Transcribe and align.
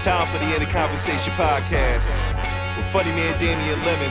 It's 0.00 0.06
time 0.06 0.26
for 0.28 0.38
the 0.38 0.46
End 0.54 0.62
of 0.62 0.70
Conversation 0.70 1.30
podcast 1.34 2.16
with 2.74 2.86
funny 2.86 3.10
man 3.10 3.38
Damian 3.38 3.78
Lemon 3.84 4.10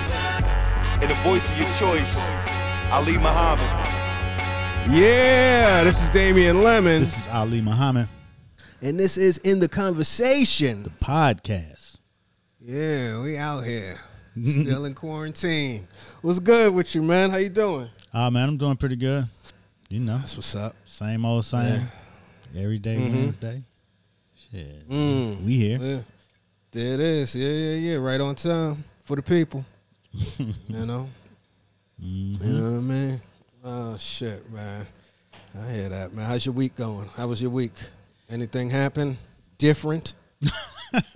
and 1.02 1.10
the 1.10 1.16
voice 1.24 1.50
of 1.50 1.58
your 1.58 1.68
choice, 1.72 2.30
Ali 2.92 3.14
Muhammad. 3.14 3.66
Yeah, 4.88 5.84
this 5.84 6.00
is 6.04 6.12
Damian 6.12 6.62
Lemon, 6.62 7.00
This 7.00 7.18
is 7.18 7.28
Ali 7.30 7.62
Muhammad 7.62 8.08
and 8.84 9.00
this 9.00 9.18
is 9.18 9.40
in 9.40 9.62
the 9.62 9.68
conversation. 9.68 10.84
The 10.84 10.92
podcast. 10.92 11.98
Yeah, 12.62 13.24
we 13.24 13.38
out 13.38 13.62
here, 13.62 14.00
still 14.44 14.86
in 14.86 14.94
quarantine. 14.94 15.88
What's 16.22 16.38
good 16.38 16.72
with 16.72 16.94
you, 16.94 17.02
man? 17.02 17.32
How 17.32 17.38
you 17.38 17.50
doing? 17.50 17.90
Ah 18.14 18.30
man, 18.30 18.48
I'm 18.50 18.58
doing 18.58 18.76
pretty 18.76 18.96
good. 18.96 19.26
You 19.90 20.02
know, 20.02 20.20
That's 20.20 20.36
what's 20.36 20.54
up. 20.54 20.76
same 20.86 21.26
old 21.26 21.46
same. 21.46 21.88
Every 22.56 22.78
day 22.78 23.00
Wednesday. 23.00 23.64
Shit. 24.52 24.90
Mm. 24.90 25.44
We 25.46 25.54
here. 25.58 25.78
Yeah, 25.80 26.00
there 26.72 26.94
it 26.96 27.00
is. 27.00 27.36
Yeah, 27.36 27.50
yeah, 27.50 27.92
yeah. 27.92 27.98
Right 27.98 28.20
on 28.20 28.36
time 28.36 28.84
for 29.04 29.16
the 29.16 29.22
people. 29.22 29.64
you 30.12 30.86
know, 30.86 31.08
you 32.00 32.38
know 32.54 32.72
what 32.72 32.78
I 32.78 32.82
mean? 32.82 33.22
Oh 33.64 33.98
shit, 33.98 34.50
man. 34.52 34.86
I 35.60 35.72
hear 35.72 35.90
that, 35.90 36.14
man. 36.14 36.26
How's 36.26 36.46
your 36.46 36.54
week 36.54 36.76
going? 36.76 37.08
How 37.16 37.28
was 37.28 37.42
your 37.42 37.52
week? 37.52 37.74
Anything 38.30 38.70
happen 38.70 39.18
different? 39.58 40.14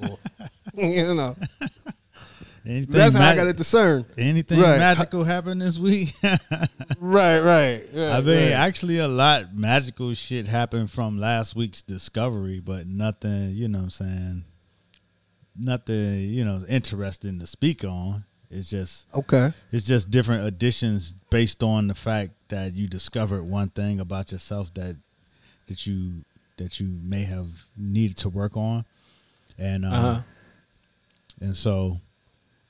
Or- 0.04 0.20
you 0.76 1.16
know, 1.16 1.36
Anything, 2.66 2.94
that's 2.94 3.13
how 3.16 3.30
I 3.30 3.35
got 3.35 3.44
to 3.44 3.53
discern. 3.53 4.05
anything 4.17 4.59
Right. 4.59 4.77
magical 4.80 5.23
happened 5.26 5.62
this 5.62 5.77
week? 5.80 6.13
Right, 7.00 7.39
right. 7.42 7.81
I 7.94 8.22
mean, 8.22 8.53
actually, 8.53 8.97
a 9.00 9.08
lot 9.09 9.53
magical 9.53 10.14
shit 10.14 10.47
happened 10.47 10.89
from 10.89 11.19
last 11.19 11.53
week's 11.56 11.81
discovery, 11.81 12.61
but 12.64 12.88
nothing, 12.88 13.50
you 13.52 13.67
know 13.67 13.80
what 13.80 13.84
I'm 13.86 13.89
saying? 13.89 14.44
Nothing, 15.59 16.19
you 16.22 16.45
know, 16.45 16.61
interesting 16.69 17.39
to 17.39 17.47
speak 17.47 17.84
on. 17.84 18.23
It's 18.50 18.69
just 18.69 19.08
okay. 19.16 19.52
it's 19.72 19.84
just 19.84 20.11
different 20.11 20.45
additions 20.45 21.14
based 21.31 21.61
on 21.64 21.88
the 21.88 21.95
fact 21.95 22.31
that 22.50 22.73
you 22.73 22.88
discovered 22.88 23.44
one 23.44 23.69
thing 23.69 24.00
about 24.00 24.31
yourself 24.31 24.73
that 24.75 24.95
that 25.67 25.86
you 25.88 26.23
that 26.58 26.80
you 26.80 26.88
may 27.03 27.23
have 27.23 27.50
needed 27.75 28.16
to 28.17 28.30
work 28.30 28.56
on 28.56 28.86
and 29.58 29.84
uh, 29.86 29.89
Uh-huh. 29.89 30.22
and 31.41 31.58
so 31.58 32.00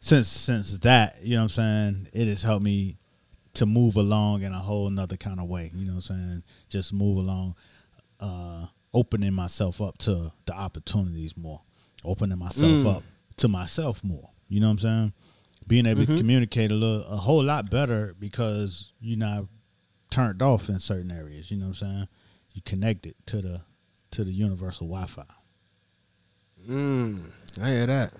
since 0.03 0.27
since 0.27 0.79
that 0.79 1.17
you 1.21 1.35
know 1.35 1.41
what 1.41 1.43
i'm 1.43 1.49
saying 1.49 2.07
it 2.13 2.27
has 2.27 2.43
helped 2.43 2.63
me 2.63 2.97
to 3.53 3.65
move 3.65 3.95
along 3.95 4.41
in 4.41 4.51
a 4.51 4.59
whole 4.59 4.89
nother 4.89 5.15
kind 5.15 5.39
of 5.39 5.47
way 5.47 5.71
you 5.73 5.85
know 5.85 5.93
what 5.93 6.09
i'm 6.09 6.17
saying 6.17 6.43
just 6.69 6.93
move 6.93 7.17
along 7.17 7.55
uh 8.19 8.65
opening 8.93 9.33
myself 9.33 9.81
up 9.81 9.97
to 9.97 10.31
the 10.45 10.53
opportunities 10.53 11.37
more 11.37 11.61
opening 12.03 12.37
myself 12.37 12.85
up 12.85 13.03
to 13.37 13.47
myself 13.47 14.03
more 14.03 14.29
you 14.49 14.59
know 14.59 14.67
what 14.67 14.73
i'm 14.73 14.79
saying 14.79 15.13
being 15.65 15.85
able 15.85 16.05
to 16.05 16.17
communicate 16.17 16.69
a 16.69 16.73
little 16.73 17.05
a 17.07 17.17
whole 17.17 17.43
lot 17.43 17.71
better 17.71 18.13
because 18.19 18.91
you're 18.99 19.17
not 19.17 19.45
turned 20.09 20.41
off 20.41 20.67
in 20.67 20.79
certain 20.79 21.11
areas 21.11 21.49
you 21.49 21.57
know 21.57 21.67
what 21.67 21.81
i'm 21.81 21.87
saying 21.87 22.07
you 22.53 22.61
connected 22.61 23.15
to 23.25 23.41
the 23.41 23.61
to 24.11 24.23
the 24.23 24.31
universal 24.31 24.87
wi-fi. 24.87 25.25
Mm, 26.69 27.19
I 27.61 27.69
hear 27.69 27.87
that. 27.87 28.13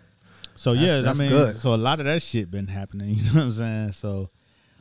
So 0.55 0.73
That's- 0.73 0.87
yeah 0.89 1.01
that's 1.01 1.19
i 1.19 1.21
mean 1.23 1.31
good. 1.31 1.55
so 1.55 1.73
a 1.73 1.77
lot 1.77 1.99
of 1.99 2.05
that 2.05 2.21
shit 2.21 2.49
been 2.51 2.67
happening 2.67 3.09
you 3.17 3.23
know 3.33 3.39
what 3.39 3.43
i'm 3.45 3.51
saying 3.51 3.91
so 3.91 4.29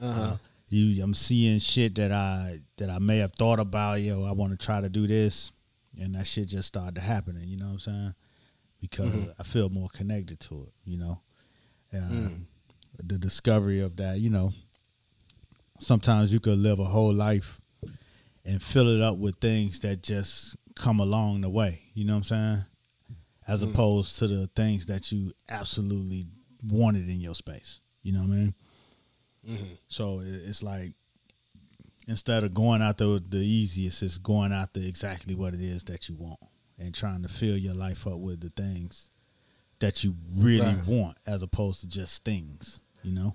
Uh-huh. 0.01 0.21
uh, 0.21 0.37
you 0.69 1.03
i'm 1.03 1.15
seeing 1.15 1.59
shit 1.59 1.95
that 1.97 2.13
i 2.13 2.59
that 2.79 2.91
i 2.91 2.99
may 2.99 3.19
have 3.19 3.33
thought 3.33 3.61
about 3.61 4.01
yo 4.01 4.25
i 4.25 4.33
want 4.33 4.53
to 4.59 4.67
try 4.67 4.81
to 4.81 4.89
do 4.89 5.07
this 5.07 5.53
and 6.01 6.15
that 6.15 6.27
shit 6.27 6.49
just 6.49 6.69
started 6.69 6.99
happening 7.01 7.47
you 7.49 7.57
know 7.57 7.67
what 7.67 7.73
i'm 7.73 7.79
saying 7.79 8.15
because 8.81 9.07
Mm-hmm. 9.13 9.31
i 9.39 9.43
feel 9.43 9.69
more 9.69 9.89
connected 9.93 10.41
to 10.41 10.63
it 10.65 10.73
you 10.85 10.99
know 10.99 11.21
um, 11.95 12.01
Mm. 12.11 12.45
the 13.09 13.19
discovery 13.19 13.81
of 13.81 13.97
that 13.97 14.19
you 14.19 14.31
know 14.31 14.53
sometimes 15.79 16.33
you 16.33 16.41
could 16.41 16.59
live 16.59 16.79
a 16.79 16.85
whole 16.85 17.13
life 17.13 17.61
and 18.45 18.63
fill 18.63 18.89
it 18.89 19.01
up 19.03 19.19
with 19.19 19.37
things 19.41 19.81
that 19.81 20.03
just 20.03 20.57
come 20.75 21.01
along 21.01 21.41
the 21.43 21.51
way 21.51 21.83
you 21.95 22.05
know 22.05 22.15
what 22.15 22.19
i'm 22.19 22.25
saying 22.25 22.65
as 23.49 23.63
opposed 23.63 24.19
to 24.19 24.27
the 24.29 24.47
things 24.49 24.87
that 24.87 25.11
you 25.13 25.33
absolutely 25.49 26.27
wanted 26.65 27.09
in 27.09 27.21
your 27.21 27.35
space 27.35 27.81
you 28.03 28.13
know 28.13 28.21
what 28.21 28.31
i 28.31 28.37
mean 28.37 28.55
so 29.89 30.21
it's 30.25 30.63
like 30.63 30.93
instead 32.09 32.43
of 32.45 32.55
going 32.55 32.81
after 32.83 33.19
the 33.19 33.39
easiest, 33.39 34.03
it's 34.03 34.19
going 34.19 34.53
out 34.53 34.63
after 34.63 34.81
exactly 34.81 35.35
what 35.35 35.55
it 35.55 35.61
is 35.61 35.85
that 35.85 36.09
you 36.09 36.15
want 36.17 36.39
and 36.79 36.95
trying 36.95 37.23
to 37.23 37.29
fill 37.29 37.57
your 37.57 37.75
life 37.75 38.07
up 38.07 38.19
with 38.19 38.41
the 38.41 38.49
things 38.51 39.11
that 39.81 40.03
you 40.05 40.15
really 40.37 40.61
Right. 40.77 40.87
want 40.87 41.17
as 41.27 41.43
opposed 41.43 41.81
to 41.83 41.89
just 41.89 42.25
things, 42.25 42.81
you 43.03 43.13
know? 43.13 43.35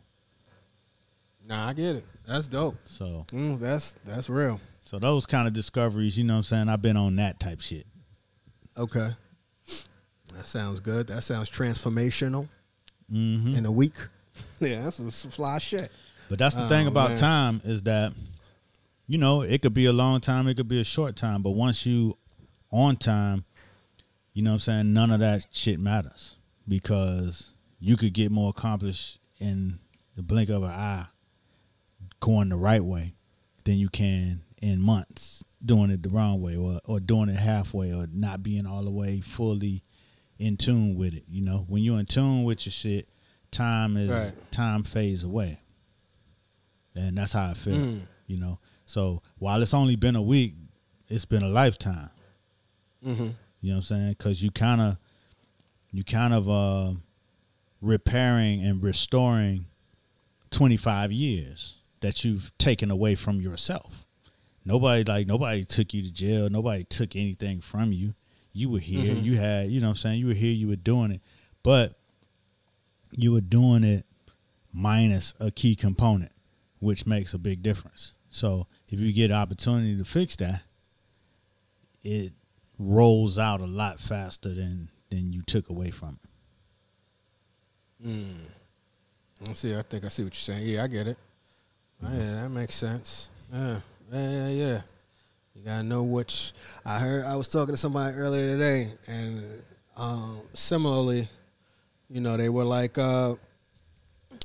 Nah, 1.45 1.69
I 1.69 1.74
get 1.74 1.97
it. 1.97 2.06
That's 2.25 2.47
dope. 2.47 2.75
So 2.85 3.25
Mm, 3.31 3.59
that's 3.59 3.97
that's 4.06 4.29
real. 4.29 4.59
so 4.81 5.00
those 5.00 5.25
kind 5.25 5.47
of 5.47 5.53
discoveries, 5.53 6.18
you 6.18 6.24
know 6.24 6.34
what 6.35 6.38
I'm 6.38 6.44
saying? 6.44 6.69
I've 6.69 6.81
been 6.81 6.97
on 6.97 7.16
that 7.18 7.39
type 7.39 7.62
shit. 7.62 7.85
Okay. 8.78 9.09
That 10.35 10.47
sounds 10.47 10.79
good. 10.79 11.07
That 11.07 11.23
sounds 11.23 11.49
transformational 11.49 12.47
hmm 13.09 13.55
in 13.55 13.65
a 13.65 13.71
week. 13.71 13.95
Yeah, 14.59 14.83
that's 14.83 14.97
some, 14.97 15.09
some 15.09 15.31
fly 15.31 15.57
shit. 15.59 15.89
But 16.29 16.38
that's 16.39 16.55
the 16.55 16.65
Oh, 16.65 16.69
thing 16.69 16.85
about 16.88 17.09
man. 17.11 17.17
time 17.17 17.61
is 17.63 17.81
that, 17.83 18.13
you 19.07 19.17
know, 19.17 19.41
it 19.41 19.61
could 19.63 19.73
be 19.73 19.85
a 19.85 19.93
long 19.93 20.19
time, 20.19 20.47
it 20.47 20.57
could 20.57 20.67
be 20.67 20.79
a 20.79 20.83
short 20.83 21.15
time, 21.15 21.41
but 21.41 21.51
once 21.51 21.85
you 21.88 22.17
on 22.71 22.97
time, 22.97 23.45
you 24.33 24.43
know 24.43 24.51
what 24.51 24.55
I'm 24.55 24.59
saying, 24.59 24.93
none 24.93 25.09
of 25.11 25.19
that 25.21 25.47
shit 25.51 25.79
matters 25.79 26.38
because 26.67 27.55
you 27.79 27.97
could 27.97 28.13
get 28.13 28.31
more 28.31 28.49
accomplished 28.49 29.19
in 29.39 29.79
the 30.15 30.21
blink 30.21 30.49
of 30.49 30.61
an 30.63 30.69
eye 30.69 31.05
going 32.19 32.49
the 32.49 32.57
right 32.57 32.83
way 32.83 33.13
than 33.65 33.75
you 33.77 33.89
can 33.89 34.41
in 34.61 34.81
months 34.81 35.44
doing 35.65 35.89
it 35.89 36.03
the 36.03 36.09
wrong 36.09 36.41
way 36.41 36.55
or, 36.55 36.79
or 36.85 36.99
doing 36.99 37.29
it 37.29 37.38
halfway 37.38 37.91
or 37.94 38.05
not 38.13 38.44
being 38.44 38.65
all 38.67 38.83
the 38.83 38.91
way 38.91 39.19
fully 39.19 39.81
in 40.40 40.58
tune 40.58 40.96
with 40.96 41.14
it. 41.14 41.24
You 41.30 41.42
know, 41.44 41.66
when 41.68 41.84
you're 41.84 42.00
in 42.00 42.06
tune 42.06 42.44
with 42.44 42.66
your 42.66 42.72
shit, 42.72 43.09
time 43.52 43.98
is 43.98 44.12
Right. 44.12 44.52
time 44.52 44.84
fades 44.84 45.24
away. 45.24 45.59
And 46.96 47.18
that's 47.18 47.34
how 47.34 47.52
I 47.52 47.53
feel. 47.53 47.75
Mm. 47.78 48.02
You 48.28 48.38
know. 48.38 48.59
So 48.86 49.22
while 49.38 49.62
it's 49.62 49.74
only 49.74 49.96
been 49.96 50.16
a 50.16 50.22
week, 50.22 50.56
it's 51.08 51.25
been 51.25 51.44
a 51.44 51.50
lifetime. 51.50 52.09
Mm-hmm. 53.06 53.24
You 53.62 53.70
know 53.70 53.75
what 53.75 53.75
I'm 53.75 53.81
saying? 53.81 54.09
Because 54.09 54.42
you 54.42 54.52
kind 54.52 54.81
of, 54.81 54.98
you 55.92 56.03
kind 56.03 56.34
of 56.34 56.50
uh, 56.50 56.94
repairing 57.81 58.64
and 58.64 58.81
restoring 58.81 59.66
25 60.52 61.12
years 61.12 61.80
that 62.02 62.24
you've 62.24 62.52
taken 62.58 62.92
away 62.92 63.16
from 63.16 63.42
yourself. 63.42 64.06
Nobody 64.66 65.04
like 65.04 65.28
nobody 65.28 65.64
took 65.64 65.94
you 65.94 66.04
to 66.04 66.12
jail. 66.12 66.50
Nobody 66.50 66.84
took 66.84 67.16
anything 67.16 67.62
from 67.62 67.92
you. 67.94 68.14
You 68.57 68.69
were 68.72 68.79
here. 68.79 69.13
Mm-hmm. 69.13 69.23
You 69.23 69.38
had, 69.38 69.69
you 69.69 69.79
know 69.79 69.88
what 69.88 69.91
I'm 69.91 69.95
saying? 69.97 70.19
You 70.19 70.28
were 70.28 70.34
here, 70.34 70.51
you 70.51 70.68
were 70.68 70.75
doing 70.75 71.12
it. 71.12 71.22
But 71.62 71.94
you 73.12 73.31
were 73.31 73.41
doing 73.41 73.84
it 73.84 74.06
minus 74.73 75.35
a 75.40 75.51
key 75.51 75.75
component, 75.75 76.31
which 76.79 77.06
makes 77.06 77.35
a 77.35 77.38
big 77.38 77.62
difference. 77.62 78.16
So 78.29 78.66
if 78.90 79.00
you 79.00 79.13
get 79.13 79.29
an 79.29 79.38
opportunity 79.38 79.95
to 79.95 80.03
fix 80.03 80.35
that, 80.38 80.63
it 82.01 82.31
rolls 82.79 83.38
out 83.38 83.62
a 83.62 83.66
lot 83.66 84.00
faster 84.00 84.50
than 84.50 84.89
than 85.09 85.31
you 85.31 85.41
took 85.41 85.69
away 85.69 85.91
from 85.91 86.19
it. 88.01 88.07
Mm. 88.07 89.50
I 89.50 89.53
see. 89.53 89.75
I 89.75 89.83
think 89.83 90.04
I 90.04 90.07
see 90.07 90.24
what 90.24 90.33
you're 90.33 90.56
saying. 90.56 90.68
Yeah, 90.68 90.83
I 90.83 90.88
get 90.88 91.07
it. 91.07 91.18
Oh, 92.04 92.09
yeah, 92.12 92.42
that 92.42 92.50
makes 92.50 92.74
sense. 92.74 93.30
Yeah, 93.54 93.80
yeah, 94.12 94.30
yeah. 94.30 94.50
yeah. 94.50 94.81
You 95.57 95.63
gotta 95.65 95.83
know 95.83 96.04
which. 96.04 96.54
I 96.86 97.00
heard. 97.00 97.25
I 97.25 97.36
was 97.36 97.50
talking 97.50 97.74
to 97.74 97.77
somebody 97.77 98.15
earlier 98.15 98.54
today, 98.54 98.92
and 99.07 99.44
um, 99.95 100.42
similarly, 100.54 101.27
you 102.09 102.21
know, 102.21 102.38
they 102.38 102.50
were 102.50 102.63
like, 102.63 102.98
uh, 102.98 103.36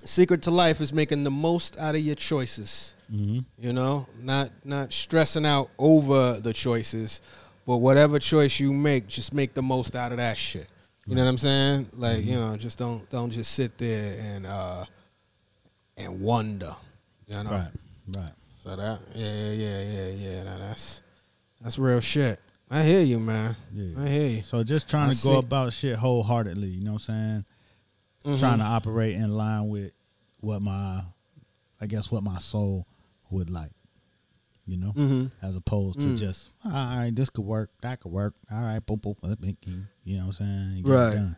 "Secret 0.04 0.42
to 0.42 0.50
life 0.50 0.80
is 0.80 0.92
making 0.92 1.24
the 1.24 1.30
most 1.30 1.78
out 1.78 1.94
of 1.94 2.00
your 2.00 2.14
choices." 2.14 2.96
Mm-hmm. 3.12 3.40
You 3.58 3.72
know, 3.74 4.06
not 4.22 4.50
not 4.64 4.92
stressing 4.92 5.44
out 5.44 5.68
over 5.78 6.40
the 6.40 6.54
choices, 6.54 7.20
but 7.66 7.76
whatever 7.78 8.18
choice 8.18 8.58
you 8.58 8.72
make, 8.72 9.06
just 9.06 9.34
make 9.34 9.52
the 9.52 9.62
most 9.62 9.94
out 9.94 10.12
of 10.12 10.18
that 10.18 10.38
shit. 10.38 10.66
You 11.06 11.16
know 11.16 11.24
what 11.24 11.30
I'm 11.30 11.38
saying? 11.38 11.88
Like, 11.94 12.24
you 12.24 12.36
know, 12.36 12.56
just 12.56 12.78
don't 12.78 13.08
don't 13.10 13.30
just 13.30 13.52
sit 13.52 13.76
there 13.76 14.18
and 14.18 14.46
uh 14.46 14.84
and 15.96 16.20
wonder. 16.20 16.74
You 17.26 17.42
know. 17.42 17.50
Right, 17.50 17.70
right. 18.16 18.32
So 18.62 18.76
that 18.76 19.00
yeah, 19.14 19.26
yeah, 19.26 19.52
yeah, 19.52 19.80
yeah, 19.80 20.08
yeah. 20.36 20.42
Now 20.44 20.58
that's 20.58 21.00
that's 21.60 21.78
real 21.78 22.00
shit. 22.00 22.40
I 22.70 22.82
hear 22.84 23.00
you, 23.02 23.18
man. 23.18 23.56
Yeah. 23.72 24.02
I 24.02 24.08
hear 24.08 24.28
you. 24.28 24.42
So 24.42 24.62
just 24.64 24.88
trying 24.88 25.10
I 25.10 25.12
to 25.14 25.22
go 25.22 25.38
about 25.38 25.72
shit 25.72 25.96
wholeheartedly, 25.96 26.68
you 26.68 26.82
know 26.84 26.92
what 26.94 27.08
I'm 27.08 27.44
saying? 28.24 28.34
Mhm. 28.36 28.38
Trying 28.38 28.58
to 28.58 28.64
operate 28.64 29.16
in 29.16 29.30
line 29.30 29.68
with 29.68 29.92
what 30.40 30.62
my 30.62 31.02
I 31.80 31.86
guess 31.86 32.10
what 32.10 32.22
my 32.22 32.38
soul 32.38 32.86
would 33.30 33.50
like. 33.50 33.72
You 34.64 34.78
know, 34.78 34.92
Mm-hmm. 34.92 35.26
as 35.44 35.56
opposed 35.56 35.98
Mm. 35.98 36.12
to 36.14 36.16
just 36.16 36.50
all 36.64 36.70
right, 36.70 37.10
this 37.14 37.30
could 37.30 37.44
work, 37.44 37.70
that 37.82 37.98
could 38.00 38.12
work. 38.12 38.34
All 38.50 38.62
right, 38.62 38.84
boom, 38.84 38.98
boom, 38.98 39.16
you 40.04 40.16
know 40.18 40.26
what 40.26 40.40
I'm 40.40 40.46
saying? 40.46 40.82
Get 40.84 40.86
it 40.86 40.94
Right. 40.94 41.14
done. 41.14 41.36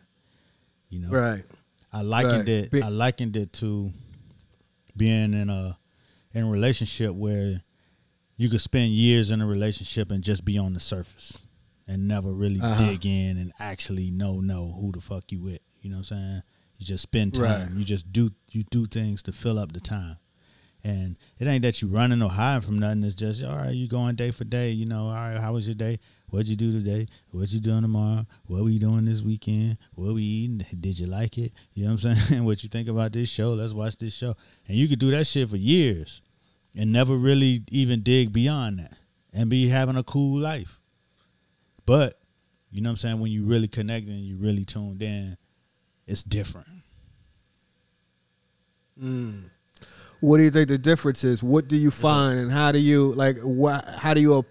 You 0.89 0.99
know, 0.99 1.09
Right. 1.09 1.43
I 1.91 2.01
likened 2.01 2.47
Right. 2.47 2.73
it. 2.73 2.83
I 2.83 2.89
likened 2.89 3.35
it 3.35 3.51
to 3.53 3.91
being 4.95 5.33
in 5.33 5.49
a 5.49 5.77
in 6.35 6.43
a 6.43 6.49
relationship 6.49 7.13
where 7.15 7.63
you 8.37 8.49
could 8.49 8.61
spend 8.61 8.91
years 8.91 9.31
in 9.31 9.41
a 9.41 9.47
relationship 9.47 10.11
and 10.11 10.23
just 10.23 10.45
be 10.45 10.57
on 10.57 10.73
the 10.73 10.79
surface 10.79 11.47
and 11.87 12.07
never 12.07 12.31
really 12.33 12.59
Uh-huh. 12.61 12.77
dig 12.85 13.05
in 13.05 13.37
and 13.37 13.51
actually 13.59 14.11
know 14.11 14.41
know 14.41 14.73
who 14.79 14.91
the 14.91 14.99
fuck 15.01 15.31
you 15.31 15.41
with. 15.41 15.59
You 15.81 15.89
know 15.89 15.97
what 15.97 16.11
I'm 16.11 16.17
saying? 16.17 16.41
You 16.77 16.85
just 16.85 17.03
spend 17.03 17.33
time. 17.35 17.43
Right. 17.69 17.77
You 17.77 17.85
just 17.85 18.11
do 18.11 18.31
you 18.51 18.63
do 18.69 18.85
things 18.85 19.23
to 19.23 19.31
fill 19.31 19.57
up 19.57 19.71
the 19.71 19.79
time. 19.79 20.17
And 20.83 21.17
it 21.39 21.47
ain't 21.47 21.63
that 21.63 21.81
you 21.81 21.87
running 21.87 22.21
or 22.21 22.29
hiding 22.29 22.61
from 22.61 22.77
nothing. 22.77 23.03
It's 23.03 23.15
just 23.15 23.43
all 23.43 23.55
right. 23.55 23.71
You 23.73 23.87
going 23.87 24.15
day 24.15 24.29
for 24.31 24.43
day. 24.43 24.69
You 24.71 24.85
know, 24.85 25.05
all 25.07 25.13
right. 25.15 25.39
How 25.39 25.53
was 25.53 25.67
your 25.67 25.73
day? 25.75 25.97
What'd 26.29 26.47
you 26.47 26.55
do 26.55 26.71
today? 26.71 27.07
What 27.31 27.51
you 27.51 27.59
doing 27.59 27.81
tomorrow? 27.81 28.25
What 28.45 28.63
we 28.65 28.77
doing 28.77 29.05
this 29.05 29.21
weekend? 29.23 29.77
What 29.93 30.13
we 30.13 30.21
eating? 30.23 30.63
Did 30.79 30.99
you 30.99 31.07
like 31.07 31.37
it? 31.39 31.53
You 31.73 31.85
know 31.85 31.93
what 31.93 32.05
I'm 32.05 32.15
saying? 32.15 32.43
what 32.43 32.61
you 32.61 32.69
think 32.69 32.87
about 32.87 33.13
this 33.13 33.29
show? 33.29 33.53
Let's 33.53 33.73
watch 33.73 33.97
this 33.97 34.13
show. 34.15 34.35
And 34.67 34.77
you 34.77 34.87
could 34.87 34.99
do 34.99 35.09
that 35.11 35.25
shit 35.25 35.49
for 35.49 35.57
years, 35.57 36.21
and 36.75 36.91
never 36.91 37.15
really 37.15 37.63
even 37.69 38.01
dig 38.01 38.33
beyond 38.33 38.79
that, 38.79 38.93
and 39.33 39.49
be 39.49 39.67
having 39.67 39.95
a 39.95 40.03
cool 40.03 40.37
life. 40.37 40.79
But 41.85 42.19
you 42.71 42.81
know 42.81 42.89
what 42.89 42.93
I'm 42.93 42.97
saying? 42.97 43.19
When 43.19 43.31
you 43.31 43.45
really 43.45 43.67
connect 43.67 44.07
and 44.07 44.19
you 44.19 44.37
really 44.37 44.65
tuned 44.65 45.01
in, 45.01 45.37
it's 46.07 46.23
different. 46.23 46.67
What 50.19 50.37
do 50.37 50.43
you 50.43 50.51
think 50.51 50.69
the 50.69 50.77
difference 50.77 51.23
is? 51.23 51.43
What 51.43 51.67
do 51.67 51.75
you 51.75 51.91
find, 51.91 52.39
and 52.39 52.51
how 52.51 52.71
do 52.71 52.79
you 52.79 53.13
like? 53.13 53.37
What? 53.39 53.85
How 53.97 54.13
do 54.13 54.21
you? 54.21 54.43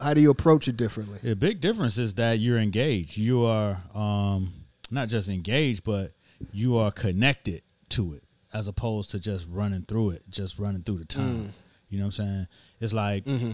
How 0.00 0.14
do 0.14 0.20
you 0.20 0.30
approach 0.30 0.66
it 0.66 0.76
differently? 0.76 1.20
The 1.22 1.36
big 1.36 1.60
difference 1.60 1.96
is 1.96 2.14
that 2.14 2.40
you're 2.40 2.58
engaged. 2.58 3.16
You 3.16 3.44
are 3.44 3.80
um, 3.94 4.52
not 4.90 5.08
just 5.08 5.28
engaged, 5.28 5.84
but 5.84 6.10
you 6.52 6.76
are 6.76 6.90
connected 6.90 7.62
to 7.90 8.14
it, 8.14 8.24
as 8.52 8.66
opposed 8.66 9.12
to 9.12 9.20
just 9.20 9.46
running 9.48 9.82
through 9.82 10.10
it, 10.10 10.24
just 10.28 10.58
running 10.58 10.82
through 10.82 10.98
the 10.98 11.04
time. 11.04 11.54
You 11.92 11.98
know 11.98 12.06
what 12.06 12.18
I'm 12.18 12.26
saying? 12.26 12.46
It's 12.80 12.92
like 12.94 13.24
mm-hmm. 13.26 13.52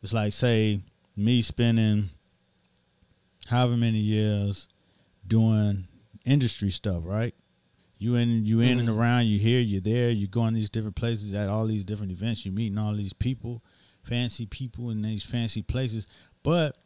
it's 0.00 0.12
like 0.12 0.32
say 0.32 0.80
me 1.16 1.42
spending 1.42 2.10
however 3.48 3.76
many 3.76 3.98
years 3.98 4.68
doing 5.26 5.88
industry 6.24 6.70
stuff, 6.70 7.02
right? 7.04 7.34
You 7.98 8.14
in 8.14 8.46
you 8.46 8.60
in 8.60 8.78
and 8.78 8.88
mm-hmm. 8.88 8.98
around, 8.98 9.26
you 9.26 9.40
here, 9.40 9.58
you're 9.58 9.80
there, 9.80 10.10
you're 10.10 10.28
going 10.28 10.54
these 10.54 10.70
different 10.70 10.94
places 10.94 11.34
at 11.34 11.48
all 11.48 11.66
these 11.66 11.84
different 11.84 12.12
events, 12.12 12.46
you 12.46 12.52
meeting 12.52 12.78
all 12.78 12.94
these 12.94 13.12
people, 13.12 13.64
fancy 14.04 14.46
people 14.46 14.90
in 14.90 15.02
these 15.02 15.24
fancy 15.24 15.60
places. 15.60 16.06
But 16.44 16.78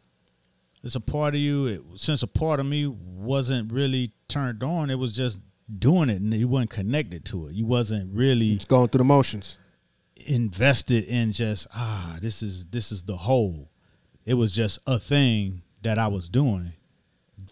it's 0.82 0.96
a 0.96 1.00
part 1.00 1.34
of 1.34 1.40
you. 1.40 1.66
It, 1.66 1.82
since 1.96 2.22
a 2.22 2.26
part 2.26 2.60
of 2.60 2.66
me 2.66 2.86
wasn't 2.86 3.70
really 3.70 4.12
turned 4.28 4.62
on, 4.62 4.88
it 4.88 4.98
was 4.98 5.14
just 5.14 5.42
doing 5.78 6.08
it, 6.08 6.22
and 6.22 6.32
you 6.32 6.48
wasn't 6.48 6.70
connected 6.70 7.26
to 7.26 7.48
it. 7.48 7.52
You 7.52 7.66
wasn't 7.66 8.14
really 8.14 8.52
It's 8.52 8.64
going 8.64 8.88
through 8.88 8.98
the 8.98 9.04
motions. 9.04 9.58
Invested 10.26 11.04
in 11.04 11.32
just 11.32 11.66
ah, 11.74 12.18
this 12.20 12.42
is 12.42 12.66
this 12.66 12.92
is 12.92 13.02
the 13.02 13.16
whole. 13.16 13.70
It 14.24 14.34
was 14.34 14.54
just 14.54 14.78
a 14.86 14.98
thing 14.98 15.62
that 15.82 15.98
I 15.98 16.08
was 16.08 16.28
doing 16.28 16.72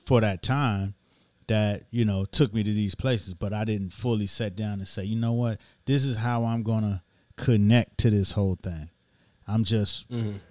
for 0.05 0.21
that 0.21 0.43
time 0.43 0.95
that 1.49 1.85
you 1.91 2.05
know 2.05 2.25
took 2.25 2.55
me 2.55 2.63
to 2.63 2.73
these 2.73 2.95
places, 2.95 3.35
but 3.35 3.53
I 3.53 3.65
didn't 3.65 3.93
fully 3.93 4.27
sit 4.27 4.57
down 4.57 4.75
and 4.75 4.89
say, 4.89 5.05
you 5.05 5.17
know 5.17 5.33
what, 5.33 5.61
this 5.87 6.05
is 6.05 6.17
how 6.17 6.45
I'm 6.45 6.63
gonna 6.63 7.03
connect 7.37 7.99
to 7.99 8.11
this 8.11 8.33
whole 8.33 8.57
thing. 8.63 8.89
I'm 9.47 9.65
just 9.65 10.11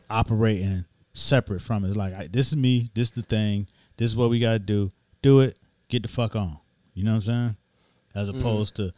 operating 0.10 0.86
separate 1.14 1.62
from 1.62 1.84
it. 1.84 1.90
It's 1.90 1.98
like 1.98 2.14
I, 2.14 2.28
this 2.32 2.48
is 2.50 2.58
me, 2.58 2.90
this 2.94 3.08
is 3.10 3.12
the 3.14 3.22
thing, 3.24 3.68
this 3.98 4.12
is 4.12 4.16
what 4.18 4.30
we 4.30 4.40
gotta 4.40 4.60
do. 4.60 4.90
Do 5.22 5.40
it, 5.42 5.60
get 5.90 6.04
the 6.04 6.10
fuck 6.10 6.36
on. 6.36 6.58
You 6.94 7.04
know 7.06 7.12
what 7.12 7.16
I'm 7.16 7.22
saying? 7.22 7.56
As 8.14 8.30
opposed 8.30 8.76
to 8.76 8.92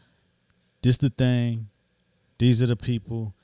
this 0.82 0.98
the 0.98 1.10
thing, 1.10 1.68
these 2.38 2.62
are 2.62 2.68
the 2.68 2.76
people. 2.76 3.36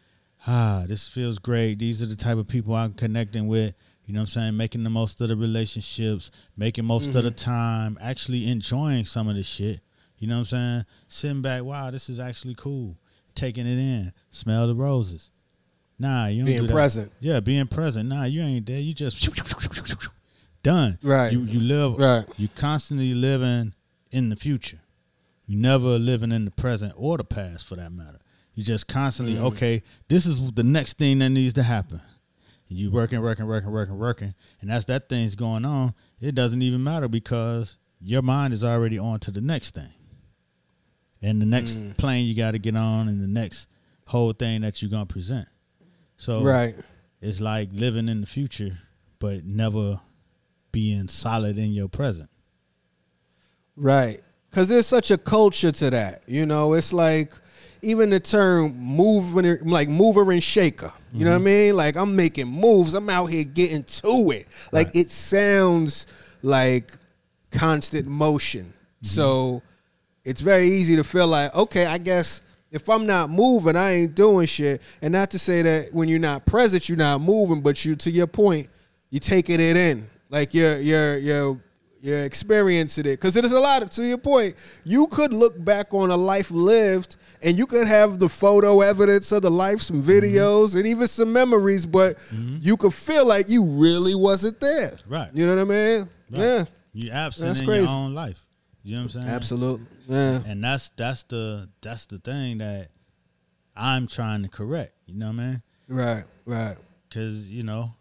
Ah, 0.48 0.86
this 0.88 1.08
feels 1.08 1.38
great. 1.40 1.80
These 1.80 2.02
are 2.02 2.06
the 2.06 2.16
type 2.16 2.38
of 2.38 2.48
people 2.48 2.74
I'm 2.74 2.94
connecting 2.94 3.48
with. 3.48 3.74
You 4.06 4.14
know 4.14 4.20
what 4.22 4.36
I'm 4.36 4.42
saying? 4.42 4.58
Making 4.58 4.84
the 4.84 4.90
most 4.90 5.22
of 5.22 5.28
the 5.30 5.36
relationships, 5.36 6.32
making 6.58 6.86
most 6.86 7.14
of 7.14 7.24
the 7.24 7.32
time, 7.32 7.98
actually 8.02 8.50
enjoying 8.50 9.06
some 9.06 9.28
of 9.28 9.36
the 9.36 9.44
shit. 9.44 9.82
You 10.18 10.28
know 10.28 10.36
what 10.36 10.40
I'm 10.40 10.46
saying? 10.46 10.86
Sitting 11.08 11.42
back, 11.42 11.64
wow, 11.64 11.92
this 11.92 12.10
is 12.10 12.20
actually 12.20 12.56
cool. 12.56 12.98
Taking 13.36 13.66
it 13.68 13.78
in, 13.78 14.12
smell 14.30 14.68
the 14.68 14.76
roses. 14.76 15.32
Nah, 16.00 16.28
you 16.28 16.46
Being 16.46 16.62
do 16.62 16.68
that. 16.68 16.74
present. 16.74 17.12
Yeah, 17.20 17.40
being 17.42 17.68
present. 17.68 18.10
Nah, 18.10 18.24
you 18.24 18.42
ain't 18.42 18.66
there. 18.66 18.80
You 18.80 18.94
just 18.94 19.30
done. 20.64 20.98
Right. 21.04 21.32
You 21.32 21.42
you 21.42 21.60
live. 21.60 21.98
Right. 21.98 22.26
You 22.38 22.48
constantly 22.48 23.14
living 23.14 23.74
in 24.12 24.30
the 24.30 24.36
future. 24.36 24.80
You 25.46 25.58
never 25.58 26.00
living 26.00 26.32
in 26.32 26.46
the 26.46 26.52
present 26.52 26.94
or 26.96 27.18
the 27.18 27.24
past 27.24 27.66
for 27.68 27.76
that 27.76 27.92
matter. 27.92 28.20
You 28.60 28.66
just 28.66 28.90
constantly, 28.90 29.36
Mm. 29.36 29.44
okay, 29.54 29.82
this 30.10 30.26
is 30.26 30.52
the 30.52 30.66
next 30.66 30.98
thing 30.98 31.20
that 31.20 31.30
needs 31.30 31.54
to 31.54 31.64
happen. 31.64 32.02
You 32.68 32.92
working, 32.92 33.22
working, 33.22 33.48
working, 33.48 33.72
working, 33.72 33.98
working, 33.98 34.34
and 34.60 34.70
as 34.70 34.86
that 34.88 35.08
thing's 35.08 35.34
going 35.36 35.64
on, 35.64 35.94
it 36.20 36.36
doesn't 36.36 36.62
even 36.62 36.84
matter 36.84 37.08
because 37.08 37.78
your 38.02 38.22
mind 38.22 38.54
is 38.54 38.66
already 38.66 39.00
on 39.00 39.22
to 39.22 39.32
the 39.32 39.40
next 39.40 39.76
thing, 39.76 39.94
and 41.22 41.42
the 41.42 41.46
next 41.46 41.80
Mm. 41.82 41.96
plane 41.96 42.26
you 42.28 42.36
got 42.36 42.52
to 42.52 42.60
get 42.60 42.76
on, 42.76 43.08
and 43.08 43.24
the 43.24 43.30
next 43.30 43.70
whole 44.08 44.34
thing 44.34 44.60
that 44.60 44.82
you're 44.82 44.92
gonna 44.92 45.06
present. 45.06 45.48
So 46.18 46.44
Right. 46.44 46.76
it's 47.22 47.40
like 47.40 47.70
living 47.72 48.10
in 48.10 48.20
the 48.20 48.28
future, 48.28 48.78
but 49.20 49.46
never 49.46 50.02
being 50.74 51.08
solid 51.08 51.58
in 51.58 51.72
your 51.72 51.88
present. 51.88 52.30
Right. 53.78 54.20
Because 54.50 54.68
there's 54.68 54.86
such 54.88 55.12
a 55.12 55.18
culture 55.18 55.72
to 55.72 55.90
that. 55.92 56.24
You 56.28 56.46
know, 56.46 56.74
it's 56.74 56.92
like 56.92 57.32
even 57.82 58.10
the 58.10 58.20
term 58.20 58.78
mover, 58.78 59.60
like 59.64 59.90
mover 59.90 60.32
and 60.32 60.44
shaker. 60.44 60.92
You 61.14 61.26
know 61.26 61.32
what 61.32 61.42
I 61.42 61.44
mean? 61.46 61.76
Like 61.76 61.96
I'm 61.98 62.16
making 62.16 62.48
moves. 62.48 62.94
I'm 62.94 63.10
out 63.10 63.28
here 63.28 63.44
getting 63.44 63.84
to 63.84 64.32
it. 64.32 64.48
Like 64.72 64.88
Right. 64.88 64.96
it 64.96 65.12
sounds 65.12 66.06
like 66.44 66.92
constant 67.52 68.08
motion. 68.08 68.66
Mm-hmm. 68.66 69.06
So 69.06 69.62
it's 70.24 70.42
very 70.42 70.68
easy 70.68 70.96
to 70.98 71.04
feel 71.04 71.28
like, 71.28 71.54
okay, 71.56 71.86
I 71.86 71.98
guess 71.98 72.42
if 72.72 72.88
I'm 72.90 73.08
not 73.08 73.30
moving, 73.32 73.76
I 73.76 73.92
ain't 73.92 74.16
doing 74.16 74.46
shit. 74.46 74.82
And 75.02 75.12
not 75.14 75.32
to 75.32 75.40
say 75.40 75.62
that 75.64 75.94
when 75.94 76.08
you're 76.08 76.20
not 76.20 76.46
present, 76.46 76.88
you're 76.88 76.98
not 76.98 77.22
moving, 77.22 77.62
but 77.62 77.84
you 77.86 77.96
to 77.96 78.12
your 78.12 78.28
point, 78.28 78.68
you're 79.10 79.20
taking 79.20 79.60
it 79.60 79.76
in. 79.76 80.08
Like 80.30 80.54
you're 80.54 80.78
you're 80.78 81.18
you're 81.18 81.58
you're 82.02 82.24
experiencing 82.24 83.06
it. 83.06 83.20
Cause 83.20 83.36
it 83.36 83.44
is 83.46 83.52
a 83.52 83.60
lot 83.60 83.82
of, 83.84 83.92
to 83.92 84.04
your 84.04 84.18
point, 84.18 84.56
you 84.86 85.08
could 85.08 85.34
look 85.34 85.62
back 85.64 85.94
on 85.94 86.12
a 86.12 86.18
life 86.18 86.50
lived 86.52 87.18
and 87.44 87.58
you 87.58 87.66
could 87.66 87.88
have 87.88 88.20
the 88.20 88.30
photo 88.30 88.82
evidence 88.82 89.32
of 89.32 89.42
the 89.42 89.52
life, 89.52 89.82
some 89.82 90.02
videos, 90.02 90.76
and 90.78 90.88
even 90.88 91.08
some 91.08 91.32
memories, 91.34 91.86
but 91.86 92.16
you 92.62 92.78
could 92.78 92.94
feel 92.94 93.28
like 93.28 93.50
you 93.50 93.64
really 93.66 94.16
wasn't 94.16 94.60
there. 94.60 94.92
Right. 95.08 95.30
You 95.34 95.46
know 95.46 95.56
what 95.56 95.62
I 95.62 95.66
mean? 95.66 96.00
Right. 96.32 96.40
Yeah. 96.40 96.66
You 96.94 97.12
absent 97.12 97.50
That's 97.50 97.60
in 97.62 97.66
crazy. 97.66 97.84
your 97.84 97.92
own 97.94 98.14
life. 98.16 98.44
You 98.84 98.96
know 98.96 99.04
what 99.04 99.16
I'm 99.16 99.22
saying? 99.24 99.28
Absolutely. 99.36 99.86
Yeah. 100.08 100.42
And 100.48 100.64
that's 100.64 100.90
that's 100.92 101.24
the 101.26 101.70
that's 101.82 102.06
the 102.08 102.18
thing 102.18 102.60
that 102.60 102.88
I'm 103.76 104.08
trying 104.08 104.42
to 104.44 104.50
correct. 104.50 104.94
You 105.06 105.16
know 105.20 105.28
what 105.28 105.34
I 105.40 105.48
mean? 105.50 105.62
Right. 105.90 106.24
Right. 106.46 106.76
Because 107.08 107.52
you 107.52 107.64
know, 107.64 107.92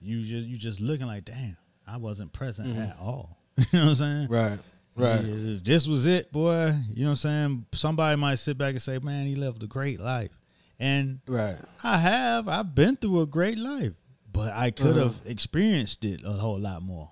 you 0.00 0.22
just 0.24 0.46
you 0.46 0.56
just 0.56 0.80
looking 0.80 1.06
like, 1.06 1.24
damn, 1.24 1.56
I 1.86 1.96
wasn't 1.96 2.32
present 2.32 2.68
Mm-hmm. 2.68 2.82
at 2.82 2.96
all. 3.00 3.35
you 3.72 3.78
know 3.78 3.80
what 3.80 3.88
I'm 3.88 3.94
saying? 3.94 4.28
Right. 4.28 4.58
Right. 4.96 5.20
Yeah, 5.24 5.54
If 5.56 5.64
this 5.64 5.86
was 5.86 6.06
it, 6.06 6.32
boy, 6.32 6.72
you 6.94 7.04
know 7.04 7.10
what 7.10 7.10
I'm 7.10 7.16
saying? 7.16 7.66
Somebody 7.72 8.16
might 8.18 8.36
sit 8.36 8.56
back 8.56 8.70
and 8.70 8.80
say, 8.82 8.98
man, 8.98 9.26
he 9.26 9.34
lived 9.34 9.62
a 9.62 9.66
great 9.66 10.00
life. 10.00 10.30
And 10.78 11.20
Right. 11.26 11.56
I 11.82 11.98
have. 11.98 12.48
I've 12.48 12.74
been 12.74 12.96
through 12.96 13.20
a 13.20 13.26
great 13.26 13.58
life, 13.58 13.92
but 14.32 14.52
I 14.54 14.70
could 14.70 14.96
have 14.96 15.06
Uh-huh. 15.16 15.18
experienced 15.30 16.04
it 16.04 16.22
a 16.24 16.32
whole 16.32 16.58
lot 16.58 16.82
more. 16.82 17.10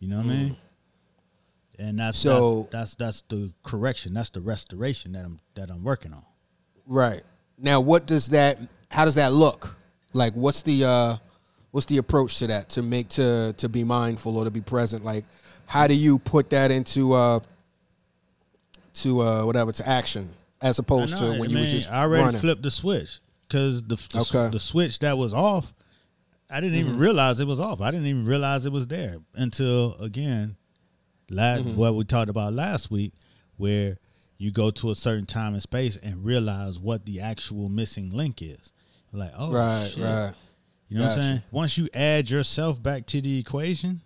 You 0.00 0.08
know 0.08 0.18
what 0.18 0.26
I 0.26 0.28
mean? 0.28 0.56
And 1.78 1.98
that's 1.98 2.18
Mm. 2.18 2.22
So- 2.22 2.68
that's, 2.70 2.94
that's 2.94 2.94
that's 2.94 3.20
the 3.28 3.52
correction. 3.62 4.14
That's 4.14 4.30
the 4.30 4.40
restoration 4.40 5.12
that 5.12 5.24
I'm 5.24 5.38
that 5.54 5.70
I'm 5.70 5.82
working 5.82 6.12
on. 6.12 6.24
Right. 6.86 7.22
Now 7.58 7.80
what 7.80 8.06
does 8.06 8.28
that 8.28 8.58
how 8.90 9.04
does 9.04 9.16
that 9.16 9.32
look? 9.32 9.76
Like 10.12 10.34
what's 10.34 10.62
the 10.62 10.84
uh 10.84 11.16
what's 11.72 11.86
the 11.86 11.96
approach 11.98 12.38
to 12.38 12.46
that 12.48 12.68
to 12.70 12.82
make 12.82 13.08
to 13.10 13.54
to 13.56 13.68
be 13.68 13.82
mindful 13.82 14.36
or 14.36 14.44
to 14.44 14.50
be 14.50 14.60
present? 14.60 15.04
Like 15.04 15.24
how 15.74 15.86
do 15.86 15.94
you 15.94 16.18
put 16.18 16.50
that 16.50 16.70
into 16.70 17.12
uh 17.12 17.40
to 18.94 19.20
uh 19.20 19.44
whatever 19.44 19.72
to 19.72 19.86
action 19.88 20.30
as 20.62 20.78
opposed 20.78 21.16
to 21.18 21.24
when 21.24 21.32
I 21.32 21.34
you 21.34 21.40
was 21.40 21.52
mean, 21.52 21.66
just 21.66 21.90
I 21.92 22.02
already 22.02 22.24
running? 22.24 22.40
flipped 22.40 22.62
the 22.62 22.70
switch 22.70 23.20
because 23.48 23.82
the 23.82 23.96
the, 23.96 24.20
Okay. 24.20 24.50
the 24.50 24.60
switch 24.60 25.00
that 25.00 25.18
was 25.18 25.34
off, 25.34 25.74
I 26.50 26.60
didn't 26.60 26.78
Mm-hmm. 26.78 26.88
even 26.88 26.98
realize 27.00 27.40
it 27.40 27.46
was 27.46 27.60
off. 27.60 27.80
I 27.80 27.90
didn't 27.90 28.06
even 28.06 28.24
realize 28.24 28.64
it 28.66 28.72
was 28.72 28.86
there 28.86 29.16
until 29.34 29.94
again, 29.96 30.56
last 31.30 31.64
Mm-hmm. 31.64 31.76
what 31.76 31.94
we 31.96 32.04
talked 32.04 32.30
about 32.30 32.52
last 32.54 32.90
week, 32.90 33.12
where 33.56 33.98
you 34.38 34.50
go 34.50 34.70
to 34.70 34.90
a 34.90 34.94
certain 34.94 35.26
time 35.26 35.52
and 35.54 35.62
space 35.62 35.96
and 35.96 36.24
realize 36.24 36.78
what 36.78 37.04
the 37.06 37.20
actual 37.20 37.68
missing 37.68 38.10
link 38.10 38.40
is. 38.42 38.72
Like, 39.12 39.32
oh 39.36 39.52
Right, 39.52 39.86
shit. 39.88 40.02
right. 40.04 40.32
You 40.88 40.98
know 40.98 41.04
what 41.04 41.16
I'm 41.16 41.22
saying? 41.22 41.42
Once 41.50 41.78
you 41.78 41.88
add 41.94 42.30
yourself 42.30 42.82
back 42.82 43.06
to 43.06 43.20
the 43.20 43.38
equation, 43.38 44.00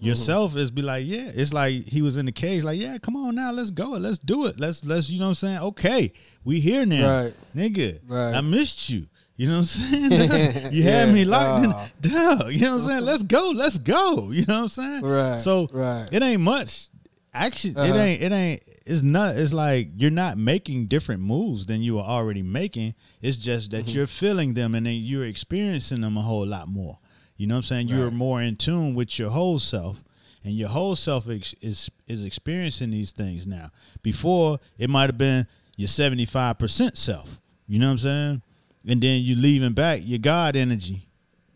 Mm-hmm. 0.00 0.08
yourself 0.08 0.56
is 0.56 0.70
be 0.70 0.82
like, 0.82 1.04
yeah, 1.06 1.30
it's 1.34 1.52
like 1.52 1.86
he 1.86 2.00
was 2.02 2.16
in 2.16 2.26
the 2.26 2.32
cage, 2.32 2.64
like, 2.64 2.80
yeah, 2.80 2.96
come 2.98 3.16
on 3.16 3.34
now, 3.34 3.52
let's 3.52 3.70
go, 3.70 3.90
let's 3.90 4.18
do 4.18 4.46
it, 4.46 4.58
let's 4.58 4.84
let's, 4.84 5.10
you 5.10 5.18
know 5.18 5.26
what 5.26 5.28
I'm 5.30 5.34
saying? 5.34 5.58
Okay, 5.58 6.10
we 6.44 6.58
here 6.60 6.86
now, 6.86 7.22
Right. 7.24 7.34
nigga. 7.54 7.98
Right. 8.08 8.34
I 8.34 8.40
missed 8.40 8.88
you. 8.90 9.06
You 9.36 9.46
know 9.48 9.52
what 9.54 9.58
I'm 9.60 10.10
saying? 10.10 10.72
you 10.72 10.82
had 10.82 11.14
me 11.14 11.22
Yeah. 11.22 11.30
locked 11.30 11.64
in. 11.64 11.72
Oh. 11.72 11.88
Duh. 12.42 12.48
You 12.48 12.60
know 12.60 12.72
what 12.74 12.82
I'm 12.82 12.88
saying? 12.88 13.04
Let's 13.04 13.22
go. 13.22 13.52
Let's 13.54 13.78
go. 13.78 14.30
You 14.32 14.44
know 14.46 14.54
what 14.56 14.62
I'm 14.64 14.68
saying? 14.68 15.02
Right, 15.02 15.40
So 15.40 15.66
right. 15.72 16.06
it 16.12 16.22
ain't 16.22 16.42
much. 16.42 16.88
Actually, 17.32 17.70
it 17.70 17.78
Uh-huh. 17.78 17.94
ain't. 17.98 18.22
It 18.22 18.32
ain't. 18.32 18.60
It's 18.84 19.02
not. 19.02 19.36
It's 19.36 19.52
like 19.54 19.88
you're 19.96 20.10
not 20.10 20.36
making 20.36 20.86
different 20.88 21.22
moves 21.22 21.64
than 21.66 21.80
you 21.82 21.94
were 21.94 22.02
already 22.02 22.42
making. 22.42 22.94
It's 23.22 23.38
just 23.38 23.70
Mm-hmm. 23.70 23.86
that 23.86 23.94
you're 23.94 24.06
feeling 24.06 24.52
them 24.54 24.74
and 24.74 24.84
then 24.84 24.96
you're 24.96 25.24
experiencing 25.24 26.00
them 26.02 26.16
a 26.18 26.22
whole 26.22 26.46
lot 26.46 26.68
more. 26.68 26.98
You 27.40 27.46
know 27.46 27.54
what 27.54 27.58
I'm 27.60 27.62
saying? 27.62 27.88
You're 27.88 28.10
more 28.10 28.42
in 28.42 28.56
tune 28.56 28.94
with 28.94 29.18
your 29.18 29.30
whole 29.30 29.58
self, 29.58 30.04
and 30.44 30.52
your 30.52 30.68
whole 30.68 30.94
self 30.94 31.26
ex- 31.26 31.54
is 31.62 31.90
is 32.06 32.26
experiencing 32.26 32.90
these 32.90 33.12
things 33.12 33.46
now. 33.46 33.70
Before 34.02 34.58
it 34.76 34.90
might 34.90 35.08
have 35.08 35.16
been 35.16 35.46
your 35.74 35.88
75 35.88 36.58
percent 36.58 36.98
self. 36.98 37.40
You 37.66 37.78
know 37.78 37.86
what 37.86 37.92
I'm 37.92 37.98
saying? 37.98 38.42
And 38.86 39.00
then 39.00 39.22
you 39.22 39.36
leaving 39.36 39.72
back 39.72 40.00
your 40.04 40.18
God 40.18 40.54
energy, 40.54 41.08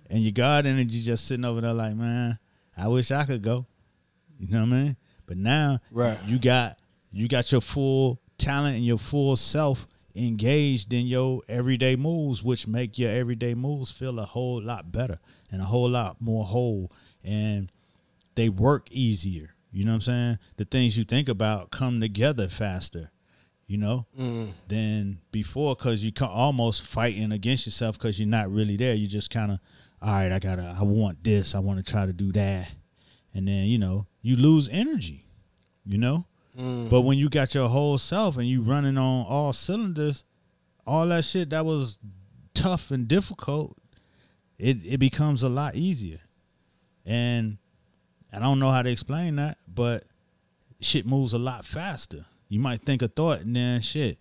and 0.08 0.20
your 0.22 0.32
God 0.32 0.64
energy 0.64 1.02
just 1.02 1.28
sitting 1.28 1.44
over 1.44 1.60
there 1.60 1.74
like, 1.74 1.94
man, 1.96 2.38
I 2.74 2.88
wish 2.88 3.10
I 3.10 3.26
could 3.26 3.42
go. 3.42 3.66
You 4.38 4.48
know 4.48 4.60
what 4.64 4.72
I 4.72 4.82
mean? 4.84 4.96
But 5.26 5.36
now, 5.36 5.80
Right. 5.90 6.16
you 6.26 6.38
got 6.38 6.78
you 7.12 7.28
got 7.28 7.52
your 7.52 7.60
full 7.60 8.22
talent 8.38 8.76
and 8.76 8.86
your 8.86 8.96
full 8.96 9.36
self 9.36 9.86
engaged 10.16 10.94
in 10.94 11.06
your 11.06 11.42
everyday 11.46 11.94
moves, 11.94 12.42
which 12.42 12.66
make 12.66 12.98
your 12.98 13.10
everyday 13.10 13.52
moves 13.52 13.90
feel 13.90 14.18
a 14.18 14.24
whole 14.24 14.62
lot 14.62 14.90
better 14.90 15.18
and 15.54 15.62
a 15.62 15.66
whole 15.66 15.88
lot 15.88 16.20
more 16.20 16.44
whole, 16.44 16.90
and 17.22 17.70
they 18.34 18.48
work 18.48 18.88
easier. 18.90 19.54
You 19.72 19.84
know 19.84 19.92
what 19.92 19.96
I'm 19.96 20.00
saying? 20.02 20.38
The 20.56 20.64
things 20.64 20.98
you 20.98 21.04
think 21.04 21.28
about 21.28 21.70
come 21.70 22.00
together 22.00 22.48
faster. 22.48 23.10
You 23.66 23.78
know, 23.78 24.06
mm. 24.20 24.48
than 24.68 25.20
before 25.32 25.74
because 25.74 26.04
you 26.04 26.12
ca- 26.12 26.26
almost 26.26 26.82
fighting 26.82 27.32
against 27.32 27.64
yourself 27.64 27.96
because 27.96 28.20
you're 28.20 28.28
not 28.28 28.52
really 28.52 28.76
there. 28.76 28.92
You 28.92 29.06
just 29.06 29.30
kind 29.30 29.52
of, 29.52 29.58
all 30.02 30.12
right, 30.12 30.30
I 30.30 30.38
gotta, 30.38 30.76
I 30.78 30.84
want 30.84 31.24
this, 31.24 31.54
I 31.54 31.60
want 31.60 31.78
to 31.78 31.90
try 31.90 32.04
to 32.04 32.12
do 32.12 32.30
that, 32.32 32.74
and 33.32 33.48
then 33.48 33.64
you 33.64 33.78
know 33.78 34.06
you 34.20 34.36
lose 34.36 34.68
energy. 34.68 35.24
You 35.86 35.96
know, 35.96 36.26
mm. 36.58 36.90
but 36.90 37.02
when 37.02 37.16
you 37.16 37.30
got 37.30 37.54
your 37.54 37.70
whole 37.70 37.96
self 37.96 38.36
and 38.36 38.46
you 38.46 38.60
running 38.60 38.98
on 38.98 39.24
all 39.26 39.54
cylinders, 39.54 40.26
all 40.86 41.06
that 41.06 41.24
shit 41.24 41.48
that 41.48 41.64
was 41.64 41.98
tough 42.52 42.90
and 42.90 43.08
difficult, 43.08 43.78
it 44.58 44.78
it 44.84 44.98
becomes 44.98 45.42
a 45.42 45.48
lot 45.48 45.74
easier. 45.74 46.20
And 47.06 47.58
I 48.32 48.38
don't 48.38 48.58
know 48.58 48.70
how 48.70 48.82
to 48.82 48.90
explain 48.90 49.36
that, 49.36 49.58
but 49.68 50.04
shit 50.80 51.06
moves 51.06 51.32
a 51.32 51.38
lot 51.38 51.64
faster. 51.64 52.24
You 52.48 52.60
might 52.60 52.82
think 52.82 53.02
a 53.02 53.08
thought 53.08 53.40
and 53.40 53.54
then 53.54 53.80
shit. 53.80 54.18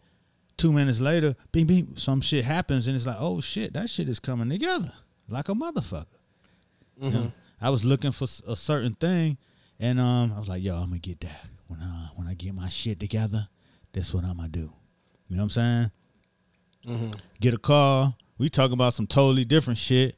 Two 0.58 0.72
minutes 0.72 1.02
later, 1.02 1.36
bing 1.52 1.66
bing, 1.66 1.94
some 1.98 2.22
shit 2.22 2.46
happens 2.46 2.88
and 2.88 2.96
it's 2.96 3.08
like, 3.08 3.18
oh 3.20 3.42
shit, 3.42 3.74
that 3.74 3.90
shit 3.90 4.08
is 4.08 4.20
coming 4.20 4.50
together 4.50 4.94
like 5.28 5.50
a 5.50 5.54
motherfucker. 5.54 6.06
You 7.02 7.10
know, 7.10 7.34
I 7.60 7.70
was 7.70 7.84
looking 7.84 8.12
for 8.12 8.26
a 8.26 8.56
certain 8.56 8.94
thing, 8.94 9.38
and 9.80 10.00
um, 10.00 10.32
I 10.36 10.40
was 10.40 10.48
like, 10.48 10.62
yo, 10.64 10.76
I'm 10.76 10.90
gonna 10.90 11.00
get 11.00 11.20
that 11.22 11.46
when 11.68 11.80
uh 11.80 12.08
when 12.16 12.28
I 12.28 12.34
get 12.36 12.54
my 12.54 12.70
shit 12.70 13.00
together. 13.00 13.48
That's 13.94 14.14
what 14.14 14.24
I'm 14.26 14.38
gonna 14.38 14.50
do. 14.50 14.72
You 15.28 15.38
know 15.38 15.44
what 15.44 15.58
I'm 15.58 15.90
saying? 16.86 17.12
Get 17.42 17.54
a 17.54 17.58
car. 17.58 18.14
We 18.38 18.50
talking 18.50 18.74
about 18.74 18.94
some 18.94 19.08
totally 19.08 19.46
different 19.46 19.80
shit. 19.80 20.16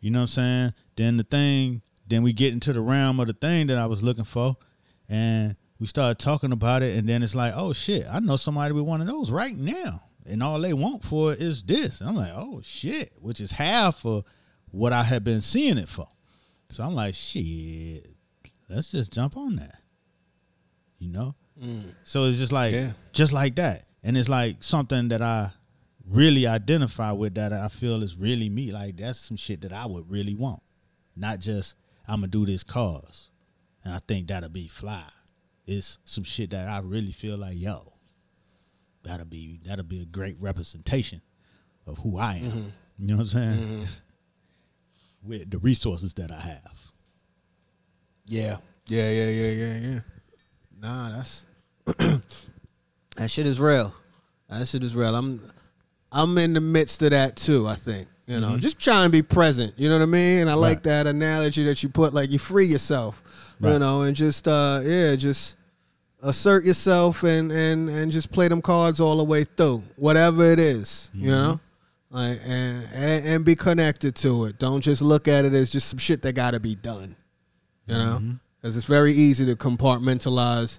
You 0.00 0.10
know 0.10 0.20
what 0.20 0.22
I'm 0.22 0.26
saying? 0.28 0.74
Then 0.96 1.16
the 1.16 1.22
thing, 1.24 1.82
then 2.06 2.22
we 2.22 2.32
get 2.32 2.52
into 2.52 2.72
the 2.72 2.80
realm 2.80 3.20
of 3.20 3.26
the 3.26 3.32
thing 3.34 3.66
that 3.68 3.78
I 3.78 3.86
was 3.86 4.02
looking 4.02 4.24
for, 4.24 4.56
and 5.08 5.56
we 5.78 5.86
started 5.86 6.18
talking 6.18 6.52
about 6.52 6.82
it, 6.82 6.96
and 6.96 7.08
then 7.08 7.22
it's 7.22 7.34
like, 7.34 7.52
oh 7.56 7.72
shit, 7.72 8.04
I 8.10 8.20
know 8.20 8.36
somebody 8.36 8.72
with 8.72 8.84
one 8.84 9.00
of 9.00 9.06
those 9.06 9.30
right 9.30 9.56
now, 9.56 10.02
and 10.26 10.42
all 10.42 10.60
they 10.60 10.72
want 10.72 11.04
for 11.04 11.32
it 11.32 11.40
is 11.40 11.62
this. 11.62 12.00
I'm 12.00 12.16
like, 12.16 12.32
oh 12.34 12.60
shit, 12.62 13.12
which 13.20 13.40
is 13.40 13.50
half 13.52 14.04
of 14.06 14.24
what 14.70 14.92
I 14.92 15.02
had 15.02 15.24
been 15.24 15.40
seeing 15.40 15.78
it 15.78 15.88
for. 15.88 16.06
So 16.70 16.84
I'm 16.84 16.94
like, 16.94 17.14
shit, 17.14 18.06
let's 18.68 18.92
just 18.92 19.12
jump 19.12 19.36
on 19.36 19.56
that. 19.56 19.74
You 20.98 21.08
know? 21.10 21.34
Mm. 21.60 21.92
So 22.04 22.24
it's 22.24 22.38
just 22.38 22.52
like 22.52 22.72
Yeah. 22.72 22.92
just 23.12 23.32
like 23.32 23.56
that. 23.56 23.84
And 24.02 24.16
it's 24.16 24.28
like 24.28 24.62
something 24.62 25.08
that 25.08 25.20
I 25.20 25.50
really 26.10 26.46
identify 26.46 27.12
with 27.12 27.34
that 27.34 27.52
I 27.52 27.68
feel 27.68 28.02
is 28.02 28.16
really 28.16 28.48
me. 28.48 28.72
Like 28.72 28.96
that's 28.96 29.18
some 29.18 29.36
shit 29.36 29.62
that 29.62 29.72
I 29.72 29.86
would 29.86 30.10
really 30.10 30.34
want. 30.34 30.62
Not 31.16 31.40
just 31.40 31.76
I'm 32.08 32.16
gonna 32.20 32.28
do 32.28 32.44
this 32.44 32.64
cause. 32.64 33.30
And 33.84 33.94
I 33.94 34.00
think 34.06 34.28
that'll 34.28 34.50
be 34.50 34.68
fly. 34.68 35.04
It's 35.66 36.00
some 36.04 36.24
shit 36.24 36.50
that 36.50 36.68
I 36.68 36.80
really 36.80 37.12
feel 37.12 37.38
like, 37.38 37.54
yo, 37.54 37.92
that'll 39.04 39.26
be 39.26 39.60
that'll 39.64 39.84
be 39.84 40.02
a 40.02 40.06
great 40.06 40.36
representation 40.40 41.22
of 41.86 41.98
who 41.98 42.18
I 42.18 42.36
am. 42.36 42.42
Mm-hmm. 42.42 42.68
You 42.98 43.06
know 43.06 43.14
what 43.14 43.20
I'm 43.20 43.26
saying? 43.26 43.56
Mm-hmm. 43.56 43.84
With 45.28 45.50
the 45.50 45.58
resources 45.58 46.14
that 46.14 46.30
I 46.30 46.40
have. 46.40 46.90
Yeah. 48.24 48.56
Yeah, 48.86 49.10
yeah, 49.10 49.28
yeah, 49.28 49.50
yeah, 49.50 49.78
yeah. 49.78 50.00
Nah, 50.80 51.10
that's 51.10 51.46
that 53.16 53.30
shit 53.30 53.46
is 53.46 53.60
real. 53.60 53.94
That 54.48 54.66
shit 54.66 54.82
is 54.82 54.96
real. 54.96 55.14
I'm 55.14 55.40
I'm 56.12 56.36
in 56.38 56.52
the 56.54 56.60
midst 56.60 57.02
of 57.02 57.10
that 57.10 57.36
too, 57.36 57.66
I 57.68 57.74
think. 57.74 58.08
You 58.26 58.40
know, 58.40 58.56
just 58.58 58.78
trying 58.78 59.06
to 59.06 59.10
be 59.12 59.22
present. 59.22 59.72
You 59.76 59.88
know 59.88 59.96
what 59.98 60.02
I 60.04 60.06
mean? 60.06 60.42
And 60.42 60.50
I 60.50 60.54
like 60.54 60.78
Mm-hmm. 60.78 60.88
That 60.88 61.06
analogy 61.08 61.64
that 61.64 61.82
you 61.82 61.88
put, 61.88 62.14
like 62.14 62.30
you 62.30 62.38
free 62.38 62.66
yourself. 62.66 63.56
You 63.60 63.78
know, 63.78 64.02
and 64.02 64.16
just 64.16 64.46
uh 64.48 64.80
yeah, 64.82 65.16
just 65.16 65.56
assert 66.22 66.64
yourself 66.64 67.22
and 67.24 67.50
and 67.52 67.88
and 67.90 68.10
just 68.12 68.30
play 68.32 68.48
them 68.48 68.62
cards 68.62 69.00
all 69.00 69.16
the 69.18 69.24
way 69.24 69.44
through. 69.44 69.82
Whatever 69.96 70.44
it 70.44 70.58
is, 70.60 71.10
You 71.12 71.30
Mm-hmm. 71.30 71.30
know? 71.30 71.60
Like 72.12 72.38
and, 72.44 72.88
and 72.94 73.26
and 73.26 73.44
be 73.44 73.54
connected 73.56 74.14
to 74.16 74.46
it. 74.46 74.58
Don't 74.58 74.80
just 74.80 75.02
look 75.02 75.28
at 75.28 75.44
it 75.44 75.52
as 75.54 75.70
just 75.70 75.88
some 75.88 75.98
shit 75.98 76.22
that 76.22 76.34
gotta 76.34 76.58
be 76.60 76.74
done 76.74 77.16
you 77.86 77.96
know 77.96 78.18
Mm-hmm. 78.20 78.32
because 78.60 78.76
it's 78.76 78.86
very 78.86 79.12
easy 79.12 79.44
to 79.46 79.56
compartmentalize 79.56 80.78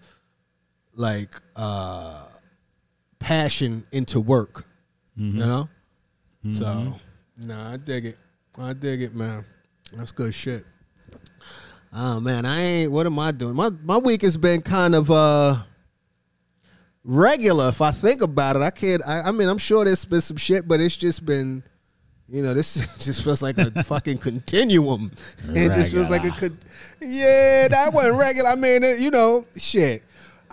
like 0.96 1.34
uh 1.56 2.26
passion 3.20 3.84
into 3.92 4.20
work 4.20 4.66
Mm-hmm. 5.18 5.38
you 5.38 5.46
know 5.46 5.70
so 6.52 6.96
nah 7.38 7.74
i 7.74 7.78
dig 7.78 8.06
it 8.06 8.18
i 8.58 8.74
dig 8.74 9.02
it 9.02 9.14
man 9.14 9.44
that's 9.94 10.12
good 10.12 10.34
shit 10.34 10.66
oh 11.94 12.20
man 12.20 12.46
i 12.46 12.62
ain't 12.62 12.92
what 12.92 13.06
am 13.06 13.20
i 13.20 13.32
doing 13.32 13.56
my 13.56 13.70
my 13.84 13.98
week 13.98 14.22
has 14.22 14.38
been 14.38 14.62
kind 14.62 14.96
of 14.96 15.12
uh 15.12 15.56
regular 17.04 17.70
if 17.70 17.82
i 17.82 17.92
think 17.92 18.22
about 18.22 18.56
it 18.56 18.62
i 18.62 18.70
can't 18.70 19.02
i, 19.08 19.24
I 19.24 19.32
mean 19.32 19.50
i'm 19.50 19.58
sure 19.58 19.86
there's 19.86 20.06
been 20.06 20.22
some 20.22 20.38
shit 20.38 20.68
but 20.68 20.80
it's 20.80 20.96
just 20.96 21.26
been 21.26 21.64
you 22.32 22.42
know, 22.42 22.54
this 22.54 22.76
just 23.06 23.24
feels 23.24 23.42
like 23.42 23.58
a 23.58 23.84
fucking 23.84 24.18
continuum. 24.20 25.12
It 25.50 25.74
just 25.76 25.92
feels 25.92 26.10
like 26.10 26.24
a 26.24 26.50
yeah, 27.02 27.68
that 27.68 27.92
wasn't 27.94 28.18
regular. 28.18 28.50
I 28.50 28.56
mean, 28.56 28.84
it, 28.84 29.00
you 29.00 29.12
know, 29.12 29.46
shit. 29.58 30.02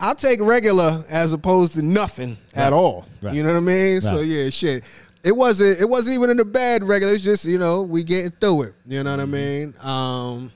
I'll 0.00 0.14
take 0.14 0.40
regular 0.40 1.02
as 1.10 1.32
opposed 1.32 1.74
to 1.74 1.82
nothing 1.82 2.36
at 2.54 2.72
all. 2.72 3.06
Right. 3.22 3.34
You 3.34 3.42
know 3.42 3.50
what 3.52 3.58
I 3.58 3.60
mean? 3.60 4.00
So 4.00 4.20
yeah, 4.20 4.50
shit. 4.50 4.84
It 5.24 5.32
wasn't. 5.32 5.80
It 5.80 5.88
wasn't 5.88 6.14
even 6.14 6.30
in 6.30 6.36
the 6.36 6.44
bad 6.44 6.84
regular. 6.84 7.14
It's 7.14 7.24
just 7.24 7.44
you 7.44 7.58
know 7.58 7.82
we 7.82 8.04
getting 8.04 8.30
through 8.30 8.62
it. 8.62 8.74
You 8.86 9.02
know 9.02 9.10
what 9.10 9.20
I 9.20 9.26
mean? 9.26 9.74
Um, 9.82 10.52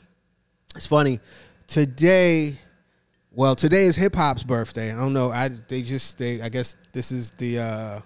it's 0.76 0.86
funny. 0.86 1.18
Today, 1.66 2.54
well, 3.32 3.56
today 3.56 3.84
is 3.86 3.96
hip 3.96 4.14
hop's 4.14 4.42
birthday. 4.44 4.92
I 4.92 4.96
don't 4.96 5.12
know. 5.12 5.30
I 5.30 5.48
they 5.48 5.82
just 5.82 6.18
they. 6.18 6.40
I 6.40 6.48
guess 6.48 6.76
this 6.92 7.12
is 7.12 7.30
the. 7.32 7.58
uh 7.58 8.00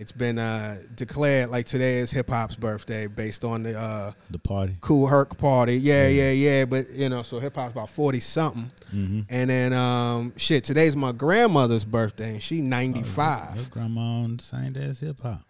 It's 0.00 0.12
been 0.12 0.38
uh 0.38 0.78
declared 0.96 1.50
like 1.50 1.66
today 1.66 1.98
is 1.98 2.10
hip 2.10 2.30
hop's 2.30 2.56
birthday 2.56 3.06
based 3.06 3.44
on 3.44 3.64
the. 3.64 3.78
uh 3.78 4.12
The 4.30 4.38
party. 4.38 4.76
Kool 4.80 5.06
Herc 5.06 5.36
party. 5.36 5.76
Yeah, 5.76 6.08
yeah, 6.08 6.30
yeah. 6.30 6.64
But 6.64 6.88
you 6.88 7.10
know, 7.10 7.22
so 7.22 7.38
hip 7.38 7.54
hop's 7.54 7.72
about 7.72 7.90
forty 7.90 8.18
something. 8.18 8.70
Mm-hmm. 8.94 9.20
And 9.28 9.50
then 9.50 9.72
um 9.74 10.32
shit, 10.38 10.64
today's 10.64 10.96
my 10.96 11.12
grandmother's 11.12 11.84
birthday 11.84 12.30
and 12.30 12.42
she 12.42 12.62
ninety 12.62 13.02
five. 13.02 13.56
Your 13.56 13.66
grandma 13.66 14.00
on 14.00 14.38
the 14.38 14.42
same 14.42 14.72
day 14.72 14.84
as 14.84 15.00
hip 15.00 15.20
hop. 15.20 15.42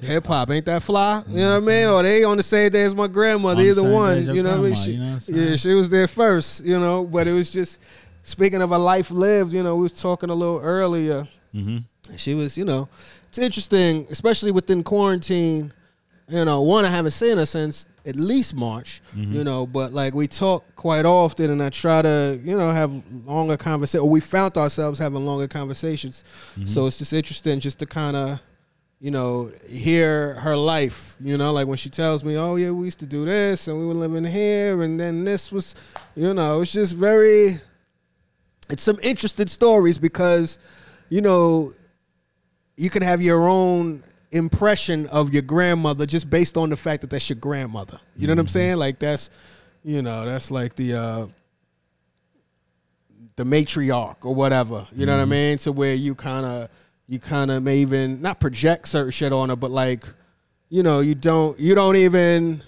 Hip 0.00 0.24
hop, 0.24 0.50
ain't 0.50 0.66
that 0.66 0.84
fly? 0.84 1.24
You 1.26 1.38
know 1.38 1.58
what 1.58 1.64
I 1.64 1.66
mean? 1.66 1.86
Or 1.88 2.02
they 2.04 2.22
on 2.22 2.36
the 2.36 2.44
same 2.44 2.70
day 2.70 2.82
as 2.82 2.94
my 2.94 3.08
grandmother, 3.08 3.60
On 3.60 3.66
either 3.66 3.82
one. 3.82 4.22
You 4.22 4.44
know 4.44 4.50
what 4.50 4.60
I 4.60 4.62
mean? 4.62 4.74
She, 4.76 4.92
you 4.92 5.00
know 5.00 5.14
what 5.14 5.28
I'm 5.28 5.34
yeah, 5.34 5.56
she 5.56 5.74
was 5.74 5.90
there 5.90 6.06
first, 6.06 6.64
you 6.64 6.78
know, 6.78 7.02
but 7.02 7.26
it 7.26 7.32
was 7.32 7.50
just 7.50 7.80
speaking 8.22 8.62
of 8.62 8.70
a 8.70 8.78
life 8.78 9.10
lived, 9.10 9.52
you 9.52 9.64
know, 9.64 9.74
we 9.74 9.82
was 9.82 10.00
talking 10.00 10.30
a 10.30 10.34
little 10.34 10.60
earlier. 10.60 11.26
Mm-hmm. 11.52 11.78
She 12.16 12.34
was, 12.34 12.56
you 12.56 12.64
know, 12.64 12.88
it's 13.36 13.44
interesting, 13.44 14.06
especially 14.10 14.50
within 14.50 14.82
quarantine. 14.82 15.70
You 16.28 16.44
know, 16.44 16.62
one, 16.62 16.84
I 16.84 16.88
haven't 16.88 17.10
seen 17.12 17.36
her 17.36 17.46
since 17.46 17.86
at 18.06 18.16
least 18.16 18.54
March, 18.54 19.00
Mm-hmm. 19.14 19.34
you 19.34 19.44
know, 19.44 19.66
but 19.66 19.92
like 19.92 20.14
we 20.14 20.26
talk 20.26 20.64
quite 20.74 21.04
often 21.04 21.50
and 21.50 21.62
I 21.62 21.68
try 21.70 22.02
to, 22.02 22.40
you 22.42 22.56
know, 22.56 22.72
have 22.72 22.90
longer 23.26 23.56
conversations. 23.56 24.08
We 24.10 24.20
found 24.20 24.56
ourselves 24.56 24.98
having 24.98 25.24
longer 25.26 25.48
conversations. 25.48 26.24
Mm-hmm. 26.24 26.66
So 26.66 26.86
it's 26.86 26.96
just 26.96 27.12
interesting 27.12 27.60
just 27.60 27.78
to 27.80 27.86
kind 27.86 28.16
of, 28.16 28.40
you 29.00 29.10
know, 29.10 29.52
hear 29.68 30.34
her 30.34 30.56
life. 30.56 31.16
You 31.20 31.36
know, 31.36 31.52
like 31.52 31.66
when 31.68 31.76
she 31.76 31.90
tells 31.90 32.24
me, 32.24 32.36
"Oh 32.36 32.56
yeah, 32.56 32.70
we 32.70 32.86
used 32.86 33.00
to 33.00 33.06
do 33.06 33.24
this, 33.26 33.68
and 33.68 33.78
we 33.78 33.84
were 33.86 33.94
living 33.94 34.24
here, 34.24 34.82
and 34.82 34.98
then 34.98 35.24
this 35.24 35.52
was," 35.52 35.74
you 36.16 36.32
know, 36.32 36.62
it's 36.62 36.72
just 36.72 36.94
very. 36.94 37.56
It's 38.68 38.82
some 38.82 38.98
interesting 39.02 39.46
stories 39.46 39.96
because, 39.98 40.58
you 41.08 41.20
know, 41.20 41.70
you 42.76 42.90
can 42.90 43.02
have 43.02 43.22
your 43.22 43.48
own 43.48 44.02
impression 44.30 45.06
of 45.06 45.32
your 45.32 45.42
grandmother 45.42 46.06
just 46.06 46.28
based 46.28 46.56
on 46.56 46.70
the 46.70 46.76
fact 46.76 47.00
that 47.00 47.10
that's 47.10 47.28
your 47.28 47.38
grandmother. 47.38 47.98
You 48.16 48.26
know 48.26 48.34
what 48.34 48.40
I'm 48.40 48.48
saying? 48.48 48.76
Like 48.76 48.98
that's, 48.98 49.30
you 49.84 50.02
know, 50.02 50.24
that's 50.24 50.50
like 50.50 50.74
the 50.74 50.94
uh 50.94 51.26
the 53.36 53.44
matriarch 53.44 54.16
or 54.22 54.34
whatever. 54.34 54.86
You 54.94 55.06
know 55.06 55.16
what 55.16 55.22
I 55.22 55.26
mean? 55.26 55.58
To 55.58 55.72
where 55.72 55.94
you 55.94 56.14
kind 56.14 56.46
of 56.46 56.70
you 57.08 57.18
kind 57.18 57.50
of 57.50 57.62
may 57.62 57.78
even 57.78 58.20
not 58.20 58.40
project 58.40 58.88
certain 58.88 59.12
shit 59.12 59.32
on 59.32 59.48
her, 59.50 59.56
but 59.56 59.70
like, 59.70 60.04
you 60.68 60.82
know, 60.82 61.00
you 61.00 61.14
don't 61.14 61.58
you 61.58 61.74
don't 61.74 61.96
even 61.96 62.62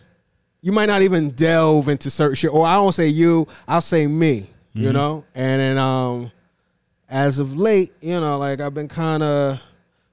you 0.60 0.72
might 0.72 0.86
not 0.86 1.02
even 1.02 1.30
delve 1.30 1.88
into 1.88 2.10
certain 2.10 2.34
shit. 2.34 2.52
Or 2.52 2.66
I 2.66 2.74
don't 2.74 2.94
say 2.94 3.08
you, 3.08 3.46
I'll 3.66 3.80
say 3.80 4.06
me. 4.06 4.50
You 4.74 4.92
know, 4.92 5.24
and 5.34 5.60
then 5.60 5.76
um, 5.76 6.30
as 7.08 7.40
of 7.40 7.56
late, 7.56 7.92
you 8.00 8.20
know, 8.20 8.38
like 8.38 8.60
I've 8.60 8.74
been 8.74 8.86
kind 8.86 9.24
of 9.24 9.60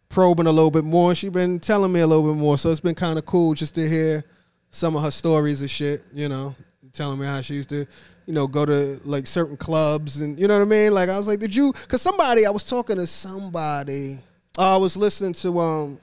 probing 0.10 0.48
a 0.48 0.52
little 0.52 0.72
bit 0.72 0.84
more. 0.84 1.16
She's 1.16 1.32
been 1.32 1.60
telling 1.60 1.92
me 1.92 2.00
a 2.00 2.08
little 2.08 2.32
bit 2.32 2.40
more, 2.40 2.58
so 2.58 2.72
it's 2.72 2.80
been 2.80 2.96
kind 2.96 3.18
of 3.18 3.26
cool 3.26 3.54
just 3.54 3.76
to 3.76 3.88
hear 3.88 4.24
some 4.72 4.96
of 4.96 5.04
her 5.04 5.12
stories 5.12 5.62
and 5.62 5.70
shit. 5.70 6.04
You 6.14 6.30
know, 6.30 6.56
telling 6.94 7.20
me 7.20 7.26
how 7.26 7.42
she 7.42 7.56
used 7.56 7.70
to, 7.70 7.86
you 8.26 8.34
know, 8.34 8.48
go 8.48 8.66
to 8.66 9.00
like 9.04 9.28
certain 9.28 9.58
clubs 9.58 10.22
and 10.22 10.40
you 10.40 10.48
know 10.48 10.58
what 10.58 10.66
I 10.66 10.70
mean. 10.70 10.94
Like 10.94 11.10
I 11.10 11.18
was 11.18 11.28
like, 11.28 11.40
did 11.40 11.56
you? 11.56 11.74
Because 11.74 12.02
somebody, 12.02 12.46
I 12.46 12.50
was 12.50 12.66
talking 12.66 12.96
to 12.96 13.08
somebody. 13.08 14.18
Uh, 14.58 14.76
I 14.76 14.78
was 14.78 14.96
listening 14.96 15.34
to 15.34 15.60
um, 15.60 16.00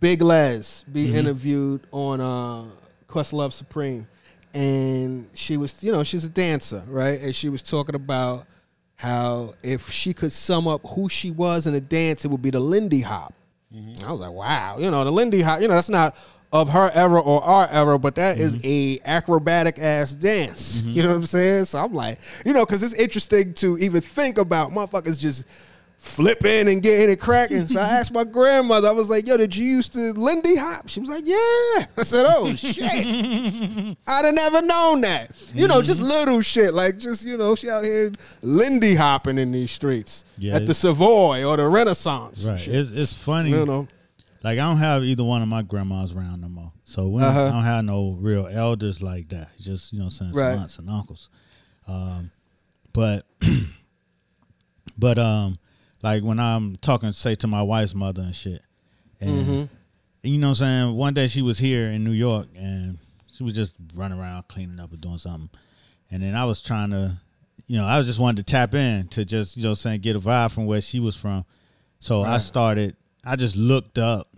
Big 0.00 0.22
Lez 0.22 0.84
be 0.90 1.14
interviewed 1.14 1.82
on 1.92 2.20
uh, 2.20 2.64
Questlove 3.06 3.52
Supreme, 3.52 4.06
and 4.54 5.28
she 5.34 5.56
was, 5.56 5.82
you 5.82 5.92
know, 5.92 6.02
she's 6.02 6.24
a 6.24 6.30
dancer, 6.30 6.82
right? 6.88 7.20
And 7.20 7.34
she 7.34 7.48
was 7.48 7.62
talking 7.62 7.94
about 7.94 8.46
how 8.96 9.54
if 9.62 9.90
she 9.90 10.12
could 10.12 10.32
sum 10.32 10.66
up 10.66 10.80
who 10.86 11.08
she 11.08 11.30
was 11.30 11.66
in 11.66 11.74
a 11.74 11.80
dance, 11.80 12.24
it 12.24 12.30
would 12.30 12.42
be 12.42 12.50
the 12.50 12.60
Lindy 12.60 13.00
Hop. 13.02 13.34
Mm-hmm. 13.74 14.04
I 14.04 14.12
was 14.12 14.20
like, 14.20 14.32
wow, 14.32 14.76
you 14.78 14.90
know, 14.90 15.04
the 15.04 15.12
Lindy 15.12 15.42
Hop, 15.42 15.60
you 15.60 15.68
know, 15.68 15.74
that's 15.74 15.90
not 15.90 16.16
of 16.52 16.70
her 16.70 16.90
era 16.94 17.20
or 17.20 17.42
our 17.42 17.68
era, 17.70 17.98
but 17.98 18.14
that 18.14 18.38
is 18.38 18.56
mm-hmm. 18.56 18.66
a 19.04 19.08
acrobatic 19.08 19.78
ass 19.78 20.12
dance. 20.12 20.80
Mm-hmm. 20.80 20.90
You 20.90 21.02
know 21.02 21.08
what 21.10 21.16
I'm 21.16 21.26
saying? 21.26 21.64
So 21.66 21.78
I'm 21.78 21.92
like, 21.92 22.18
you 22.44 22.52
know, 22.52 22.64
because 22.64 22.82
it's 22.82 22.94
interesting 22.94 23.52
to 23.54 23.76
even 23.78 24.00
think 24.00 24.38
about 24.38 24.70
motherfuckers 24.70 25.18
just 25.18 25.44
flipping 26.06 26.68
and 26.68 26.82
getting 26.82 27.10
it 27.10 27.20
cracking. 27.20 27.66
So 27.68 27.80
I 27.80 27.84
asked 27.84 28.12
my 28.12 28.24
grandmother, 28.38 28.88
I 28.88 28.92
was 28.92 29.10
like, 29.10 29.26
yo, 29.26 29.36
did 29.36 29.54
you 29.56 29.66
used 29.66 29.92
to 29.94 30.12
Lindy 30.12 30.56
Hop? 30.56 30.88
She 30.88 31.00
was 31.00 31.08
like, 31.08 31.24
yeah. 31.26 31.86
I 31.98 32.02
said, 32.04 32.24
oh 32.28 32.54
shit. 32.56 32.78
I'd 34.06 34.24
have 34.24 34.34
never 34.34 34.62
known 34.62 35.00
that. 35.02 35.30
You 35.54 35.66
know, 35.68 35.82
just 35.82 36.00
little 36.00 36.40
shit. 36.40 36.72
Like 36.74 36.98
just, 36.98 37.24
you 37.24 37.36
know, 37.36 37.54
she 37.54 37.68
out 37.68 37.84
here 37.84 38.12
Lindy 38.42 38.94
hopping 38.94 39.36
in 39.38 39.52
these 39.52 39.70
streets. 39.70 40.24
Yeah, 40.38 40.56
at 40.56 40.66
the 40.66 40.74
Savoy 40.74 41.44
or 41.44 41.56
the 41.56 41.66
Renaissance. 41.68 42.44
Right. 42.44 42.66
It's 42.66 42.90
it's 42.92 43.12
funny. 43.12 43.50
You 43.50 43.66
know. 43.66 43.88
Like 44.44 44.58
I 44.58 44.62
don't 44.68 44.76
have 44.78 45.02
either 45.02 45.24
one 45.24 45.42
of 45.42 45.48
my 45.48 45.62
grandmas 45.62 46.14
around 46.14 46.40
no 46.42 46.48
more. 46.48 46.72
So 46.84 47.08
we 47.08 47.20
don't, 47.20 47.30
Uh-huh. 47.30 47.46
I 47.46 47.50
don't 47.50 47.64
have 47.64 47.84
no 47.84 48.16
real 48.20 48.46
elders 48.46 49.02
like 49.02 49.28
that. 49.30 49.48
Just 49.58 49.92
you 49.92 49.98
know 49.98 50.08
saying 50.08 50.32
Right. 50.32 50.52
aunts 50.56 50.78
and 50.78 50.88
uncles. 50.88 51.30
Um, 51.88 52.30
but 52.92 53.26
but 54.98 55.18
um 55.18 55.58
like 56.02 56.22
when 56.22 56.38
I'm 56.38 56.76
talking 56.76 57.12
say 57.12 57.34
to 57.36 57.46
my 57.46 57.62
wife's 57.62 57.94
mother 57.94 58.22
and 58.22 58.34
shit. 58.34 58.62
And, 59.20 59.30
Mm-hmm. 59.30 59.64
you 60.24 60.38
know 60.38 60.48
what 60.48 60.60
I'm 60.62 60.86
saying? 60.88 60.94
One 60.96 61.14
day 61.14 61.26
she 61.26 61.42
was 61.42 61.58
here 61.58 61.86
in 61.88 62.04
New 62.04 62.10
York 62.12 62.48
and 62.56 62.98
she 63.32 63.42
was 63.44 63.54
just 63.54 63.74
running 63.94 64.18
around 64.18 64.48
cleaning 64.48 64.78
up 64.80 64.92
or 64.92 64.96
doing 64.96 65.18
something. 65.18 65.50
And 66.10 66.22
then 66.22 66.34
I 66.34 66.44
was 66.44 66.62
trying 66.62 66.90
to 66.90 67.14
you 67.68 67.78
know, 67.78 67.84
I 67.86 67.98
was 67.98 68.06
just 68.06 68.20
wanted 68.20 68.46
to 68.46 68.52
tap 68.52 68.74
in 68.74 69.08
to 69.08 69.24
just, 69.24 69.56
you 69.56 69.64
know 69.64 69.70
what 69.70 69.72
I'm 69.72 69.76
saying, 69.76 70.00
get 70.02 70.14
a 70.14 70.20
vibe 70.20 70.52
from 70.52 70.66
where 70.66 70.80
she 70.80 71.00
was 71.00 71.16
from. 71.16 71.44
So 71.98 72.22
I 72.22 72.38
started 72.38 72.96
I 73.24 73.34
just 73.36 73.56
looked 73.56 73.98
up 73.98 74.28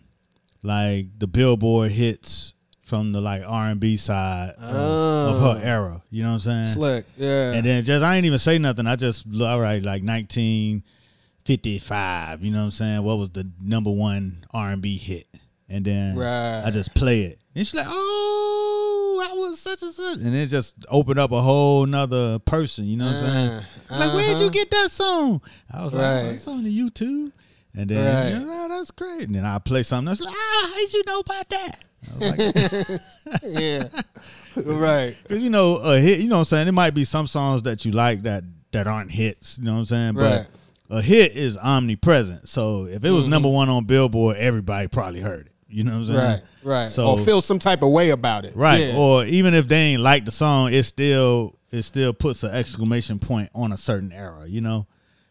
like 0.63 1.07
the 1.19 1.27
Billboard 1.27 1.91
hits 1.93 2.55
from 2.83 3.13
the 3.13 3.21
like 3.21 3.43
R 3.47 3.67
and 3.67 3.79
B 3.81 3.97
side 3.99 4.55
of, 4.59 4.75
of 4.75 5.41
her 5.59 5.61
era. 5.63 6.03
You 6.11 6.23
know 6.23 6.31
what 6.31 6.35
I'm 6.37 6.41
saying? 6.41 6.73
Slick. 6.75 7.05
Yeah. 7.19 7.53
And 7.53 7.67
then 7.67 7.85
just 7.85 8.03
I 8.05 8.17
ain't 8.17 8.25
even 8.25 8.39
say 8.39 8.59
nothing. 8.59 8.87
I 8.87 8.97
just 8.97 9.27
all 9.43 9.61
right, 9.61 9.83
like 9.83 10.03
1955. 11.49 12.45
You 12.45 12.51
know 12.53 12.59
what 12.59 12.65
I'm 12.65 12.71
saying? 12.71 13.03
What 13.03 13.19
was 13.19 13.31
the 13.33 13.51
number 13.61 13.91
one 13.91 14.45
R 14.53 14.71
and 14.71 14.83
B 14.83 14.97
hit? 14.97 15.27
And 15.71 15.85
then 15.85 16.17
Right. 16.17 16.63
I 16.65 16.71
just 16.71 16.95
play 16.95 17.21
it, 17.25 17.39
and 17.55 17.67
she's 17.67 17.75
like, 17.75 17.87
"Oh, 17.89 19.23
that 19.27 19.37
was 19.37 19.59
such 19.61 19.83
and 19.83 19.93
such," 19.93 20.17
and 20.19 20.35
it 20.35 20.47
just 20.47 20.77
opened 20.91 21.19
up 21.19 21.31
a 21.31 21.41
whole 21.43 21.85
nother 21.85 22.39
person. 22.39 22.87
You 22.87 22.97
know 22.97 23.05
what 23.07 23.17
I'm 23.17 23.21
saying? 23.21 23.51
Uh, 23.91 23.99
Like, 23.99 24.15
where'd 24.15 24.39
you 24.39 24.47
uh-huh. 24.47 24.49
get 24.49 24.71
that 24.71 24.91
song? 24.91 25.43
I 25.73 25.85
was 25.85 25.93
like, 25.93 26.03
Right. 26.03 26.23
oh, 26.27 26.31
it's 26.31 26.49
on 26.49 26.65
the 26.65 26.71
YouTube. 26.75 27.33
And 27.75 27.91
then, 27.91 28.33
Right. 28.33 28.41
you 28.41 28.47
know, 28.47 28.65
oh, 28.65 28.69
that's 28.71 28.91
great. 28.91 29.27
And 29.27 29.35
then 29.35 29.45
I 29.45 29.59
play 29.59 29.83
something. 29.83 30.09
I 30.09 30.13
was 30.13 30.21
like, 30.23 30.35
ah, 30.35 30.69
how 30.71 30.75
did 30.77 30.93
you 30.95 31.03
know 31.07 31.21
about 31.21 31.49
that? 31.51 31.85
I 32.07 32.19
was 32.19 33.01
like, 33.43 33.43
yeah. 33.43 33.85
right. 34.57 35.17
Because 35.23 35.45
you 35.45 35.51
know, 35.51 35.77
a 35.77 35.99
hit. 35.99 36.21
You 36.21 36.29
know, 36.29 36.37
what 36.37 36.41
I'm 36.41 36.45
saying 36.47 36.69
it 36.69 36.73
might 36.73 36.95
be 36.95 37.05
some 37.05 37.27
songs 37.27 37.63
that 37.65 37.85
you 37.85 37.93
like 37.93 38.23
that 38.23 38.43
that 38.73 38.87
aren't 38.87 39.11
hits. 39.11 39.59
You 39.59 39.65
know 39.67 39.75
what 39.75 39.81
I'm 39.81 39.87
saying? 39.87 40.15
Right. 40.15 40.47
But 40.47 40.51
a 40.91 41.03
hit 41.03 41.37
is 41.37 41.57
omnipresent. 41.59 42.49
So 42.49 42.87
if 42.87 43.05
it 43.05 43.11
was 43.11 43.27
number 43.27 43.49
one 43.49 43.69
on 43.69 43.85
Billboard, 43.85 44.37
everybody 44.37 44.89
probably 44.89 45.21
heard 45.21 45.47
it. 45.47 45.53
You 45.69 45.85
know 45.85 45.93
what 45.93 45.99
I'm 45.99 46.05
saying? 46.07 46.19
Right. 46.19 46.43
Right. 46.65 46.89
So 46.89 47.09
or 47.11 47.19
feel 47.19 47.43
some 47.43 47.59
type 47.59 47.83
of 47.83 47.91
way 47.91 48.11
about 48.11 48.45
it. 48.47 48.57
right. 48.57 48.89
Yeah. 48.89 48.97
Or 48.97 49.25
even 49.27 49.53
if 49.55 49.69
they 49.69 49.77
ain't 49.77 50.03
like 50.03 50.25
the 50.25 50.31
song, 50.31 50.73
it 50.73 50.83
still 50.85 51.59
it 51.71 51.83
still 51.83 52.15
puts 52.15 52.43
an 52.43 52.55
exclamation 52.55 53.19
point 53.19 53.51
on 53.55 53.73
a 53.73 53.77
certain 53.77 54.11
era. 54.13 54.47
You 54.47 54.63
know? 54.63 54.87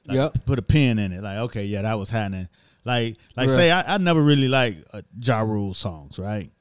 Like, 0.06 0.16
Yep. 0.16 0.46
Put 0.46 0.60
a 0.60 0.62
pin 0.62 1.00
in 1.00 1.12
it. 1.12 1.22
Like 1.24 1.38
okay, 1.40 1.66
yeah, 1.66 1.82
that 1.82 1.98
was 1.98 2.10
happening. 2.12 2.48
Like 2.86 3.18
like 3.36 3.48
Right. 3.48 3.56
say 3.56 3.72
I, 3.72 3.96
I 3.96 3.98
never 3.98 4.22
really 4.22 4.48
like 4.48 4.78
uh, 4.94 5.02
Ja 5.20 5.40
Rule 5.42 5.74
songs, 5.74 6.20
right? 6.20 6.52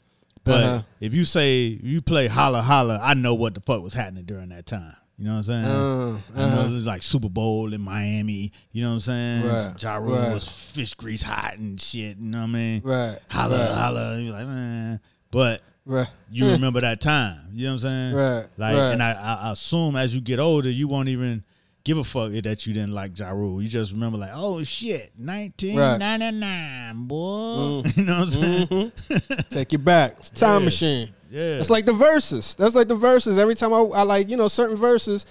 But 0.43 0.55
Uh-huh. 0.65 0.83
if 1.01 1.13
you 1.13 1.25
say 1.25 1.79
you 1.83 2.01
play 2.01 2.29
holla 2.29 2.63
holla, 2.63 2.99
I 3.03 3.13
know 3.15 3.35
what 3.35 3.53
the 3.55 3.61
fuck 3.61 3.83
was 3.83 3.93
happening 3.93 4.25
during 4.25 4.49
that 4.49 4.65
time. 4.65 4.95
You 5.19 5.25
know 5.25 5.31
what 5.33 5.37
I'm 5.39 5.43
saying? 5.45 5.65
Uh, 5.65 6.19
I 6.37 6.49
know 6.55 6.61
uh. 6.63 6.67
it 6.67 6.71
was 6.73 6.87
like 6.87 7.03
Super 7.03 7.31
Bowl 7.31 7.73
in 7.73 7.81
Miami. 7.81 8.53
You 8.73 8.83
know 8.83 8.89
what 8.91 8.95
I'm 8.97 9.01
saying? 9.01 9.47
Right, 9.47 9.83
Ja 9.83 9.97
Rule 9.97 10.15
right. 10.17 10.35
was 10.35 10.47
fish 10.47 10.93
grease 10.95 11.23
hot 11.23 11.57
and 11.57 11.81
shit. 11.81 12.19
You 12.19 12.27
know 12.31 12.39
what 12.41 12.45
I 12.45 12.49
mean? 12.49 12.83
Right, 12.85 13.19
Holla 13.31 13.59
right. 13.59 13.71
holla. 13.79 14.19
You're 14.21 14.33
like 14.35 14.47
man, 14.47 15.01
but 15.31 15.63
right. 15.87 16.07
you 16.31 16.51
remember 16.51 16.83
that 16.83 17.01
time. 17.01 17.39
You 17.55 17.65
know 17.67 17.75
what 17.75 17.85
I'm 17.85 18.13
saying? 18.13 18.15
Right, 18.15 18.47
Like, 18.59 18.77
right. 18.77 18.93
and 18.93 19.03
I, 19.03 19.39
I 19.49 19.53
assume 19.53 19.97
as 19.97 20.15
you 20.15 20.21
get 20.21 20.39
older, 20.39 20.69
you 20.71 20.87
won't 20.87 21.09
even 21.09 21.43
give 21.83 21.97
a 21.97 22.05
fuck 22.05 22.33
that 22.33 22.67
you 22.67 22.75
didn't 22.75 22.93
like 22.93 23.19
Ja 23.19 23.31
Rule. 23.31 23.63
You 23.63 23.69
just 23.71 23.93
remember 23.93 24.19
like, 24.19 24.33
oh 24.35 24.63
shit, 24.65 25.13
1999, 25.17 27.07
boy. 27.07 27.17
Mm. 27.17 27.97
You 27.97 28.05
know 28.05 28.13
what 28.15 28.21
I'm 28.23 28.27
saying? 28.29 28.67
Mm-hmm. 28.67 29.55
Take 29.55 29.73
you 29.73 29.79
back. 29.79 30.17
It's 30.19 30.31
time 30.31 30.61
Yeah. 30.61 30.65
machine. 30.67 31.09
Yeah. 31.31 31.59
It's 31.61 31.71
like 31.71 31.87
the 31.87 31.93
verses. 31.93 32.55
That's 32.55 32.75
like 32.75 32.89
the 32.89 32.95
verses. 32.97 33.39
Every 33.39 33.55
time 33.55 33.73
I, 33.73 33.79
I 33.79 34.03
like, 34.03 34.29
you 34.29 34.37
know, 34.37 34.49
certain 34.49 34.77
verses, 34.77 35.27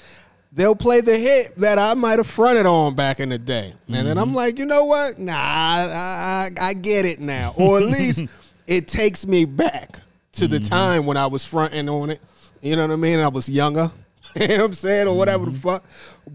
they'll 0.52 0.76
play 0.76 1.02
the 1.02 1.18
hit 1.18 1.56
that 1.58 1.78
I 1.80 1.94
might 1.94 2.18
have 2.20 2.28
fronted 2.28 2.66
on 2.66 2.96
back 2.96 3.20
in 3.20 3.30
the 3.30 3.38
day. 3.38 3.74
And 3.88 4.08
then 4.08 4.18
I'm 4.18 4.28
Mm-hmm. 4.28 4.36
like, 4.36 4.60
you 4.60 4.66
know 4.66 4.86
what? 4.86 5.20
Nah, 5.20 5.34
I, 5.36 6.50
I, 6.60 6.70
I 6.70 6.74
get 6.74 7.06
it 7.06 7.20
now. 7.20 7.54
Or 7.58 7.78
at 7.78 7.84
least 7.86 8.24
it 8.68 8.88
takes 8.88 9.26
me 9.26 9.46
back 9.46 10.00
to 10.34 10.48
the 10.48 10.58
Mm-hmm. 10.58 10.68
time 10.68 11.06
when 11.06 11.18
I 11.18 11.28
was 11.28 11.46
fronting 11.46 11.88
on 11.90 12.10
it. 12.10 12.20
You 12.62 12.76
know 12.76 12.84
what 12.88 12.94
I 12.94 12.98
mean? 12.98 13.20
I 13.20 13.28
was 13.30 13.48
younger. 13.48 13.90
you 14.36 14.48
know 14.48 14.58
what 14.58 14.66
I'm 14.66 14.74
saying? 14.74 15.08
Or 15.08 15.18
whatever 15.18 15.46
Mm-hmm. 15.46 15.54
the 15.54 15.60
fuck. 15.60 15.84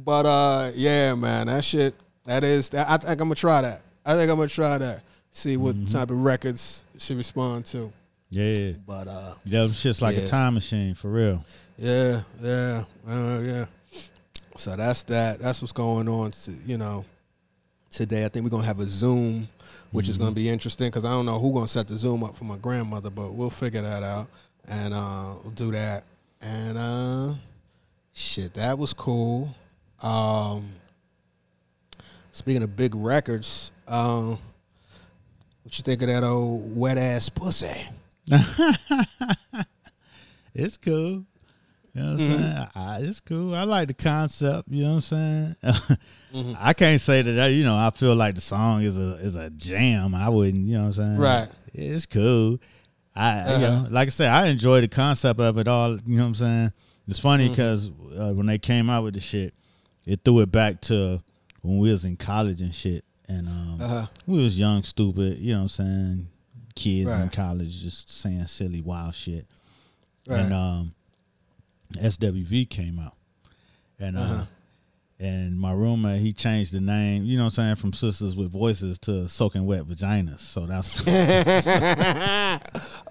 But 0.04 0.24
uh 0.26 0.70
yeah, 0.74 1.14
man, 1.14 1.48
that 1.48 1.64
shit, 1.64 1.94
that 2.24 2.44
is 2.44 2.68
that 2.70 2.88
I 2.88 2.96
think 2.96 3.12
I'm 3.20 3.26
gonna 3.28 3.34
try 3.34 3.60
that. 3.60 3.82
I 4.06 4.14
think 4.14 4.30
I'm 4.30 4.36
gonna 4.36 4.48
try 4.48 4.78
that. 4.78 5.02
See 5.32 5.56
what 5.56 5.74
Mm-hmm. 5.74 5.92
type 5.92 6.10
of 6.10 6.22
records 6.24 6.84
she 6.98 7.14
respond 7.14 7.66
to. 7.66 7.92
Yeah. 8.30 8.72
But 8.86 9.08
uh 9.08 9.34
Yeah, 9.44 9.64
it's 9.64 9.82
just 9.82 10.00
like 10.02 10.16
Yeah. 10.16 10.22
a 10.22 10.26
time 10.26 10.54
machine 10.54 10.94
for 10.94 11.10
real. 11.10 11.44
yeah, 11.76 12.22
yeah, 12.42 12.84
uh, 13.06 13.40
yeah. 13.42 13.64
So 14.56 14.76
that's 14.76 15.02
that. 15.04 15.38
That's 15.40 15.62
what's 15.62 15.72
going 15.72 16.08
on. 16.08 16.30
To, 16.32 16.52
you 16.66 16.76
know, 16.76 17.04
today 17.90 18.24
I 18.24 18.28
think 18.28 18.44
we're 18.44 18.50
gonna 18.50 18.66
have 18.66 18.80
a 18.80 18.86
Zoom, 18.86 19.48
which 19.90 20.08
is 20.08 20.18
gonna 20.18 20.32
be 20.32 20.48
interesting 20.48 20.88
because 20.88 21.04
I 21.04 21.10
don't 21.10 21.26
know 21.26 21.38
who's 21.38 21.52
gonna 21.54 21.68
set 21.68 21.88
the 21.88 21.96
Zoom 21.98 22.22
up 22.24 22.36
for 22.36 22.44
my 22.44 22.56
grandmother, 22.58 23.10
but 23.10 23.32
we'll 23.32 23.50
figure 23.50 23.82
that 23.82 24.02
out 24.02 24.28
and 24.68 24.92
uh, 24.94 25.34
we'll 25.42 25.52
do 25.52 25.70
that. 25.72 26.04
And 26.42 26.76
uh, 26.78 27.34
shit, 28.12 28.54
that 28.54 28.78
was 28.78 28.92
cool. 28.92 29.54
Um, 30.02 30.68
speaking 32.32 32.62
of 32.62 32.76
big 32.76 32.94
records, 32.94 33.72
um, 33.88 34.38
what 35.62 35.76
you 35.78 35.82
think 35.82 36.02
of 36.02 36.08
that 36.08 36.22
old 36.24 36.76
wet 36.76 36.98
ass 36.98 37.28
pussy? 37.28 37.86
It's 40.54 40.76
cool. 40.76 41.24
You 41.94 42.02
know 42.02 42.12
what 42.12 42.20
I'm 42.20 42.26
Mm-hmm. 42.28 42.42
saying? 42.42 42.68
I, 42.74 42.98
it's 43.02 43.20
cool. 43.20 43.54
I 43.54 43.62
like 43.64 43.88
the 43.88 43.94
concept. 43.94 44.68
You 44.68 44.82
know 44.84 44.88
what 44.90 44.94
I'm 44.96 45.00
saying? 45.00 45.56
Mm-hmm. 46.32 46.52
I 46.60 46.74
can't 46.74 47.00
say 47.00 47.22
that. 47.22 47.48
You 47.48 47.64
know, 47.64 47.74
I 47.74 47.90
feel 47.90 48.14
like 48.14 48.36
the 48.36 48.40
song 48.40 48.82
is 48.82 48.96
a 48.96 49.14
is 49.16 49.34
a 49.34 49.50
jam. 49.50 50.14
I 50.14 50.28
wouldn't. 50.28 50.64
You 50.64 50.74
know 50.74 50.80
what 50.82 50.86
I'm 50.86 50.92
saying? 50.92 51.16
Right. 51.18 51.48
It's 51.74 52.06
cool. 52.06 52.58
I, 53.16 53.38
Uh-huh. 53.40 53.58
know, 53.58 53.86
like 53.90 54.06
I 54.06 54.10
said, 54.10 54.28
I 54.30 54.46
enjoy 54.46 54.80
the 54.80 54.86
concept 54.86 55.40
of 55.40 55.58
it 55.58 55.66
all. 55.66 55.96
You 56.06 56.16
know 56.18 56.22
what 56.22 56.28
I'm 56.28 56.34
saying? 56.36 56.72
It's 57.08 57.18
funny 57.18 57.46
Mm-hmm. 57.46 57.52
because 57.52 57.90
uh, 58.16 58.32
when 58.34 58.46
they 58.46 58.58
came 58.58 58.88
out 58.88 59.02
with 59.02 59.14
the 59.14 59.20
shit, 59.20 59.54
it 60.06 60.20
threw 60.24 60.38
it 60.40 60.52
back 60.52 60.80
to 60.82 61.20
when 61.62 61.78
we 61.78 61.90
was 61.90 62.04
in 62.04 62.16
college 62.16 62.60
and 62.60 62.72
shit, 62.72 63.04
and 63.28 63.48
um, 63.48 63.78
Uh-huh. 63.80 64.06
we 64.28 64.40
was 64.40 64.56
young, 64.58 64.84
stupid. 64.84 65.40
You 65.40 65.54
know 65.54 65.58
what 65.58 65.62
I'm 65.62 65.68
saying? 65.68 66.28
Kids 66.80 67.10
in 67.20 67.28
college 67.28 67.82
just 67.82 68.08
saying 68.08 68.46
silly, 68.46 68.80
wild 68.80 69.14
shit. 69.14 69.46
Right. 70.26 70.40
And 70.40 70.52
um, 70.52 70.94
SWV 71.94 72.68
came 72.68 72.98
out, 72.98 73.14
and 73.98 74.16
uh, 74.16 74.20
Uh-huh. 74.20 74.44
and 75.18 75.58
my 75.58 75.72
roommate 75.72 76.20
he 76.20 76.32
changed 76.32 76.72
the 76.72 76.80
name. 76.80 77.24
You 77.24 77.36
know 77.36 77.44
what 77.44 77.58
I'm 77.58 77.64
saying? 77.64 77.76
From 77.76 77.92
Sisters 77.92 78.34
with 78.36 78.50
Voices 78.50 78.98
to 79.00 79.28
Soaking 79.28 79.66
Wet 79.66 79.82
Vaginas. 79.82 80.38
So 80.40 80.66
that's 80.66 81.00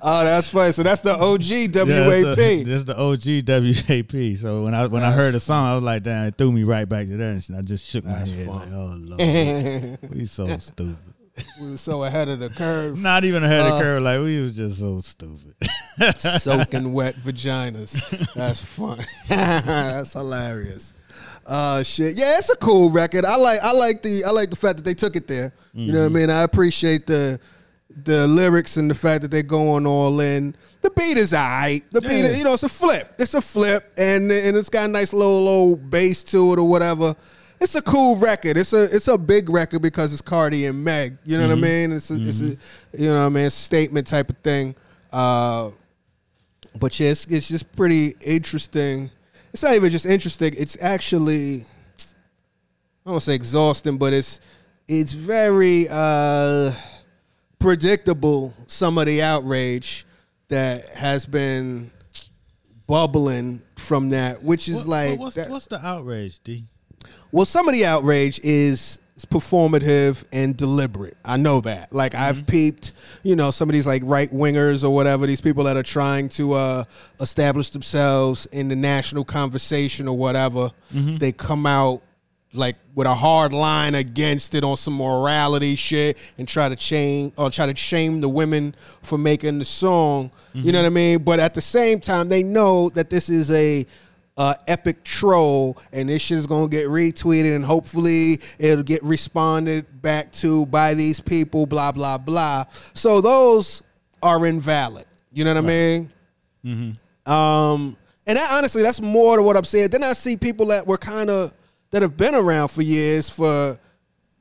oh, 0.02 0.24
that's 0.24 0.48
funny. 0.50 0.72
So 0.72 0.84
that's 0.84 1.02
the 1.02 1.14
OG 1.14 1.44
Yeah, 1.90 2.08
WAP. 2.08 2.36
that's 2.36 2.38
the, 2.38 2.64
that's 2.64 2.84
the 2.86 2.98
OG 2.98 3.44
WAP. 3.48 4.38
So 4.38 4.64
when 4.64 4.74
I 4.74 4.88
when 4.88 5.04
I 5.04 5.12
heard 5.12 5.34
the 5.34 5.40
song, 5.40 5.66
I 5.68 5.76
was 5.76 5.84
like, 5.84 6.04
damn, 6.04 6.28
it 6.28 6.38
threw 6.38 6.52
me 6.52 6.64
right 6.64 6.88
back 6.88 7.08
to 7.08 7.18
that, 7.18 7.50
and 7.50 7.58
I 7.58 7.62
just 7.62 7.86
shook 7.86 8.06
my 8.06 8.12
head 8.18 8.48
like, 8.48 8.68
oh 8.72 8.96
lord, 8.98 10.00
we 10.14 10.26
so 10.26 10.48
stupid. 10.60 10.98
We 11.62 11.72
were 11.72 11.78
so 11.78 12.04
ahead 12.04 12.30
of 12.30 12.40
the 12.40 12.50
curve. 12.50 12.98
Not 13.00 13.24
even 13.24 13.44
ahead 13.44 13.62
Uh, 13.62 13.66
of 13.74 13.78
the 13.78 13.84
curve, 13.84 14.04
like 14.04 14.20
we 14.20 14.42
was 14.42 14.56
just 14.56 14.80
so 14.80 15.00
stupid. 15.02 15.56
soaking 16.18 16.94
wet 16.94 17.16
vaginas. 17.16 18.34
That's 18.34 18.64
fun. 18.64 19.06
That's 19.28 20.14
hilarious. 20.14 20.94
Uh 21.46 21.82
shit. 21.84 22.16
Yeah, 22.18 22.38
it's 22.38 22.50
a 22.50 22.58
cool 22.58 22.90
record. 22.92 23.26
I 23.26 23.36
like 23.36 23.60
I 23.62 23.72
like 23.72 24.02
the 24.02 24.24
I 24.26 24.32
like 24.32 24.50
the 24.50 24.56
fact 24.56 24.78
that 24.78 24.86
they 24.86 24.94
took 24.94 25.16
it 25.16 25.28
there. 25.28 25.52
You 25.74 25.92
know 25.94 26.02
what 26.02 26.06
I 26.06 26.10
mean? 26.10 26.30
I 26.30 26.44
appreciate 26.44 27.08
the 27.08 27.40
the 28.04 28.28
lyrics 28.28 28.78
and 28.78 28.90
the 28.90 28.96
fact 28.96 29.24
that 29.24 29.32
they're 29.32 29.42
going 29.44 29.86
all 29.88 30.20
in. 30.20 30.56
The 30.82 30.92
beat 30.92 31.18
is 31.18 31.34
alright. 31.34 31.84
The 31.92 32.00
beat, 32.02 32.20
Yeah. 32.20 32.26
is, 32.26 32.38
you 32.38 32.44
know, 32.46 32.54
it's 32.54 32.64
a 32.64 32.70
flip. 32.70 33.14
It's 33.20 33.34
a 33.34 33.42
flip, 33.42 33.92
and 33.98 34.32
and 34.32 34.56
it's 34.56 34.70
got 34.70 34.86
a 34.86 34.88
nice 34.92 35.12
little 35.12 35.44
low 35.44 35.76
bass 35.76 36.24
to 36.26 36.54
it 36.54 36.60
or 36.60 36.70
whatever. 36.70 37.16
It's 37.62 37.76
a 37.76 37.82
cool 37.82 38.16
record. 38.16 38.58
It's 38.58 38.72
a 38.74 38.84
it's 38.84 39.08
a 39.10 39.18
big 39.18 39.50
record 39.50 39.82
because 39.82 40.14
it's 40.14 40.22
Cardi 40.22 40.66
and 40.66 40.84
Meg. 40.84 41.18
You 41.26 41.38
know 41.38 41.48
what 41.50 41.58
I 41.58 41.62
mean? 41.62 41.92
It's 41.92 42.10
a, 42.10 42.16
it's 42.16 42.40
a 42.42 42.56
you 42.98 43.10
know 43.10 43.20
what 43.20 43.26
I 43.26 43.30
mean? 43.30 43.46
It's 43.46 43.58
a 43.58 43.62
statement 43.62 44.08
type 44.08 44.30
of 44.30 44.38
thing. 44.38 44.76
Uh, 45.12 45.72
but 46.80 46.98
yeah, 47.00 47.10
it's, 47.10 47.26
it's 47.26 47.48
just 47.50 47.76
pretty 47.76 48.14
interesting. 48.22 49.12
It's 49.52 49.64
not 49.64 49.74
even 49.74 49.90
just 49.92 50.06
interesting. 50.06 50.54
It's 50.58 50.78
actually 50.80 51.62
I 51.62 53.06
don't 53.06 53.14
want 53.14 53.24
to 53.24 53.30
say 53.32 53.36
exhausting, 53.36 53.98
but 53.98 54.14
it's 54.14 54.40
it's 54.88 55.12
very 55.12 55.88
uh, 55.90 56.72
predictable. 57.60 58.54
Some 58.68 58.98
of 58.98 59.06
the 59.06 59.22
outrage 59.22 60.06
that 60.48 60.86
has 60.90 61.26
been 61.26 61.92
bubbling 62.88 63.62
from 63.78 64.10
that, 64.12 64.42
which 64.44 64.70
is 64.70 64.78
What- 64.86 64.88
like 64.88 65.20
what's 65.20 65.36
that- 65.36 65.50
what's 65.50 65.68
the 65.68 65.86
outrage, 65.86 66.40
D? 66.40 66.66
Well, 67.32 67.46
some 67.46 67.68
of 67.68 67.74
the 67.74 67.86
outrage 67.86 68.40
is 68.44 69.00
performative 69.26 70.24
and 70.32 70.56
deliberate. 70.56 71.18
I 71.26 71.38
know 71.38 71.62
that. 71.62 71.94
Like 71.94 72.16
I've 72.16 72.38
mm-hmm. 72.38 72.46
peeped, 72.46 72.94
you 73.24 73.36
know, 73.36 73.52
some 73.52 73.70
of 73.70 73.74
these 73.74 73.88
like 73.88 74.02
right 74.06 74.30
wingers 74.32 74.84
or 74.84 74.94
whatever, 74.94 75.28
these 75.28 75.42
people 75.42 75.66
that 75.66 75.78
are 75.78 75.84
trying 75.84 76.30
to 76.30 76.54
uh, 76.54 76.84
establish 77.20 77.70
themselves 77.70 78.46
in 78.48 78.68
the 78.70 78.76
national 78.76 79.26
conversation 79.26 80.08
or 80.08 80.18
whatever. 80.18 80.72
Mm-hmm. 80.94 81.18
They 81.18 81.32
come 81.32 81.66
out 81.66 82.02
like 82.52 82.76
with 82.96 83.06
a 83.06 83.14
hard 83.14 83.54
line 83.54 83.94
against 83.94 84.56
it 84.56 84.64
on 84.64 84.76
some 84.76 84.96
morality 84.96 85.76
shit 85.76 86.18
and 86.38 86.48
try 86.48 86.68
to 86.68 86.76
shame 86.76 87.32
or 87.38 87.52
try 87.52 87.68
to 87.68 87.76
shame 87.76 88.22
the 88.22 88.30
women 88.30 88.74
for 89.04 89.18
making 89.18 89.60
the 89.60 89.66
song. 89.66 90.32
You 90.54 90.72
know 90.72 90.80
mm-hmm. 90.80 90.84
what 90.84 90.86
I 90.86 90.90
mean? 90.90 91.24
But 91.24 91.40
at 91.40 91.54
the 91.54 91.62
same 91.62 92.00
time, 92.00 92.30
they 92.30 92.42
know 92.42 92.90
that 92.92 93.10
this 93.10 93.30
is 93.30 93.52
a 93.52 93.86
uh, 94.40 94.56
epic 94.68 95.04
troll, 95.04 95.78
and 95.92 96.08
this 96.08 96.22
shit 96.22 96.38
is 96.38 96.48
gonna 96.48 96.70
get 96.70 96.88
retweeted, 96.88 97.54
and 97.56 97.64
hopefully 97.64 98.40
it'll 98.58 98.84
get 98.84 99.04
responded 99.04 100.02
back 100.02 100.32
to 100.32 100.66
by 100.68 100.94
these 100.94 101.20
people. 101.20 101.66
Blah 101.66 101.92
blah 101.92 102.18
blah. 102.18 102.64
So 102.94 103.20
those 103.20 103.84
are 104.24 104.46
invalid. 104.46 105.06
You 105.34 105.44
know 105.44 105.54
what 105.54 105.64
I 105.66 105.68
mean? 105.68 106.12
Um, 107.26 107.98
and 108.26 108.38
that, 108.38 108.52
honestly, 108.54 108.82
that's 108.82 109.02
more 109.02 109.36
to 109.36 109.44
what 109.44 109.58
I'm 109.58 109.66
saying. 109.66 109.90
Then 109.90 110.04
I 110.04 110.14
see 110.14 110.38
people 110.38 110.68
that 110.68 110.88
were 110.88 110.98
kind 110.98 111.30
of 111.30 111.54
that 111.92 112.02
have 112.02 112.16
been 112.16 112.34
around 112.34 112.70
for 112.70 112.82
years 112.82 113.30
for 113.30 113.78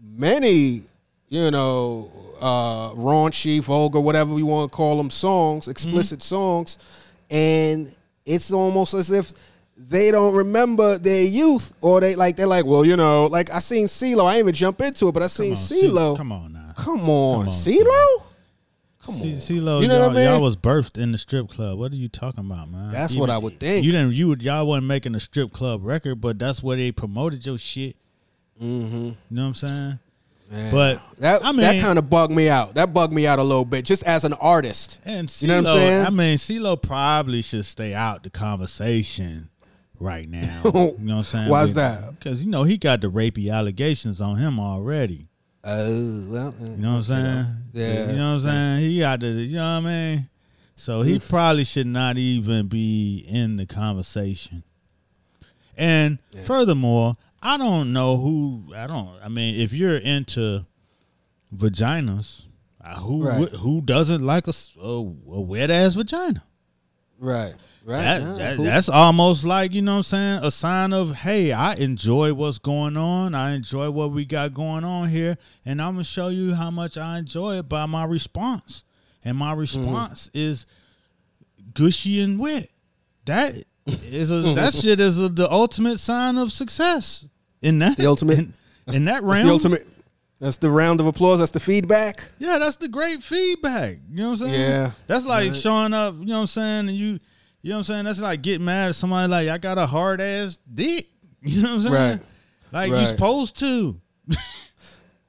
many, 0.00 0.84
you 1.28 1.50
know, 1.50 2.10
uh, 2.40 2.90
raunchy, 2.92 3.60
vulgar, 3.60 3.98
whatever 4.00 4.32
we 4.32 4.44
want 4.44 4.70
to 4.70 4.76
call 4.76 4.96
them, 4.96 5.10
songs, 5.10 5.66
explicit 5.66 6.22
songs, 6.22 6.78
and 7.30 7.92
it's 8.24 8.52
almost 8.52 8.94
as 8.94 9.10
if 9.10 9.32
they 9.78 10.10
don't 10.10 10.34
remember 10.34 10.98
their 10.98 11.24
youth, 11.24 11.72
or 11.80 12.00
they 12.00 12.14
like 12.16 12.36
they're 12.36 12.46
like, 12.46 12.66
well, 12.66 12.84
you 12.84 12.96
know, 12.96 13.26
like 13.26 13.50
I 13.50 13.60
seen 13.60 13.86
CeeLo. 13.86 14.24
I 14.26 14.34
didn't 14.34 14.46
even 14.46 14.54
jump 14.54 14.80
into 14.80 15.08
it, 15.08 15.12
but 15.12 15.22
I 15.22 15.28
seen 15.28 15.52
on, 15.52 15.56
CeeLo. 15.56 16.16
Come 16.16 16.32
on 16.32 16.52
now. 16.52 16.72
Come 16.76 17.00
on, 17.08 17.44
Come 17.44 17.48
on, 17.48 17.48
CeeLo. 17.48 18.22
Come 19.02 19.14
on. 19.14 19.20
CeeLo, 19.22 19.80
You 19.82 19.88
know 19.88 19.94
y'all, 19.98 20.08
what 20.08 20.10
I 20.12 20.14
mean? 20.14 20.24
y'all 20.24 20.42
was 20.42 20.56
birthed 20.56 20.98
in 20.98 21.12
the 21.12 21.18
strip 21.18 21.48
club. 21.48 21.78
What 21.78 21.92
are 21.92 21.96
you 21.96 22.08
talking 22.08 22.40
about, 22.44 22.70
man? 22.70 22.90
That's 22.92 23.14
You 23.14 23.20
what 23.20 23.26
didn't- 23.26 23.36
I 23.36 23.44
would 23.44 23.60
think. 23.60 23.84
You 23.86 23.92
didn't. 23.92 24.12
You 24.12 24.28
would. 24.28 24.42
Y'all 24.42 24.66
wasn't 24.66 24.86
making 24.88 25.14
a 25.14 25.20
strip 25.20 25.52
club 25.52 25.80
record, 25.84 26.20
but 26.20 26.38
that's 26.38 26.62
where 26.62 26.76
they 26.76 26.92
promoted 26.92 27.46
your 27.46 27.56
shit. 27.56 27.96
Mm-hmm. 28.62 28.96
You 28.96 29.14
know 29.30 29.42
what 29.42 29.48
I'm 29.48 29.54
saying? 29.54 29.98
But 30.70 31.00
That 31.18 31.44
I 31.44 31.52
mean, 31.52 31.60
that 31.60 31.80
kind 31.82 31.98
of 31.98 32.08
bugged 32.10 32.32
me 32.32 32.48
out. 32.48 32.74
That 32.74 32.92
bugged 32.94 33.12
me 33.12 33.26
out 33.26 33.38
a 33.38 33.42
little 33.42 33.64
bit, 33.66 33.84
just 33.84 34.02
as 34.04 34.24
an 34.24 34.32
artist. 34.34 34.98
and 35.04 35.28
CeeLo, 35.28 35.42
you 35.42 35.48
know 35.48 35.56
what 35.62 35.66
I'm 35.70 35.76
saying? 35.78 36.06
I 36.06 36.10
mean, 36.10 36.36
CeeLo 36.36 36.82
probably 36.82 37.42
should 37.42 37.64
stay 37.66 37.94
out 37.94 38.22
the 38.24 38.30
conversation 38.30 39.48
right 40.00 40.28
now. 40.30 40.62
you 40.64 40.70
know 40.72 40.92
what 40.96 41.12
I'm 41.18 41.22
saying? 41.24 41.48
Why's 41.48 41.74
that? 41.74 42.18
Because 42.18 42.44
you 42.44 42.50
know 42.50 42.62
he 42.64 42.76
got 42.78 43.00
the 43.00 43.10
rapey 43.10 43.52
allegations 43.52 44.20
on 44.20 44.36
him 44.36 44.58
already. 44.60 45.26
Oh 45.64 46.24
well, 46.28 46.54
You 46.60 46.76
know 46.76 46.90
what 46.90 46.96
I'm 46.96 47.02
saying? 47.02 47.46
Yeah. 47.72 48.10
You 48.12 48.16
know 48.16 48.32
what 48.34 48.36
I'm 48.36 48.40
saying? 48.40 48.80
He 48.90 48.98
got 49.00 49.20
the, 49.20 49.26
you 49.28 49.56
know 49.56 49.80
what 49.80 49.88
I 49.90 50.14
mean? 50.14 50.28
So 50.76 51.02
he 51.02 51.18
probably 51.18 51.64
should 51.64 51.88
not 51.88 52.16
even 52.18 52.68
be 52.68 53.24
in 53.28 53.56
the 53.56 53.66
conversation. 53.66 54.62
And 55.76 56.18
furthermore, 56.44 57.14
I 57.42 57.56
don't 57.56 57.92
know 57.92 58.16
who, 58.16 58.72
I 58.74 58.86
don't, 58.86 59.10
I 59.22 59.28
mean, 59.28 59.60
if 59.60 59.72
you're 59.72 59.96
into 59.98 60.64
vaginas, 61.54 62.46
uh, 62.84 62.94
who 63.00 63.24
Right. 63.28 63.48
who 63.50 63.80
doesn't 63.80 64.24
like 64.24 64.46
a 64.48 64.52
a 64.80 65.40
wet 65.40 65.70
ass 65.70 65.94
vagina? 65.94 66.44
right, 67.18 67.54
right. 67.88 68.02
That, 68.02 68.20
yeah, 68.22 68.34
that- 68.36 68.56
cool. 68.56 68.64
that's 68.66 68.88
almost 68.88 69.44
like 69.44 69.72
you 69.72 69.82
know 69.82 69.92
what 69.92 69.96
I'm 69.98 70.02
saying 70.04 70.40
a 70.44 70.50
sign 70.50 70.92
of 70.92 71.14
hey 71.16 71.52
I 71.52 71.74
enjoy 71.74 72.34
what's 72.34 72.58
going 72.58 72.96
on 72.96 73.34
I 73.34 73.54
enjoy 73.54 73.90
what 73.90 74.10
we 74.12 74.24
got 74.24 74.52
going 74.54 74.84
on 74.84 75.08
here 75.08 75.36
and 75.64 75.80
I'm 75.82 75.94
gonna 75.94 76.04
show 76.04 76.28
you 76.28 76.54
how 76.54 76.70
much 76.70 76.96
I 76.98 77.18
enjoy 77.18 77.56
it 77.58 77.68
by 77.68 77.86
my 77.86 78.04
response 78.04 78.84
and 79.24 79.36
my 79.36 79.50
Mm-hmm. 79.52 79.60
response 79.60 80.30
is 80.34 80.66
gushy 81.74 82.20
and 82.20 82.38
wet 82.38 82.66
that 83.24 83.50
is 83.86 84.30
a 84.30 84.40
that 84.54 84.74
shit 84.74 85.00
is 85.00 85.20
a, 85.22 85.28
the 85.28 85.50
ultimate 85.50 85.98
sign 85.98 86.36
of 86.38 86.52
success 86.52 87.26
in 87.62 87.78
that 87.78 87.96
the 87.96 88.06
ultimate- 88.06 88.38
in, 88.38 88.54
in 88.92 89.04
that 89.06 89.22
realm 89.22 89.46
the 89.46 89.52
ultimate. 89.52 89.86
That's 90.40 90.58
the 90.58 90.70
round 90.70 91.00
of 91.00 91.06
applause. 91.08 91.40
That's 91.40 91.50
the 91.50 91.58
feedback. 91.58 92.22
yeah, 92.38 92.58
that's 92.58 92.76
the 92.76 92.86
great 92.88 93.24
feedback. 93.24 93.96
You 94.08 94.20
know 94.22 94.30
what 94.30 94.40
I'm 94.42 94.46
saying? 94.50 94.60
Yeah. 94.60 94.90
That's 95.08 95.26
like 95.26 95.52
showing 95.56 95.92
up, 95.92 96.14
you 96.16 96.26
know 96.26 96.34
what 96.36 96.40
I'm 96.42 96.46
saying? 96.46 96.88
And 96.88 96.96
you 96.96 97.18
you 97.62 97.70
know 97.70 97.76
what 97.76 97.78
I'm 97.80 97.84
saying? 97.84 98.04
That's 98.04 98.20
like 98.20 98.42
getting 98.42 98.64
mad 98.64 98.88
at 98.88 98.94
somebody 98.94 99.28
like 99.30 99.48
I 99.48 99.58
got 99.58 99.78
a 99.78 99.86
hard 99.86 100.20
ass 100.20 100.58
dick. 100.72 101.06
You 101.42 101.62
know 101.62 101.76
what 101.76 101.86
I'm 101.86 101.92
saying? 101.92 102.18
Right. 102.18 102.20
Like 102.72 102.92
Right. 102.92 103.00
you 103.00 103.06
supposed 103.06 103.58
to. 103.60 104.00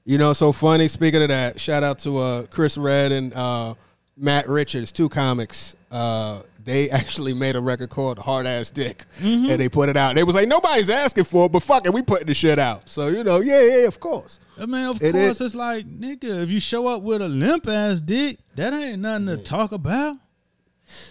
You 0.06 0.18
know, 0.18 0.34
so 0.34 0.52
funny. 0.52 0.88
Speaking 0.88 1.22
of 1.22 1.28
that, 1.30 1.60
shout 1.60 1.84
out 1.84 2.00
to 2.00 2.18
uh, 2.18 2.44
Chris 2.48 2.78
Redd 2.80 3.12
and 3.12 3.32
uh, 3.34 3.76
Matt 4.18 4.50
Richards, 4.50 4.92
two 4.92 5.08
comics. 5.08 5.76
Uh, 5.92 6.42
they 6.66 6.90
actually 6.92 7.34
made 7.36 7.56
a 7.56 7.62
record 7.62 7.90
called 7.92 8.18
Hard 8.18 8.48
Ass 8.48 8.72
Dick, 8.72 9.06
Mm-hmm. 9.20 9.52
and 9.52 9.62
they 9.62 9.70
put 9.70 9.88
it 9.88 9.98
out. 9.98 10.16
They 10.16 10.24
was 10.24 10.34
like, 10.34 10.48
nobody's 10.48 10.90
asking 10.90 11.26
for 11.26 11.46
it, 11.46 11.52
but 11.52 11.62
fuck 11.62 11.86
it, 11.86 11.94
we 11.94 12.02
putting 12.02 12.26
the 12.28 12.34
shit 12.34 12.58
out. 12.58 12.90
So 12.90 13.08
you 13.10 13.24
know, 13.24 13.40
yeah, 13.40 13.62
yeah, 13.62 13.88
of 13.88 14.00
course. 14.00 14.40
I 14.60 14.66
mean, 14.66 14.88
of 14.88 15.02
It 15.02 15.12
course, 15.12 15.42
is- 15.42 15.42
it's 15.42 15.56
like, 15.56 15.86
nigga, 15.86 16.42
if 16.44 16.50
you 16.50 16.60
show 16.60 16.88
up 16.88 17.04
with 17.04 17.22
a 17.22 17.30
limp 17.30 17.68
ass 17.68 18.02
dick, 18.02 18.40
that 18.56 18.74
ain't 18.74 19.00
nothing 19.00 19.28
to 19.28 19.38
talk 19.38 19.72
about. 19.74 20.16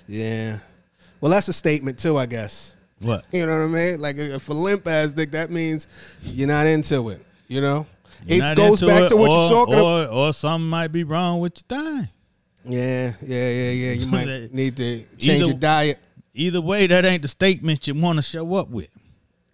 Yeah. 0.08 0.58
Well, 1.20 1.30
that's 1.30 1.48
a 1.48 1.52
statement 1.52 1.98
too, 1.98 2.16
I 2.16 2.26
guess. 2.26 2.74
What? 3.00 3.24
You 3.32 3.46
know 3.46 3.52
what 3.52 3.64
I 3.64 3.66
mean? 3.66 4.00
Like 4.00 4.16
if 4.18 4.48
a 4.48 4.52
limp 4.52 4.86
ass 4.86 5.12
dick, 5.12 5.30
that 5.32 5.50
means 5.50 5.86
you're 6.22 6.48
not 6.48 6.66
into 6.66 7.10
it. 7.10 7.24
You 7.46 7.60
know, 7.60 7.86
You're 8.26 8.44
it 8.44 8.56
goes 8.56 8.82
back 8.82 9.04
it, 9.04 9.08
to 9.10 9.16
what 9.16 9.30
or, 9.30 9.38
you're 9.40 9.50
talking 9.50 9.74
or, 9.74 9.78
about. 9.78 10.10
Or 10.10 10.32
something 10.32 10.68
might 10.68 10.88
be 10.88 11.04
wrong 11.04 11.40
with 11.40 11.62
your 11.70 11.80
thing. 11.80 12.08
Yeah, 12.64 13.12
yeah, 13.22 13.50
yeah, 13.50 13.70
yeah. 13.70 13.92
You 13.92 14.06
might 14.10 14.52
need 14.52 14.76
to 14.76 14.98
change 15.16 15.42
Either- 15.42 15.46
your 15.46 15.54
diet. 15.54 15.98
either 16.34 16.60
way, 16.60 16.86
that 16.88 17.04
ain't 17.04 17.22
the 17.22 17.28
statement 17.28 17.86
you 17.86 17.94
want 17.94 18.18
to 18.18 18.22
show 18.22 18.54
up 18.56 18.68
with. 18.68 18.90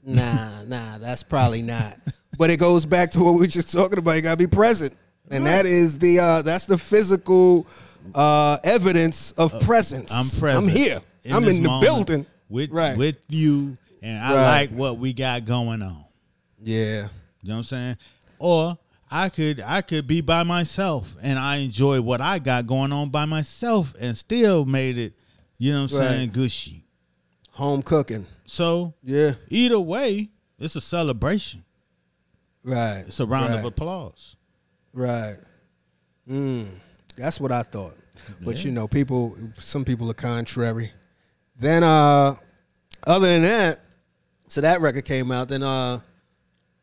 Nah, 0.05 0.62
nah, 0.66 0.98
that's 0.98 1.22
probably 1.22 1.62
not. 1.62 1.98
But 2.37 2.50
it 2.50 2.59
goes 2.59 2.85
back 2.85 3.11
to 3.12 3.22
what 3.22 3.35
we 3.35 3.40
were 3.40 3.46
just 3.46 3.72
talking 3.72 3.98
about. 3.98 4.16
You 4.16 4.22
gotta 4.22 4.37
be 4.37 4.46
present, 4.48 4.92
and 5.31 5.46
that 5.46 5.66
is 5.66 5.98
the 5.98 6.18
uh, 6.18 6.42
that's 6.42 6.66
the 6.66 6.77
physical 6.79 7.66
uh, 8.14 8.59
evidence 8.64 9.31
of 9.33 9.53
presence. 9.61 10.12
I'm 10.12 10.40
present. 10.40 10.64
I'm 10.64 10.68
here. 10.68 11.00
In 11.24 11.32
I'm 11.34 11.44
in 11.44 11.62
the 11.62 11.78
building. 11.80 12.26
with 12.48 12.70
Right. 12.70 12.96
with 12.96 13.16
you, 13.28 13.76
and 14.02 14.18
I 14.22 14.34
Right. 14.34 14.60
like 14.60 14.70
what 14.70 14.98
we 14.98 15.12
got 15.12 15.44
going 15.44 15.82
on. 15.82 16.04
Yeah. 16.62 17.08
You 17.42 17.48
know 17.48 17.54
what 17.54 17.58
I'm 17.58 17.64
saying? 17.64 17.96
Or 18.38 18.78
I 19.10 19.28
could 19.28 19.60
I 19.60 19.80
could 19.82 20.06
be 20.06 20.20
by 20.20 20.42
myself 20.42 21.14
and 21.22 21.38
I 21.38 21.56
enjoy 21.58 22.00
what 22.00 22.20
I 22.20 22.38
got 22.38 22.66
going 22.66 22.92
on 22.92 23.10
by 23.10 23.24
myself 23.26 23.94
and 24.00 24.16
still 24.16 24.64
made 24.64 24.98
it, 24.98 25.12
you 25.58 25.72
know 25.72 25.82
what 25.82 25.92
I'm 25.92 25.98
Right. 26.00 26.08
saying, 26.08 26.30
gushy. 26.30 26.84
Home 27.52 27.82
cooking. 27.82 28.26
So 28.46 28.94
Yeah. 29.04 29.34
either 29.50 29.78
way, 29.78 30.30
it's 30.58 30.74
a 30.76 30.80
celebration. 30.80 31.64
Right. 32.64 33.04
It's 33.06 33.20
a 33.20 33.26
round 33.26 33.50
right. 33.54 33.58
of 33.58 33.64
applause. 33.66 34.37
Right. 34.92 35.37
Mm, 36.28 36.68
that's 37.16 37.38
what 37.38 37.52
I 37.52 37.62
thought. 37.62 37.96
But 38.40 38.64
you 38.64 38.70
know, 38.70 38.88
people 38.88 39.37
some 39.58 39.84
people 39.84 40.10
are 40.10 40.14
contrary. 40.14 40.92
Then 41.59 41.83
uh 41.83 42.37
other 43.07 43.27
than 43.29 43.43
that, 43.43 43.81
so 44.49 44.61
that 44.61 44.81
record 44.81 45.05
came 45.05 45.31
out, 45.31 45.49
then 45.49 45.62
uh 45.62 46.01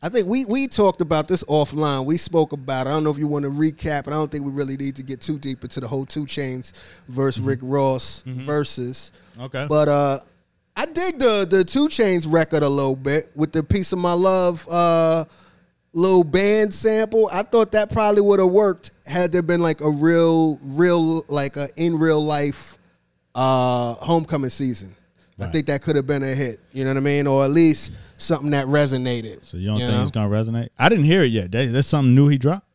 I 0.04 0.10
think 0.10 0.28
we 0.28 0.46
we 0.46 0.68
talked 0.68 1.02
about 1.02 1.28
this 1.28 1.44
offline. 1.44 2.06
We 2.06 2.18
spoke 2.18 2.54
about 2.54 2.88
it. 2.88 2.90
I 2.90 2.94
don't 2.94 3.04
know 3.04 3.12
if 3.12 3.18
you 3.18 3.28
want 3.28 3.44
to 3.46 3.52
recap, 3.52 4.06
but 4.06 4.14
I 4.14 4.18
don't 4.18 4.32
think 4.32 4.46
we 4.46 4.52
really 4.52 4.78
need 4.78 4.96
to 4.96 5.04
get 5.04 5.22
too 5.22 5.38
deep 5.38 5.64
into 5.64 5.80
the 5.80 5.88
whole 5.88 6.06
2 6.06 6.26
Chainz 6.26 6.74
versus 7.08 7.42
Rick 7.42 7.60
Ross 7.62 8.24
versus. 8.26 9.12
Okay. 9.40 9.66
But 9.70 9.88
uh 9.88 10.20
I 10.76 10.86
dig 10.86 11.20
the 11.20 11.46
the 11.50 11.64
2 11.64 11.88
Chainz 11.88 12.26
record 12.32 12.64
a 12.64 12.70
little 12.70 12.96
bit 12.96 13.26
with 13.36 13.52
the 13.52 13.62
piece 13.64 13.92
of 13.94 14.00
my 14.00 14.14
love 14.14 14.66
uh 14.70 15.26
little 15.94 16.24
band 16.24 16.74
sample. 16.74 17.30
I 17.32 17.44
thought 17.44 17.74
that 17.74 17.92
probably 17.92 18.22
would 18.22 18.40
have 18.40 18.50
worked 18.50 18.92
had 19.06 19.32
there 19.32 19.42
been 19.42 19.62
like 19.62 19.82
a 19.82 19.90
real, 19.90 20.58
real, 20.64 21.26
like 21.28 21.58
a 21.58 21.68
in 21.76 22.00
real 22.00 22.24
life 22.24 22.78
uh 23.36 23.94
homecoming 23.96 24.50
season. 24.50 24.96
I 25.40 25.48
think 25.48 25.66
that 25.68 25.82
could 25.82 25.96
have 25.96 26.06
been 26.06 26.22
a 26.22 26.36
hit. 26.36 26.60
You 26.72 26.84
know 26.84 26.92
what 26.92 26.98
I 26.98 27.00
mean? 27.00 27.26
Or 27.26 27.44
at 27.44 27.50
least 27.50 27.94
something 28.20 28.52
that 28.52 28.68
resonated. 28.68 29.44
so 29.44 29.58
you 29.58 29.68
don't 29.70 29.80
think 29.80 29.90
know? 29.90 30.02
it's 30.04 30.12
gonna 30.12 30.30
resonate? 30.30 30.70
I 30.78 30.88
didn't 30.88 31.06
hear 31.06 31.24
it 31.24 31.32
yet. 31.32 31.52
That, 31.52 31.72
that's 31.72 31.88
something 31.88 32.14
new 32.14 32.28
he 32.28 32.38
dropped? 32.38 32.68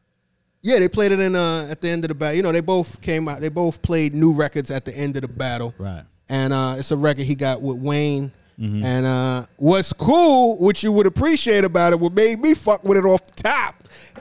Yeah, 0.62 0.80
they 0.80 0.88
played 0.88 1.12
it 1.12 1.20
in 1.20 1.36
uh 1.36 1.68
at 1.70 1.80
the 1.80 1.88
end 1.88 2.04
of 2.04 2.08
the 2.08 2.16
battle. 2.16 2.34
You 2.34 2.42
know, 2.42 2.50
they 2.50 2.60
both 2.60 3.00
came 3.00 3.28
out. 3.28 3.40
They 3.40 3.50
both 3.50 3.82
played 3.82 4.16
new 4.16 4.32
records 4.32 4.72
at 4.72 4.84
the 4.84 4.92
end 4.96 5.14
of 5.16 5.22
the 5.22 5.28
battle. 5.28 5.74
Right. 5.78 6.02
and 6.28 6.52
uh, 6.52 6.74
it's 6.78 6.90
a 6.90 6.96
record 6.96 7.24
he 7.24 7.36
got 7.36 7.62
with 7.62 7.76
Wayne. 7.78 8.32
And 8.58 9.04
uh, 9.04 9.44
what's 9.58 9.92
cool, 9.92 10.56
which 10.58 10.82
you 10.82 10.90
would 10.90 11.06
appreciate 11.06 11.62
about 11.62 11.92
it, 11.92 12.00
what 12.00 12.14
made 12.14 12.40
me 12.40 12.54
fuck 12.54 12.82
with 12.82 12.96
it 12.96 13.04
off 13.04 13.22
the 13.22 13.42
top, 13.42 13.74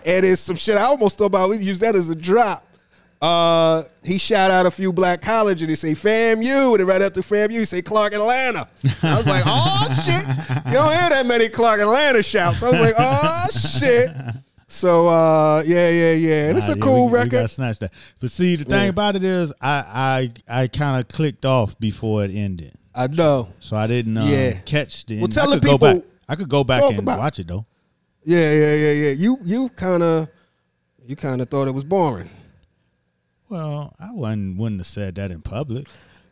and 0.06 0.26
it's 0.26 0.42
some 0.42 0.58
shit 0.58 0.76
I 0.76 0.82
almost 0.82 1.18
thought 1.18 1.28
about 1.28 1.50
we 1.52 1.58
use 1.60 1.80
that 1.80 1.96
as 1.96 2.10
a 2.10 2.16
drop. 2.16 2.65
Uh, 3.26 3.84
he 4.04 4.18
shout 4.18 4.52
out 4.52 4.66
a 4.66 4.72
few 4.72 4.94
black 4.94 5.22
colleges. 5.22 5.64
and 5.64 5.70
he 5.72 5.76
say 5.76 5.94
FAMU, 5.94 6.72
and 6.72 6.80
then 6.80 6.88
right 6.88 7.02
after 7.02 7.22
FAMU, 7.22 7.52
he 7.52 7.66
say 7.66 7.82
Clark 7.82 8.14
Atlanta. 8.14 8.68
I 9.04 9.16
was 9.16 9.26
like, 9.28 9.44
oh 9.46 9.88
shit, 10.06 10.66
you 10.68 10.74
don't 10.74 10.92
hear 10.92 11.10
that 11.10 11.26
many 11.26 11.50
Clark 11.50 11.82
Atlanta 11.82 12.22
shouts. 12.22 12.62
I 12.64 12.70
was 12.72 12.80
like, 12.80 12.94
oh 12.98 13.48
shit. 13.52 14.10
So 14.68 15.08
uh, 15.08 15.64
yeah, 15.66 15.90
yeah, 15.90 16.12
yeah, 16.14 16.50
and 16.50 16.58
it's 16.58 16.68
Nah, 16.68 16.74
a 16.74 16.78
yeah, 16.78 16.82
cool 16.84 17.06
we, 17.06 17.12
We 17.14 17.18
record. 17.18 17.32
gotta 17.32 17.48
snatch 17.48 17.80
that. 17.80 17.94
But 18.20 18.30
see, 18.30 18.56
the 18.58 18.66
thing 18.66 18.84
Yeah. 18.84 18.90
about 18.90 19.16
it 19.16 19.24
is, 19.24 19.54
I 19.62 20.32
I 20.48 20.62
I 20.64 20.68
kind 20.68 21.00
of 21.00 21.08
clicked 21.08 21.46
off 21.46 21.80
before 21.80 22.26
it 22.26 22.32
ended, 22.32 22.74
I 22.94 23.08
know. 23.08 23.50
so 23.60 23.78
I 23.78 23.88
didn't 23.88 24.18
uh, 24.18 24.26
Yeah. 24.26 24.54
catch 24.66 25.06
the. 25.06 25.20
Well, 25.20 25.28
tell 25.30 25.52
I 25.52 25.56
the 25.56 25.62
could 25.62 25.70
go 25.70 25.78
back. 25.78 25.96
people- 25.96 26.10
I 26.28 26.36
could 26.36 26.50
go 26.50 26.64
back 26.64 26.84
and 26.84 27.00
about- 27.00 27.20
watch 27.20 27.40
it 27.40 27.48
though. 27.48 27.66
Yeah, 28.24 28.52
yeah, 28.54 28.74
yeah, 28.76 28.92
yeah. 28.92 29.12
You 29.12 29.38
you 29.44 29.70
kind 29.70 30.04
of 30.04 30.28
you 31.06 31.16
kind 31.16 31.40
of 31.42 31.48
thought 31.50 31.68
it 31.68 31.74
was 31.74 31.84
boring. 31.86 32.30
Well, 33.50 33.96
I 34.00 34.12
wouldn't 34.12 34.58
wouldn't 34.58 34.80
have 34.82 34.88
said 34.88 35.16
that 35.16 35.32
in 35.32 35.42
public, 35.42 35.88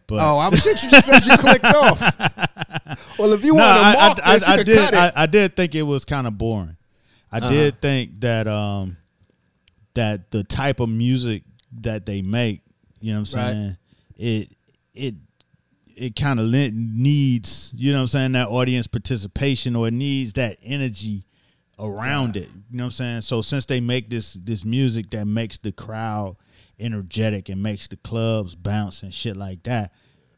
but 0.08 0.19
Oh, 0.21 0.39
I'm 0.39 0.56
shit. 0.56 0.82
You 0.84 0.89
just 0.89 1.06
said 1.08 1.26
you 1.26 1.38
clicked 1.38 1.65
off. 1.76 1.99
Well, 3.19 3.34
if 3.34 3.43
you 3.43 3.56
no, 3.56 3.63
want 3.63 3.78
to 3.78 3.86
I, 3.86 3.93
mark 3.93 4.19
I, 4.23 4.34
this, 4.34 4.43
I, 4.47 4.54
I 4.54 4.63
did. 4.63 4.93
Uh-huh. 4.93 5.12
I, 5.15 5.23
I 5.23 5.26
did 5.28 5.56
think 5.56 5.76
it 5.76 5.84
was 5.84 6.06
kind 6.06 6.26
of 6.28 6.38
boring. 6.38 6.76
I 7.32 7.39
did 7.49 7.82
think 7.82 8.19
that 8.21 8.47
um 8.47 8.97
that 9.95 10.32
the 10.32 10.43
type 10.43 10.80
of 10.80 10.89
music 10.89 11.43
that 11.82 12.06
they 12.06 12.21
make, 12.21 12.62
you 12.99 13.13
know 13.13 13.21
what 13.21 13.34
I'm 13.36 13.39
Right. 13.39 13.54
saying, 13.54 13.78
it 14.17 14.49
it 14.93 15.15
it 15.95 16.15
kind 16.15 16.39
of 16.39 16.47
needs, 16.47 17.71
you 17.78 17.91
know 17.91 17.99
what 17.99 18.02
I'm 18.02 18.08
saying, 18.08 18.32
that 18.34 18.47
audience 18.49 18.88
participation 18.88 19.76
or 19.76 19.88
it 19.88 19.93
needs 19.93 20.34
that 20.34 20.58
energy 20.63 21.26
around 21.80 22.36
it. 22.36 22.49
You 22.71 22.78
know 22.78 22.84
what 22.84 22.88
I'm 22.88 22.91
saying? 22.91 23.21
So 23.21 23.41
since 23.41 23.65
they 23.65 23.80
make 23.80 24.10
this 24.10 24.34
this 24.34 24.65
music 24.65 25.10
that 25.12 25.26
makes 25.26 25.58
the 25.60 25.71
crowd 25.71 26.36
energetic 26.80 27.50
and 27.50 27.62
makes 27.64 27.88
the 27.88 27.98
clubs 27.98 28.56
bounce 28.56 29.04
and 29.04 29.14
shit 29.14 29.36
like 29.38 29.64
that, 29.64 29.92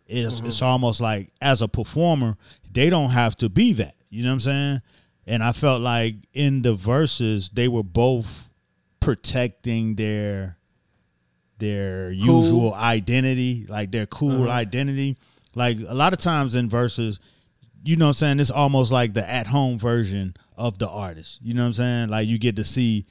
it's 0.07 0.35
Mm-hmm. 0.35 0.47
it's 0.47 0.61
almost 0.61 1.01
like 1.01 1.31
as 1.41 1.61
a 1.61 1.67
performer, 1.67 2.35
they 2.71 2.89
don't 2.89 3.09
have 3.11 3.35
to 3.37 3.49
be 3.49 3.73
that. 3.73 3.95
You 4.09 4.23
know 4.23 4.29
what 4.29 4.33
I'm 4.33 4.39
saying? 4.41 4.81
And 5.27 5.43
I 5.43 5.51
felt 5.53 5.81
like 5.81 6.15
in 6.33 6.61
the 6.61 6.73
verses, 6.75 7.49
they 7.49 7.67
were 7.67 7.83
both 7.83 8.49
protecting 8.99 9.95
their 9.95 10.57
their 11.57 12.09
Cool. 12.13 12.41
usual 12.43 12.73
identity, 12.73 13.65
like 13.69 13.91
their 13.91 14.05
cool 14.05 14.43
Uh-huh. 14.43 14.51
identity. 14.51 15.17
Like 15.55 15.77
a 15.87 15.93
lot 15.93 16.11
of 16.11 16.19
times 16.19 16.53
in 16.55 16.69
verses, 16.69 17.19
you 17.83 17.95
know 17.95 18.05
what 18.07 18.09
I'm 18.09 18.13
saying? 18.15 18.39
It's 18.41 18.51
almost 18.51 18.91
like 18.91 19.13
the 19.13 19.29
at 19.29 19.47
home 19.47 19.79
version 19.79 20.35
of 20.57 20.77
the 20.79 20.89
artist. 20.89 21.39
You 21.41 21.53
know 21.53 21.61
what 21.61 21.67
I'm 21.67 21.73
saying? 21.73 22.09
Like 22.09 22.27
you 22.27 22.37
get 22.37 22.57
to 22.57 22.65
see, 22.65 23.05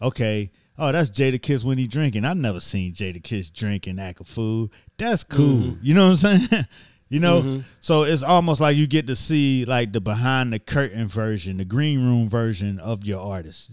okay, 0.00 0.52
oh, 0.78 0.92
that's 0.92 1.10
Jadakiss 1.10 1.64
when 1.64 1.78
he 1.78 1.86
drinking. 1.86 2.24
I've 2.24 2.36
never 2.36 2.60
seen 2.60 2.92
Jadakiss 2.92 3.52
drinking 3.52 3.98
act 3.98 4.20
a 4.20 4.24
fool. 4.24 4.70
That's 4.96 5.24
cool. 5.24 5.58
Mm-hmm. 5.58 5.84
You 5.84 5.94
know 5.94 6.10
what 6.10 6.24
I'm 6.24 6.38
saying? 6.38 6.64
you 7.08 7.20
know? 7.20 7.40
Mm-hmm. 7.40 7.60
So 7.80 8.04
it's 8.04 8.22
almost 8.22 8.60
like 8.60 8.76
you 8.76 8.86
get 8.86 9.06
to 9.08 9.16
see 9.16 9.64
like 9.64 9.92
the 9.92 10.00
behind 10.00 10.52
the 10.52 10.58
curtain 10.58 11.08
version, 11.08 11.56
the 11.56 11.64
green 11.64 12.04
room 12.04 12.28
version 12.28 12.78
of 12.80 13.04
your 13.04 13.20
artist 13.20 13.72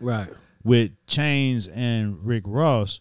right. 0.00 0.28
with 0.64 0.90
Chainz 1.06 1.70
and 1.74 2.18
Rick 2.24 2.44
Ross, 2.46 3.00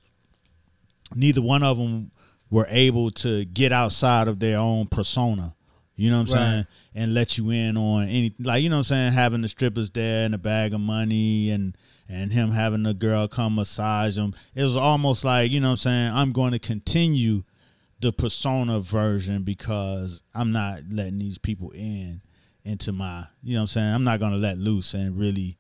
neither 1.15 1.41
one 1.41 1.63
of 1.63 1.77
them 1.77 2.11
were 2.49 2.67
able 2.69 3.09
to 3.09 3.45
get 3.45 3.71
outside 3.71 4.27
of 4.27 4.39
their 4.39 4.59
own 4.59 4.87
persona. 4.87 5.55
You 5.95 6.09
know 6.09 6.19
what 6.19 6.33
I'm 6.33 6.37
Right. 6.37 6.51
saying? 6.51 6.65
And 6.93 7.13
let 7.13 7.37
you 7.37 7.51
in 7.51 7.77
on 7.77 8.07
any 8.07 8.33
like 8.39 8.63
you 8.63 8.69
know 8.69 8.77
what 8.77 8.91
I'm 8.91 9.11
saying, 9.11 9.13
having 9.13 9.41
the 9.41 9.47
strippers 9.47 9.91
there 9.91 10.25
and 10.25 10.35
a 10.35 10.37
bag 10.37 10.73
of 10.73 10.81
money 10.81 11.51
and 11.51 11.77
and 12.11 12.31
him 12.33 12.51
having 12.51 12.83
the 12.83 12.93
girl 12.93 13.27
come 13.27 13.55
massage 13.55 14.17
him. 14.17 14.33
It 14.55 14.63
was 14.63 14.75
almost 14.75 15.23
like, 15.23 15.49
you 15.51 15.59
know 15.59 15.67
what 15.69 15.71
I'm 15.71 15.77
saying, 15.77 16.11
I'm 16.13 16.31
going 16.31 16.51
to 16.51 16.59
continue 16.59 17.43
the 17.99 18.11
persona 18.11 18.79
version 18.79 19.43
because 19.43 20.21
I'm 20.33 20.51
not 20.51 20.81
letting 20.91 21.19
these 21.19 21.37
people 21.37 21.71
in 21.71 22.21
into 22.65 22.91
my, 22.91 23.25
you 23.43 23.53
know 23.53 23.59
what 23.59 23.63
I'm 23.63 23.67
saying? 23.67 23.93
I'm 23.93 24.03
not 24.03 24.19
going 24.19 24.31
to 24.33 24.37
let 24.37 24.57
loose 24.57 24.93
and 24.93 25.17
really 25.17 25.57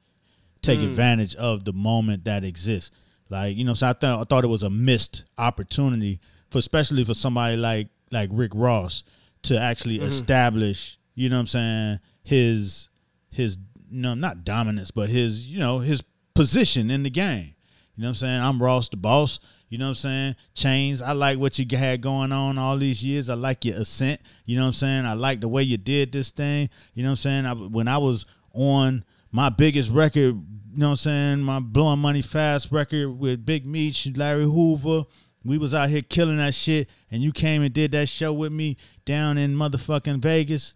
take 0.61 0.79
Mm. 0.79 0.89
advantage 0.89 1.35
of 1.35 1.63
the 1.65 1.73
moment 1.73 2.25
that 2.25 2.43
exists. 2.43 2.91
Like, 3.29 3.57
you 3.57 3.63
know, 3.63 3.73
so 3.73 3.87
I 3.87 3.93
thought 3.93 4.21
I 4.21 4.23
thought 4.25 4.43
it 4.43 4.47
was 4.47 4.63
a 4.63 4.69
missed 4.69 5.23
opportunity 5.37 6.19
for 6.49 6.57
especially 6.57 7.03
for 7.03 7.13
somebody 7.13 7.55
like 7.57 7.87
like 8.11 8.29
Rick 8.33 8.51
Ross 8.53 9.03
to 9.43 9.59
actually 9.59 9.97
Mm-hmm. 9.97 10.07
establish, 10.07 10.97
you 11.15 11.29
know 11.29 11.37
what 11.37 11.41
I'm 11.41 11.47
saying, 11.47 11.99
his 12.23 12.89
his 13.31 13.57
no 13.89 14.13
not 14.13 14.43
dominance, 14.43 14.91
but 14.91 15.09
his, 15.09 15.47
you 15.47 15.59
know, 15.59 15.79
his 15.79 16.03
position 16.33 16.91
in 16.91 17.03
the 17.03 17.09
game. 17.09 17.53
You 17.95 18.03
know 18.03 18.07
what 18.07 18.09
I'm 18.09 18.15
saying? 18.15 18.41
I'm 18.41 18.61
Ross 18.61 18.89
the 18.89 18.97
boss. 18.97 19.39
You 19.69 19.77
know 19.77 19.85
what 19.85 19.89
I'm 19.89 19.95
saying? 19.95 20.35
Chainz, 20.53 21.01
I 21.01 21.13
like 21.13 21.37
what 21.37 21.57
you 21.57 21.65
had 21.77 22.01
going 22.01 22.33
on 22.33 22.57
all 22.57 22.77
these 22.77 23.05
years. 23.05 23.29
I 23.29 23.35
like 23.35 23.63
your 23.63 23.77
ascent. 23.77 24.19
You 24.45 24.57
know 24.57 24.63
what 24.63 24.67
I'm 24.67 24.73
saying? 24.73 25.05
I 25.05 25.13
like 25.13 25.39
the 25.39 25.47
way 25.47 25.63
you 25.63 25.77
did 25.77 26.11
this 26.11 26.31
thing. 26.31 26.69
You 26.93 27.03
know 27.03 27.09
what 27.09 27.25
I'm 27.25 27.45
saying? 27.45 27.45
I, 27.45 27.53
when 27.53 27.87
I 27.87 27.97
was 27.97 28.25
on 28.53 29.05
my 29.31 29.49
biggest 29.49 29.91
record, 29.91 30.35
you 30.35 30.43
know 30.75 30.87
what 30.87 30.91
I'm 30.91 30.95
saying? 30.97 31.41
My 31.41 31.59
Blowing 31.59 31.99
Money 31.99 32.21
Fast 32.21 32.71
record 32.71 33.17
with 33.17 33.45
Big 33.45 33.65
Meech, 33.65 34.09
Larry 34.15 34.43
Hoover. 34.43 35.05
We 35.43 35.57
was 35.57 35.73
out 35.73 35.89
here 35.89 36.01
killing 36.01 36.37
that 36.37 36.53
shit, 36.53 36.91
and 37.09 37.21
you 37.21 37.31
came 37.31 37.61
and 37.61 37.73
did 37.73 37.93
that 37.93 38.09
show 38.09 38.33
with 38.33 38.51
me 38.51 38.77
down 39.05 39.37
in 39.37 39.55
motherfucking 39.55 40.19
Vegas. 40.19 40.73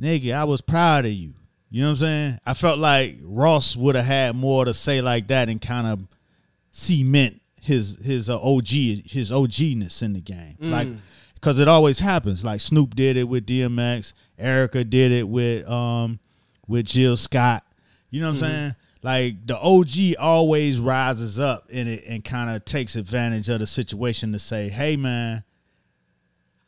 Nigga, 0.00 0.34
I 0.34 0.44
was 0.44 0.60
proud 0.60 1.04
of 1.04 1.12
you. 1.12 1.34
You 1.74 1.80
know 1.80 1.88
what 1.88 1.90
I'm 1.90 1.96
saying? 1.96 2.38
I 2.46 2.54
felt 2.54 2.78
like 2.78 3.16
Ross 3.24 3.74
would 3.74 3.96
have 3.96 4.04
had 4.04 4.36
more 4.36 4.64
to 4.64 4.72
say 4.72 5.00
like 5.00 5.26
that 5.26 5.48
and 5.48 5.60
kind 5.60 5.88
of 5.88 6.06
cement 6.70 7.40
his 7.60 7.98
his 8.00 8.30
uh, 8.30 8.40
OG 8.40 8.68
his 8.68 9.32
OGness 9.32 10.00
in 10.00 10.12
the 10.12 10.20
game. 10.20 10.54
Like 10.60 10.86
cuz 11.40 11.58
it 11.58 11.66
always 11.66 11.98
happens. 11.98 12.44
Like 12.44 12.60
Snoop 12.60 12.94
did 12.94 13.16
it 13.16 13.24
with 13.24 13.44
DMX, 13.44 14.12
Erykah 14.38 14.88
did 14.88 15.10
it 15.10 15.28
with 15.28 15.68
um 15.68 16.20
with 16.68 16.86
Jill 16.86 17.16
Scott. 17.16 17.64
You 18.08 18.20
know 18.20 18.28
what 18.28 18.40
I'm 18.44 18.50
saying? 18.50 18.74
Like 19.02 19.44
the 19.44 19.58
OG 19.58 20.16
always 20.20 20.78
rises 20.78 21.40
up 21.40 21.68
in 21.70 21.88
it 21.88 22.04
and 22.06 22.24
kind 22.24 22.54
of 22.54 22.64
takes 22.64 22.94
advantage 22.94 23.48
of 23.48 23.58
the 23.58 23.66
situation 23.66 24.30
to 24.30 24.38
say, 24.38 24.68
"Hey 24.68 24.94
man, 24.94 25.42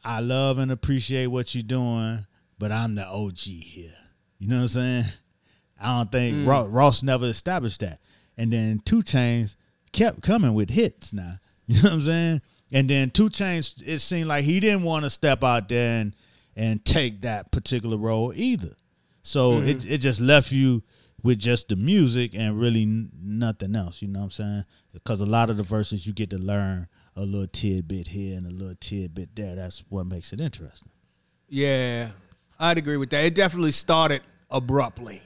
I 0.05 0.19
love 0.19 0.59
and 0.59 0.73
appreciate 0.73 1.29
what 1.29 1.55
you're 1.55 1.63
doing, 1.63 2.27
but 2.59 2.73
I'm 2.73 2.97
the 2.97 3.07
OG 3.07 3.39
here. 3.39 3.95
You 4.39 4.49
know 4.49 4.57
what 4.57 4.63
I'm 4.63 4.69
saying? 4.69 5.05
I 5.81 5.99
don't 5.99 6.13
think 6.13 6.37
mm. 6.37 6.47
Ross, 6.47 6.69
Ross 6.69 7.03
never 7.03 7.27
established 7.27 7.81
that. 7.81 8.01
And 8.37 8.53
then 8.53 8.81
2 8.85 9.03
Chainz 9.03 9.57
kept 9.93 10.23
coming 10.23 10.55
with 10.55 10.71
hits 10.71 11.13
now. 11.13 11.35
You 11.69 11.83
know 11.83 11.89
what 11.89 11.93
I'm 11.95 12.03
saying? 12.03 12.43
And 12.71 12.89
then 12.89 13.11
2 13.11 13.29
Chainz, 13.29 13.83
it 13.85 13.99
seemed 13.99 14.29
like 14.29 14.45
he 14.45 14.61
didn't 14.61 14.85
want 14.85 15.03
to 15.03 15.11
step 15.11 15.43
out 15.43 15.69
there 15.69 16.01
and, 16.01 16.15
and 16.55 16.85
take 16.85 17.23
that 17.23 17.51
particular 17.51 17.97
role 17.97 18.33
either. 18.37 18.77
So 19.23 19.55
mm-hmm. 19.55 19.69
it 19.69 19.85
it 19.85 19.99
just 19.99 20.21
left 20.21 20.53
you 20.53 20.85
with 21.25 21.41
just 21.41 21.69
the 21.69 21.75
music 21.75 22.37
and 22.37 22.61
really 22.61 22.83
n- 22.83 23.11
nothing 23.21 23.75
else. 23.75 24.01
You 24.01 24.07
know 24.07 24.21
what 24.21 24.27
I'm 24.27 24.31
saying? 24.31 24.65
Because 24.93 25.21
a 25.21 25.27
lot 25.27 25.51
of 25.51 25.57
the 25.57 25.65
verses 25.65 26.07
you 26.07 26.13
get 26.13 26.31
to 26.31 26.39
learn 26.39 26.87
a 27.17 27.23
little 27.23 27.49
tidbit 27.49 28.09
here 28.09 28.37
and 28.37 28.47
a 28.47 28.51
little 28.51 28.77
tidbit 28.79 29.35
there. 29.35 29.57
That's 29.57 29.83
what 29.89 30.07
makes 30.07 30.33
it 30.33 30.41
interesting. 30.41 30.93
Yeah, 31.49 32.11
I'd 32.59 32.79
agree 32.79 32.97
with 32.97 33.11
that. 33.11 33.25
It 33.25 33.35
definitely 33.35 33.73
started 33.73 34.23
abruptly. 34.51 35.23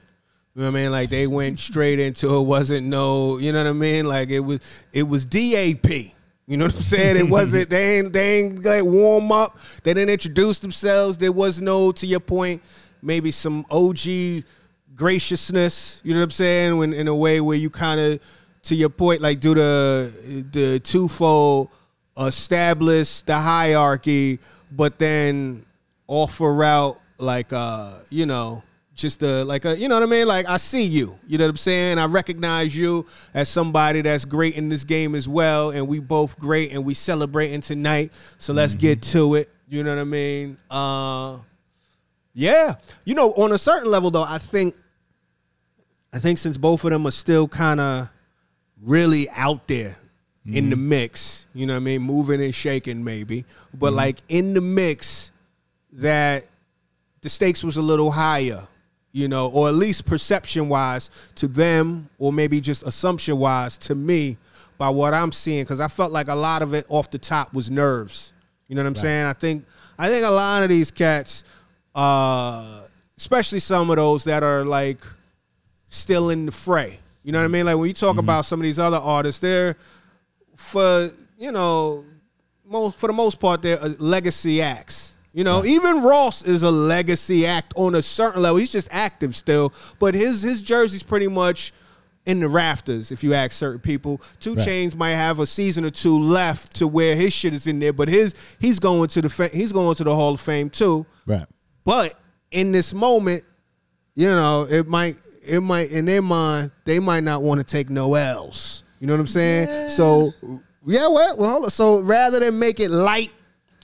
You 0.54 0.62
know 0.62 0.70
what 0.70 0.78
I 0.78 0.82
mean? 0.82 0.92
Like 0.92 1.10
they 1.10 1.26
went 1.26 1.60
straight 1.60 2.00
into 2.00 2.36
it. 2.36 2.42
Wasn't 2.42 2.86
no, 2.86 3.38
you 3.38 3.52
know 3.52 3.62
what 3.62 3.70
I 3.70 3.72
mean? 3.72 4.06
Like 4.06 4.30
it 4.30 4.40
was, 4.40 4.60
it 4.92 5.04
was 5.04 5.26
DAP. 5.26 6.14
You 6.46 6.56
know 6.56 6.64
what 6.64 6.74
I'm 6.74 6.80
saying? 6.80 7.16
It 7.16 7.30
wasn't. 7.30 7.70
They 7.70 7.98
ain't. 7.98 8.12
They 8.12 8.40
ain't 8.40 8.64
like 8.64 8.82
warm 8.82 9.30
up. 9.30 9.56
They 9.84 9.94
didn't 9.94 10.10
introduce 10.10 10.58
themselves. 10.58 11.16
There 11.16 11.30
was 11.30 11.60
no, 11.60 11.92
to 11.92 12.06
your 12.06 12.18
point, 12.18 12.60
maybe 13.00 13.30
some 13.30 13.64
OG 13.70 14.42
graciousness. 14.96 16.00
You 16.02 16.14
know 16.14 16.18
what 16.18 16.24
I'm 16.24 16.30
saying? 16.32 16.76
When 16.76 16.92
in 16.92 17.06
a 17.06 17.14
way 17.14 17.40
where 17.40 17.56
you 17.56 17.70
kind 17.70 18.00
of, 18.00 18.20
to 18.62 18.74
your 18.74 18.88
point, 18.88 19.20
like 19.20 19.38
do 19.38 19.54
the 19.54 20.48
the 20.50 20.80
twofold 20.80 21.70
establish 22.18 23.20
the 23.22 23.36
hierarchy, 23.36 24.40
but 24.72 24.98
then 24.98 25.64
offer 26.08 26.64
out 26.64 26.99
like 27.20 27.52
uh 27.52 27.92
you 28.10 28.26
know 28.26 28.62
just 28.94 29.22
a 29.22 29.44
like 29.44 29.64
a 29.64 29.76
you 29.76 29.88
know 29.88 29.94
what 29.94 30.02
I 30.02 30.06
mean? 30.06 30.26
Like 30.26 30.48
I 30.48 30.56
see 30.58 30.82
you. 30.82 31.18
You 31.26 31.38
know 31.38 31.44
what 31.44 31.50
I'm 31.50 31.56
saying? 31.56 31.98
I 31.98 32.06
recognize 32.06 32.76
you 32.76 33.06
as 33.32 33.48
somebody 33.48 34.02
that's 34.02 34.24
great 34.24 34.56
in 34.56 34.68
this 34.68 34.84
game 34.84 35.14
as 35.14 35.28
well 35.28 35.70
and 35.70 35.88
we 35.88 36.00
both 36.00 36.38
great 36.38 36.72
and 36.72 36.84
we 36.84 36.94
celebrating 36.94 37.60
tonight. 37.60 38.12
So 38.38 38.52
let's 38.52 38.74
get 38.74 39.02
to 39.02 39.36
it. 39.36 39.48
You 39.68 39.84
know 39.84 39.94
what 39.94 40.02
I 40.02 40.04
mean? 40.04 40.58
Uh 40.70 41.38
yeah. 42.34 42.76
You 43.04 43.14
know 43.14 43.32
on 43.32 43.52
a 43.52 43.58
certain 43.58 43.90
level 43.90 44.10
though 44.10 44.24
I 44.24 44.38
think 44.38 44.74
I 46.12 46.18
think 46.18 46.38
since 46.38 46.56
both 46.56 46.84
of 46.84 46.90
them 46.90 47.06
are 47.06 47.12
still 47.12 47.48
kind 47.48 47.80
of 47.80 48.10
really 48.82 49.28
out 49.30 49.66
there 49.68 49.96
in 50.46 50.68
the 50.68 50.74
mix, 50.74 51.46
you 51.54 51.64
know 51.64 51.74
what 51.74 51.82
I 51.82 51.84
mean, 51.84 52.02
moving 52.02 52.42
and 52.42 52.52
shaking 52.52 53.04
maybe, 53.04 53.44
but 53.72 53.92
like 53.92 54.18
in 54.28 54.52
the 54.54 54.60
mix 54.60 55.30
that 55.92 56.44
the 57.22 57.28
stakes 57.28 57.62
was 57.62 57.76
a 57.76 57.82
little 57.82 58.10
higher, 58.10 58.60
you 59.12 59.28
know, 59.28 59.50
or 59.50 59.68
at 59.68 59.74
least 59.74 60.06
perception 60.06 60.68
wise 60.68 61.10
to 61.36 61.48
them, 61.48 62.08
or 62.18 62.32
maybe 62.32 62.60
just 62.60 62.82
assumption 62.84 63.38
wise 63.38 63.76
to 63.78 63.94
me 63.94 64.36
by 64.78 64.88
what 64.88 65.12
I'm 65.12 65.32
seeing, 65.32 65.64
because 65.64 65.80
I 65.80 65.88
felt 65.88 66.12
like 66.12 66.28
a 66.28 66.34
lot 66.34 66.62
of 66.62 66.74
it 66.74 66.86
off 66.88 67.10
the 67.10 67.18
top 67.18 67.52
was 67.52 67.70
nerves. 67.70 68.32
You 68.68 68.76
know 68.76 68.82
what 68.82 68.88
I'm 68.88 68.94
saying? 68.94 69.26
I 69.26 69.32
think 69.32 69.64
I 69.98 70.08
think 70.08 70.24
a 70.24 70.30
lot 70.30 70.62
of 70.62 70.68
these 70.68 70.90
cats, 70.90 71.44
uh, 71.94 72.84
especially 73.16 73.58
some 73.58 73.90
of 73.90 73.96
those 73.96 74.24
that 74.24 74.42
are 74.42 74.64
like 74.64 75.00
still 75.88 76.30
in 76.30 76.46
the 76.46 76.52
fray. 76.52 76.98
You 77.22 77.32
know 77.32 77.40
what 77.40 77.44
I 77.44 77.48
mean? 77.48 77.66
Like 77.66 77.76
when 77.76 77.88
you 77.88 77.94
talk 77.94 78.16
about 78.16 78.46
some 78.46 78.60
of 78.60 78.64
these 78.64 78.78
other 78.78 78.96
artists, 78.96 79.40
they're 79.40 79.76
for 80.56 81.10
you 81.36 81.52
know 81.52 82.04
most 82.64 82.98
for 82.98 83.08
the 83.08 83.12
most 83.12 83.40
part 83.40 83.60
they're 83.60 83.82
uh, 83.82 83.90
legacy 83.98 84.62
acts. 84.62 85.14
You 85.32 85.44
know, 85.44 85.64
even 85.64 86.02
Ross 86.02 86.44
is 86.44 86.62
a 86.64 86.70
legacy 86.70 87.46
act 87.46 87.72
on 87.76 87.94
a 87.94 88.02
certain 88.02 88.42
level. 88.42 88.56
He's 88.56 88.72
just 88.72 88.88
active 88.90 89.36
still, 89.36 89.72
but 90.00 90.14
his 90.14 90.42
his 90.42 90.60
jersey's 90.60 91.04
pretty 91.04 91.28
much 91.28 91.72
in 92.26 92.40
the 92.40 92.48
rafters. 92.48 93.12
If 93.12 93.22
you 93.22 93.32
ask 93.34 93.52
certain 93.52 93.80
people, 93.80 94.20
Two 94.40 94.54
Right. 94.54 94.66
Chainz 94.66 94.94
might 94.96 95.10
have 95.12 95.38
a 95.38 95.46
season 95.46 95.84
or 95.84 95.90
two 95.90 96.18
left 96.18 96.74
to 96.76 96.86
where 96.88 97.14
his 97.14 97.32
shit 97.32 97.54
is 97.54 97.66
in 97.66 97.78
there, 97.78 97.92
but 97.92 98.08
his 98.08 98.34
he's 98.60 98.78
going 98.80 99.08
to 99.08 99.22
the 99.22 99.30
fa- 99.30 99.48
he's 99.52 99.72
going 99.72 99.94
to 99.96 100.04
the 100.04 100.14
Hall 100.14 100.34
of 100.34 100.40
Fame 100.40 100.68
too. 100.68 101.06
Right. 101.26 101.46
But 101.84 102.14
in 102.50 102.72
this 102.72 102.92
moment, 102.92 103.44
you 104.14 104.26
know, 104.26 104.66
it 104.68 104.88
might 104.88 105.14
it 105.46 105.60
might 105.60 105.90
in 105.90 106.06
their 106.06 106.22
mind 106.22 106.72
they 106.84 106.98
might 106.98 107.22
not 107.22 107.42
want 107.42 107.58
to 107.60 107.64
take 107.64 107.88
no 107.88 108.14
L's. 108.14 108.82
You 108.98 109.06
know 109.06 109.14
what 109.14 109.20
I'm 109.20 109.26
saying? 109.28 109.90
So 109.90 110.32
yeah, 110.84 111.06
well, 111.08 111.36
well, 111.38 111.70
so 111.70 112.02
rather 112.02 112.40
than 112.40 112.58
make 112.58 112.80
it 112.80 112.90
light, 112.90 113.32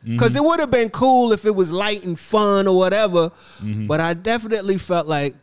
because 0.06 0.36
it 0.36 0.42
would 0.42 0.60
have 0.60 0.70
been 0.70 0.88
cool 0.90 1.32
if 1.32 1.44
it 1.44 1.54
was 1.54 1.70
light 1.72 2.04
and 2.04 2.16
fun 2.18 2.68
or 2.68 2.76
whatever. 2.78 3.32
But 3.88 4.00
I 4.00 4.14
definitely 4.14 4.78
felt 4.78 5.06
like 5.08 5.34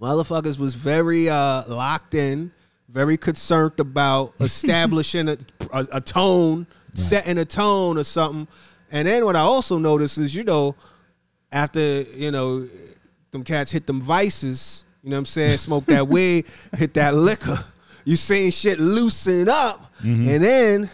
motherfuckers 0.00 0.58
was 0.58 0.74
very 0.74 1.28
uh, 1.28 1.62
locked 1.68 2.14
in, 2.14 2.50
very 2.88 3.16
concerned 3.16 3.78
about 3.80 4.34
establishing 4.40 5.28
a, 5.28 5.36
a, 5.72 5.86
a 5.94 6.00
tone, 6.00 6.66
setting 6.94 7.38
a 7.38 7.44
tone 7.44 7.98
or 7.98 8.04
something. 8.04 8.46
And 8.90 9.08
then 9.08 9.24
what 9.24 9.36
I 9.36 9.40
also 9.40 9.78
noticed 9.78 10.18
is, 10.18 10.34
you 10.34 10.44
know, 10.44 10.74
after 11.50 12.02
you 12.02 12.30
know, 12.30 12.66
them 13.30 13.42
cats 13.44 13.72
hit 13.72 13.86
them 13.86 14.00
vices. 14.00 14.84
You 15.02 15.10
know 15.10 15.16
what 15.16 15.20
I'm 15.20 15.26
saying? 15.26 15.58
Smoke 15.58 15.86
that 15.86 16.06
weed, 16.14 16.46
hit 16.76 16.94
that 16.94 17.14
liquor. 17.14 17.56
You 18.04 18.16
seeing 18.16 18.50
shit 18.50 18.78
loosen 18.78 19.48
up, 19.48 19.88
Mm-hmm. 20.02 20.28
and 20.30 20.42
then 20.44 20.90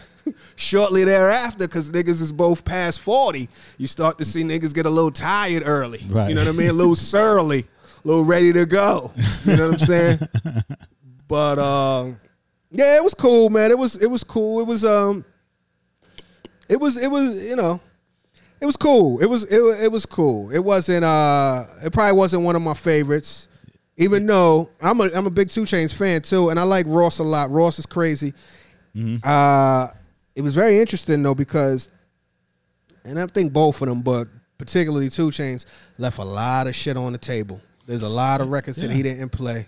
shortly 0.59 1.03
thereafter, 1.03 1.67
because 1.67 1.91
niggas 1.91 2.21
is 2.21 2.31
both 2.31 2.65
past 2.65 2.99
forty, 2.99 3.49
you 3.77 3.87
start 3.87 4.17
to 4.17 4.25
see 4.25 4.43
niggas 4.43 4.73
get 4.73 4.85
a 4.85 4.89
little 4.89 5.11
tired 5.11 5.63
early. 5.65 6.01
Right. 6.09 6.29
You 6.29 6.35
know 6.35 6.41
what 6.41 6.49
I 6.49 6.53
mean? 6.53 6.69
A 6.69 6.73
little 6.73 6.95
surly, 6.95 7.59
a 8.03 8.07
little 8.07 8.25
ready 8.25 8.53
to 8.53 8.65
go. 8.65 9.11
You 9.45 9.55
know 9.55 9.69
what 9.69 9.81
I'm 9.81 9.87
saying? 9.87 10.19
but 11.27 11.59
um, 11.59 12.19
yeah, 12.71 12.97
it 12.97 13.03
was 13.03 13.13
cool, 13.13 13.49
man. 13.49 13.71
It 13.71 13.77
was 13.77 14.01
it 14.01 14.07
was 14.07 14.23
cool. 14.23 14.59
It 14.59 14.67
was 14.67 14.83
um, 14.83 15.25
it 16.67 16.79
was 16.79 16.97
it 17.01 17.09
was 17.09 17.41
you 17.43 17.55
know. 17.55 17.79
It 18.61 18.65
was 18.65 18.75
cool. 18.75 19.19
It 19.19 19.25
was 19.27 19.43
it, 19.45 19.61
it 19.85 19.89
was 19.89 20.05
cool. 20.05 20.51
It 20.51 20.59
wasn't 20.59 21.05
uh 21.05 21.63
it 21.81 21.93
probably 21.93 22.17
wasn't 22.17 22.43
one 22.43 22.57
of 22.57 22.61
my 22.61 22.73
favorites. 22.73 23.47
Even 23.95 24.25
though 24.25 24.69
I'm 24.81 24.99
a 24.99 25.09
I'm 25.15 25.25
a 25.25 25.29
big 25.29 25.49
Two 25.49 25.63
Chainz 25.63 25.95
fan 25.95 26.21
too, 26.21 26.49
and 26.49 26.59
I 26.59 26.63
like 26.63 26.85
Ross 26.89 27.19
a 27.19 27.23
lot. 27.23 27.51
Ross 27.51 27.79
is 27.79 27.85
crazy. 27.85 28.33
Uh 29.23 29.87
it 30.39 30.41
was 30.41 30.55
very 30.55 30.79
interesting 30.79 31.21
though 31.21 31.35
because 31.35 31.89
and 33.03 33.19
I 33.19 33.25
think 33.27 33.51
both 33.51 33.81
of 33.81 33.87
them, 33.89 34.01
but 34.01 34.27
particularly 34.57 35.09
Two 35.09 35.29
Chainz, 35.29 35.65
left 35.97 36.17
a 36.17 36.23
lot 36.23 36.67
of 36.67 36.75
shit 36.75 36.95
on 36.97 37.11
the 37.11 37.17
table. 37.17 37.59
There's 37.85 38.03
a 38.03 38.09
lot 38.09 38.39
of 38.39 38.49
records 38.49 38.77
that 38.77 38.89
he 38.91 39.03
didn't 39.03 39.29
play. 39.29 39.67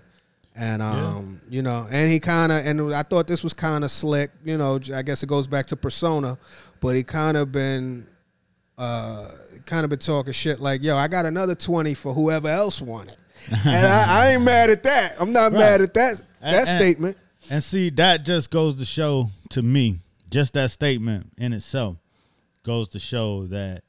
And 0.56 0.82
um, 0.82 1.42
you 1.50 1.62
know, 1.62 1.88
and 1.92 2.10
he 2.10 2.20
kind 2.20 2.52
of, 2.52 2.66
and 2.66 2.94
I 2.94 3.04
thought 3.04 3.28
this 3.28 3.44
was 3.44 3.54
kind 3.54 3.84
of 3.84 3.92
slick. 3.92 4.32
You 4.46 4.58
know, 4.58 4.80
I 4.94 5.02
guess 5.02 5.24
it 5.24 5.28
goes 5.28 5.48
back 5.48 5.66
to 5.68 5.76
persona, 5.76 6.38
but 6.82 6.96
he 6.96 7.04
kind 7.04 7.36
of 7.38 7.52
been 7.52 8.06
uh, 8.78 9.30
kind 9.66 9.84
of 9.86 9.90
been 9.90 10.00
talking 10.00 10.34
shit 10.34 10.60
like, 10.60 10.84
"Yo, 10.84 10.96
I 10.98 11.08
got 11.08 11.26
another 11.26 11.56
twenty 11.56 11.94
for 11.94 12.14
whoever 12.14 12.50
else 12.50 12.82
wanted," 12.82 13.16
and 13.66 13.88
I, 13.88 14.06
I 14.08 14.28
ain't 14.34 14.44
mad 14.44 14.70
at 14.70 14.84
that. 14.84 15.16
I'm 15.20 15.32
not 15.34 15.52
Right. 15.54 15.60
mad 15.60 15.82
at 15.82 15.94
that 15.94 16.22
that 16.42 16.68
and- 16.68 16.68
statement. 16.68 17.18
And 17.50 17.64
see, 17.64 17.90
that 17.92 18.24
just 18.26 18.52
goes 18.52 18.76
to 18.78 18.86
show 18.86 19.30
to 19.52 19.62
me, 19.62 20.00
just 20.32 20.54
that 20.56 20.72
statement 20.72 21.32
in 21.38 21.54
itself 21.54 21.98
goes 22.64 22.90
to 22.90 23.00
show 23.00 23.46
that 23.48 23.82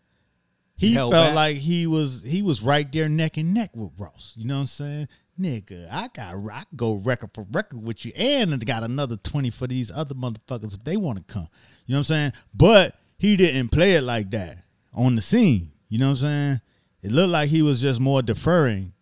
he 0.76 0.94
Held 0.94 1.12
felt 1.12 1.28
back. 1.28 1.35
like 1.35 1.57
he 1.57 1.87
was 1.87 2.24
he 2.24 2.42
was 2.42 2.61
right 2.62 2.90
there 2.90 3.09
neck 3.09 3.37
and 3.37 3.55
neck 3.55 3.70
with 3.74 3.92
Ross. 3.98 4.35
You 4.37 4.46
know 4.46 4.57
what 4.57 4.61
I'm 4.62 4.66
saying? 4.66 5.09
Nigga, 5.40 5.88
I 5.90 6.09
got 6.14 6.35
I 6.35 6.64
can 6.64 6.76
go 6.76 6.94
record 6.96 7.31
for 7.35 7.46
record 7.52 7.83
with 7.83 8.05
you, 8.05 8.12
and 8.16 8.52
I 8.52 8.57
got 8.59 8.83
another 8.83 9.16
twenty 9.16 9.50
for 9.50 9.66
these 9.66 9.90
other 9.90 10.14
motherfuckers 10.14 10.74
if 10.76 10.85
they 10.85 10.96
want 10.96 11.18
to 11.18 11.24
come. 11.33 11.46
You 11.87 11.92
know 11.94 11.98
what 11.98 11.98
I'm 11.98 12.05
saying? 12.05 12.33
But 12.52 12.96
he 13.18 13.37
didn't 13.37 13.68
play 13.70 13.94
it 13.94 14.02
like 14.02 14.31
that 14.33 14.57
on 14.92 15.14
the 15.14 15.22
scene. 15.22 15.70
You 15.88 15.98
know 15.98 16.07
what 16.07 16.11
I'm 16.11 16.16
saying? 16.16 16.61
It 17.02 17.12
looked 17.12 17.31
like 17.31 17.48
he 17.48 17.62
was 17.62 17.81
just 17.81 18.00
more 18.00 18.22
deferring 18.22 18.92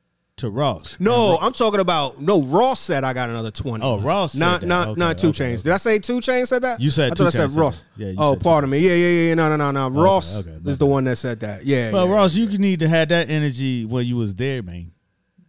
to 0.41 0.51
Ross. 0.51 0.97
No, 1.01 1.39
I'm 1.41 1.53
talking 1.53 1.81
about 1.81 2.21
no. 2.21 2.43
Ross 2.43 2.81
said 2.81 3.05
I 3.05 3.13
got 3.13 3.29
another 3.31 3.51
twenty. 3.51 3.85
Oh, 3.85 4.01
Ross 4.01 4.33
said 4.33 4.41
not 4.41 4.61
that. 4.61 4.67
not 4.67 4.89
Okay, 4.89 4.99
not 4.99 5.19
Two 5.19 5.29
okay, 5.29 5.45
Chainz. 5.45 5.55
okay. 5.55 5.63
Did 5.63 5.73
I 5.73 5.77
say 5.79 5.99
Two 5.99 6.21
Chains 6.21 6.49
said 6.51 6.63
that? 6.63 6.81
You 6.81 6.91
said 6.91 7.13
I 7.13 7.15
Two 7.15 7.25
I 7.25 7.27
Chainz 7.29 7.33
said 7.33 7.51
said 7.53 7.61
Ross. 7.61 7.79
that. 7.79 7.85
Yeah, 8.05 8.11
you 8.11 8.17
oh, 8.19 8.33
said 8.35 8.41
Two 8.41 8.45
pardon 8.45 8.71
me. 8.71 8.79
Yeah, 8.79 8.95
yeah, 8.95 9.29
yeah. 9.29 9.35
No, 9.35 9.49
no, 9.57 9.71
no, 9.71 9.89
no. 9.89 10.03
Ross 10.03 10.41
okay, 10.41 10.59
my 10.63 10.71
is 10.71 10.79
the 10.79 10.87
one 10.87 11.05
that 11.05 11.17
said 11.17 11.41
that. 11.41 11.65
Yeah. 11.65 11.93
Well, 11.93 12.07
yeah. 12.09 12.15
Ross, 12.15 12.35
you 12.35 12.47
need 12.59 12.81
to 12.81 12.89
have 12.89 13.09
that 13.11 13.31
energy 13.31 13.85
when 13.85 14.05
you 14.07 14.17
was 14.17 14.35
there, 14.35 14.63
man. 14.63 14.91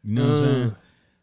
You 0.03 0.15
know 0.15 0.23
what 0.23 0.29
I'm 0.29 0.35
Uh. 0.35 0.43
saying? 0.53 0.75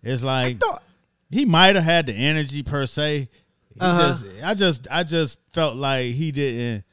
It's 0.03 0.23
like 0.23 0.59
thought- 0.61 0.83
he 1.31 1.45
might 1.45 1.75
have 1.77 1.85
had 1.85 2.07
the 2.07 2.15
energy 2.15 2.63
per 2.63 2.87
se. 2.87 3.29
He 3.75 3.81
Uh-huh. 3.81 4.09
just, 4.09 4.27
I 4.43 4.55
just, 4.55 4.89
I 4.91 5.03
just 5.05 5.41
felt 5.53 5.77
like 5.77 6.07
he 6.07 6.33
didn't, 6.33 6.85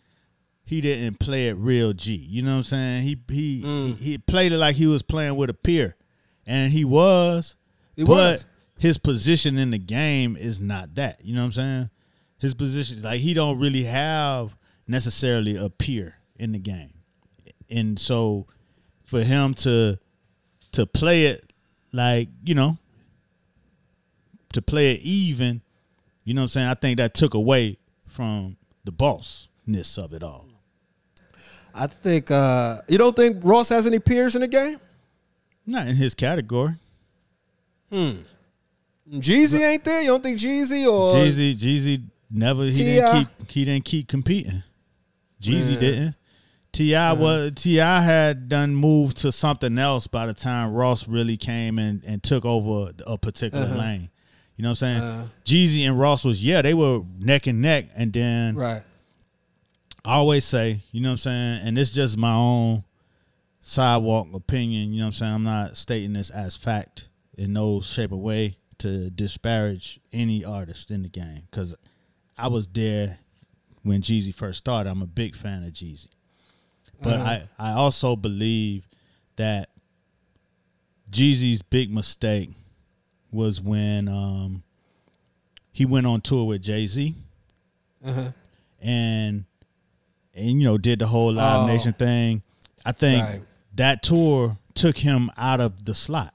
he 0.65 0.81
didn't 0.81 1.19
play 1.19 1.47
it 1.49 1.53
real 1.57 1.93
G. 1.93 2.13
You 2.15 2.41
know 2.41 2.51
what 2.51 2.57
I'm 2.57 2.63
saying? 2.63 3.03
He 3.03 3.17
he 3.29 3.61
Mm. 3.63 3.85
he, 3.97 4.11
he 4.11 4.17
played 4.17 4.51
it 4.51 4.57
like 4.57 4.75
he 4.75 4.87
was 4.87 5.03
playing 5.03 5.35
with 5.35 5.49
a 5.51 5.53
peer, 5.53 5.94
and 6.45 6.71
he 6.71 6.85
was. 6.85 7.55
He 7.95 8.03
but 8.03 8.09
was. 8.09 8.45
his 8.79 8.97
position 8.97 9.57
in 9.57 9.71
the 9.71 9.77
game 9.77 10.35
is 10.35 10.61
not 10.61 10.95
that. 10.95 11.23
You 11.23 11.35
know 11.35 11.41
what 11.41 11.45
I'm 11.45 11.51
saying? 11.53 11.89
His 12.39 12.53
position, 12.53 13.01
like 13.01 13.21
he 13.21 13.33
don't 13.33 13.59
really 13.59 13.83
have 13.83 14.55
necessarily 14.87 15.55
a 15.57 15.69
peer 15.69 16.17
in 16.37 16.51
the 16.51 16.59
game 16.59 16.95
and 17.69 17.99
so 17.99 18.45
for 19.03 19.21
him 19.21 19.53
to 19.53 19.97
to 20.71 20.85
play 20.85 21.25
it 21.25 21.53
like 21.93 22.29
you 22.43 22.55
know 22.55 22.77
to 24.53 24.61
play 24.61 24.93
it 24.93 25.01
even, 25.01 25.61
you 26.23 26.33
know 26.33 26.41
what 26.41 26.43
I'm 26.43 26.49
saying? 26.49 26.67
I 26.67 26.75
think 26.75 26.97
that 26.97 27.13
took 27.13 27.33
away 27.33 27.77
from 28.07 28.55
the 28.85 28.91
bossness 28.93 30.01
of 30.01 30.13
it 30.13 30.23
all. 30.23 30.47
I 31.73 31.87
think 31.87 32.31
uh, 32.31 32.77
you 32.87 32.97
don't 32.97 33.15
think 33.17 33.43
Ross 33.43 33.67
has 33.67 33.85
any 33.85 33.99
peers 33.99 34.33
in 34.33 34.41
the 34.41 34.47
game. 34.47 34.79
Not 35.65 35.87
in 35.87 35.95
his 35.95 36.13
category. 36.13 36.75
Hmm. 37.89 38.11
Jeezy 39.11 39.61
ain't 39.61 39.83
there. 39.83 40.01
You 40.01 40.07
don't 40.09 40.23
think 40.23 40.39
Jeezy 40.39 40.85
or 40.87 41.15
Jeezy, 41.15 41.55
Jeezy 41.55 42.03
never 42.31 42.63
he 42.65 42.71
didn't 42.83 43.17
keep 43.17 43.51
he 43.51 43.65
didn't 43.65 43.85
keep 43.85 44.07
competing. 44.07 44.63
Jeezy 45.41 45.73
Yeah. 45.73 45.79
didn't. 45.79 46.15
T.I. 46.71 47.13
was 47.13 47.51
T.I. 47.55 48.01
had 48.01 48.49
done 48.49 48.75
moved 48.75 49.17
to 49.17 49.31
something 49.31 49.77
else 49.77 50.07
by 50.07 50.25
the 50.25 50.33
time 50.33 50.73
Ross 50.73 51.07
really 51.07 51.37
came 51.37 51.79
and, 51.79 52.03
and 52.03 52.21
took 52.21 52.43
over 52.43 52.91
a 53.07 53.17
particular 53.17 53.67
lane. 53.77 54.09
You 54.57 54.63
know 54.63 54.69
what 54.69 54.83
I'm 54.83 54.99
saying? 54.99 55.01
Uh-huh. 55.01 55.25
Jeezy 55.45 55.87
and 55.87 55.97
Ross 55.99 56.25
was 56.25 56.45
yeah 56.45 56.61
they 56.61 56.73
were 56.73 57.01
neck 57.19 57.47
and 57.47 57.61
neck, 57.61 57.85
and 57.95 58.11
then 58.11 58.55
right? 58.55 58.81
I 60.03 60.15
always 60.15 60.45
say, 60.45 60.81
you 60.91 61.01
know 61.01 61.09
what 61.09 61.13
I'm 61.13 61.17
saying, 61.17 61.59
and 61.67 61.77
it's 61.77 61.91
just 61.91 62.17
my 62.17 62.33
own 62.33 62.83
sidewalk 63.67 64.27
opinion, 64.33 64.93
you 64.93 64.99
know 64.99 65.05
what 65.05 65.07
I'm 65.07 65.13
saying? 65.13 65.33
I'm 65.33 65.43
not 65.43 65.75
stating 65.75 66.13
this 66.13 66.29
as 66.29 66.55
fact 66.55 67.07
in 67.35 67.51
no 67.53 67.81
shape 67.81 68.11
or 68.11 68.21
way 68.21 68.57
to 68.77 69.09
disparage 69.09 69.99
any 70.13 70.45
artist 70.45 70.91
in 70.91 71.01
the 71.01 71.09
game 71.09 71.47
cuz 71.51 71.73
I 72.37 72.47
was 72.47 72.67
there 72.67 73.17
when 73.81 74.01
Jeezy 74.01 74.33
first 74.35 74.59
started. 74.59 74.89
I'm 74.89 75.01
a 75.01 75.07
big 75.07 75.33
fan 75.35 75.63
of 75.63 75.71
Jeezy. 75.71 76.09
But 77.01 77.13
I 77.21 77.43
I 77.57 77.71
also 77.71 78.15
believe 78.15 78.87
that 79.37 79.69
Jeezy's 81.09 81.61
big 81.63 81.91
mistake 81.91 82.51
was 83.31 83.59
when 83.61 84.07
um 84.07 84.63
he 85.71 85.85
went 85.85 86.05
on 86.05 86.21
tour 86.21 86.45
with 86.45 86.61
Jay-Z 86.61 87.15
Uh-huh. 88.05 88.31
and 88.79 89.45
and 90.35 90.45
you 90.61 90.67
know 90.67 90.77
did 90.77 90.99
the 90.99 91.07
whole 91.07 91.33
Live 91.33 91.63
Oh. 91.63 91.67
Nation 91.67 91.93
thing. 91.93 92.43
I 92.85 92.91
think 92.91 93.23
Right. 93.25 93.41
That 93.75 94.03
tour 94.03 94.57
took 94.73 94.97
him 94.99 95.29
out 95.37 95.59
of 95.59 95.85
the 95.85 95.93
slot. 95.93 96.33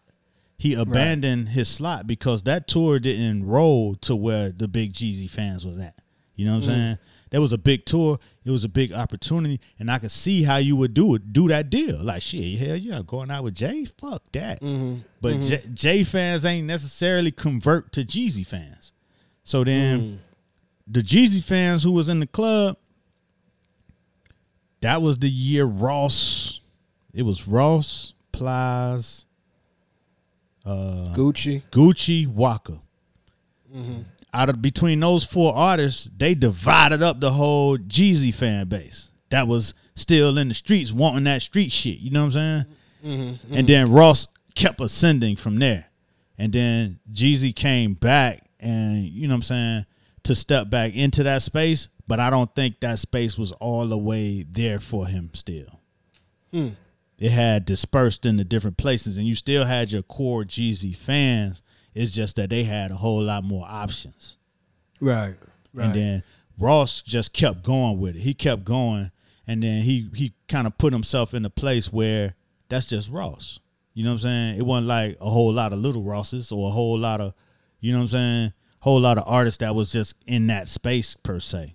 He 0.59 0.75
abandoned 0.75 1.51
his 1.51 1.69
slot 1.69 2.07
because 2.07 2.43
that 2.43 2.67
tour 2.69 2.99
didn't 2.99 3.47
roll 3.47 3.95
to 3.97 4.15
where 4.15 4.51
the 4.51 4.69
big 4.69 4.93
Jeezy 4.93 5.29
fans 5.29 5.65
was 5.67 5.79
at. 5.79 5.99
You 6.37 6.47
know 6.47 6.55
what 6.57 6.65
Mm. 6.65 6.69
I'm 6.69 6.75
saying? 6.75 6.99
That 7.31 7.41
was 7.41 7.53
a 7.53 7.59
big 7.59 7.85
tour. 7.87 8.19
It 8.45 8.51
was 8.51 8.65
a 8.65 8.69
big 8.69 8.93
opportunity, 8.93 9.61
and 9.79 9.91
I 9.91 9.99
could 9.99 10.11
see 10.11 10.43
how 10.43 10.57
you 10.57 10.75
would 10.77 10.93
do 10.95 11.15
it, 11.15 11.33
do 11.33 11.49
that 11.49 11.71
deal. 11.71 12.03
Like 12.03 12.23
shit, 12.23 12.59
hell 12.59 12.77
yeah, 12.77 13.03
going 13.07 13.31
out 13.31 13.45
with 13.45 13.55
Jay, 13.55 13.85
fuck 13.85 14.23
that. 14.33 14.61
Mm-hmm. 14.61 14.97
But 15.21 15.41
J, 15.41 15.61
Jay 15.73 16.03
fans 16.03 16.45
ain't 16.45 16.67
necessarily 16.67 17.31
convert 17.31 17.93
to 17.93 18.01
Jeezy 18.03 18.45
fans. 18.47 18.93
So 19.45 19.65
then 19.65 20.01
Mm. 20.01 20.19
the 20.89 21.01
Jeezy 21.03 21.43
fans 21.43 21.83
who 21.85 21.93
was 21.93 22.09
in 22.09 22.21
the 22.21 22.27
club, 22.27 22.77
that 24.81 25.01
was 25.03 25.19
the 25.19 25.31
year 25.31 25.65
Ross. 25.65 26.60
It 27.13 27.23
was 27.25 27.49
Ross, 27.49 28.15
Plies, 28.33 29.27
uh, 30.65 31.07
Gucci. 31.13 31.63
Gucci, 31.71 32.27
Waka. 32.27 32.81
Mm-hmm. 33.75 34.03
Out 34.33 34.49
of 34.49 34.63
between 34.63 35.01
those 35.01 35.25
four 35.25 35.55
artists, 35.55 36.11
they 36.17 36.35
divided 36.35 37.03
up 37.03 37.21
the 37.21 37.33
whole 37.33 37.77
Jeezy 37.77 38.33
fan 38.33 38.69
base. 38.69 39.13
That 39.31 39.49
was 39.49 39.75
still 39.95 40.39
in 40.39 40.49
the 40.49 40.55
streets 40.55 40.93
wanting 40.93 41.25
that 41.25 41.43
street 41.43 41.73
shit. 41.73 41.99
You 41.99 42.11
know 42.11 42.25
what 42.25 42.37
I'm 42.37 42.65
saying? 42.65 42.65
Mm-hmm. 43.05 43.55
And 43.55 43.67
then 43.67 43.93
Ross 43.93 44.29
kept 44.55 44.81
ascending 44.81 45.37
from 45.37 45.59
there. 45.59 45.87
And 46.39 46.53
then 46.53 47.01
Jeezy 47.13 47.55
came 47.55 47.95
back 47.95 48.41
and 48.61 49.05
you 49.05 49.27
know 49.27 49.35
what 49.35 49.37
I'm 49.37 49.43
saying 49.43 49.87
to 50.25 50.35
step 50.35 50.71
back 50.71 50.95
into 50.95 51.23
that 51.23 51.43
space, 51.43 51.89
but 52.07 52.21
I 52.21 52.31
don't 52.31 52.55
think 52.55 52.81
that 52.81 52.99
space 52.99 53.39
was 53.39 53.53
all 53.53 53.87
the 53.87 53.99
way 53.99 54.45
there 54.49 54.81
for 54.81 55.07
him 55.07 55.31
still. 55.35 55.81
Hmm. 56.53 56.69
It 57.21 57.31
had 57.31 57.67
dispersed 57.67 58.27
into 58.27 58.45
different 58.45 58.79
places 58.79 59.19
and 59.19 59.27
you 59.27 59.37
still 59.37 59.67
had 59.67 59.93
your 59.93 60.03
core 60.03 60.43
Jeezy 60.43 60.97
fans. 60.97 61.63
It's 61.95 62.13
just 62.13 62.37
that 62.37 62.51
they 62.51 62.65
had 62.65 62.91
a 62.91 62.97
whole 62.97 63.23
lot 63.23 63.45
more 63.45 63.67
options. 63.69 64.39
Right. 65.01 65.37
Right. 65.73 65.87
And 65.87 65.95
then 65.95 66.23
Ross 66.59 67.03
just 67.03 67.33
kept 67.33 67.63
going 67.63 67.99
with 67.99 68.17
it. 68.17 68.21
He 68.21 68.35
kept 68.35 68.65
going, 68.65 69.11
and 69.47 69.63
then 69.63 69.83
he 69.83 70.09
he 70.15 70.33
kind 70.49 70.67
of 70.67 70.77
put 70.79 70.93
himself 70.93 71.33
in 71.35 71.45
a 71.45 71.51
place 71.51 71.93
where 71.93 72.35
that's 72.69 72.87
just 72.87 73.11
Ross. 73.11 73.61
You 73.95 74.05
know 74.05 74.11
what 74.11 74.15
I'm 74.15 74.19
saying? 74.19 74.59
It 74.59 74.63
wasn't 74.63 74.87
like 74.87 75.17
a 75.21 75.29
whole 75.29 75.53
lot 75.53 75.73
of 75.73 75.79
little 75.79 76.05
Rosses 76.05 76.53
or 76.53 76.69
a 76.69 76.73
whole 76.73 76.99
lot 76.99 77.21
of, 77.21 77.35
you 77.81 77.93
know 77.93 77.99
what 77.99 78.03
I'm 78.03 78.09
saying? 78.09 78.53
Whole 78.81 79.01
lot 79.01 79.19
of 79.19 79.25
artists 79.27 79.59
that 79.59 79.75
was 79.75 79.91
just 79.91 80.15
in 80.27 80.47
that 80.47 80.69
space 80.69 81.17
per 81.17 81.41
se. 81.41 81.75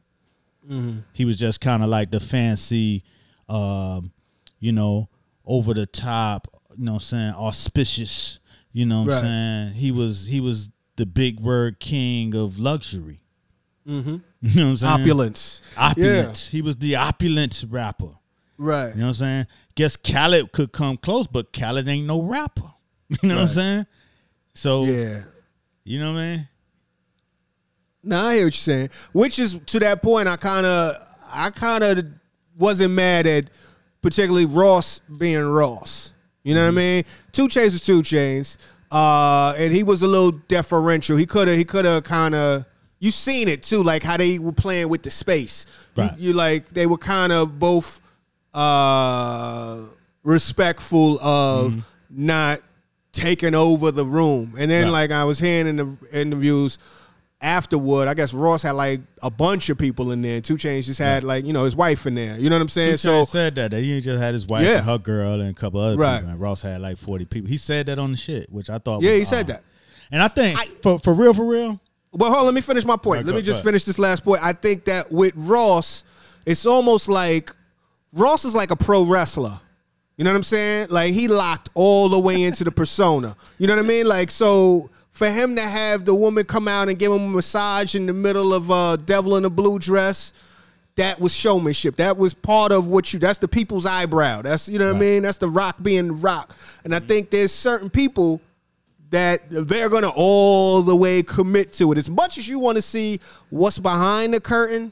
He 1.13 1.25
was 1.25 1.37
just 1.37 1.61
kind 1.61 1.83
of 1.83 1.89
like 1.89 2.11
the 2.11 2.19
fancy, 2.19 3.03
um, 3.49 4.11
you 4.59 4.71
know, 4.71 5.09
over 5.45 5.73
the 5.73 5.85
top. 5.85 6.47
You 6.77 6.85
know 6.85 6.93
what 6.93 6.97
I'm 6.97 6.99
saying? 7.01 7.33
Auspicious. 7.35 8.39
You 8.71 8.85
know 8.85 9.01
what 9.03 9.07
Right. 9.09 9.15
I'm 9.17 9.21
saying? 9.21 9.73
He 9.75 9.91
was 9.91 10.27
he 10.27 10.39
was 10.41 10.71
the 10.97 11.05
big 11.05 11.39
word 11.39 11.79
king 11.79 12.35
of 12.35 12.59
luxury. 12.59 13.21
Mm-hmm. 13.87 14.17
You 14.41 14.55
know 14.59 14.65
what 14.65 14.71
I'm 14.71 14.77
saying? 14.77 15.01
Opulence. 15.01 15.61
Opulent. 15.77 16.49
He 16.51 16.61
was 16.61 16.75
the 16.77 16.95
opulent 16.95 17.63
rapper. 17.69 18.11
Right. 18.57 18.89
You 18.93 18.99
know 19.01 19.07
what 19.07 19.07
I'm 19.09 19.13
saying? 19.13 19.47
Guess 19.75 19.97
Khaled 19.97 20.51
could 20.51 20.71
come 20.71 20.97
close, 20.97 21.27
but 21.27 21.51
Khaled 21.53 21.87
ain't 21.87 22.07
no 22.07 22.21
rapper. 22.21 22.63
You 23.21 23.29
know 23.29 23.35
what 23.35 23.41
I'm 23.41 23.47
saying? 23.47 23.85
So 24.53 24.83
Yeah. 24.85 25.21
you 25.83 25.99
know 25.99 26.13
what 26.13 26.19
I 26.19 26.35
mean? 26.35 26.47
No, 28.03 28.17
I 28.19 28.35
hear 28.35 28.45
what 28.45 28.53
you're 28.53 28.75
saying. 28.77 28.89
Which 29.13 29.39
is 29.39 29.59
to 29.67 29.79
that 29.79 30.01
point, 30.03 30.27
I 30.27 30.35
kind 30.37 30.65
of, 30.65 30.95
I 31.31 31.49
kind 31.49 31.83
of 31.83 32.05
wasn't 32.57 32.93
mad 32.93 33.25
at 33.27 33.45
particularly 34.05 34.45
Ross 34.45 34.99
being 35.17 35.43
Ross. 35.43 36.13
You 36.43 36.53
know 36.53 36.61
what 36.61 36.67
I 36.67 36.71
mean? 36.71 37.03
Two 37.31 37.47
Chainz 37.47 37.73
is 37.73 37.81
two 37.81 38.03
Chainz, 38.03 38.57
uh, 38.91 39.55
and 39.57 39.73
he 39.73 39.81
was 39.81 40.03
a 40.03 40.07
little 40.07 40.31
deferential. 40.47 41.17
He 41.17 41.25
could 41.25 41.47
have, 41.47 41.57
he 41.57 41.65
could 41.65 41.85
have 41.85 42.03
kind 42.03 42.35
of. 42.35 42.65
You 42.99 43.11
seen 43.11 43.47
it 43.49 43.61
too, 43.63 43.83
like 43.83 44.03
how 44.03 44.15
they 44.17 44.37
were 44.39 44.51
playing 44.53 44.89
with 44.89 45.01
the 45.03 45.09
space. 45.09 45.65
You- 45.95 46.03
Right. 46.03 46.17
You, 46.19 46.33
like 46.33 46.69
they 46.69 46.85
were 46.85 46.97
kind 46.97 47.31
of 47.33 47.57
both 47.59 47.99
uh, 48.53 49.81
respectful 50.23 51.19
of 51.19 51.85
not 52.09 52.61
taking 53.11 53.55
over 53.55 53.91
the 53.91 54.05
room. 54.05 54.53
And 54.57 54.69
then 54.69 54.85
Right. 54.85 54.91
like 54.91 55.11
I 55.11 55.23
was 55.23 55.39
hearing 55.39 55.67
in 55.67 55.75
the 55.77 55.97
interviews 56.13 56.77
afterward, 57.45 58.07
I 58.07 58.13
guess 58.15 58.33
Ross 58.33 58.63
had 58.63 58.71
like 58.71 58.99
a 59.21 59.29
bunch 59.31 59.69
of 59.69 59.77
people 59.77 60.11
in 60.11 60.21
there. 60.21 60.41
Two 60.41 60.55
Chainz 60.55 60.85
just 60.85 60.99
had 60.99 61.23
like, 61.23 61.45
you 61.45 61.53
know, 61.53 61.63
his 61.63 61.75
wife 61.75 62.05
in 62.07 62.15
there. 62.15 62.37
You 62.37 62.49
know 62.49 62.55
what 62.55 62.63
I'm 62.63 62.69
saying? 62.69 62.91
Two 62.91 62.97
so 62.97 63.09
Chainz 63.21 63.27
said 63.27 63.55
that 63.55 63.71
that 63.71 63.81
he 63.81 64.01
just 64.01 64.19
had 64.21 64.33
his 64.33 64.47
wife 64.47 64.65
Yeah. 64.65 64.77
and 64.77 64.85
her 64.85 64.97
girl 64.97 65.39
and 65.39 65.51
a 65.51 65.53
couple 65.53 65.79
other 65.79 65.95
Right. 65.97 66.17
people. 66.17 66.31
And 66.31 66.39
Ross 66.41 66.61
had 66.61 66.81
like 66.81 66.97
forty 66.97 67.25
people. 67.25 67.49
He 67.49 67.57
said 67.57 67.85
that 67.85 67.99
on 67.99 68.11
the 68.11 68.17
shit, 68.17 68.51
which 68.51 68.69
I 68.69 68.79
thought. 68.79 69.01
Yeah, 69.03 69.11
was 69.11 69.19
he 69.19 69.25
said 69.25 69.45
odd. 69.45 69.47
that. 69.57 69.63
And 70.11 70.21
I 70.21 70.27
think 70.27 70.59
for 70.81 70.99
for 70.99 71.13
real, 71.13 71.33
for 71.33 71.45
real, 71.45 71.79
But 72.13 72.25
hold 72.25 72.39
on, 72.39 72.45
let 72.45 72.53
me 72.53 72.61
finish 72.61 72.83
my 72.85 72.97
point. 72.97 73.19
Right, 73.19 73.25
let 73.25 73.31
go- 73.33 73.37
me 73.37 73.41
just 73.43 73.57
go 73.57 73.59
ahead. 73.59 73.65
finish 73.65 73.83
this 73.85 73.99
last 73.99 74.23
point. 74.23 74.39
I 74.43 74.53
think 74.53 74.85
that 74.85 75.11
with 75.11 75.33
Ross, 75.35 76.03
it's 76.45 76.65
almost 76.65 77.07
like 77.09 77.53
Ross 78.13 78.45
is 78.45 78.55
like 78.55 78.71
a 78.71 78.75
pro 78.75 79.03
wrestler. 79.03 79.59
You 80.17 80.23
know 80.23 80.31
what 80.31 80.37
I'm 80.37 80.43
saying? 80.43 80.87
Like 80.91 81.13
he 81.13 81.27
locked 81.27 81.67
all 81.73 82.07
the 82.07 82.19
way 82.19 82.41
into 82.43 82.63
the 82.63 82.71
persona. 82.71 83.35
You 83.59 83.67
know 83.67 83.75
what 83.75 83.83
I 83.83 83.87
mean? 83.87 84.07
Like 84.07 84.31
so 84.31 84.89
for 85.15 85.29
him 85.29 85.55
to 85.55 85.61
have 85.61 86.03
the 86.03 86.13
woman 86.13 86.43
come 86.43 86.67
out 86.67 86.89
and 86.89 86.99
give 86.99 87.09
him 87.09 87.21
a 87.21 87.29
massage 87.29 87.95
in 87.95 88.05
the 88.05 88.13
middle 88.13 88.53
of 88.53 88.69
uh 88.69 88.97
Devil 88.97 89.37
in 89.37 89.45
a 89.45 89.49
New 89.49 89.79
Dress, 89.79 90.33
that 90.97 91.21
was 91.21 91.33
showmanship. 91.33 91.95
That 91.95 92.17
was 92.17 92.33
part 92.33 92.73
of 92.73 92.87
what 92.87 93.13
you 93.13 93.19
that's 93.19 93.39
the 93.39 93.47
people's 93.47 93.85
eyebrow. 93.85 94.41
That's 94.41 94.67
you 94.67 94.77
know 94.77 94.87
what 94.87 94.97
I 94.97 94.99
mean? 94.99 95.23
That's 95.23 95.37
the 95.37 95.47
rock 95.47 95.77
being 95.81 96.07
the 96.07 96.13
rock. 96.13 96.53
And 96.83 96.93
I 96.93 96.99
think 96.99 97.29
there's 97.29 97.53
certain 97.53 97.89
people 97.89 98.41
that 99.11 99.41
they're 99.49 99.87
gonna 99.87 100.11
all 100.13 100.81
the 100.81 100.95
way 100.95 101.23
commit 101.23 101.71
to 101.73 101.93
it. 101.93 101.97
As 101.97 102.09
much 102.09 102.37
as 102.37 102.49
you 102.49 102.59
want 102.59 102.75
to 102.75 102.81
see 102.81 103.21
what's 103.49 103.79
behind 103.79 104.33
the 104.33 104.41
curtain, 104.41 104.91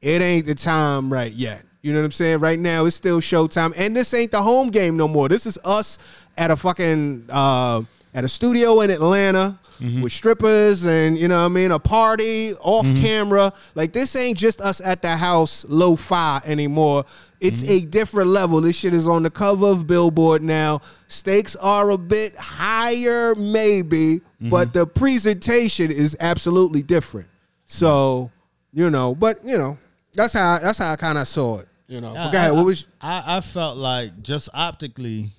it 0.00 0.20
ain't 0.20 0.46
the 0.46 0.56
time 0.56 1.12
right 1.12 1.30
yet. 1.30 1.62
You 1.80 1.92
know 1.92 2.00
what 2.00 2.06
I'm 2.06 2.12
saying? 2.12 2.40
Right 2.40 2.58
now, 2.58 2.86
it's 2.86 2.96
still 2.96 3.20
showtime, 3.20 3.72
and 3.76 3.96
this 3.96 4.12
ain't 4.12 4.32
the 4.32 4.42
home 4.42 4.70
game 4.70 4.96
no 4.96 5.06
more. 5.06 5.28
This 5.28 5.46
is 5.46 5.58
us 5.64 6.26
at 6.36 6.50
a 6.50 6.56
fucking 6.56 7.26
uh, 7.30 7.82
at 8.14 8.24
a 8.24 8.28
studio 8.28 8.80
in 8.80 8.90
Atlanta 8.90 9.58
mm-hmm. 9.80 10.02
with 10.02 10.12
strippers 10.12 10.84
and 10.84 11.16
you 11.16 11.28
know 11.28 11.40
what 11.40 11.46
I 11.46 11.48
mean, 11.48 11.70
a 11.70 11.78
party 11.78 12.52
off 12.60 12.86
mm-hmm. 12.86 13.02
camera. 13.02 13.52
Like 13.74 13.92
this 13.92 14.16
ain't 14.16 14.38
just 14.38 14.60
us 14.60 14.80
at 14.80 15.02
the 15.02 15.16
house 15.16 15.64
lo-fi 15.68 16.40
anymore. 16.44 17.04
It's 17.40 17.62
mm-hmm. 17.62 17.86
a 17.86 17.90
different 17.90 18.30
level. 18.30 18.60
This 18.60 18.76
shit 18.76 18.92
is 18.92 19.08
on 19.08 19.22
the 19.22 19.30
cover 19.30 19.66
of 19.66 19.86
Billboard 19.86 20.42
now. 20.42 20.80
Stakes 21.08 21.56
are 21.56 21.90
a 21.90 21.96
bit 21.98 22.36
higher, 22.36 23.34
maybe, 23.34 24.20
but 24.40 24.74
the 24.74 24.86
presentation 24.86 25.90
is 25.90 26.16
absolutely 26.20 26.82
different. 26.82 27.28
So, 27.66 28.30
you 28.74 28.90
know, 28.90 29.14
but 29.14 29.42
you 29.44 29.56
know, 29.56 29.78
that's 30.12 30.34
how 30.34 30.58
that's 30.58 30.78
how 30.78 30.92
I 30.92 30.96
kind 30.96 31.16
of 31.16 31.26
saw 31.28 31.60
it. 31.60 31.68
You 31.88 32.00
know. 32.00 32.10
I- 32.10 32.12
But 32.12 32.32
go 32.32 32.38
ahead. 32.38 32.50
I- 32.50 32.52
What 32.52 32.66
was? 32.66 32.86
I, 33.00 33.36
I 33.36 33.40
felt 33.40 33.76
like 33.78 34.22
just 34.22 34.48
optically, 34.52 35.30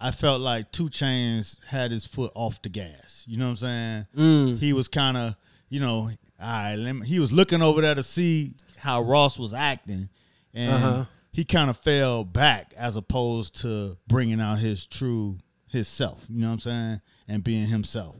I 0.00 0.10
felt 0.12 0.40
like 0.40 0.70
Two 0.70 0.88
Chainz 0.88 1.64
had 1.66 1.90
his 1.90 2.06
foot 2.06 2.30
off 2.34 2.62
the 2.62 2.68
gas. 2.68 3.24
You 3.28 3.36
know 3.36 3.46
what 3.46 3.50
I'm 3.50 3.56
saying? 3.56 4.06
Mm. 4.16 4.58
He 4.58 4.72
was 4.72 4.86
kind 4.88 5.16
of, 5.16 5.36
you 5.68 5.80
know, 5.80 6.02
all 6.02 6.10
right, 6.40 6.76
let 6.76 6.92
me, 6.94 7.06
he 7.06 7.18
was 7.18 7.32
looking 7.32 7.62
over 7.62 7.80
there 7.80 7.94
to 7.96 8.02
see 8.02 8.54
how 8.78 9.02
Ross 9.02 9.38
was 9.38 9.52
acting, 9.54 10.08
and 10.54 10.72
Uh-huh. 10.72 11.04
he 11.32 11.44
kind 11.44 11.68
of 11.68 11.76
fell 11.76 12.24
back 12.24 12.72
as 12.76 12.96
opposed 12.96 13.60
to 13.62 13.96
bringing 14.06 14.40
out 14.40 14.58
his 14.58 14.86
true 14.86 15.38
his 15.70 15.86
self. 15.88 16.24
You 16.30 16.40
know 16.40 16.46
what 16.48 16.52
I'm 16.54 16.60
saying? 16.60 17.00
And 17.26 17.44
being 17.44 17.66
himself. 17.66 18.16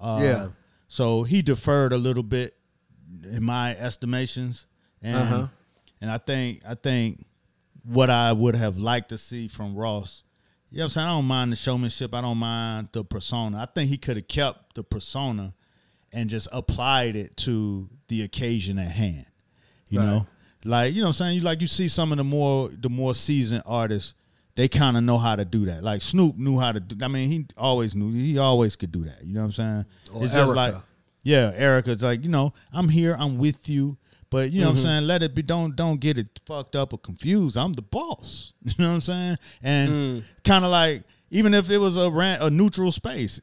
Uh, 0.00 0.20
Yeah. 0.22 0.48
So 0.88 1.22
he 1.22 1.40
deferred 1.42 1.92
a 1.92 1.98
little 1.98 2.24
bit, 2.24 2.56
in 3.24 3.44
my 3.44 3.76
estimations, 3.76 4.66
and 5.02 5.16
Uh-huh. 5.16 5.48
and 6.00 6.10
I 6.10 6.16
think 6.18 6.62
I 6.66 6.74
think 6.74 7.24
what 7.84 8.08
I 8.10 8.32
would 8.32 8.56
have 8.56 8.78
liked 8.78 9.10
to 9.10 9.18
see 9.18 9.46
from 9.48 9.74
Ross. 9.74 10.24
You 10.70 10.78
know 10.78 10.82
what 10.82 10.84
I'm 10.84 10.88
saying? 10.90 11.06
I 11.06 11.10
don't 11.10 11.24
mind 11.26 11.52
the 11.52 11.56
showmanship. 11.56 12.14
I 12.14 12.20
don't 12.20 12.38
mind 12.38 12.88
the 12.92 13.04
persona. 13.04 13.58
I 13.58 13.66
think 13.66 13.88
he 13.90 13.98
could 13.98 14.16
have 14.16 14.28
kept 14.28 14.74
the 14.76 14.84
persona 14.84 15.54
and 16.12 16.30
just 16.30 16.48
applied 16.52 17.16
it 17.16 17.36
to 17.38 17.88
the 18.08 18.22
occasion 18.22 18.78
at 18.78 18.90
hand. 18.90 19.26
You 19.88 19.98
Right. 19.98 20.06
know? 20.06 20.26
Like, 20.64 20.92
you 20.94 21.00
know 21.00 21.06
what 21.06 21.08
I'm 21.08 21.12
saying? 21.14 21.36
You 21.36 21.40
like 21.42 21.60
you 21.60 21.66
see 21.66 21.88
some 21.88 22.12
of 22.12 22.18
the 22.18 22.24
more 22.24 22.68
the 22.68 22.90
more 22.90 23.14
seasoned 23.14 23.62
artists, 23.66 24.14
they 24.56 24.68
kind 24.68 24.96
of 24.96 25.02
know 25.02 25.16
how 25.18 25.34
to 25.36 25.44
do 25.44 25.64
that. 25.66 25.82
Like 25.82 26.02
Snoop 26.02 26.36
knew 26.36 26.58
how 26.58 26.70
to 26.72 26.80
do 26.80 27.02
I 27.04 27.08
mean, 27.08 27.28
he 27.30 27.46
always 27.56 27.96
knew 27.96 28.12
he 28.12 28.38
always 28.38 28.76
could 28.76 28.92
do 28.92 29.04
that. 29.04 29.24
You 29.24 29.32
know 29.34 29.40
what 29.40 29.46
I'm 29.46 29.52
saying? 29.52 29.84
Or 30.14 30.22
it's 30.24 30.32
just 30.34 30.54
like 30.54 30.74
Erykah. 30.74 30.82
yeah, 31.22 31.52
Erykah's 31.56 32.02
like, 32.02 32.22
you 32.22 32.28
know, 32.28 32.52
I'm 32.72 32.88
here, 32.90 33.16
I'm 33.18 33.38
with 33.38 33.68
you. 33.68 33.96
But 34.30 34.52
you 34.52 34.60
know 34.60 34.68
what 34.68 34.76
Mm-hmm. 34.76 34.86
I'm 34.86 34.92
saying? 34.98 35.06
Let 35.08 35.22
it 35.22 35.34
be 35.34 35.42
don't 35.42 35.74
don't 35.76 36.00
get 36.00 36.16
it 36.18 36.40
fucked 36.46 36.76
up 36.76 36.92
or 36.92 36.98
confused. 36.98 37.56
I'm 37.56 37.72
the 37.72 37.82
boss. 37.82 38.52
You 38.64 38.72
know 38.78 38.88
what 38.88 38.94
I'm 38.94 39.00
saying? 39.00 39.36
And 39.62 39.90
Mm. 39.90 40.22
kind 40.44 40.64
of 40.64 40.70
like 40.70 41.02
even 41.30 41.54
if 41.54 41.70
it 41.70 41.78
was 41.78 41.96
a 41.96 42.10
ran, 42.10 42.40
a 42.40 42.50
neutral 42.50 42.92
space, 42.92 43.40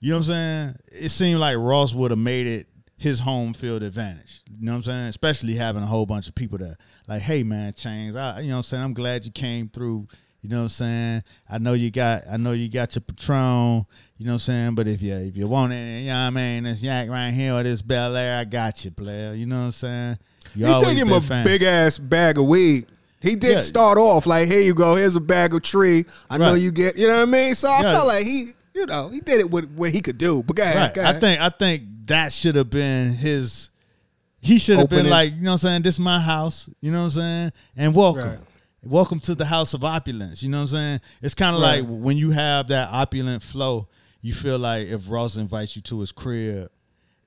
you 0.00 0.10
know 0.10 0.16
what 0.16 0.20
I'm 0.20 0.24
saying? 0.24 0.74
It 1.04 1.08
seemed 1.10 1.40
like 1.40 1.56
Ross 1.58 1.94
would 1.94 2.10
have 2.10 2.18
made 2.18 2.46
it 2.46 2.66
his 2.96 3.20
home 3.20 3.54
field 3.54 3.82
advantage. 3.82 4.42
You 4.58 4.66
know 4.66 4.72
what 4.72 4.76
I'm 4.76 4.82
saying? 4.82 5.06
Especially 5.08 5.54
having 5.54 5.82
a 5.82 5.86
whole 5.86 6.04
bunch 6.06 6.28
of 6.28 6.34
people 6.34 6.58
that 6.58 6.76
like, 7.08 7.22
hey 7.22 7.42
man, 7.42 7.72
Chainz, 7.72 8.16
I 8.16 8.40
you 8.40 8.48
know 8.48 8.54
what 8.54 8.56
I'm 8.58 8.62
saying? 8.64 8.82
I'm 8.84 8.94
glad 8.94 9.24
you 9.24 9.30
came 9.30 9.68
through. 9.68 10.06
You 10.42 10.48
know 10.48 10.56
what 10.56 10.62
I'm 10.64 10.68
saying? 10.70 11.22
I 11.50 11.58
know 11.58 11.74
you 11.74 11.90
got 11.90 12.22
I 12.30 12.38
know 12.38 12.52
you 12.52 12.70
got 12.70 12.94
your 12.94 13.02
Patron, 13.02 13.84
you 14.16 14.24
know 14.24 14.32
what 14.32 14.34
I'm 14.34 14.38
saying? 14.38 14.74
But 14.74 14.88
if 14.88 15.02
you 15.02 15.12
if 15.14 15.36
you 15.36 15.46
want 15.48 15.72
it, 15.74 16.00
you 16.02 16.06
know 16.08 16.12
what 16.14 16.18
I 16.28 16.30
mean, 16.30 16.62
this 16.64 16.82
yak 16.82 17.10
right 17.10 17.30
here 17.30 17.54
or 17.54 17.62
this 17.62 17.82
Bel 17.82 18.16
Air, 18.16 18.38
I 18.38 18.44
got 18.44 18.82
you, 18.84 18.90
player. 18.90 19.34
You 19.34 19.44
know 19.46 19.58
what 19.60 19.64
I'm 19.66 19.72
saying? 19.72 20.18
You 20.54 20.66
give 20.80 20.96
him 21.08 21.12
a 21.12 21.20
fan. 21.20 21.44
big 21.44 21.62
ass 21.62 21.98
bag 21.98 22.38
of 22.38 22.46
weed. 22.46 22.86
He 23.20 23.34
did 23.36 23.56
Yeah. 23.56 23.60
start 23.60 23.98
off 23.98 24.26
like, 24.26 24.48
"Here 24.48 24.62
you 24.62 24.74
go. 24.74 24.96
Here's 24.96 25.14
a 25.16 25.20
bag 25.20 25.54
of 25.54 25.62
tree. 25.62 26.04
I 26.30 26.38
know 26.38 26.54
you 26.54 26.72
get." 26.72 26.96
You 26.96 27.06
know 27.08 27.16
what 27.16 27.22
I 27.28 27.30
mean? 27.30 27.54
So 27.54 27.68
I 27.68 27.82
Yeah. 27.82 27.92
felt 27.94 28.06
like 28.06 28.24
he, 28.24 28.50
you 28.74 28.86
know, 28.86 29.08
he 29.08 29.20
did 29.20 29.40
it 29.40 29.50
with 29.50 29.70
what 29.72 29.90
he 29.90 30.00
could 30.00 30.16
do. 30.18 30.42
But 30.42 30.56
go 30.56 30.62
ahead. 30.62 30.76
Right. 30.76 30.94
go 30.94 31.04
I 31.04 31.12
think 31.18 31.40
I 31.40 31.48
think 31.50 31.82
that 32.06 32.32
should 32.32 32.56
have 32.56 32.70
been 32.70 33.12
his. 33.12 33.70
He 34.42 34.58
should 34.58 34.78
have 34.78 34.88
been 34.88 35.10
like, 35.10 35.34
you 35.34 35.42
know 35.42 35.50
what 35.50 35.52
I'm 35.52 35.58
saying? 35.58 35.82
This 35.82 35.94
is 35.94 36.00
my 36.00 36.18
house. 36.18 36.70
You 36.80 36.90
know 36.92 37.00
what 37.00 37.04
I'm 37.04 37.10
saying? 37.10 37.52
And 37.76 37.94
welcome. 37.94 38.26
Right. 38.28 38.38
Welcome 38.86 39.20
to 39.20 39.34
the 39.34 39.44
house 39.44 39.74
of 39.74 39.84
opulence. 39.84 40.42
You 40.42 40.48
know 40.48 40.56
what 40.58 40.62
I'm 40.62 40.66
saying? 40.68 41.00
It's 41.20 41.34
kind 41.34 41.54
of 41.54 41.60
Right. 41.60 41.80
like 41.86 41.90
when 41.90 42.16
you 42.16 42.30
have 42.30 42.68
that 42.68 42.88
opulent 42.90 43.42
flow, 43.42 43.86
you 44.22 44.32
feel 44.32 44.58
like 44.58 44.86
if 44.88 45.10
Ross 45.10 45.36
invites 45.36 45.76
you 45.76 45.82
to 45.82 46.00
his 46.00 46.10
crib, 46.10 46.68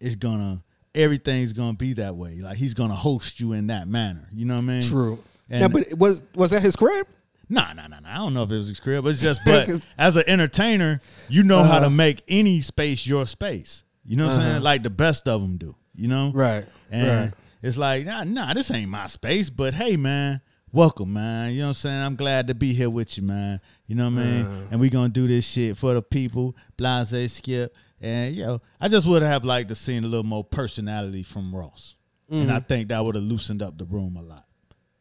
it's 0.01 0.15
gonna 0.15 0.63
everything's 0.95 1.53
gonna 1.53 1.73
be 1.77 1.93
that 1.93 2.15
way. 2.15 2.39
Like 2.41 2.57
he's 2.57 2.73
gonna 2.73 2.95
host 2.95 3.39
you 3.39 3.53
in 3.53 3.67
that 3.67 3.87
manner. 3.87 4.27
You 4.33 4.45
know 4.45 4.55
what 4.55 4.61
I 4.63 4.65
mean? 4.65 4.83
True. 4.83 5.19
And 5.49 5.61
now, 5.61 5.67
but 5.67 5.97
was 5.97 6.23
was 6.35 6.51
that 6.51 6.61
his 6.61 6.75
crib? 6.75 7.07
Nah, 7.49 7.73
nah, 7.73 7.87
nah, 7.87 7.99
nah. 7.99 8.09
I 8.11 8.15
don't 8.15 8.33
know 8.33 8.43
if 8.43 8.51
it 8.51 8.55
was 8.55 8.67
his 8.69 8.79
crib, 8.79 9.03
but 9.03 9.09
it's 9.09 9.21
just, 9.21 9.41
but 9.45 9.67
as 9.97 10.15
an 10.15 10.23
entertainer, 10.27 11.01
you 11.27 11.43
know 11.43 11.61
how 11.61 11.79
to 11.79 11.85
Uh-huh. 11.87 11.89
make 11.95 12.23
any 12.27 12.61
space 12.61 13.05
your 13.05 13.25
space. 13.27 13.83
You 14.05 14.15
know 14.15 14.25
what 14.27 14.35
I'm 14.35 14.41
saying? 14.41 14.61
Like 14.63 14.81
the 14.83 14.89
best 14.89 15.27
of 15.27 15.41
them 15.41 15.57
do, 15.57 15.75
you 15.93 16.07
know? 16.07 16.31
Right, 16.33 16.65
And 16.89 17.07
right. 17.25 17.31
it's 17.61 17.77
like, 17.77 18.05
nah, 18.05 18.23
nah, 18.23 18.53
this 18.53 18.71
ain't 18.71 18.89
my 18.89 19.07
space, 19.07 19.49
but 19.49 19.73
hey, 19.73 19.97
man, 19.97 20.41
welcome, 20.71 21.13
man. 21.13 21.51
You 21.51 21.59
know 21.59 21.65
what 21.65 21.69
I'm 21.69 21.73
saying? 21.75 22.01
I'm 22.01 22.15
glad 22.15 22.47
to 22.47 22.55
be 22.55 22.73
here 22.73 22.89
with 22.89 23.17
you, 23.17 23.23
man. 23.23 23.59
You 23.87 23.95
know 23.95 24.09
what 24.09 24.19
I 24.19 24.23
mean? 24.25 24.45
Uh-huh. 24.45 24.61
And 24.71 24.79
we 24.79 24.89
gonna 24.89 25.09
do 25.09 25.27
this 25.27 25.45
shit 25.47 25.77
for 25.77 25.93
the 25.93 26.01
people, 26.01 26.55
blase 26.77 27.33
skip. 27.33 27.75
And, 28.04 28.36
you 28.36 28.43
know, 28.45 28.62
I 28.82 28.89
just 28.89 29.08
would 29.08 29.22
have 29.22 29.43
liked 29.45 29.70
to 29.70 29.76
seen 29.76 30.04
a 30.04 30.08
little 30.08 30.26
more 30.26 30.43
personality 30.43 31.24
from 31.24 31.56
Ross. 31.56 31.95
And 32.30 32.51
I 32.51 32.60
think 32.60 32.88
that 32.89 33.04
would 33.04 33.14
have 33.16 33.24
loosened 33.24 33.62
up 33.62 33.78
the 33.78 33.86
room 33.86 34.16
a 34.18 34.22
lot. 34.24 34.45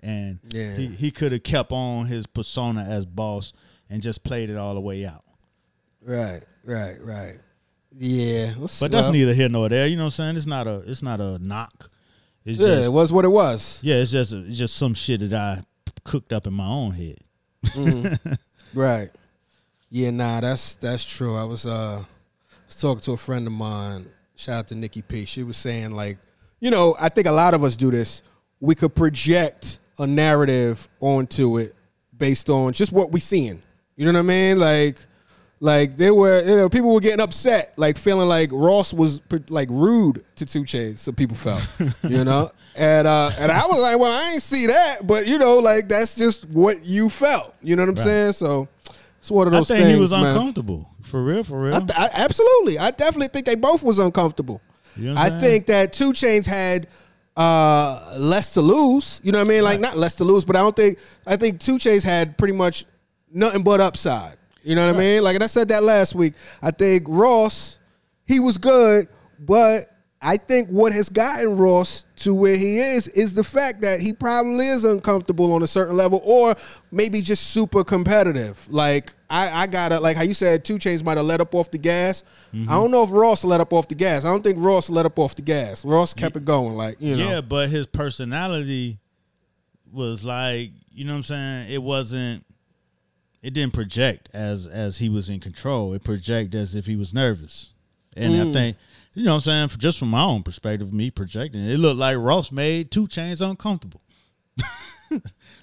And 0.00 0.38
Yeah. 0.50 0.74
he, 0.76 0.86
he 0.86 1.10
could 1.10 1.32
have 1.32 1.42
kept 1.42 1.72
on 1.72 2.06
his 2.06 2.26
persona 2.26 2.84
as 2.88 3.06
boss 3.06 3.52
and 3.88 4.02
just 4.02 4.22
played 4.22 4.50
it 4.50 4.56
all 4.56 4.74
the 4.74 4.80
way 4.80 5.06
out. 5.06 5.24
Right, 6.02 6.40
right, 6.64 6.96
right. 7.02 7.38
Yeah, 7.94 8.54
But 8.80 8.90
that's 8.92 9.08
neither 9.08 9.32
here 9.34 9.48
nor 9.48 9.68
there. 9.68 9.86
You 9.86 9.96
know 9.96 10.02
what 10.04 10.18
I'm 10.18 10.34
saying? 10.34 10.36
It's 10.36 10.46
not 10.46 10.66
a 10.66 10.82
it's 10.86 11.02
not 11.02 11.20
a 11.20 11.38
knock. 11.40 11.90
It's 12.44 12.58
Yeah, 12.58 12.66
just 12.68 12.88
it 12.88 12.92
was 12.92 13.12
what 13.12 13.24
it 13.24 13.28
was. 13.28 13.80
yeah, 13.82 13.96
it's 13.96 14.10
just 14.12 14.32
it's 14.34 14.58
just 14.58 14.76
some 14.76 14.94
shit 14.94 15.20
that 15.20 15.32
I 15.34 15.62
cooked 16.04 16.32
up 16.32 16.46
in 16.46 16.52
my 16.54 16.66
own 16.66 16.92
head. 16.92 17.18
Right. 18.74 19.10
Yeah, 19.90 20.10
nah, 20.10 20.40
that's 20.40 20.76
that's 20.76 21.04
true. 21.04 21.36
I 21.36 21.44
was 21.44 21.66
uh 21.66 22.02
was 22.72 22.80
talking 22.80 23.00
to 23.02 23.12
a 23.12 23.16
friend 23.16 23.46
of 23.46 23.52
mine. 23.52 24.06
Shout 24.36 24.54
out 24.56 24.68
to 24.68 24.74
Nikki 24.74 25.02
P. 25.02 25.24
She 25.24 25.42
was 25.42 25.56
saying 25.56 25.92
like, 25.92 26.18
you 26.60 26.70
know, 26.70 26.96
I 26.98 27.08
think 27.08 27.26
a 27.26 27.32
lot 27.32 27.54
of 27.54 27.62
us 27.64 27.76
do 27.76 27.90
this. 27.90 28.22
We 28.60 28.74
could 28.74 28.94
project 28.94 29.78
a 29.98 30.06
narrative 30.06 30.88
onto 31.00 31.58
it 31.58 31.74
based 32.16 32.48
on 32.48 32.72
just 32.72 32.92
what 32.92 33.10
we're 33.12 33.20
seeing. 33.20 33.62
You 33.96 34.06
know 34.06 34.12
what 34.12 34.20
I 34.20 34.22
mean? 34.22 34.58
Like, 34.58 34.96
like 35.60 35.96
they 35.96 36.10
were, 36.10 36.40
you 36.48 36.56
know, 36.56 36.68
people 36.68 36.94
were 36.94 37.00
getting 37.00 37.20
upset, 37.20 37.74
like 37.76 37.98
feeling 37.98 38.28
like 38.28 38.50
Ross 38.52 38.92
was 38.94 39.20
like 39.48 39.68
rude 39.70 40.22
to 40.36 40.46
Two 40.46 40.62
Chainz. 40.62 40.98
So 40.98 41.12
people 41.12 41.36
felt, 41.36 41.62
you 42.08 42.24
know, 42.24 42.50
and 42.74 43.06
uh, 43.06 43.30
and 43.38 43.52
I 43.52 43.66
was 43.66 43.80
like, 43.80 43.98
well, 43.98 44.10
I 44.12 44.32
ain't 44.32 44.42
see 44.42 44.66
that, 44.66 45.06
but 45.06 45.26
you 45.26 45.38
know, 45.38 45.58
like 45.58 45.88
that's 45.88 46.16
just 46.16 46.48
what 46.48 46.84
you 46.84 47.10
felt. 47.10 47.54
You 47.62 47.76
know 47.76 47.82
what 47.82 47.90
I'm 47.90 47.94
Right. 47.96 48.04
saying? 48.04 48.32
So 48.32 48.68
it's 49.18 49.30
one 49.30 49.46
of 49.46 49.52
those. 49.52 49.70
I 49.70 49.74
think 49.74 49.84
things. 49.86 49.94
he 49.96 50.00
was 50.00 50.12
man. 50.12 50.24
uncomfortable. 50.26 50.88
For 51.12 51.22
real, 51.22 51.44
for 51.44 51.60
real. 51.60 51.74
I, 51.74 51.78
th- 51.80 51.90
I, 51.94 52.08
absolutely, 52.14 52.78
I 52.78 52.90
definitely 52.90 53.28
think 53.28 53.44
they 53.44 53.54
both 53.54 53.82
was 53.82 53.98
uncomfortable. 53.98 54.62
You 54.96 55.12
know 55.12 55.16
saying? 55.16 55.40
think 55.42 55.66
that 55.66 55.92
Two 55.92 56.12
Chainz 56.12 56.46
had 56.46 56.88
uh, 57.36 58.14
less 58.16 58.54
to 58.54 58.62
lose. 58.62 59.20
You 59.22 59.30
know 59.30 59.38
what 59.38 59.46
I 59.46 59.50
mean? 59.50 59.62
Like 59.62 59.78
not 59.78 59.98
less 59.98 60.14
to 60.16 60.24
lose, 60.24 60.46
but 60.46 60.56
I 60.56 60.60
don't 60.60 60.74
think 60.74 60.98
I 61.26 61.36
think 61.36 61.60
Two 61.60 61.76
Chainz 61.76 62.02
had 62.02 62.38
pretty 62.38 62.54
much 62.54 62.86
nothing 63.30 63.62
but 63.62 63.78
upside. 63.78 64.36
You 64.62 64.74
know 64.74 64.86
what 64.86 64.96
I 64.96 64.98
mean? 64.98 65.22
Like 65.22 65.34
and 65.34 65.44
I 65.44 65.48
said 65.48 65.68
that 65.68 65.82
last 65.82 66.14
week. 66.14 66.32
I 66.62 66.70
think 66.70 67.04
Ross, 67.06 67.78
he 68.26 68.40
was 68.40 68.56
good, 68.56 69.06
but 69.38 69.84
I 70.24 70.36
think 70.36 70.68
what 70.68 70.92
has 70.92 71.08
gotten 71.08 71.56
Ross 71.56 72.06
to 72.16 72.32
where 72.34 72.56
he 72.56 72.78
is 72.78 73.08
is 73.08 73.34
the 73.34 73.42
fact 73.42 73.80
that 73.82 74.00
he 74.00 74.12
probably 74.12 74.68
is 74.68 74.84
uncomfortable 74.84 75.52
on 75.52 75.62
a 75.62 75.66
certain 75.66 75.96
level, 75.96 76.20
or 76.24 76.54
maybe 76.92 77.20
just 77.20 77.50
super 77.50 77.82
competitive. 77.82 78.64
Like 78.70 79.12
I, 79.28 79.62
I 79.62 79.66
gotta 79.66 79.98
like 79.98 80.16
how 80.16 80.22
you 80.22 80.34
said, 80.34 80.64
Two 80.64 80.76
Chainz 80.76 81.02
might 81.04 81.16
have 81.16 81.26
let 81.26 81.40
up 81.40 81.54
off 81.54 81.70
the 81.72 81.78
gas. 81.78 82.22
Mm-hmm. 82.54 82.70
I 82.70 82.74
don't 82.74 82.90
know 82.92 83.02
if 83.02 83.10
Ross 83.10 83.42
let 83.44 83.60
up 83.60 83.72
off 83.72 83.88
the 83.88 83.96
gas. 83.96 84.24
I 84.24 84.28
don't 84.28 84.42
think 84.44 84.58
Ross 84.60 84.88
let 84.90 85.06
up 85.06 85.18
off 85.18 85.34
the 85.34 85.42
gas. 85.42 85.84
Ross 85.84 86.14
kept 86.14 86.36
it 86.36 86.44
going. 86.44 86.74
Like 86.74 87.00
you 87.00 87.16
know, 87.16 87.28
Yeah, 87.28 87.40
but 87.40 87.68
his 87.68 87.86
personality 87.88 88.98
was 89.92 90.24
like, 90.24 90.70
you 90.92 91.04
know 91.04 91.12
what 91.12 91.16
I'm 91.18 91.22
saying? 91.24 91.70
It 91.70 91.82
wasn't 91.82 92.44
it 93.42 93.54
didn't 93.54 93.72
project 93.74 94.28
as 94.32 94.68
as 94.68 94.98
he 94.98 95.08
was 95.08 95.28
in 95.28 95.40
control. 95.40 95.92
It 95.94 96.04
projected 96.04 96.54
as 96.54 96.76
if 96.76 96.86
he 96.86 96.94
was 96.96 97.12
nervous. 97.12 97.72
And 98.16 98.34
Mm. 98.34 98.50
I 98.50 98.52
think 98.52 98.76
you 99.14 99.24
know 99.24 99.32
what 99.32 99.34
I'm 99.36 99.40
saying, 99.42 99.68
for, 99.68 99.78
just 99.78 99.98
from 99.98 100.10
my 100.10 100.22
own 100.22 100.42
perspective, 100.42 100.92
me 100.92 101.10
projecting, 101.10 101.60
it 101.62 101.78
looked 101.78 101.98
like 101.98 102.16
Ross 102.18 102.50
made 102.52 102.90
two 102.90 103.06
Chainz 103.06 103.46
uncomfortable. 103.46 104.00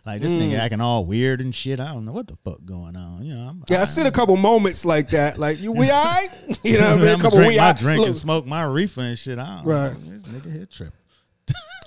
like 0.05 0.21
this 0.21 0.31
Mm. 0.33 0.41
nigga 0.51 0.59
acting 0.59 0.81
all 0.81 1.05
weird 1.05 1.41
and 1.41 1.53
shit. 1.53 1.79
I 1.79 1.93
don't 1.93 2.05
know 2.05 2.11
what 2.11 2.27
the 2.27 2.37
fuck 2.45 2.63
going 2.65 2.95
on. 2.95 3.23
You 3.25 3.33
know, 3.35 3.47
I'm, 3.49 3.63
yeah, 3.67 3.81
I 3.81 3.85
seen 3.85 4.05
a 4.05 4.11
couple 4.11 4.35
moments 4.37 4.85
like 4.85 5.09
that. 5.09 5.37
Like 5.39 5.59
you, 5.59 5.71
we 5.71 5.89
all 5.89 6.03
right? 6.03 6.29
You 6.63 6.77
know, 6.79 6.91
what 6.95 6.99
I 6.99 7.05
mean? 7.05 7.19
a 7.19 7.21
couple 7.21 7.37
drink 7.39 7.53
we 7.53 7.57
my 7.57 7.73
drink 7.73 7.99
Look, 7.99 8.07
and 8.09 8.17
smoke 8.17 8.45
my 8.45 8.63
reefer 8.63 9.01
and 9.01 9.17
shit. 9.17 9.39
I 9.39 9.57
don't 9.57 9.65
Right. 9.65 9.93
know. 9.93 9.99
This 10.17 10.21
nigga 10.23 10.51
here 10.53 10.65
tripping. 10.65 10.93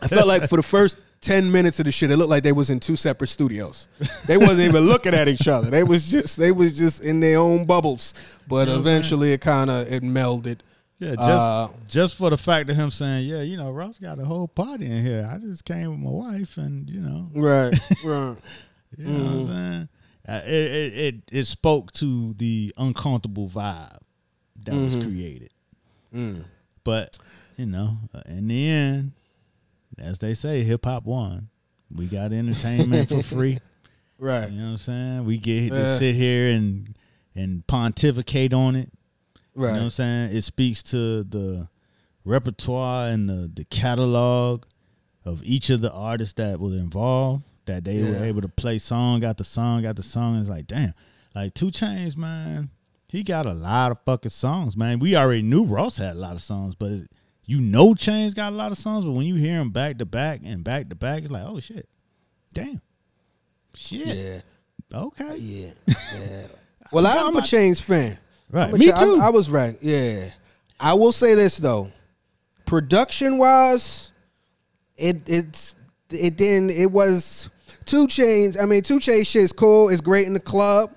I 0.03 0.09
felt 0.09 0.27
like 0.27 0.49
for 0.49 0.57
the 0.57 0.63
first 0.65 0.99
ten 1.21 1.53
minutes 1.53 1.79
of 1.79 1.85
the 1.85 1.93
shit, 1.93 2.11
it 2.11 2.17
looked 2.17 2.31
like 2.31 2.43
they 2.43 2.51
was 2.51 2.69
in 2.71 2.81
two 2.81 2.97
separate 2.97 3.29
studios. 3.29 3.87
They 4.27 4.37
wasn't 4.37 4.69
even 4.69 4.83
looking 4.87 5.15
at 5.15 5.29
each 5.29 5.47
other. 5.47 5.71
They 5.71 5.85
was 5.85 6.11
just 6.11 6.37
they 6.39 6.51
was 6.51 6.77
just 6.77 7.03
in 7.05 7.21
their 7.21 7.39
own 7.39 7.65
bubbles. 7.67 8.13
But 8.49 8.63
You 8.63 8.67
know 8.67 8.73
what 8.73 8.79
I'm 8.79 8.83
saying? 8.85 8.97
eventually, 8.97 9.33
it 9.33 9.41
kind 9.41 9.71
of 9.71 9.93
it 9.93 10.03
melded. 10.03 10.59
Yeah, 11.03 11.17
just 11.17 11.29
Uh, 11.31 11.69
just 11.89 12.17
for 12.17 12.31
the 12.31 12.37
fact 12.37 12.71
of 12.71 12.77
him 12.77 12.91
saying, 12.91 13.27
yeah, 13.27 13.43
you 13.43 13.57
know, 13.57 13.71
Ross 13.73 13.99
got 13.99 14.19
a 14.21 14.25
whole 14.25 14.47
party 14.49 14.87
in 14.87 15.03
here. 15.05 15.29
I 15.31 15.39
just 15.39 15.65
came 15.65 15.91
with 15.91 15.99
my 15.99 16.11
wife, 16.11 16.57
and 16.59 16.89
you 16.89 17.01
know, 17.01 17.29
Right, 17.35 17.73
right. 18.05 18.37
you 18.97 19.05
know 19.05 19.25
what 19.25 19.33
I'm 19.33 19.47
saying. 19.47 19.89
Uh, 20.29 20.41
it, 20.47 20.53
it 20.53 20.93
it 20.95 21.15
it 21.33 21.45
spoke 21.47 21.91
to 21.93 22.35
the 22.35 22.73
uncomfortable 22.77 23.49
vibe 23.49 23.99
that 24.65 24.75
was 24.75 24.95
created. 25.05 25.51
But 26.85 27.17
you 27.57 27.67
know, 27.67 27.97
uh, 28.15 28.23
in 28.27 28.49
the 28.49 28.69
end, 28.69 29.13
as 29.99 30.19
they 30.21 30.35
say, 30.35 30.63
hip 30.63 30.85
hop 30.85 31.05
won. 31.05 31.49
We 31.95 32.07
got 32.07 32.33
entertainment 32.33 33.09
for 33.09 33.23
free. 33.23 33.59
Right. 34.19 34.53
You 34.53 34.59
know 34.59 34.65
what 34.67 34.71
I'm 34.73 34.77
saying? 34.77 35.25
We 35.25 35.37
get 35.39 35.71
to 35.71 35.75
Yeah. 35.79 35.97
sit 35.97 36.15
here 36.15 36.55
and 36.55 36.95
and 37.35 37.67
pontificate 37.67 38.53
on 38.55 38.77
it. 38.77 38.92
Right. 39.55 39.69
You 39.69 39.73
know 39.73 39.79
what 39.79 39.85
I'm 39.85 39.91
saying? 39.91 40.37
It 40.37 40.43
speaks 40.43 40.83
to 40.85 41.25
the 41.25 41.69
repertoire 42.25 43.09
and 43.09 43.29
the, 43.29 43.51
the 43.53 43.65
catalog 43.65 44.65
of 45.25 45.43
each 45.45 45.71
of 45.71 45.81
the 45.81 45.93
artists 45.93 46.35
that 46.35 46.59
were 46.61 46.77
involved. 46.77 47.45
That 47.67 47.85
they 47.85 48.03
were 48.03 48.25
able 48.25 48.41
to 48.41 48.49
play 48.49 48.79
song, 48.79 49.21
got 49.21 49.37
the 49.37 49.45
song, 49.45 49.83
got 49.83 49.95
the 49.95 50.03
song. 50.03 50.37
It's 50.37 50.49
like, 50.49 50.67
damn. 50.67 50.95
Like 51.33 51.55
Two 51.55 51.67
Chainz, 51.67 52.17
man, 52.17 52.71
he 53.09 53.23
got 53.23 53.47
a 53.47 53.53
lot 53.53 53.93
of 53.93 53.99
fucking 54.05 54.31
songs, 54.31 54.77
man. 54.77 54.99
We 54.99 55.15
already 55.17 55.43
knew 55.43 55.65
Ross 55.65 55.97
had 55.97 56.17
a 56.17 56.19
lot 56.19 56.33
of 56.33 56.41
songs, 56.43 56.75
but 56.75 56.91
it, 56.91 57.09
you 57.45 57.61
know 57.61 57.95
Chainz 57.95 58.35
got 58.35 58.53
a 58.53 58.57
lot 58.57 58.73
of 58.73 58.79
songs, 58.79 59.05
but 59.05 59.13
when 59.13 59.27
you 59.27 59.37
hear 59.37 59.61
him 59.61 59.71
back 59.71 59.99
to 59.99 60.07
back 60.07 60.41
and 60.45 60.65
back 60.65 60.89
to 60.89 60.95
back, 60.95 61.23
it's 61.23 61.31
like, 61.31 61.45
oh 61.47 61.61
shit. 61.61 61.89
Damn. 62.53 62.81
Shit. 63.75 64.07
yeah. 64.07 64.41
Okay. 64.95 65.37
Yeah. 65.39 65.71
Yeah. 66.19 66.47
well, 66.93 67.07
I, 67.07 67.27
I'm 67.27 67.37
a 67.37 67.41
Chainz 67.41 67.81
fan. 67.81 68.19
Right. 68.53 68.73
Me 68.73 68.87
Cha- 68.87 68.97
I- 68.97 69.01
too. 69.01 69.19
I, 69.23 69.31
was 69.31 69.51
right. 69.51 69.77
Yeah. 69.81 70.29
I 70.79 70.95
will 70.95 71.13
say 71.13 71.35
this 71.35 71.57
though, 71.57 71.91
production 72.67 73.39
wise, 73.39 74.13
it 74.97 75.23
it's 75.27 75.75
it 76.11 76.37
didn't 76.37 76.71
it 76.71 76.91
was 76.93 77.49
two 77.87 78.07
Chainz. 78.07 78.61
I 78.63 78.67
mean, 78.67 78.83
two 78.83 78.99
Chainz 78.99 79.27
shit 79.27 79.43
is 79.43 79.53
cool. 79.53 79.89
It's 79.89 80.01
great 80.03 80.27
in 80.27 80.35
the 80.35 80.41
club, 80.41 80.93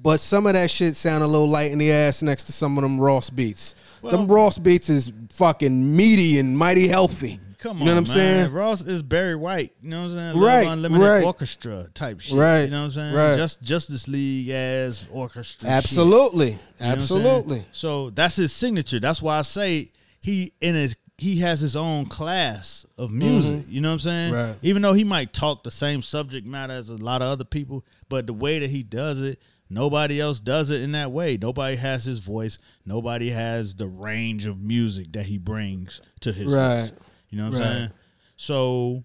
but 0.00 0.20
some 0.20 0.46
of 0.46 0.52
that 0.54 0.70
shit 0.70 0.94
sound 0.96 1.24
a 1.24 1.26
little 1.26 1.48
light 1.48 1.72
in 1.72 1.78
the 1.78 1.90
ass 1.90 2.22
next 2.22 2.44
to 2.44 2.52
some 2.52 2.78
of 2.78 2.82
them 2.82 3.00
Ross 3.00 3.30
beats. 3.30 3.74
them 4.02 4.26
Ross 4.28 4.58
beats 4.58 4.88
is 4.88 5.12
fucking 5.32 5.96
meaty 5.96 6.38
and 6.38 6.56
mighty 6.56 6.86
healthy. 6.88 7.40
Come 7.62 7.76
on, 7.76 7.78
you 7.80 7.84
know 7.94 8.00
what 8.00 8.10
I'm 8.10 8.16
man. 8.18 8.42
saying? 8.44 8.52
Ross 8.52 8.84
is 8.84 9.02
Barry 9.04 9.36
White. 9.36 9.72
You 9.82 9.90
know 9.90 10.02
what 10.02 10.10
I'm 10.10 10.34
saying? 10.34 10.40
Right, 10.44 10.66
Unlimited 10.66 11.06
right. 11.06 11.24
Orchestra 11.24 11.86
type 11.94 12.20
shit. 12.20 12.36
Right, 12.36 12.64
You 12.64 12.70
know 12.70 12.78
what 12.80 12.84
I'm 12.86 12.90
saying? 12.90 13.14
right. 13.14 13.36
Just 13.36 13.62
Justice 13.62 14.08
League 14.08 14.48
as 14.48 15.06
orchestra. 15.12 15.68
shit. 15.68 15.76
Absolutely, 15.76 16.46
You 16.46 16.52
know 16.52 16.58
what 16.58 16.88
I'm 16.92 17.00
saying? 17.00 17.20
absolutely. 17.26 17.64
So 17.70 18.10
that's 18.10 18.34
his 18.36 18.52
signature. 18.52 18.98
That's 18.98 19.22
why 19.22 19.38
I 19.38 19.42
say 19.42 19.90
he 20.20 20.50
in 20.60 20.74
his 20.74 20.96
he 21.18 21.38
has 21.38 21.60
his 21.60 21.76
own 21.76 22.06
class 22.06 22.84
of 22.98 23.12
music. 23.12 23.66
You 23.68 23.80
know 23.80 23.90
what 23.90 23.92
I'm 23.92 23.98
saying? 24.00 24.32
Mm-hmm. 24.32 24.50
Right. 24.50 24.58
Even 24.62 24.82
though 24.82 24.92
he 24.94 25.04
might 25.04 25.32
talk 25.32 25.62
the 25.62 25.70
same 25.70 26.02
subject 26.02 26.48
matter 26.48 26.72
as 26.72 26.88
a 26.88 26.96
lot 26.96 27.22
of 27.22 27.28
other 27.28 27.44
people, 27.44 27.84
but 28.08 28.26
the 28.26 28.32
way 28.32 28.58
that 28.58 28.70
he 28.70 28.82
does 28.82 29.20
it, 29.20 29.38
nobody 29.70 30.20
else 30.20 30.40
does 30.40 30.70
it 30.70 30.80
in 30.82 30.92
that 30.92 31.12
way. 31.12 31.38
Nobody 31.40 31.76
has 31.76 32.04
his 32.06 32.18
voice. 32.18 32.58
Nobody 32.84 33.30
has 33.30 33.76
the 33.76 33.86
range 33.86 34.46
of 34.46 34.60
music 34.60 35.12
that 35.12 35.26
he 35.26 35.38
brings 35.38 36.00
to 36.22 36.32
his 36.32 36.52
Right. 36.52 36.80
voice. 36.80 36.92
You 37.32 37.38
know 37.38 37.48
what 37.48 37.56
I'm 37.56 37.62
saying? 37.62 37.88
So 38.36 39.02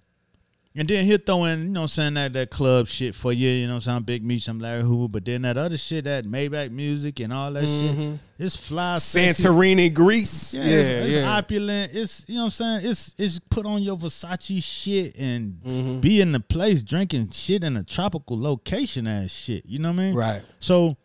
and 0.75 0.87
then 0.87 1.05
he'll 1.05 1.17
throw 1.17 1.45
in, 1.45 1.59
you 1.63 1.69
know, 1.69 1.79
what 1.79 1.83
I'm 1.85 1.87
saying 1.87 2.13
that 2.15 2.33
that 2.33 2.51
club 2.51 2.85
shit 2.85 3.15
for 3.15 3.33
you, 3.33 3.49
you 3.49 3.65
know, 3.65 3.73
what 3.73 3.87
I'm 3.87 3.93
saying 3.93 4.03
Big 4.03 4.23
Meech, 4.23 4.47
I'm 4.47 4.59
Larry 4.59 4.83
Hoover, 4.83 5.07
but 5.07 5.25
then 5.25 5.41
that 5.41 5.57
other 5.57 5.75
shit, 5.77 6.03
that 6.03 6.25
Maybach 6.25 6.69
music 6.69 7.19
and 7.19 7.33
all 7.33 7.51
that 7.53 7.65
shit, 7.65 8.19
it's 8.37 8.55
fly, 8.55 8.99
sexy. 8.99 9.41
Santorini, 9.43 9.91
Greece. 9.91 10.53
Yeah, 10.53 10.63
Yeah, 10.65 10.69
it's, 10.75 11.07
it's 11.07 11.15
yeah. 11.15 11.35
opulent. 11.37 11.91
It's 11.95 12.29
you 12.29 12.35
know 12.35 12.41
what 12.41 12.45
I'm 12.45 12.49
saying. 12.51 12.81
It's 12.83 13.15
it's 13.17 13.39
put 13.39 13.65
on 13.65 13.81
your 13.81 13.97
Versace 13.97 14.61
shit 14.61 15.15
and 15.17 15.53
Mm-hmm. 15.65 15.99
be 16.01 16.21
in 16.21 16.31
the 16.33 16.39
place 16.41 16.83
drinking 16.83 17.31
shit 17.31 17.63
in 17.63 17.75
a 17.75 17.83
tropical 17.83 18.39
location 18.39 19.07
ass 19.07 19.31
shit. 19.31 19.65
You 19.65 19.79
know 19.79 19.91
what 19.91 19.99
I 20.01 20.03
mean? 20.03 20.15
Right. 20.15 20.43
So 20.59 20.97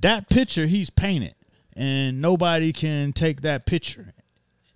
that 0.00 0.28
picture 0.28 0.66
he's 0.66 0.90
painted, 0.90 1.34
and 1.74 2.20
nobody 2.20 2.72
can 2.72 3.12
take 3.12 3.40
that 3.42 3.66
picture 3.66 4.12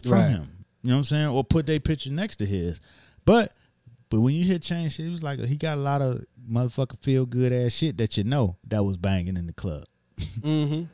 from 0.02 0.12
Right. 0.12 0.28
him. 0.30 0.57
You 0.88 0.94
know 0.94 1.00
what 1.00 1.12
I'm 1.12 1.16
saying? 1.16 1.26
Or 1.26 1.44
put 1.44 1.66
their 1.66 1.80
picture 1.80 2.10
next 2.10 2.36
to 2.36 2.46
his. 2.46 2.80
But 3.26 3.52
but 4.08 4.20
when 4.20 4.32
you 4.32 4.42
hear 4.42 4.58
change 4.58 4.94
shit, 4.94 5.04
it 5.04 5.10
was 5.10 5.22
like 5.22 5.38
he 5.38 5.58
got 5.58 5.76
a 5.76 5.80
lot 5.82 6.00
of 6.00 6.24
motherfucking 6.50 7.02
feel 7.02 7.26
good 7.26 7.52
ass 7.52 7.74
shit 7.74 7.98
that 7.98 8.16
you 8.16 8.24
know 8.24 8.56
that 8.68 8.82
was 8.82 8.96
banging 8.96 9.36
in 9.36 9.46
the 9.46 9.52
club. 9.52 9.84
mm-hmm. 10.18 10.84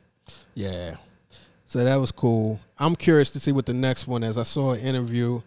Yeah. 0.53 0.95
So 1.67 1.81
that 1.81 1.95
was 1.95 2.11
cool. 2.11 2.59
I'm 2.77 2.97
curious 2.97 3.31
to 3.31 3.39
see 3.39 3.53
what 3.53 3.67
the 3.67 3.73
next 3.73 4.05
one 4.05 4.21
is. 4.21 4.37
I 4.37 4.43
saw 4.43 4.73
an 4.73 4.81
interview. 4.81 5.39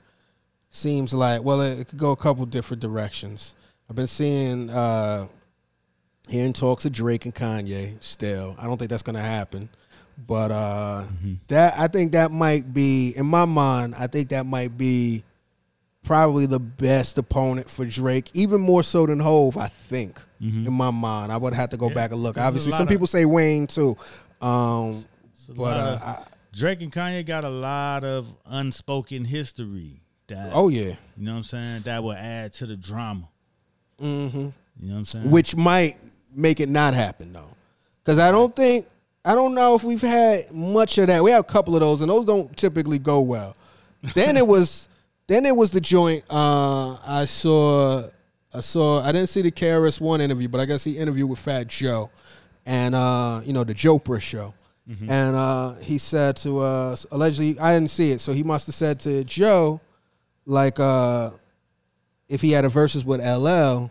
Seems 0.70 1.12
like 1.12 1.44
well, 1.44 1.60
it, 1.60 1.80
it 1.80 1.88
could 1.88 1.98
go 1.98 2.12
a 2.12 2.16
couple 2.16 2.46
different 2.46 2.80
directions. 2.80 3.52
I've 3.90 3.96
been 3.96 4.06
seeing, 4.06 4.70
uh 4.70 5.28
hearing 6.26 6.54
talks 6.54 6.86
of 6.86 6.92
Drake 6.92 7.26
and 7.26 7.34
Kanye. 7.34 8.02
Still, 8.02 8.56
I 8.58 8.64
don't 8.64 8.78
think 8.78 8.88
that's 8.88 9.02
gonna 9.02 9.20
happen. 9.20 9.68
But 10.26 10.50
uh 10.50 11.04
that 11.46 11.78
I 11.78 11.86
think 11.88 12.12
that 12.12 12.30
might 12.32 12.74
be 12.74 13.12
in 13.16 13.26
my 13.26 13.44
mind. 13.44 13.94
I 13.98 14.06
think 14.08 14.30
that 14.30 14.46
might 14.46 14.76
be 14.76 15.22
probably 16.04 16.46
the 16.46 16.58
best 16.58 17.18
opponent 17.18 17.68
for 17.70 17.84
Drake, 17.84 18.30
even 18.34 18.60
more 18.60 18.82
so 18.82 19.06
than 19.06 19.20
Hove. 19.20 19.56
I 19.56 19.68
think 19.68 20.20
in 20.40 20.72
my 20.72 20.90
mind, 20.90 21.32
I 21.32 21.36
would 21.36 21.52
have 21.54 21.70
to 21.70 21.76
go 21.76 21.88
Yeah, 21.88 21.94
back 21.94 22.12
and 22.12 22.22
look. 22.22 22.36
there's 22.36 22.46
Obviously, 22.46 22.72
some 22.72 22.82
of- 22.82 22.88
people 22.88 23.06
say 23.08 23.24
Wayne 23.24 23.66
too. 23.66 23.96
Um, 24.40 25.04
but 25.56 25.76
uh, 25.76 25.80
of- 25.80 26.02
I, 26.02 26.24
Drake 26.52 26.80
and 26.82 26.92
Kanye 26.92 27.24
got 27.26 27.44
a 27.44 27.48
lot 27.50 28.02
of 28.04 28.26
unspoken 28.46 29.24
history 29.24 30.00
that 30.28 30.50
oh 30.52 30.68
yeah, 30.68 30.82
you 31.16 31.26
know 31.26 31.32
what 31.32 31.38
I'm 31.38 31.42
saying 31.44 31.82
that 31.82 32.02
will 32.02 32.12
add 32.12 32.52
to 32.54 32.66
the 32.66 32.76
drama. 32.76 33.28
Mm-hmm. 34.00 34.38
You 34.38 34.52
know 34.80 34.92
what 34.94 34.98
I'm 34.98 35.04
saying? 35.04 35.30
which 35.30 35.54
might 35.56 35.96
make 36.34 36.58
it 36.60 36.68
not 36.68 36.94
happen 36.94 37.32
though, 37.32 37.50
because 38.02 38.18
I 38.18 38.30
don't 38.30 38.54
think 38.54 38.86
I 39.24 39.34
don't 39.34 39.54
know 39.54 39.74
if 39.74 39.84
we've 39.84 40.00
had 40.00 40.52
much 40.52 40.96
of 40.98 41.08
that. 41.08 41.22
We 41.22 41.30
have 41.30 41.40
a 41.40 41.44
couple 41.44 41.74
of 41.74 41.80
those, 41.80 42.00
and 42.00 42.10
those 42.10 42.24
don't 42.24 42.56
typically 42.56 42.98
go 42.98 43.20
well. 43.20 43.56
then 44.14 44.36
it 44.36 44.46
was, 44.46 44.88
then 45.26 45.44
it 45.44 45.54
was 45.54 45.70
the 45.70 45.80
joint. 45.80 46.24
Uh, 46.30 46.96
I 47.06 47.24
saw, 47.26 48.04
I 48.54 48.60
saw. 48.60 49.02
I 49.02 49.12
didn't 49.12 49.28
see 49.28 49.42
the 49.42 49.50
KRS 49.50 50.00
One 50.00 50.20
interview, 50.20 50.48
but 50.48 50.60
I 50.60 50.64
guess 50.64 50.84
he 50.84 50.96
interviewed 50.96 51.28
with 51.28 51.38
Fat 51.38 51.66
Joe, 51.66 52.10
and 52.64 52.94
uh, 52.94 53.40
you 53.44 53.52
know 53.52 53.64
the 53.64 53.74
Jopra 53.74 54.20
show. 54.20 54.54
And 55.10 55.36
uh, 55.36 55.74
he 55.82 55.98
said 55.98 56.36
to 56.38 56.60
uh, 56.60 56.96
allegedly, 57.10 57.60
I 57.60 57.74
didn't 57.74 57.90
see 57.90 58.10
it, 58.12 58.22
so 58.22 58.32
he 58.32 58.42
must 58.42 58.64
have 58.68 58.74
said 58.74 58.98
to 59.00 59.22
Joe, 59.22 59.82
like, 60.46 60.80
uh, 60.80 61.32
if 62.26 62.40
he 62.40 62.52
had 62.52 62.64
a 62.64 62.70
versus 62.70 63.04
with 63.04 63.20
LL, 63.20 63.90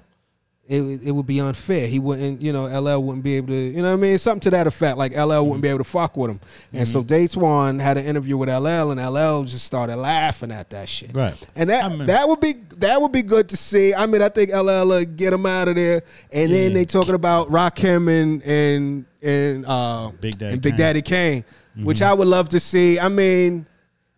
it 0.70 1.08
it 1.08 1.12
would 1.12 1.26
be 1.26 1.40
unfair. 1.40 1.88
He 1.88 2.00
wouldn't, 2.00 2.42
you 2.42 2.52
know, 2.52 2.66
LL 2.66 3.02
wouldn't 3.02 3.24
be 3.24 3.36
able 3.38 3.48
to, 3.48 3.54
you 3.54 3.82
know 3.82 3.92
what 3.92 3.98
I 3.98 4.02
mean? 4.02 4.18
Something 4.18 4.42
to 4.42 4.50
that 4.52 4.68
effect. 4.68 4.98
Like 4.98 5.14
LL 5.14 5.18
mm-hmm. 5.18 5.46
wouldn't 5.46 5.62
be 5.64 5.70
able 5.70 5.80
to 5.80 5.84
fuck 5.86 6.18
with 6.18 6.32
him. 6.32 6.40
And 6.74 6.88
so 6.88 7.04
mm-hmm. 7.04 7.14
Daytwan 7.14 7.82
had 7.82 7.98
an 7.98 8.06
interview 8.06 8.38
with 8.38 8.50
LL 8.50 8.92
and 8.92 9.00
LL 9.00 9.44
just 9.44 9.66
started 9.66 9.96
laughing 9.96 10.52
at 10.52 10.70
that 10.72 10.90
shit. 10.90 11.16
Right. 11.16 11.42
And 11.56 11.70
that 11.70 11.86
I 11.86 11.90
mean- 11.90 12.08
that 12.08 12.28
would 12.28 12.42
be 12.42 12.54
that 12.78 13.02
would 13.02 13.12
be 13.12 13.22
good 13.22 13.50
to 13.50 13.58
see. 13.58 13.94
I 13.94 14.06
mean, 14.06 14.22
I 14.22 14.30
think 14.30 14.52
LL 14.52 14.88
will 14.88 15.06
get 15.06 15.32
him 15.34 15.46
out 15.46 15.70
of 15.70 15.76
there. 15.76 16.02
And 16.34 16.52
then 16.52 16.74
they 16.74 16.86
talking 16.86 17.16
about 17.16 17.48
Rakim 17.48 18.10
and 18.10 18.44
and 18.44 19.06
and 19.22 19.66
uh 19.66 20.12
Big 20.20 20.38
Daddy 20.38 20.54
and 20.54 20.62
Big 20.62 20.74
Kane. 20.74 20.80
Daddy 20.80 21.02
Kane, 21.02 21.46
which 21.78 22.00
mm-hmm. 22.00 22.12
I 22.12 22.14
would 22.14 22.28
love 22.28 22.50
to 22.50 22.60
see. 22.60 23.00
I 23.00 23.08
mean, 23.08 23.66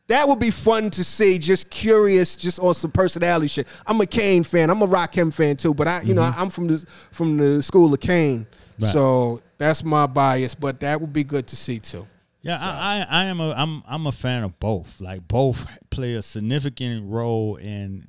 that 0.10 0.28
would 0.28 0.40
be 0.40 0.52
fun 0.52 0.90
to 0.92 1.04
see. 1.04 1.40
Just 1.40 1.70
curious, 1.72 2.36
just 2.36 2.60
on 2.60 2.74
some 2.74 2.92
personality 2.92 3.48
shit. 3.48 3.68
I'm 3.88 4.00
a 4.02 4.06
Kane 4.06 4.44
fan. 4.44 4.70
I'm 4.70 4.82
a 4.82 4.88
Rakim 4.88 5.34
fan 5.34 5.56
too. 5.56 5.74
But 5.74 5.88
I, 5.88 6.02
you 6.02 6.14
know, 6.14 6.30
I'm 6.38 6.50
from 6.50 6.68
the 6.68 6.78
from 7.12 7.38
the 7.38 7.64
school 7.64 7.94
of 7.94 8.00
Kane, 8.02 8.46
Right. 8.80 8.92
so 8.92 9.42
that's 9.58 9.84
my 9.84 10.06
bias. 10.08 10.54
But 10.56 10.80
that 10.82 11.00
would 11.00 11.14
be 11.14 11.24
good 11.24 11.48
to 11.48 11.56
see 11.56 11.80
too. 11.80 12.06
Yeah, 12.42 12.58
I, 12.60 13.06
I 13.10 13.22
I 13.22 13.26
am 13.26 13.40
a 13.42 13.52
I'm 13.52 13.84
I'm 13.88 14.08
a 14.08 14.12
fan 14.12 14.44
of 14.44 14.60
both. 14.60 15.00
Like 15.02 15.28
both 15.28 15.66
play 15.90 16.14
a 16.14 16.22
significant 16.22 17.10
role 17.10 17.56
in 17.58 18.08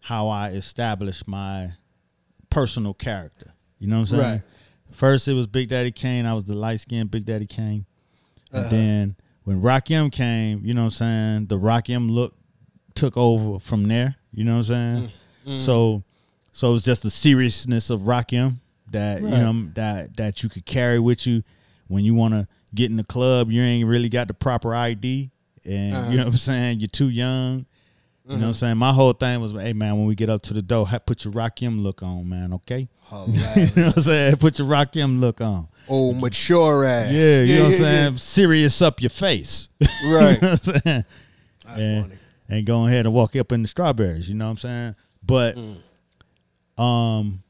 how 0.00 0.28
I 0.28 0.50
establish 0.50 1.26
my 1.26 1.72
personal 2.50 2.94
character. 2.94 3.52
You 3.78 3.88
know 3.88 3.96
what 3.96 4.12
I'm 4.12 4.18
saying? 4.18 4.22
Right. 4.22 4.42
First, 4.92 5.26
it 5.28 5.32
was 5.32 5.46
Big 5.48 5.68
Daddy 5.68 5.90
Kane. 5.90 6.24
I 6.24 6.34
was 6.34 6.44
the 6.44 6.54
light 6.54 6.78
skinned 6.80 7.10
Big 7.10 7.24
Daddy 7.26 7.46
Kane, 7.46 7.84
Uh-huh. 8.52 8.62
and 8.62 8.70
then 8.70 9.16
when 9.44 9.60
Rakim 9.60 10.10
came, 10.10 10.64
you 10.64 10.74
know 10.74 10.82
what 10.82 10.86
I'm 10.86 10.90
saying? 10.90 11.46
The 11.46 11.58
Rakim 11.58 12.10
look 12.10 12.34
took 12.94 13.16
over 13.16 13.58
from 13.58 13.88
there. 13.88 14.16
You 14.32 14.44
know 14.44 14.52
what 14.58 14.70
I'm 14.70 14.96
saying? 14.96 15.12
Mm, 15.46 15.54
mm. 15.54 15.58
So, 15.58 16.02
so 16.52 16.70
it 16.70 16.72
was 16.72 16.84
just 16.84 17.02
the 17.02 17.10
seriousness 17.10 17.90
of 17.90 18.02
Rakim 18.02 18.56
that 18.90 19.22
you 19.22 19.28
know 19.28 19.68
that 19.74 20.16
that 20.16 20.42
you 20.42 20.48
could 20.48 20.64
carry 20.64 20.98
with 20.98 21.26
you 21.26 21.42
when 21.88 22.04
you 22.04 22.14
want 22.14 22.34
to 22.34 22.48
get 22.74 22.90
in 22.90 22.96
the 22.96 23.04
club. 23.04 23.50
You 23.50 23.62
ain't 23.62 23.88
really 23.88 24.08
got 24.08 24.28
the 24.28 24.34
proper 24.34 24.74
ID, 24.74 25.30
and 25.64 25.90
you 25.90 25.96
uh-huh. 25.96 26.10
know 26.10 26.16
what 26.18 26.26
I'm 26.26 26.36
saying. 26.36 26.80
You're 26.80 26.88
too 26.88 27.10
young. 27.10 27.66
You 28.26 28.30
know 28.30 28.36
what 28.36 28.44
I'm 28.46 28.50
mm-hmm. 28.52 28.52
saying? 28.52 28.76
My 28.78 28.92
whole 28.92 29.12
thing 29.12 29.38
was, 29.42 29.52
hey 29.52 29.74
man, 29.74 29.98
when 29.98 30.06
we 30.06 30.14
get 30.14 30.30
up 30.30 30.40
to 30.42 30.54
the 30.54 30.62
door, 30.62 30.86
put 31.04 31.26
your 31.26 31.34
Rakim 31.34 31.82
look 31.82 32.02
on, 32.02 32.26
man. 32.26 32.54
Okay. 32.54 32.88
you 33.12 33.82
know 33.82 33.86
what 33.88 33.96
I'm 33.96 34.02
saying? 34.02 34.36
Put 34.36 34.58
your 34.58 34.66
Rakim 34.66 35.20
look 35.20 35.42
on. 35.42 35.68
Old 35.88 36.16
mature 36.20 36.84
ass. 36.84 37.10
Yeah, 37.12 37.42
you 37.42 37.56
know 37.56 37.62
what 37.64 37.72
I'm 37.72 37.78
saying? 37.78 38.16
Serious 38.16 38.80
up 38.82 39.00
your 39.02 39.10
face. 39.10 39.68
Right. 40.06 40.36
you 40.36 40.40
know 40.42 40.50
what 40.50 40.68
I'm 40.68 40.80
saying? 40.82 41.04
That's 41.64 41.78
and, 41.80 42.02
funny. 42.04 42.18
and 42.48 42.66
go 42.66 42.86
ahead 42.86 43.06
and 43.06 43.14
walk 43.14 43.36
up 43.36 43.52
in 43.52 43.62
the 43.62 43.68
strawberries, 43.68 44.28
you 44.28 44.34
know 44.34 44.44
what 44.46 44.50
I'm 44.52 44.56
saying? 44.58 44.94
But 45.22 45.56
Mm. 45.56 46.82
um 46.82 47.42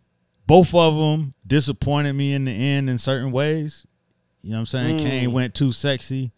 both 0.46 0.74
of 0.74 0.94
them 0.96 1.32
disappointed 1.46 2.12
me 2.12 2.32
in 2.34 2.44
the 2.44 2.52
end 2.52 2.90
in 2.90 2.98
certain 2.98 3.32
ways. 3.32 3.86
You 4.42 4.50
know 4.50 4.56
what 4.56 4.60
I'm 4.60 4.66
saying? 4.66 4.98
Mm. 4.98 5.02
Kane 5.02 5.32
went 5.32 5.54
too 5.54 5.72
sexy. 5.72 6.30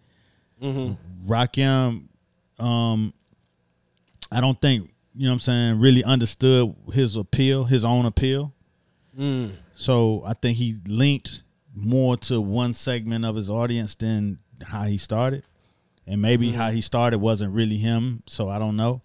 Mm-hmm. 0.62 1.30
Rakim 1.30 2.04
um 2.58 3.12
I 4.32 4.40
don't 4.40 4.60
think 4.60 4.90
you 5.14 5.24
know 5.24 5.30
what 5.30 5.34
I'm 5.34 5.40
saying, 5.40 5.80
really 5.80 6.04
understood 6.04 6.74
his 6.92 7.16
appeal, 7.16 7.64
his 7.64 7.84
own 7.84 8.04
appeal. 8.06 8.52
So 9.74 10.22
I 10.26 10.34
think 10.34 10.58
he 10.58 10.76
linked 10.86 11.42
more 11.76 12.16
to 12.16 12.40
one 12.40 12.74
segment 12.74 13.24
of 13.24 13.36
his 13.36 13.50
audience 13.50 13.94
than 13.94 14.38
how 14.66 14.84
he 14.84 14.96
started. 14.96 15.44
And 16.08 16.22
maybe 16.22 16.50
how 16.50 16.70
he 16.70 16.80
started 16.80 17.18
wasn't 17.18 17.52
really 17.52 17.76
him, 17.76 18.22
so 18.26 18.48
I 18.48 18.58
don't 18.58 18.76
know. 18.76 19.02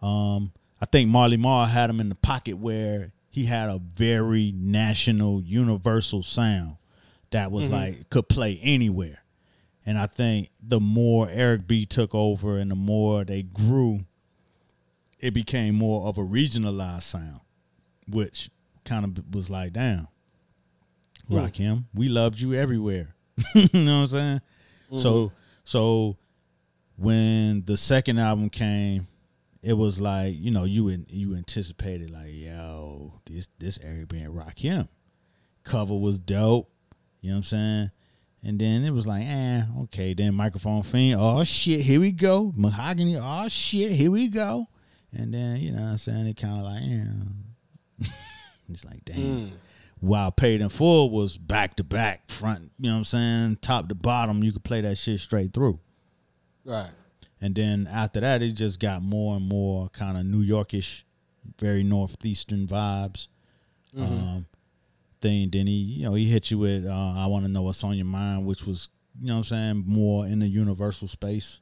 Um, 0.00 0.52
I 0.80 0.86
think 0.86 1.10
Marley 1.10 1.36
Marl 1.36 1.66
had 1.66 1.90
him 1.90 2.00
in 2.00 2.08
the 2.08 2.14
pocket 2.14 2.56
where 2.58 3.12
he 3.28 3.44
had 3.46 3.68
a 3.68 3.80
very 3.94 4.52
national, 4.54 5.42
universal 5.42 6.22
sound 6.22 6.76
that 7.30 7.50
was 7.50 7.68
like 7.68 8.08
could 8.10 8.28
play 8.28 8.58
anywhere. 8.62 9.24
And 9.84 9.98
I 9.98 10.06
think 10.06 10.50
the 10.60 10.80
more 10.80 11.28
Eric 11.30 11.66
B 11.66 11.84
took 11.84 12.14
over 12.14 12.58
and 12.58 12.70
the 12.70 12.76
more 12.76 13.24
they 13.24 13.42
grew, 13.42 14.00
it 15.20 15.34
became 15.34 15.74
more 15.74 16.08
of 16.08 16.18
a 16.18 16.22
regionalized 16.22 17.02
sound, 17.02 17.40
which 18.08 18.50
kind 18.84 19.04
of 19.04 19.34
was 19.34 19.50
like, 19.50 19.72
damn, 19.72 20.08
Rakim. 21.30 21.84
We 21.94 22.08
loved 22.08 22.40
you 22.40 22.54
everywhere. 22.54 23.14
you 23.54 23.68
know 23.72 24.00
what 24.00 24.02
I'm 24.02 24.06
saying? 24.06 24.40
Mm-hmm. 24.90 24.98
So 24.98 25.32
so 25.64 26.16
when 26.96 27.64
the 27.64 27.76
second 27.76 28.18
album 28.18 28.48
came, 28.50 29.06
it 29.62 29.74
was 29.74 30.00
like, 30.00 30.34
you 30.36 30.50
know, 30.50 30.64
you 30.64 30.88
an- 30.88 31.06
you 31.08 31.34
anticipated 31.34 32.10
like, 32.10 32.30
yo, 32.30 33.20
this 33.26 33.48
this 33.58 33.78
Eric 33.82 34.08
B 34.08 34.18
and 34.18 34.34
Rakim. 34.34 34.88
Cover 35.64 35.96
was 35.96 36.18
dope. 36.20 36.70
You 37.20 37.30
know 37.30 37.34
what 37.34 37.38
I'm 37.38 37.44
saying? 37.44 37.90
And 38.44 38.60
then 38.60 38.84
it 38.84 38.92
was 38.92 39.08
like, 39.08 39.24
eh, 39.26 39.62
okay. 39.82 40.14
Then 40.14 40.34
microphone 40.34 40.84
fiend, 40.84 41.18
oh 41.20 41.42
shit, 41.42 41.80
here 41.80 41.98
we 41.98 42.12
go. 42.12 42.52
Mahogany, 42.56 43.16
oh 43.20 43.48
shit, 43.48 43.90
here 43.90 44.12
we 44.12 44.28
go. 44.28 44.66
And 45.12 45.34
then, 45.34 45.56
you 45.58 45.72
know 45.72 45.82
what 45.82 45.88
I'm 45.88 45.98
saying? 45.98 46.26
It 46.28 46.36
kind 46.36 46.58
of 46.58 46.64
like, 46.64 46.82
yeah. 46.84 48.08
it's 48.68 48.84
like, 48.84 49.04
damn. 49.04 49.16
Mm. 49.16 49.50
While 50.00 50.30
paid 50.30 50.60
in 50.60 50.68
full 50.68 51.10
was 51.10 51.38
back 51.38 51.76
to 51.76 51.84
back, 51.84 52.30
front, 52.30 52.70
you 52.78 52.88
know 52.88 52.96
what 52.96 52.98
I'm 52.98 53.04
saying? 53.04 53.58
Top 53.62 53.88
to 53.88 53.94
bottom, 53.94 54.44
you 54.44 54.52
could 54.52 54.64
play 54.64 54.82
that 54.82 54.98
shit 54.98 55.20
straight 55.20 55.54
through. 55.54 55.78
Right. 56.64 56.90
And 57.40 57.54
then 57.54 57.88
after 57.90 58.20
that, 58.20 58.42
it 58.42 58.52
just 58.52 58.78
got 58.78 59.02
more 59.02 59.36
and 59.36 59.48
more 59.48 59.88
kind 59.90 60.18
of 60.18 60.24
New 60.26 60.44
Yorkish, 60.44 61.04
very 61.58 61.82
northeastern 61.82 62.66
vibes. 62.66 63.28
Um, 63.96 64.46
thing. 65.20 65.50
Then 65.50 65.66
he, 65.66 65.74
you 65.74 66.04
know, 66.04 66.14
he 66.14 66.24
hit 66.26 66.50
you 66.50 66.58
with 66.58 66.86
uh, 66.86 67.14
"I 67.16 67.26
Want 67.26 67.44
to 67.44 67.50
Know 67.50 67.62
What's 67.62 67.82
on 67.84 67.96
Your 67.96 68.06
Mind," 68.06 68.46
which 68.46 68.66
was, 68.66 68.88
you 69.20 69.28
know, 69.28 69.34
what 69.34 69.38
I'm 69.38 69.44
saying 69.44 69.84
more 69.86 70.26
in 70.26 70.40
the 70.40 70.48
universal 70.48 71.08
space. 71.08 71.60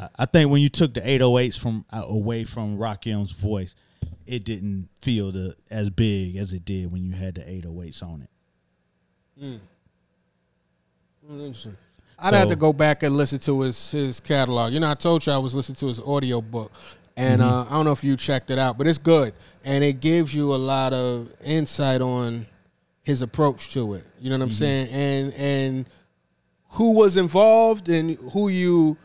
I, 0.00 0.08
I 0.20 0.26
think 0.26 0.50
when 0.50 0.62
you 0.62 0.68
took 0.68 0.94
the 0.94 1.00
808s 1.00 1.58
from 1.58 1.84
uh, 1.90 2.04
away 2.08 2.44
from 2.44 2.78
Rakim's 2.78 3.32
voice, 3.32 3.74
it 4.26 4.44
didn't 4.44 4.88
feel 5.00 5.30
the 5.32 5.56
as 5.70 5.88
big 5.90 6.36
as 6.36 6.52
it 6.52 6.64
did 6.64 6.90
when 6.92 7.04
you 7.04 7.12
had 7.12 7.34
the 7.36 7.42
808s 7.42 8.02
on 8.02 8.22
it. 8.22 9.60
Interesting. 11.28 11.76
I'd 12.18 12.30
So- 12.30 12.36
have 12.36 12.48
to 12.48 12.56
go 12.56 12.72
back 12.72 13.02
and 13.02 13.16
listen 13.16 13.38
to 13.40 13.60
his 13.62 13.90
his 13.90 14.20
catalog. 14.20 14.72
You 14.72 14.80
know, 14.80 14.90
I 14.90 14.94
told 14.94 15.26
you 15.26 15.32
I 15.32 15.38
was 15.38 15.54
listening 15.54 15.76
to 15.76 15.86
his 15.86 16.00
audio 16.00 16.40
book, 16.40 16.72
and 17.16 17.42
uh, 17.42 17.66
I 17.68 17.70
don't 17.74 17.84
know 17.84 17.92
if 17.92 18.02
you 18.04 18.16
checked 18.16 18.50
it 18.50 18.58
out, 18.58 18.78
but 18.78 18.86
it's 18.86 18.98
good, 18.98 19.34
and 19.64 19.84
it 19.84 20.00
gives 20.00 20.34
you 20.34 20.54
a 20.54 20.56
lot 20.56 20.92
of 20.94 21.28
insight 21.44 22.00
on 22.00 22.46
his 23.02 23.20
approach 23.22 23.70
to 23.74 23.94
it. 23.94 24.04
You 24.20 24.30
know 24.30 24.36
what 24.36 24.44
I'm 24.44 24.50
saying? 24.50 24.88
And 24.90 25.32
and 25.34 25.86
who 26.70 26.92
was 26.92 27.16
involved 27.16 27.88
and 27.88 28.16
who 28.32 28.48
you 28.48 28.96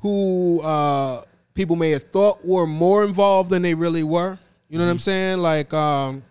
who 0.00 0.60
uh, 0.62 1.22
people 1.58 1.74
may 1.74 1.90
have 1.90 2.04
thought 2.04 2.46
were 2.46 2.68
more 2.68 3.02
involved 3.02 3.50
than 3.50 3.62
they 3.62 3.74
really 3.74 4.04
were. 4.04 4.38
You 4.68 4.78
know 4.78 4.84
what 4.84 4.92
I'm 4.92 4.96
mm-hmm. 4.96 5.00
saying? 5.00 5.38
Like 5.38 5.74
um, 5.74 6.22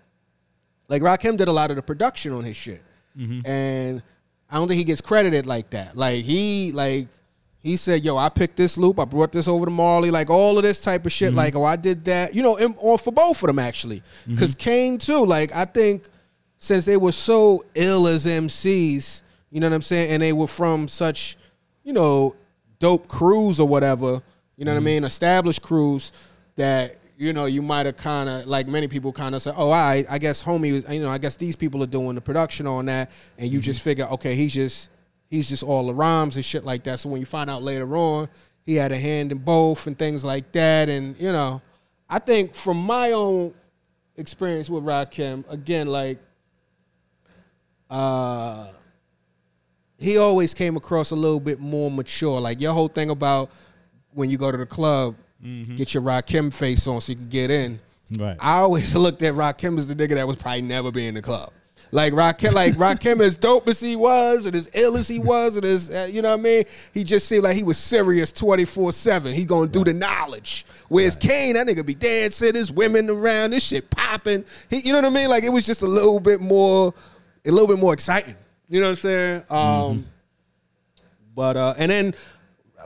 like 0.88 1.02
Rakim 1.02 1.36
did 1.36 1.50
a 1.50 1.52
lot 1.52 1.70
of 1.70 1.76
the 1.76 1.82
production 1.82 2.32
on 2.32 2.46
his 2.46 2.56
shit, 2.56 2.82
mm-hmm. 3.16 3.46
and 3.46 4.02
I 4.50 4.56
don't 4.56 4.70
think 4.70 4.78
he 4.78 4.86
gets 4.86 5.02
credited 5.02 5.46
like 5.46 5.70
that. 5.72 5.98
Like 5.98 6.24
he 6.24 6.72
like 6.72 7.08
he 7.60 7.76
said, 7.76 8.06
"Yo, 8.06 8.16
I 8.16 8.30
picked 8.30 8.56
this 8.56 8.78
loop. 8.78 9.02
I 9.02 9.06
brought 9.06 9.34
this 9.34 9.50
over 9.50 9.66
to 9.66 9.72
Marley. 9.72 10.12
Like 10.12 10.30
all 10.30 10.58
of 10.58 10.64
this 10.64 10.80
type 10.80 11.06
of 11.06 11.12
shit. 11.12 11.30
Mm-hmm. 11.30 11.38
Like 11.38 11.56
oh, 11.58 11.66
I 11.66 11.76
did 11.76 12.06
that. 12.06 12.34
You 12.34 12.42
know, 12.42 12.56
and, 12.56 12.74
or 12.78 12.98
for 12.98 13.12
both 13.12 13.44
of 13.44 13.48
them 13.48 13.60
actually, 13.60 14.02
because 14.26 14.56
Kane 14.56 14.98
too. 14.98 15.26
Like 15.26 15.54
I 15.54 15.66
think 15.66 16.08
since 16.58 16.86
they 16.86 16.96
were 16.96 17.12
so 17.12 17.66
ill 17.76 18.08
as 18.08 18.26
MCs, 18.26 19.24
you 19.52 19.60
know 19.60 19.68
what 19.68 19.76
I'm 19.76 19.82
saying, 19.82 20.10
and 20.10 20.24
they 20.24 20.32
were 20.32 20.48
from 20.48 20.88
such, 20.88 21.36
you 21.84 21.92
know, 21.92 22.34
dope 22.80 23.10
crews 23.10 23.60
or 23.60 23.68
whatever. 23.68 24.22
You 24.58 24.66
know 24.66 24.74
what 24.74 24.80
I 24.80 24.84
mean? 24.84 25.04
Established 25.04 25.62
crews 25.62 26.12
that 26.56 26.98
you 27.18 27.32
know 27.32 27.46
you 27.46 27.62
might 27.62 27.86
have 27.86 27.98
kind 27.98 28.28
of 28.28 28.48
like 28.48 28.68
many 28.68 28.88
people 28.88 29.14
kind 29.14 29.36
of 29.36 29.42
say, 29.42 29.52
"Oh, 29.56 29.70
I 29.72 30.04
I 30.10 30.18
guess 30.18 30.44
homie, 30.44 30.92
you 30.92 31.02
know, 31.02 31.10
I 31.10 31.20
guess 31.20 31.36
these 31.36 31.56
people 31.56 31.84
are 31.84 31.88
doing 31.88 32.16
the 32.16 32.22
production 32.22 32.66
on 32.66 32.88
that," 32.88 33.12
and 33.38 33.52
you 33.52 33.60
just 33.60 33.82
figure, 33.82 34.06
okay, 34.06 34.36
he's 34.36 34.54
just 34.54 34.90
he's 35.30 35.48
just 35.48 35.62
all 35.62 35.86
the 35.86 35.94
rhymes 35.94 36.36
and 36.36 36.44
shit 36.44 36.64
like 36.66 36.84
that. 36.84 37.00
So 37.00 37.10
when 37.10 37.20
you 37.20 37.28
find 37.28 37.50
out 37.50 37.62
later 37.62 37.96
on, 37.96 38.30
he 38.66 38.76
had 38.76 38.92
a 38.92 38.98
hand 38.98 39.32
in 39.32 39.38
both 39.38 39.86
and 39.86 39.98
things 39.98 40.26
like 40.26 40.52
that, 40.54 40.90
and 40.90 41.16
you 41.20 41.32
know, 41.32 41.62
I 42.10 42.18
think 42.18 42.56
from 42.56 42.78
my 42.78 43.12
own 43.12 43.54
experience 44.16 44.72
with 44.72 44.84
Rakim, 44.84 45.50
again, 45.52 45.86
like 45.86 46.18
uh 47.92 48.68
he 50.00 50.18
always 50.18 50.54
came 50.54 50.78
across 50.78 51.12
a 51.12 51.16
little 51.16 51.40
bit 51.40 51.60
more 51.60 51.90
mature. 51.90 52.40
Like 52.40 52.60
your 52.60 52.74
whole 52.74 52.88
thing 52.88 53.10
about 53.10 53.50
when 54.14 54.30
you 54.30 54.38
go 54.38 54.52
to 54.52 54.58
the 54.58 54.66
club, 54.66 55.16
get 55.76 55.94
your 55.94 56.04
Rakim 56.04 56.54
face 56.54 56.88
on 56.88 57.02
so 57.02 57.12
you 57.12 57.18
can 57.18 57.30
get 57.30 57.52
in. 57.52 57.80
Right. 58.12 58.38
I 58.40 58.60
always 58.60 58.96
looked 58.96 59.22
at 59.24 59.34
Rakim 59.34 59.78
as 59.78 59.88
the 59.88 59.96
nigga 59.96 60.16
that 60.16 60.28
was 60.28 60.38
probably 60.38 60.62
never 60.62 60.92
be 60.92 61.08
in 61.08 61.16
the 61.16 61.22
club. 61.22 61.52
Like 61.92 62.14
Rakim, 62.14 62.54
like 62.54 62.74
Rakim, 62.76 63.22
as 63.22 63.38
dope 63.38 63.68
as 63.68 63.80
he 63.80 63.96
was, 63.96 64.46
and 64.46 64.56
as 64.56 64.70
ill 64.74 64.98
as 64.98 65.08
he 65.08 65.20
was, 65.20 65.56
and 65.56 65.66
as 65.66 65.90
uh, 65.90 66.08
you 66.12 66.22
know 66.22 66.32
what 66.32 66.40
I 66.40 66.44
mean, 66.44 66.64
he 66.94 67.04
just 67.04 67.28
seemed 67.28 67.46
like 67.46 67.56
he 67.56 67.64
was 67.64 67.78
serious 67.78 68.32
twenty 68.32 68.66
four 68.66 68.92
seven. 68.92 69.34
He 69.34 69.46
gonna 69.46 69.68
do 69.68 69.84
the 69.86 69.94
knowledge. 69.94 70.66
Whereas 70.90 71.16
Kane, 71.16 71.54
that 71.54 71.68
nigga 71.68 71.86
be 71.86 71.96
dancing, 71.96 72.54
there's 72.54 72.72
women 72.72 73.10
around, 73.10 73.52
this 73.52 73.64
shit 73.64 73.90
popping. 73.90 74.44
He, 74.70 74.80
you 74.80 74.92
know 74.92 75.00
what 75.00 75.06
I 75.06 75.10
mean? 75.12 75.30
Like 75.30 75.44
it 75.44 75.50
was 75.50 75.66
just 75.66 75.82
a 75.82 75.88
little 75.88 76.20
bit 76.20 76.42
more, 76.42 76.94
a 77.46 77.52
little 77.52 77.68
bit 77.68 77.80
more 77.80 77.94
exciting. 77.94 78.36
You 78.68 78.82
know 78.82 78.88
what 78.88 78.92
I'm 78.92 78.96
saying? 78.98 79.44
Um, 79.50 80.06
but 81.36 81.56
uh, 81.56 81.74
and 81.78 81.90
then 81.90 82.14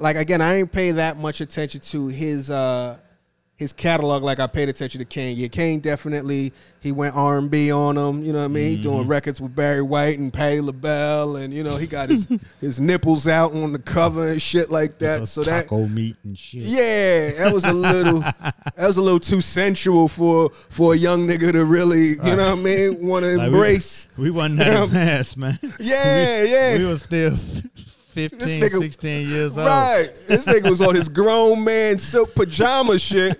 like 0.01 0.15
again, 0.17 0.41
I 0.41 0.55
ain't 0.57 0.71
pay 0.71 0.91
that 0.91 1.17
much 1.17 1.41
attention 1.41 1.81
to 1.81 2.07
his 2.07 2.49
uh 2.49 2.99
his 3.61 3.73
catalog 3.73 4.23
like 4.23 4.39
I 4.39 4.47
paid 4.47 4.69
attention 4.69 4.97
to 4.99 5.05
Kane. 5.05 5.37
Yeah, 5.37 5.47
Kane 5.47 5.81
definitely 5.81 6.51
he 6.79 6.91
went 6.91 7.15
R 7.15 7.37
and 7.37 7.51
B 7.51 7.71
on 7.71 7.95
him. 7.95 8.23
You 8.23 8.33
know 8.33 8.39
what 8.39 8.45
I 8.45 8.47
mean? 8.47 8.69
He 8.69 8.77
doing 8.77 9.07
records 9.07 9.39
with 9.39 9.55
Barry 9.55 9.83
White 9.83 10.17
and 10.17 10.33
Patti 10.33 10.61
LaBelle, 10.61 11.35
and 11.35 11.53
you 11.53 11.63
know 11.63 11.77
he 11.77 11.85
got 11.85 12.09
his 12.09 12.27
his 12.59 12.79
nipples 12.79 13.27
out 13.27 13.53
on 13.53 13.71
the 13.71 13.77
cover 13.77 14.29
and 14.29 14.41
shit 14.41 14.71
like 14.71 14.97
that. 14.97 15.27
So 15.27 15.43
that 15.43 15.65
taco 15.65 15.87
meat 15.87 16.15
and 16.23 16.35
shit. 16.35 16.63
yeah, 16.63 17.33
that 17.43 17.51
was 17.53 17.63
a 17.65 17.71
little 17.71 18.19
that 18.41 18.75
was 18.77 18.97
a 18.97 19.01
little 19.03 19.19
too 19.19 19.41
sensual 19.41 20.07
for 20.07 20.49
for 20.49 20.95
a 20.95 20.97
young 20.97 21.27
nigga 21.27 21.51
to 21.51 21.63
really 21.63 22.13
you 22.13 22.35
know 22.35 22.37
what 22.37 22.57
I 22.57 22.61
mean 22.61 23.05
want 23.05 23.25
to 23.25 23.37
Like, 23.37 23.45
embrace. 23.47 24.07
We, 24.17 24.23
we 24.23 24.31
wasn't 24.31 24.57
that 24.57 24.83
advanced, 24.85 25.37
man. 25.37 25.59
Yeah, 25.79 26.43
we, 26.43 26.51
yeah. 26.51 26.77
We 26.79 26.85
was 26.85 27.03
still 27.03 27.37
15, 28.11 28.61
nigga- 28.61 28.79
16 28.79 29.27
years 29.29 29.57
old. 29.57 29.67
Right. 29.67 30.09
This 30.27 30.45
nigga 30.45 30.69
was 30.69 30.81
on 30.81 30.95
his 30.95 31.09
grown 31.09 31.63
man 31.63 31.97
silk 31.99 32.33
pajama 32.35 32.99
shit. 32.99 33.39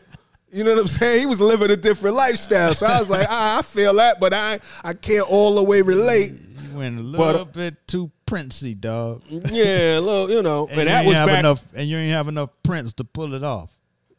You 0.51 0.63
know 0.65 0.72
what 0.72 0.82
I'm 0.82 0.88
saying? 0.88 1.19
He 1.22 1.26
was 1.26 1.39
living 1.39 1.72
a 1.72 1.78
different 1.78 2.15
lifestyle. 2.15 2.74
So 2.74 2.86
I 2.86 2.99
was 2.99 3.09
like, 3.09 3.26
ah, 3.30 3.59
I 3.59 3.61
feel 3.61 3.93
that, 3.95 4.19
but 4.19 4.34
I 4.34 4.59
I 4.84 4.93
can't 4.93 5.30
all 5.30 5.55
the 5.55 5.63
way 5.63 5.82
relate. 5.82 6.32
You 6.72 6.78
went 6.78 6.99
a 6.99 7.03
But- 7.03 7.17
little 7.19 7.45
bit 7.45 7.76
too 7.88 8.11
princey, 8.26 8.76
dog. 8.76 9.22
Yeah, 9.30 9.97
a 9.97 10.01
little, 10.01 10.30
you 10.30 10.41
know. 10.41 10.67
And, 10.67 10.78
you 10.80 10.86
that 10.86 10.99
ain't 10.99 11.07
was 11.07 11.15
have 11.17 11.28
back 11.30 11.39
enough, 11.39 11.63
and 11.74 11.88
you 11.88 11.97
ain't 11.97 12.13
have 12.13 12.28
enough 12.28 12.49
prints 12.63 12.93
to 12.93 13.03
pull 13.03 13.34
it 13.34 13.43
off. 13.43 13.69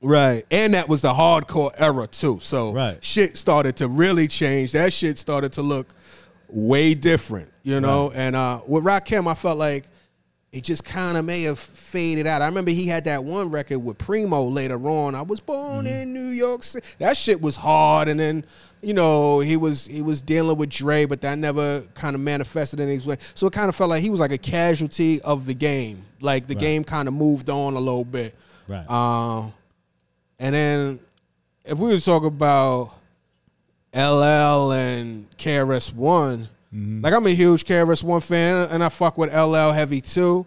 Right. 0.00 0.44
And 0.50 0.74
that 0.74 0.88
was 0.88 1.02
the 1.02 1.12
hardcore 1.12 1.70
era 1.78 2.06
too. 2.06 2.38
So 2.42 2.72
Right. 2.72 2.96
shit 3.04 3.36
started 3.36 3.76
to 3.76 3.88
really 3.88 4.26
change. 4.26 4.72
That 4.72 4.92
shit 4.92 5.18
started 5.18 5.52
to 5.52 5.62
look 5.62 5.94
way 6.48 6.94
different, 6.94 7.50
you 7.62 7.78
know? 7.80 8.10
And 8.14 8.34
uh 8.36 8.60
with 8.66 8.84
Rakim, 8.84 9.26
I 9.30 9.34
felt 9.34 9.58
like 9.58 9.84
it 10.52 10.62
just 10.64 10.84
kind 10.84 11.16
of 11.16 11.24
may 11.24 11.42
have 11.44 11.58
faded 11.58 12.26
out. 12.26 12.42
I 12.42 12.46
remember 12.46 12.70
he 12.70 12.86
had 12.86 13.04
that 13.04 13.24
one 13.24 13.50
record 13.50 13.78
with 13.78 13.96
Primo 13.96 14.44
later 14.44 14.86
on. 14.86 15.14
I 15.14 15.22
was 15.22 15.40
born 15.40 15.86
in 15.86 16.12
New 16.12 16.28
York 16.28 16.62
City. 16.62 16.86
That 16.98 17.16
shit 17.16 17.40
was 17.40 17.56
hard. 17.56 18.08
And 18.08 18.20
then, 18.20 18.44
you 18.82 18.92
know, 18.92 19.40
he 19.40 19.56
was 19.56 19.86
he 19.86 20.02
was 20.02 20.20
dealing 20.20 20.58
with 20.58 20.68
Dre, 20.68 21.06
but 21.06 21.22
that 21.22 21.38
never 21.38 21.80
kind 21.94 22.14
of 22.14 22.20
manifested 22.20 22.80
in 22.80 22.90
his 22.90 23.06
way. 23.06 23.16
So 23.34 23.46
it 23.46 23.54
kind 23.54 23.70
of 23.70 23.76
felt 23.76 23.88
like 23.88 24.02
he 24.02 24.10
was 24.10 24.20
like 24.20 24.32
a 24.32 24.38
casualty 24.38 25.22
of 25.22 25.46
the 25.46 25.54
game. 25.54 26.02
Like 26.20 26.46
the 26.46 26.54
game 26.54 26.84
kind 26.84 27.08
of 27.08 27.14
moved 27.14 27.48
on 27.48 27.72
a 27.74 27.80
little 27.80 28.04
bit. 28.04 28.34
Right. 28.68 28.84
Uh, 28.86 29.48
and 30.38 30.54
then 30.54 31.00
if 31.64 31.78
we 31.78 31.88
were 31.88 31.96
to 31.96 32.04
talk 32.04 32.24
about 32.24 32.92
LL 33.94 34.72
and 34.72 35.30
KRS 35.38 35.94
One, 35.94 36.48
like 36.72 37.12
I'm 37.12 37.26
a 37.26 37.30
huge 37.30 37.64
KRS 37.64 38.02
One 38.02 38.20
fan, 38.20 38.68
and 38.70 38.82
I 38.82 38.88
fuck 38.88 39.18
with 39.18 39.32
LL 39.34 39.72
heavy 39.72 40.00
too. 40.00 40.46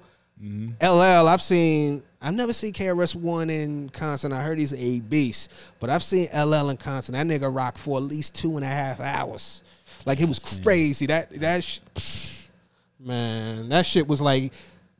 LL, 0.81 1.27
I've 1.27 1.41
seen. 1.41 2.03
I've 2.21 2.33
never 2.33 2.53
seen 2.53 2.73
KRS 2.73 3.15
One 3.15 3.49
in 3.49 3.89
concert. 3.89 4.31
I 4.31 4.41
heard 4.41 4.57
he's 4.57 4.73
a 4.73 4.99
beast, 5.01 5.51
but 5.79 5.89
I've 5.89 6.01
seen 6.03 6.27
LL 6.35 6.69
in 6.69 6.77
concert. 6.77 7.11
That 7.11 7.27
nigga 7.27 7.53
rock 7.55 7.77
for 7.77 7.97
at 7.97 8.03
least 8.03 8.33
two 8.35 8.55
and 8.55 8.63
a 8.63 8.67
half 8.67 8.99
hours. 8.99 9.63
Like 10.05 10.19
it 10.19 10.27
was 10.27 10.59
crazy. 10.63 11.05
That 11.05 11.29
that 11.39 11.63
sh- 11.63 11.79
man, 12.99 13.69
that 13.69 13.85
shit 13.85 14.07
was 14.07 14.21
like 14.21 14.51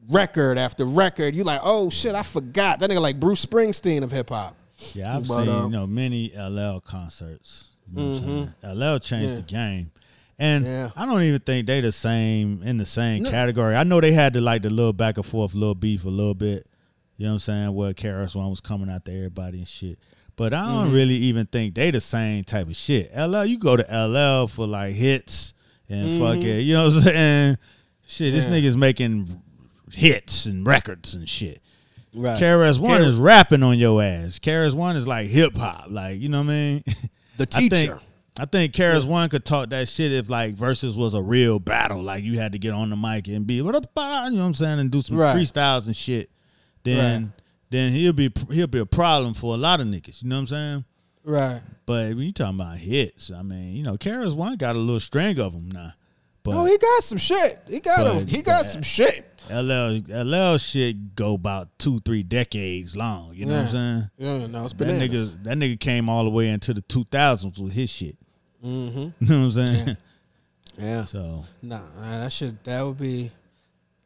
record 0.10 0.58
after 0.58 0.86
record. 0.86 1.36
You 1.36 1.44
like, 1.44 1.62
oh 1.64 1.90
shit, 1.90 2.16
I 2.16 2.24
forgot 2.24 2.80
that 2.80 2.90
nigga 2.90 3.02
like 3.02 3.20
Bruce 3.20 3.44
Springsteen 3.46 4.04
of 4.04 4.12
hip 4.12 4.30
hop. 4.30 4.56
Yeah, 4.94 5.16
I've 5.18 5.28
But, 5.28 5.38
seen 5.46 5.50
um, 5.50 5.64
you 5.66 5.70
know 5.80 5.88
many 5.88 6.32
LL 6.38 6.80
concerts. 6.80 7.72
You 7.92 7.98
know 8.02 8.10
what 8.10 8.18
I'm 8.22 8.24
saying? 8.24 8.80
LL 8.96 9.00
changed 9.00 9.30
Yeah. 9.30 9.36
the 9.36 9.42
game, 9.42 9.92
and 10.40 10.66
Yeah. 10.66 10.90
I 10.96 11.06
don't 11.06 11.22
even 11.24 11.40
think 11.40 11.68
they 11.68 11.82
the 11.82 11.92
same 11.92 12.62
in 12.64 12.78
the 12.78 12.86
same 12.86 13.24
category. 13.26 13.76
I 13.76 13.84
know 13.84 14.02
they 14.02 14.12
had 14.12 14.34
to 14.34 14.42
like 14.42 14.62
the 14.64 14.70
little 14.70 14.94
back 14.94 15.18
and 15.18 15.26
forth, 15.26 15.54
little 15.54 15.76
beef 15.76 16.06
a 16.06 16.10
little 16.10 16.34
bit. 16.36 16.68
You 17.18 17.26
know 17.26 17.32
what 17.32 17.34
I'm 17.36 17.40
saying? 17.40 17.74
Where 17.74 17.94
KRS 17.94 18.36
One 18.36 18.50
was 18.50 18.60
coming 18.62 18.90
out 18.90 19.06
to 19.06 19.12
everybody 19.16 19.60
and 19.60 19.68
shit. 19.68 19.98
But 20.36 20.54
I 20.54 20.66
don't 20.66 20.88
Mm-hmm. 20.88 20.96
really 20.96 21.14
even 21.16 21.46
think 21.46 21.76
they 21.76 21.92
the 21.92 22.02
same 22.02 22.44
type 22.44 22.68
of 22.68 22.76
shit. 22.76 23.10
LL, 23.16 23.46
you 23.46 23.58
go 23.58 23.78
to 23.78 23.84
LL 23.90 24.48
for 24.48 24.68
like 24.68 24.94
hits 24.94 25.54
and 25.88 26.20
fuck 26.20 26.38
it. 26.44 26.62
You 26.64 26.74
know 26.74 26.86
what 26.88 26.96
I'm 26.96 27.02
saying? 27.04 27.58
Shit, 28.06 28.32
this 28.34 28.46
Mm-hmm. 28.46 28.54
Yeah. 28.54 28.60
nigga's 28.62 28.76
making 28.78 29.42
hits 29.92 30.46
and 30.46 30.68
records 30.68 31.16
and 31.16 31.28
shit. 31.30 31.62
Right. 32.14 32.42
KRS 32.42 32.80
One 32.80 33.02
K- 33.02 33.08
is 33.08 33.18
rapping 33.18 33.64
on 33.64 33.78
your 33.78 34.02
ass. 34.04 34.40
KRS 34.40 34.74
One 34.74 34.96
is 34.98 35.08
like 35.08 35.28
hip 35.28 35.56
hop, 35.56 35.86
like 35.90 36.20
you 36.20 36.28
know 36.30 36.40
what 36.40 36.48
I 36.50 36.54
mean. 36.54 36.84
The 37.38 37.46
teacher. 37.46 38.00
I 38.38 38.46
think 38.46 38.74
KRS 38.74 39.06
One 39.08 39.30
could 39.30 39.46
talk 39.46 39.70
that 39.70 39.88
shit 39.88 40.12
if 40.12 40.30
like 40.30 40.56
versus 40.56 40.96
was 40.98 41.14
a 41.14 41.22
real 41.22 41.58
battle, 41.60 42.02
like 42.02 42.24
you 42.24 42.38
had 42.38 42.52
to 42.52 42.60
get 42.60 42.74
on 42.74 42.90
the 42.90 42.98
mic 42.98 43.28
and 43.30 43.48
be 43.48 43.62
what 43.62 43.76
you 43.76 43.82
know 43.82 44.22
what 44.22 44.40
I'm 44.42 44.54
saying, 44.54 44.80
and 44.80 44.92
do 44.92 45.02
some 45.02 45.18
Right. 45.18 45.36
freestyles 45.36 45.86
and 45.88 45.96
shit. 45.96 46.30
Then 46.84 47.22
Right. 47.24 47.32
then 47.72 47.92
he'll 47.94 48.14
be 48.14 48.32
he'll 48.52 48.68
be 48.68 48.80
a 48.80 48.86
problem 48.86 49.34
for 49.34 49.54
a 49.54 49.58
lot 49.58 49.80
of 49.80 49.88
niggas. 49.88 50.22
You 50.22 50.30
know 50.30 50.36
what 50.36 50.40
I'm 50.42 50.48
saying? 50.48 50.86
Right. 51.24 51.62
But 51.86 52.10
when 52.10 52.20
you 52.20 52.32
talking 52.34 52.60
about 52.60 52.78
hits, 52.78 53.32
I 53.32 53.42
mean, 53.42 53.74
you 53.76 53.84
know, 53.84 53.98
KRS 53.98 54.34
One 54.36 54.56
got 54.58 54.76
a 54.76 54.80
little 54.80 55.00
string 55.00 55.40
of 55.40 55.54
them 55.54 55.70
now. 55.72 55.94
But 56.44 56.56
Oh, 56.56 56.66
he 56.66 56.78
got 56.78 57.04
some 57.04 57.18
shit. 57.18 57.60
He 57.70 57.80
got 57.80 58.06
a, 58.06 58.20
he 58.26 58.42
got 58.44 58.66
some 58.66 58.84
shit. 58.84 59.26
LL 59.50 60.02
LL 60.10 60.58
shit 60.58 61.16
go 61.16 61.36
about 61.36 61.70
two 61.80 62.00
three 62.02 62.22
decades 62.24 62.96
long. 62.98 63.34
You 63.34 63.46
know 63.46 63.54
what 63.56 63.64
I'm 63.66 63.70
saying? 63.70 64.10
Yeah, 64.18 64.48
no, 64.48 64.66
it's 64.66 64.74
That 64.74 64.86
bananas. 64.86 65.38
nigga, 65.38 65.44
that 65.46 65.58
nigga 65.58 65.80
came 65.80 66.10
all 66.10 66.24
the 66.26 66.30
way 66.30 66.50
into 66.50 66.74
the 66.74 66.82
2000s 66.82 67.58
with 67.60 67.74
his 67.74 67.90
shit. 67.90 68.18
Mm-hmm. 68.66 69.00
You 69.26 69.30
know 69.30 69.40
what 69.40 69.46
I'm 69.46 69.52
saying? 69.52 69.98
Yeah. 70.78 71.04
So 71.04 71.44
Nah, 71.62 71.80
that 72.02 72.32
should 72.32 72.62
that 72.64 72.84
would 72.86 73.00
be. 73.00 73.32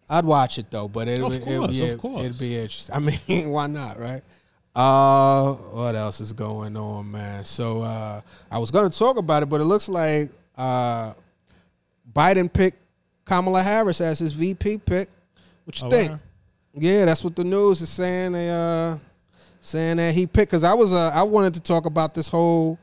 I'd 0.09 0.25
watch 0.25 0.57
it 0.57 0.69
though, 0.71 0.87
but 0.87 1.07
it 1.07 1.21
Of 1.21 1.29
would 1.29 1.41
course, 1.43 1.79
it, 1.79 1.93
of 1.93 1.99
course. 1.99 2.25
it'd 2.25 2.39
be 2.39 2.55
interesting. 2.55 2.95
I 2.95 2.99
mean, 2.99 3.49
why 3.49 3.67
not, 3.67 3.99
right? 3.99 4.21
Uh, 4.75 5.53
what 5.53 5.95
else 5.95 6.19
is 6.21 6.31
going 6.33 6.75
on, 6.77 7.11
man? 7.11 7.43
So 7.45 7.81
uh, 7.81 8.21
I 8.51 8.57
was 8.59 8.71
going 8.71 8.89
to 8.89 8.97
talk 8.97 9.17
about 9.17 9.43
it, 9.43 9.47
but 9.47 9.61
it 9.61 9.65
looks 9.65 9.87
like 9.89 10.31
uh, 10.57 11.13
Biden 12.11 12.51
picked 12.51 12.77
Kamala 13.25 13.61
Harris 13.61 14.01
as 14.01 14.19
his 14.19 14.33
VP 14.33 14.79
pick. 14.79 15.09
What 15.65 15.79
you 15.81 15.87
Oh, 15.87 15.89
think? 15.89 16.11
wow. 16.11 16.19
Yeah, 16.75 17.05
that's 17.05 17.23
what 17.23 17.35
the 17.35 17.43
news 17.43 17.81
is 17.81 17.89
saying. 17.89 18.31
They 18.33 18.49
uh, 18.49 18.97
saying 19.61 19.97
that 19.97 20.13
he 20.13 20.25
picked 20.27 20.51
because 20.51 20.63
I 20.63 20.73
was 20.73 20.93
uh, 20.93 21.11
I 21.13 21.23
wanted 21.23 21.55
to 21.55 21.61
talk 21.61 21.85
about 21.85 22.13
this 22.15 22.27
whole 22.29 22.79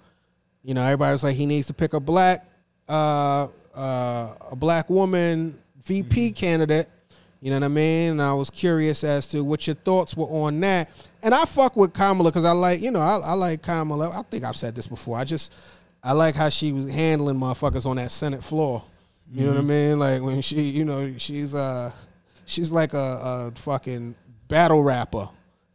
you 0.66 0.74
know, 0.74 0.82
everybody 0.82 1.12
was 1.12 1.22
like, 1.22 1.36
he 1.36 1.46
needs 1.46 1.68
to 1.68 1.74
pick 1.74 1.94
a 1.94 2.00
black, 2.00 2.44
uh, 2.88 3.46
uh, 3.72 4.34
a 4.50 4.56
black 4.56 4.90
woman 4.90 5.56
VP 5.84 6.32
candidate. 6.32 6.88
You 7.40 7.50
know 7.50 7.58
what 7.58 7.66
I 7.66 7.68
mean? 7.68 8.10
And 8.12 8.22
I 8.22 8.34
was 8.34 8.50
curious 8.50 9.04
as 9.04 9.28
to 9.28 9.44
what 9.44 9.68
your 9.68 9.76
thoughts 9.76 10.16
were 10.16 10.26
on 10.26 10.58
that. 10.60 10.90
And 11.22 11.32
I 11.32 11.44
fuck 11.44 11.76
with 11.76 11.92
Kamala 11.94 12.30
because 12.30 12.44
I 12.44 12.50
like, 12.50 12.80
you 12.80 12.90
know, 12.90 12.98
I, 12.98 13.20
I 13.24 13.34
like 13.34 13.62
Kamala. 13.62 14.10
I 14.10 14.22
think 14.22 14.42
I've 14.42 14.56
said 14.56 14.74
this 14.74 14.88
before. 14.88 15.16
I 15.16 15.22
just, 15.22 15.54
I 16.02 16.10
like 16.10 16.34
how 16.34 16.48
she 16.48 16.72
was 16.72 16.92
handling 16.92 17.36
motherfuckers 17.36 17.86
on 17.86 17.94
that 17.96 18.10
Senate 18.10 18.42
floor. 18.42 18.82
You 19.32 19.44
know 19.44 19.52
what 19.52 19.58
I 19.58 19.62
mean? 19.62 19.98
Like 20.00 20.22
when 20.22 20.40
she, 20.40 20.62
you 20.62 20.84
know, 20.84 21.12
she's 21.16 21.54
uh, 21.54 21.90
she's 22.44 22.72
like 22.72 22.92
a, 22.92 22.96
a 22.96 23.52
fucking 23.56 24.16
battle 24.48 24.82
rapper 24.82 25.28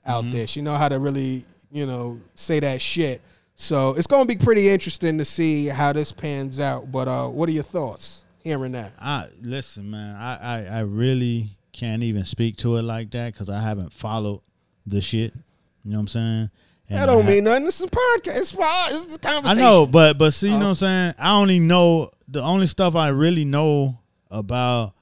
out 0.06 0.30
there. 0.32 0.48
She 0.48 0.62
know 0.62 0.76
how 0.76 0.90
to 0.90 1.00
really, 1.00 1.44
you 1.72 1.86
know, 1.86 2.20
say 2.36 2.60
that 2.60 2.82
shit. 2.82 3.22
So 3.62 3.94
it's 3.96 4.08
gonna 4.08 4.26
be 4.26 4.38
pretty 4.38 4.70
interesting 4.70 5.20
to 5.20 5.26
see 5.26 5.68
how 5.68 5.94
this 5.94 6.12
pans 6.12 6.60
out. 6.60 6.92
But 6.92 7.08
uh, 7.08 7.28
what 7.28 7.48
are 7.48 7.52
your 7.52 7.62
thoughts 7.62 8.26
hearing 8.44 8.72
that? 8.72 8.92
I 9.00 9.28
listen, 9.44 9.92
man. 9.92 10.16
I 10.16 10.38
I, 10.42 10.66
I 10.78 10.80
really 10.80 11.52
can't 11.72 12.02
even 12.02 12.26
speak 12.26 12.58
to 12.58 12.78
it 12.78 12.82
like 12.82 13.12
that 13.12 13.34
because 13.34 13.52
I 13.52 13.60
haven't 13.60 13.94
followed 13.94 14.42
the 14.88 15.00
shit. 15.00 15.36
You 15.84 15.92
know 15.92 15.98
what 15.98 16.02
I'm 16.02 16.08
saying? 16.08 16.50
And 16.90 17.00
That 17.00 17.06
don't 17.06 17.24
I 17.24 17.28
mean 17.30 17.44
nothing. 17.44 17.66
This 17.66 17.80
is 17.80 17.86
a 17.86 17.92
podcast. 17.92 18.38
It's 18.38 18.54
is 18.96 19.16
a 19.16 19.20
conversation. 19.20 19.60
I 19.60 19.62
know, 19.62 19.86
but 19.86 20.18
but 20.18 20.32
see, 20.32 20.48
you 20.48 20.54
know 20.54 20.62
what 20.62 20.68
I'm 20.70 20.76
saying? 20.76 21.14
I 21.20 21.40
only 21.40 21.60
know 21.60 22.10
the 22.28 22.42
only 22.42 22.66
stuff 22.66 22.96
I 22.96 23.10
really 23.10 23.46
know 23.46 24.00
about 24.32 24.96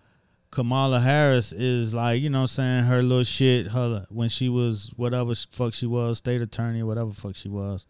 Kamala 0.52 1.00
Harris 1.00 1.54
is 1.54 1.94
like, 1.94 2.22
you 2.22 2.30
know 2.30 2.40
what 2.40 2.44
I'm 2.44 2.48
saying, 2.48 2.84
her 2.84 3.02
little 3.02 3.24
shit, 3.24 3.68
her 3.68 4.06
when 4.10 4.28
she 4.28 4.50
was 4.50 4.92
whatever 4.98 5.34
fuck 5.34 5.74
she 5.74 5.86
was, 5.86 6.18
state 6.18 6.42
attorney, 6.42 6.84
whatever 6.84 7.14
fuck 7.14 7.38
she 7.38 7.48
was, 7.48 7.88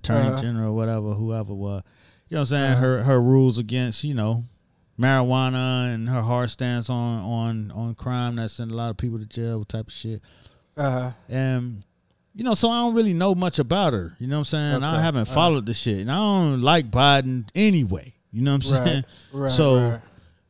attorney 0.00 0.28
Uh-huh. 0.30 0.40
general, 0.42 0.74
whatever, 0.74 1.12
whoever 1.14 1.54
was. 1.54 1.82
You 2.28 2.34
know 2.36 2.40
what 2.42 2.52
I'm 2.52 2.58
saying? 2.58 2.76
Her 2.78 3.02
her 3.04 3.20
rules 3.20 3.58
against, 3.58 4.04
you 4.04 4.14
know, 4.14 4.44
marijuana 4.98 5.94
and 5.94 6.08
her 6.08 6.22
hard 6.22 6.50
stance 6.50 6.90
on 6.90 7.18
on 7.20 7.70
on 7.72 7.94
crime 7.94 8.36
that 8.36 8.50
sent 8.50 8.70
a 8.70 8.76
lot 8.76 8.90
of 8.90 8.96
people 8.96 9.18
to 9.18 9.26
jail 9.26 9.64
type 9.64 9.86
of 9.88 9.92
shit. 9.92 10.20
Uh, 10.76 11.12
And 11.28 11.82
you 12.34 12.44
know, 12.44 12.54
so 12.54 12.70
I 12.70 12.80
don't 12.80 12.94
really 12.94 13.12
know 13.14 13.34
much 13.34 13.58
about 13.58 13.92
her. 13.92 14.16
You 14.20 14.26
know 14.28 14.36
what 14.36 14.52
I'm 14.52 14.80
saying? 14.80 14.84
I 14.84 15.00
haven't 15.00 15.26
followed 15.26 15.66
the 15.66 15.74
shit. 15.74 15.98
And 16.00 16.10
I 16.12 16.16
don't 16.16 16.60
like 16.62 16.90
Biden 16.90 17.48
anyway. 17.54 18.14
You 18.32 18.42
know 18.42 18.52
what 18.52 18.70
I'm 18.72 18.86
saying? 18.86 19.04
right, 19.32 19.50
so 19.50 19.74
right. 19.76 20.00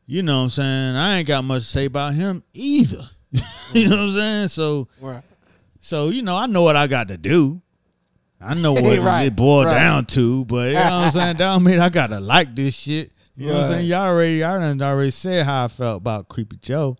you 0.07 0.23
know 0.23 0.37
what 0.39 0.43
I'm 0.45 0.51
saying? 0.51 0.97
I 0.97 1.19
ain't 1.19 1.27
got 1.29 1.43
much 1.45 1.63
to 1.63 1.69
say 1.69 1.87
about 1.87 2.13
him 2.15 2.43
either. 2.53 3.09
you 3.73 3.89
know 3.89 3.97
what 3.97 4.03
I'm 4.03 4.11
saying? 4.11 4.49
So 4.49 4.89
so 5.81 6.11
you 6.11 6.23
know, 6.23 6.37
I 6.37 6.47
know 6.47 6.63
what 6.63 6.77
I 6.77 6.87
got 6.87 7.09
to 7.09 7.17
do. 7.17 7.63
I 8.41 8.55
know 8.55 8.73
what 8.75 8.99
Right, 8.99 9.25
it 9.25 9.37
boiled 9.37 9.67
right. 9.67 9.75
down 9.75 10.07
to, 10.07 10.45
but 10.47 10.69
you 10.69 10.75
know 10.75 10.81
what 10.83 10.93
I'm 10.93 11.11
saying? 11.11 11.37
That 11.37 11.53
don't 11.53 11.65
mean 11.65 11.79
I 11.79 11.89
gotta 11.89 12.21
like 12.21 12.55
this 12.55 12.75
shit. 12.77 13.13
You 13.37 13.47
know 13.49 13.55
what 13.55 13.65
I'm 13.65 13.71
saying? 13.73 13.87
Y'all 13.87 14.07
already 14.07 14.37
y'all 14.37 14.61
done 14.61 14.81
already 14.83 15.11
said 15.11 15.47
how 15.47 15.65
I 15.65 15.69
felt 15.69 15.99
about 16.01 16.29
Creepy 16.29 16.57
Joe. 16.57 16.97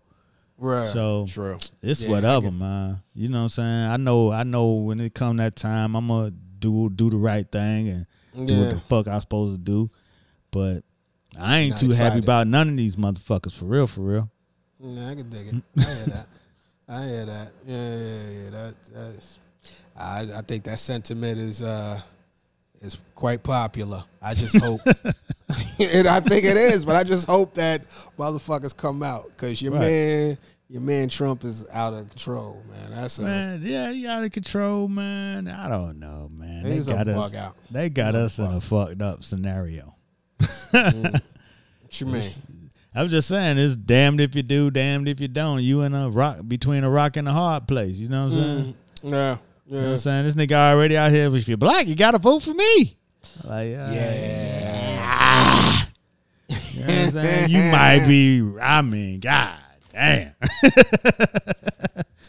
Right. 0.57 0.87
So 0.87 1.25
true. 1.27 1.57
It's 1.81 2.03
Yeah, 2.03 2.09
I 2.09 2.11
whatever, 2.11 2.51
man. 2.51 3.01
You 3.13 3.29
know 3.29 3.39
what 3.39 3.43
I'm 3.43 3.49
saying? 3.49 3.89
I 3.91 3.97
know 3.97 4.31
I 4.31 4.43
know 4.43 4.73
when 4.73 4.99
it 4.99 5.13
come 5.13 5.37
that 5.37 5.55
time 5.55 5.95
I'm 5.95 6.07
gonna 6.07 6.31
do 6.59 6.89
do 6.89 7.09
the 7.09 7.17
right 7.17 7.49
thing 7.51 7.89
and 7.89 8.47
do 8.47 8.59
what 8.59 8.69
the 8.69 8.79
fuck 8.87 9.07
I 9.07 9.17
supposed 9.19 9.55
to 9.55 9.59
do. 9.59 9.89
But 10.51 10.81
I 11.39 11.59
ain't 11.59 11.71
Not 11.71 11.79
too 11.79 11.89
happy 11.91 12.19
about 12.19 12.47
none 12.47 12.69
of 12.69 12.77
these 12.77 12.95
motherfuckers 12.95 13.53
for 13.53 13.65
real, 13.65 13.87
for 13.87 14.01
real. 14.01 14.29
Yeah, 14.79 15.09
I 15.09 15.15
can 15.15 15.29
dig 15.29 15.47
it. 15.47 15.55
I 15.77 15.81
hear 15.83 16.05
that. 16.07 16.27
I 16.89 17.05
hear 17.07 17.25
that. 17.25 17.51
Yeah, 17.65 17.95
yeah, 17.95 18.29
yeah. 18.43 18.49
That, 18.49 18.75
that's, 18.93 19.39
I, 20.01 20.27
I 20.37 20.41
think 20.41 20.63
that 20.65 20.79
sentiment 20.79 21.37
is 21.39 21.61
uh, 21.61 21.99
is 22.81 22.97
quite 23.15 23.43
popular. 23.43 24.03
I 24.21 24.33
just 24.33 24.59
hope, 24.63 24.81
and 24.85 26.07
I 26.07 26.19
think 26.19 26.43
it 26.45 26.57
is, 26.57 26.85
but 26.85 26.95
I 26.95 27.03
just 27.03 27.27
hope 27.27 27.53
that 27.55 27.87
motherfuckers 28.17 28.75
come 28.75 29.03
out 29.03 29.25
because 29.29 29.61
your 29.61 29.73
Right. 29.73 29.81
man, 29.81 30.37
your 30.69 30.81
man 30.81 31.09
Trump 31.09 31.43
is 31.43 31.67
out 31.69 31.93
of 31.93 32.09
control, 32.09 32.63
man. 32.71 32.91
That's 32.91 33.19
a, 33.19 33.23
Man, 33.23 33.61
yeah, 33.63 33.89
you 33.91 34.09
out 34.09 34.23
of 34.23 34.31
control, 34.31 34.87
man. 34.87 35.47
I 35.47 35.67
don't 35.69 35.99
know, 35.99 36.29
man. 36.33 36.63
They 36.63 36.79
got 36.79 37.07
us. 37.07 37.31
bug 37.33 37.35
out. 37.35 37.55
They 37.69 37.89
got 37.89 38.13
He's 38.13 38.23
us 38.23 38.39
in 38.39 38.45
a 38.45 38.61
fucked 38.61 39.01
up 39.01 39.23
scenario. 39.23 39.95
what 40.71 41.21
you 41.99 42.07
mean? 42.07 42.23
I'm 42.93 43.07
just 43.07 43.27
saying, 43.29 43.57
it's 43.57 43.77
damned 43.77 44.19
if 44.19 44.35
you 44.35 44.43
do, 44.43 44.69
damned 44.69 45.07
if 45.07 45.19
you 45.21 45.27
don't. 45.29 45.61
You 45.63 45.81
in 45.81 45.93
a 45.95 46.09
rock 46.09 46.39
between 46.47 46.83
a 46.83 46.89
rock 46.89 47.15
and 47.15 47.27
a 47.27 47.31
hard 47.31 47.67
place. 47.67 47.93
You 47.99 48.09
know 48.09 48.25
what 48.27 48.33
I'm 48.33 48.41
saying? 48.41 48.75
Yeah, 49.03 49.09
yeah. 49.11 49.37
You 49.71 49.77
know 49.77 49.83
what 49.83 49.91
I'm 49.91 49.97
saying? 49.99 50.25
This 50.25 50.35
nigga 50.35 50.51
already 50.51 50.97
out 50.97 51.11
here. 51.11 51.33
If 51.33 51.47
you're 51.47 51.55
black, 51.57 51.87
you 51.87 51.95
gotta 51.95 52.19
vote 52.19 52.43
for 52.43 52.53
me. 52.53 52.97
Like, 53.45 53.67
uh, 53.69 53.91
Yeah. 53.93 55.85
You 56.49 56.79
know 56.81 56.87
what 56.87 56.89
I'm 57.03 57.09
saying? 57.09 57.49
You 57.49 57.71
might 57.71 58.05
be. 58.07 58.43
I 58.61 58.81
mean, 58.81 59.19
god 59.21 59.57
damn. 59.93 60.33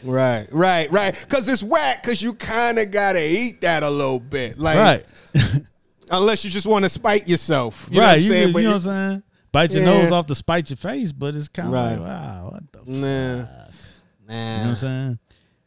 Right, 0.05 0.47
right, 0.51 0.91
right. 0.91 1.15
Because 1.29 1.49
it's 1.49 1.63
whack. 1.63 2.03
Because 2.03 2.21
you 2.21 2.35
kind 2.35 2.81
of 2.81 2.91
gotta 2.91 3.25
eat 3.25 3.61
that 3.61 3.85
a 3.85 3.89
little 3.91 4.19
bit, 4.19 4.59
like 4.59 4.77
right, 4.77 5.05
unless 6.11 6.45
you 6.45 6.51
just 6.51 6.67
want 6.67 6.85
to 6.85 6.89
spite 6.89 7.29
yourself. 7.29 7.87
You 7.89 8.01
know 8.01 8.07
right. 8.07 8.09
what 8.09 8.15
I'm 8.17 8.21
You, 8.23 8.29
saying? 8.29 8.49
you 8.49 8.53
But 8.55 8.63
know 8.65 8.69
what 8.71 8.75
I'm 8.75 8.81
saying? 9.11 9.23
Bite 9.53 9.73
your 9.75 9.85
Yeah. 9.85 10.03
nose 10.03 10.11
off 10.11 10.27
to 10.27 10.35
spite 10.35 10.71
your 10.71 10.77
face, 10.77 11.13
but 11.13 11.37
it's 11.37 11.47
kind 11.47 11.69
of 11.69 11.75
Right. 11.75 11.91
like, 11.95 12.01
wow, 12.01 12.49
what 12.51 12.73
the? 12.73 12.79
F-? 12.81 12.87
You 12.89 12.95
Nah, 12.99 14.35
You 14.35 14.35
know 14.35 14.59
what 14.59 14.67
I'm 14.71 14.77
saying? 14.77 15.19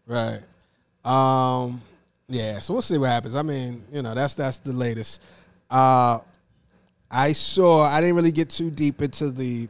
Right. 0.05 0.39
Um. 1.05 1.81
Yeah. 2.27 2.59
So 2.59 2.73
we'll 2.73 2.81
see 2.81 2.97
what 2.97 3.09
happens. 3.09 3.35
I 3.35 3.43
mean, 3.43 3.83
you 3.91 4.01
know, 4.01 4.13
that's 4.13 4.33
that's 4.35 4.57
the 4.59 4.73
latest. 4.73 5.21
Uh, 5.69 6.19
I 7.09 7.33
saw. 7.33 7.83
I 7.85 8.01
didn't 8.01 8.15
really 8.15 8.31
get 8.31 8.49
too 8.49 8.71
deep 8.71 9.01
into 9.01 9.29
the. 9.29 9.67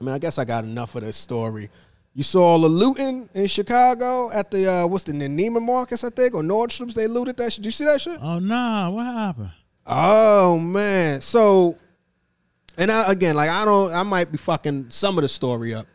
I 0.00 0.04
mean, 0.04 0.14
I 0.14 0.18
guess 0.18 0.38
I 0.38 0.44
got 0.44 0.64
enough 0.64 0.94
of 0.94 1.02
this 1.02 1.16
story. 1.16 1.68
You 2.14 2.24
saw 2.24 2.42
all 2.42 2.58
the 2.58 2.68
looting 2.68 3.28
in 3.34 3.46
Chicago 3.46 4.30
at 4.32 4.50
the 4.50 4.66
uh, 4.66 4.86
what's 4.86 5.04
the 5.04 5.12
Neiman 5.12 5.62
Marcus, 5.62 6.02
I 6.02 6.10
think, 6.10 6.34
or 6.34 6.42
Nordstrom's. 6.42 6.94
They 6.94 7.06
looted 7.06 7.36
that 7.36 7.52
shit. 7.52 7.62
Did 7.62 7.66
you 7.66 7.70
see 7.70 7.84
that 7.84 8.00
shit? 8.00 8.18
Oh 8.20 8.38
nah, 8.38 8.90
what 8.90 9.04
happened? 9.04 9.52
Oh 9.86 10.58
man. 10.58 11.20
So, 11.20 11.78
and 12.76 12.90
I, 12.90 13.12
again, 13.12 13.36
like 13.36 13.50
I 13.50 13.64
don't, 13.64 13.92
I 13.92 14.02
might 14.02 14.32
be 14.32 14.38
fucking 14.38 14.90
some 14.90 15.18
of 15.18 15.22
the 15.22 15.28
story 15.28 15.72
up. 15.72 15.86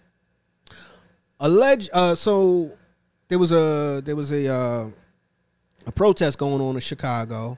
Alleged. 1.40 1.90
Uh, 1.92 2.16
so 2.16 2.72
there 3.28 3.40
was 3.40 3.52
a 3.52 4.02
there 4.04 4.16
was 4.16 4.32
a 4.32 4.48
uh, 4.52 4.90
a 5.88 5.92
protest 5.92 6.38
going 6.38 6.62
on 6.62 6.76
in 6.76 6.82
Chicago, 6.82 7.58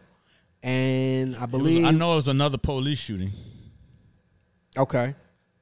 and 0.64 1.36
I 1.36 1.44
It 1.44 1.52
was- 1.52 1.52
believe 1.52 1.86
I 1.86 1.92
know 1.92 2.14
it 2.14 2.18
was 2.18 2.28
another 2.28 2.58
police 2.58 3.00
shooting. 3.00 3.32
Okay. 4.78 5.14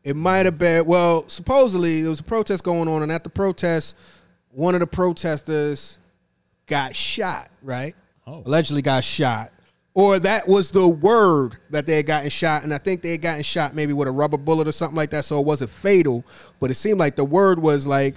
It 0.03 0.15
might 0.15 0.45
have 0.45 0.57
been 0.57 0.85
well, 0.85 1.27
supposedly 1.27 2.01
there 2.01 2.09
was 2.11 2.19
a 2.19 2.23
protest 2.23 2.63
going 2.63 2.87
on, 2.87 3.01
and 3.03 3.11
at 3.11 3.23
the 3.23 3.29
protest, 3.29 3.95
one 4.51 4.75
of 4.75 4.79
the 4.79 4.87
protesters 4.87 5.97
got 6.67 6.95
shot, 6.95 7.49
right? 7.63 7.95
Oh. 8.27 8.43
Allegedly 8.45 8.81
got 8.81 9.03
shot. 9.03 9.49
Or 9.95 10.19
that 10.19 10.47
was 10.47 10.71
the 10.71 10.87
word 10.87 11.55
that 11.69 11.87
they 11.87 11.95
had 11.97 12.05
gotten 12.05 12.29
shot, 12.29 12.63
and 12.63 12.73
I 12.73 12.77
think 12.77 13.01
they 13.01 13.11
had 13.11 13.21
gotten 13.21 13.43
shot 13.43 13.73
maybe 13.73 13.93
with 13.93 14.07
a 14.07 14.11
rubber 14.11 14.37
bullet 14.37 14.67
or 14.67 14.73
something 14.73 14.95
like 14.97 15.09
that, 15.11 15.23
so 15.25 15.39
it 15.39 15.45
wasn't 15.45 15.69
fatal. 15.69 16.23
But 16.59 16.69
it 16.69 16.73
seemed 16.75 16.99
like 16.99 17.15
the 17.15 17.23
word 17.25 17.59
was 17.59 17.87
like 17.87 18.15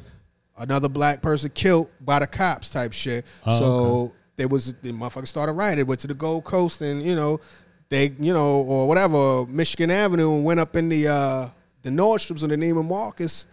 another 0.59 0.89
black 0.89 1.23
person 1.23 1.51
killed 1.51 1.89
by 2.01 2.19
the 2.19 2.27
cops 2.27 2.71
type 2.71 2.93
shit. 2.93 3.25
Oh, 3.47 3.59
so 3.59 4.13
there 4.37 4.49
was 4.49 4.73
the 4.75 4.93
motherfuckers 4.93 5.29
started 5.29 5.53
rioting, 5.53 5.87
went 5.87 6.01
to 6.01 6.07
the 6.07 6.15
Gold 6.15 6.45
Coast, 6.45 6.81
and 6.81 7.03
you 7.03 7.15
know 7.15 7.41
they 7.89 8.13
you 8.19 8.33
know 8.33 8.63
or 8.63 8.89
whatever 8.89 9.47
Michigan 9.47 9.91
Avenue 9.91 10.35
and 10.35 10.45
went 10.45 10.61
up 10.61 10.77
in 10.77 10.89
the 10.89 11.09
uh 11.09 11.49
the 11.83 11.91
Nordstroms 11.91 12.43
and 12.43 12.53
the 12.53 12.57
Neiman 12.57 12.87
Marcus. 12.87 13.47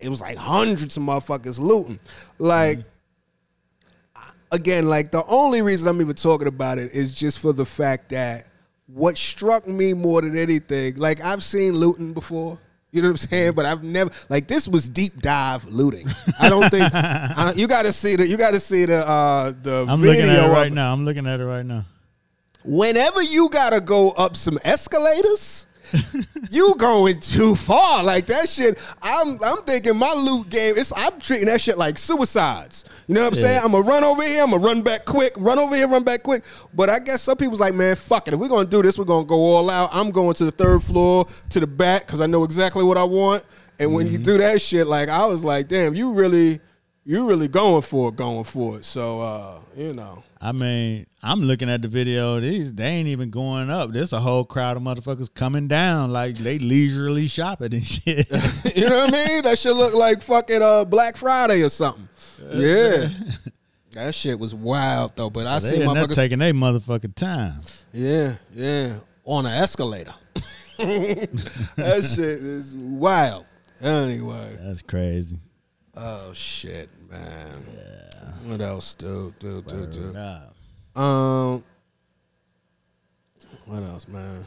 It 0.00 0.08
was 0.08 0.20
like 0.20 0.36
hundreds 0.36 0.96
of 0.96 1.02
motherfuckers 1.04 1.58
looting. 1.58 2.00
Like 2.38 2.78
again, 4.50 4.88
like 4.88 5.10
the 5.10 5.24
only 5.28 5.62
reason 5.62 5.88
I'm 5.88 6.00
even 6.00 6.14
talking 6.14 6.48
about 6.48 6.78
it 6.78 6.92
is 6.92 7.14
just 7.14 7.38
for 7.38 7.52
the 7.52 7.64
fact 7.64 8.10
that 8.10 8.48
what 8.86 9.16
struck 9.16 9.66
me 9.66 9.94
more 9.94 10.20
than 10.20 10.36
anything, 10.36 10.96
like 10.96 11.20
I've 11.20 11.42
seen 11.42 11.72
looting 11.74 12.12
before. 12.12 12.58
You 12.92 13.00
know 13.00 13.08
what 13.08 13.12
I'm 13.12 13.16
saying? 13.28 13.52
But 13.54 13.64
I've 13.64 13.82
never 13.82 14.10
like 14.28 14.46
this 14.48 14.68
was 14.68 14.86
deep 14.86 15.20
dive 15.22 15.64
looting. 15.64 16.06
I 16.38 16.50
don't 16.50 16.68
think 16.70 16.90
uh, 16.94 17.54
you 17.56 17.66
got 17.66 17.86
to 17.86 17.92
see 17.92 18.16
the 18.16 18.26
you 18.26 18.36
got 18.36 18.50
to 18.52 18.60
see 18.60 18.84
the 18.84 18.98
uh 19.08 19.52
the 19.62 19.86
I'm 19.88 20.02
video 20.02 20.24
looking 20.26 20.30
at 20.36 20.44
it 20.50 20.52
right 20.52 20.72
now. 20.72 20.92
I'm 20.92 21.04
looking 21.06 21.26
at 21.26 21.40
it 21.40 21.46
right 21.46 21.64
now. 21.64 21.84
whenever 22.64 23.22
you 23.22 23.48
gotta 23.48 23.80
go 23.80 24.10
up 24.10 24.36
some 24.36 24.58
escalators, 24.62 25.66
you 26.50 26.74
going 26.76 27.20
too 27.20 27.54
far. 27.54 28.02
Like 28.04 28.26
that 28.26 28.48
shit. 28.48 28.78
I'm 29.02 29.38
I'm 29.44 29.62
thinking 29.64 29.96
my 29.96 30.12
loot 30.12 30.48
game. 30.50 30.74
It's 30.76 30.92
I'm 30.96 31.18
treating 31.20 31.46
that 31.46 31.60
shit 31.60 31.78
like 31.78 31.98
suicides. 31.98 32.84
You 33.08 33.14
know 33.14 33.22
what 33.24 33.32
I'm 33.32 33.38
Yeah. 33.38 33.40
saying? 33.46 33.60
I'm 33.64 33.72
gonna 33.72 33.84
run 33.86 34.04
over 34.04 34.22
here. 34.22 34.42
I'm 34.42 34.50
gonna 34.50 34.62
run 34.64 34.82
back 34.82 35.04
quick. 35.04 35.32
Run 35.36 35.58
over 35.58 35.74
here. 35.74 35.88
Run 35.88 36.04
back 36.04 36.22
quick. 36.22 36.44
But 36.74 36.88
I 36.90 36.98
guess 36.98 37.22
some 37.22 37.36
people's 37.36 37.60
like, 37.60 37.74
man, 37.74 37.96
fuck 37.96 38.28
it. 38.28 38.34
If 38.34 38.40
we're 38.40 38.48
gonna 38.48 38.68
do 38.68 38.82
this, 38.82 38.98
we're 38.98 39.04
gonna 39.04 39.26
go 39.26 39.36
all 39.36 39.68
out. 39.70 39.90
I'm 39.92 40.10
going 40.10 40.34
to 40.34 40.44
the 40.44 40.50
third 40.50 40.82
floor 40.82 41.26
to 41.50 41.60
the 41.60 41.66
back 41.66 42.06
because 42.06 42.20
I 42.20 42.26
know 42.26 42.44
exactly 42.44 42.84
what 42.84 42.96
I 42.98 43.04
want. 43.04 43.44
And 43.78 43.92
when 43.92 44.06
you 44.06 44.14
Mm-hmm. 44.18 44.22
do 44.22 44.38
that 44.38 44.60
shit, 44.60 44.86
like 44.86 45.08
I 45.08 45.26
was 45.26 45.42
like, 45.42 45.68
damn, 45.68 45.94
you 45.94 46.12
really, 46.12 46.60
you 47.04 47.26
really 47.28 47.48
going 47.48 47.82
for 47.82 48.08
it, 48.10 48.16
going 48.16 48.44
for 48.44 48.78
it. 48.78 48.84
So 48.84 49.20
uh, 49.20 49.58
you 49.76 49.92
know. 49.92 50.22
I 50.40 50.50
mean, 50.50 51.06
I'm 51.22 51.40
looking 51.40 51.70
at 51.70 51.82
the 51.82 51.88
video. 51.88 52.40
These 52.40 52.74
they 52.74 52.86
ain't 52.86 53.08
even 53.08 53.30
going 53.30 53.70
up. 53.70 53.90
There's 53.90 54.12
a 54.12 54.18
whole 54.18 54.44
crowd 54.44 54.76
of 54.76 54.82
motherfuckers 54.82 55.32
coming 55.32 55.68
down 55.68 56.12
like 56.12 56.36
they 56.36 56.58
leisurely 56.58 57.28
shopping 57.28 57.72
and 57.74 57.84
shit. 57.86 58.26
You 58.76 58.88
know 58.88 59.04
what 59.04 59.14
I 59.14 59.28
mean? 59.28 59.42
That 59.44 59.58
should 59.58 59.76
look 59.76 59.94
like 59.94 60.20
fucking 60.22 60.60
uh, 60.62 60.84
Black 60.84 61.16
Friday 61.16 61.62
or 61.62 61.68
something. 61.68 62.08
Yeah. 62.52 63.08
That 63.94 64.14
shit 64.14 64.38
was 64.40 64.54
wild 64.54 65.14
though, 65.16 65.28
but 65.28 65.46
I 65.46 65.58
they 65.58 65.68
see 65.68 65.82
in 65.82 65.86
motherfuckers. 65.88 66.14
taking 66.14 66.38
their 66.38 66.54
motherfucking 66.54 67.14
time. 67.14 67.60
yeah, 67.92 68.36
yeah, 68.54 68.96
on 69.26 69.44
an 69.44 69.52
escalator. 69.52 70.14
that 70.78 72.02
shit 72.02 72.18
is 72.40 72.74
wild. 72.74 73.44
Anyway, 73.82 74.56
That's 74.62 74.80
crazy. 74.80 75.36
Oh 75.96 76.32
shit, 76.32 76.88
man. 77.10 77.60
What 78.44 78.60
else, 78.60 78.94
dude? 78.94 79.38
Dude, 79.38 79.66
dude, 79.66 79.90
dude. 79.90 80.16
Um, 80.96 81.62
what 83.66 83.82
else, 83.82 84.08
man? 84.08 84.44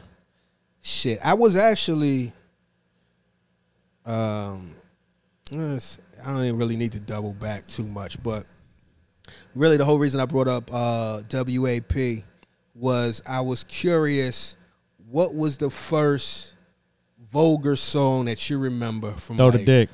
Shit, 0.82 1.18
I 1.24 1.34
was 1.34 1.56
actually, 1.56 2.32
um, 4.04 4.74
I 5.50 5.56
don't 6.26 6.44
even 6.44 6.58
really 6.58 6.76
need 6.76 6.92
to 6.92 7.00
double 7.00 7.32
back 7.32 7.66
too 7.66 7.86
much, 7.86 8.22
but 8.22 8.44
really 9.54 9.76
the 9.76 9.84
whole 9.84 9.98
reason 9.98 10.20
I 10.20 10.26
brought 10.26 10.48
up 10.48 10.70
uh, 10.72 11.22
WAP 11.30 12.22
was 12.74 13.22
I 13.26 13.40
was 13.40 13.64
curious, 13.64 14.56
what 15.10 15.34
was 15.34 15.58
the 15.58 15.70
first 15.70 16.52
vulgar 17.32 17.74
song 17.74 18.26
that 18.26 18.48
you 18.48 18.58
remember 18.58 19.12
from? 19.12 19.38
Throw 19.38 19.50
the 19.50 19.64
dick. 19.64 19.88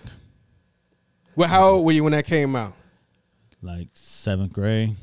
Well, 1.37 1.49
how 1.49 1.71
old 1.71 1.87
were 1.87 1.93
you 1.93 2.05
when 2.05 2.13
that 2.13 2.27
came 2.27 2.55
out? 2.57 2.75
Like 3.63 3.89
seventh 3.93 4.53
grade. 4.53 4.97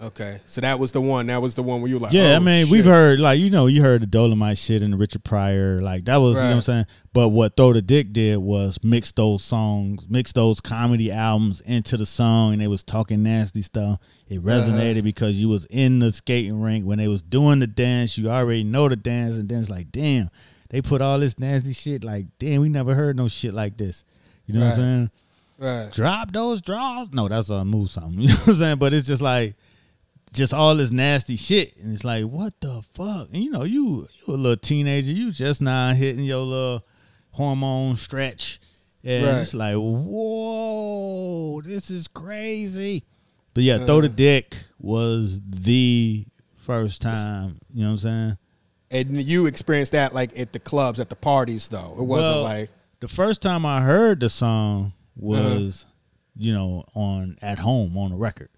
Okay, 0.00 0.38
so 0.46 0.60
that 0.60 0.78
was 0.78 0.92
the 0.92 1.00
one. 1.00 1.26
That 1.26 1.42
was 1.42 1.56
the 1.56 1.62
one 1.64 1.80
where 1.80 1.88
you 1.88 1.96
were 1.96 2.02
like, 2.02 2.12
Yeah, 2.12 2.34
I 2.34 2.36
oh, 2.36 2.40
mean, 2.40 2.70
we've 2.70 2.84
heard 2.84 3.18
like 3.18 3.40
you 3.40 3.50
know, 3.50 3.66
you 3.66 3.82
heard 3.82 4.00
the 4.00 4.06
Dolomite 4.06 4.56
shit 4.56 4.80
and 4.84 4.92
the 4.92 4.96
Richard 4.96 5.24
Pryor, 5.24 5.80
like 5.82 6.04
that 6.04 6.18
was 6.18 6.36
you 6.36 6.42
know 6.42 6.50
what 6.50 6.54
I'm 6.54 6.60
saying. 6.60 6.86
But 7.12 7.30
what 7.30 7.56
Throw 7.56 7.72
the 7.72 7.82
Dick 7.82 8.12
did 8.12 8.38
was 8.38 8.78
mix 8.84 9.10
those 9.10 9.42
songs, 9.42 10.08
mix 10.08 10.32
those 10.32 10.60
comedy 10.60 11.10
albums 11.10 11.62
into 11.62 11.96
the 11.96 12.06
song, 12.06 12.52
and 12.52 12.62
they 12.62 12.68
was 12.68 12.84
talking 12.84 13.24
nasty 13.24 13.60
stuff. 13.60 13.98
It 14.28 14.38
uh-huh. 14.38 14.48
resonated 14.48 15.02
because 15.02 15.34
you 15.40 15.48
was 15.48 15.66
in 15.68 15.98
the 15.98 16.12
skating 16.12 16.60
rink 16.60 16.86
when 16.86 16.98
they 16.98 17.08
was 17.08 17.24
doing 17.24 17.58
the 17.58 17.66
dance. 17.66 18.16
You 18.16 18.30
already 18.30 18.62
know 18.62 18.88
the 18.88 18.94
dance, 18.94 19.36
and 19.36 19.48
then 19.48 19.58
it's 19.58 19.70
like, 19.70 19.90
damn, 19.90 20.30
they 20.70 20.80
put 20.80 21.02
all 21.02 21.18
this 21.18 21.40
nasty 21.40 21.72
shit. 21.72 22.04
Like, 22.04 22.26
damn, 22.38 22.60
we 22.60 22.68
never 22.68 22.94
heard 22.94 23.16
no 23.16 23.26
shit 23.26 23.52
like 23.52 23.76
this. 23.76 24.04
You 24.46 24.54
know 24.54 24.60
what 24.60 24.66
I'm 24.66 24.72
saying? 24.74 25.10
Right. 25.58 25.90
drop 25.92 26.30
those 26.32 26.60
draws. 26.62 27.12
No, 27.12 27.26
that's 27.28 27.50
a 27.50 27.64
move 27.64 27.90
something. 27.90 28.12
You 28.20 28.28
know 28.28 28.34
what 28.34 28.48
I'm 28.48 28.54
saying? 28.54 28.78
But 28.78 28.92
it's 28.94 29.06
just 29.06 29.22
like 29.22 29.56
just 30.32 30.54
all 30.54 30.74
this 30.76 30.92
nasty 30.92 31.36
shit. 31.36 31.76
And 31.78 31.92
it's 31.92 32.04
like, 32.04 32.24
what 32.24 32.52
the 32.60 32.82
fuck? 32.94 33.28
And 33.32 33.42
you 33.42 33.50
know, 33.50 33.64
you 33.64 34.06
you 34.26 34.34
a 34.34 34.36
little 34.36 34.56
teenager, 34.56 35.10
you 35.12 35.32
just 35.32 35.60
now 35.62 35.92
hitting 35.94 36.24
your 36.24 36.38
little 36.44 36.86
hormone 37.32 37.96
stretch. 37.96 38.60
And 39.04 39.24
Right. 39.26 39.40
it's 39.40 39.54
like, 39.54 39.74
whoa, 39.76 41.60
this 41.62 41.90
is 41.90 42.08
crazy. 42.08 43.04
But 43.54 43.64
yeah, 43.64 43.84
throw 43.84 44.00
the 44.00 44.08
dick 44.08 44.56
was 44.78 45.40
the 45.44 46.26
first 46.56 47.02
time, 47.02 47.58
you 47.72 47.82
know 47.82 47.88
what 47.92 47.92
I'm 47.92 47.98
saying? 47.98 48.38
And 48.90 49.22
you 49.22 49.46
experienced 49.46 49.92
that 49.92 50.14
like 50.14 50.38
at 50.38 50.52
the 50.52 50.58
clubs, 50.60 51.00
at 51.00 51.08
the 51.10 51.16
parties, 51.16 51.68
though. 51.68 51.94
It 51.98 52.02
wasn't 52.04 52.34
Well, 52.36 52.42
like 52.44 52.70
the 53.00 53.08
first 53.08 53.42
time 53.42 53.66
I 53.66 53.80
heard 53.82 54.20
the 54.20 54.28
song 54.28 54.92
Uh-huh. 55.20 55.54
was, 55.60 55.86
you 56.36 56.52
know, 56.52 56.84
on 56.94 57.36
at 57.42 57.58
home 57.58 57.96
on 57.96 58.10
the 58.10 58.16
record. 58.16 58.48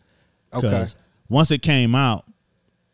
Okay. 0.52 0.66
Because 0.66 0.96
once 1.28 1.50
it 1.50 1.62
came 1.62 1.94
out, 1.94 2.24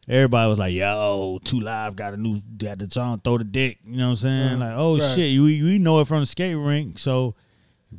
everybody 0.08 0.48
was 0.48 0.58
like, 0.58 0.72
"Yo, 0.74 1.38
Two 1.44 1.60
Live 1.60 1.96
got 1.96 2.14
a 2.14 2.16
new 2.16 2.40
got 2.58 2.78
the 2.78 2.88
song, 2.90 3.18
throw 3.18 3.38
the 3.38 3.44
dick." 3.44 3.78
You 3.84 3.96
know 3.96 4.04
what 4.04 4.10
I'm 4.10 4.16
saying? 4.16 4.58
Like, 4.60 4.74
oh 4.76 4.98
Right. 4.98 5.14
shit, 5.14 5.40
we 5.40 5.62
we 5.62 5.78
know 5.78 6.00
it 6.00 6.06
from 6.06 6.20
the 6.20 6.26
skate 6.26 6.56
rink. 6.56 6.98
So 6.98 7.34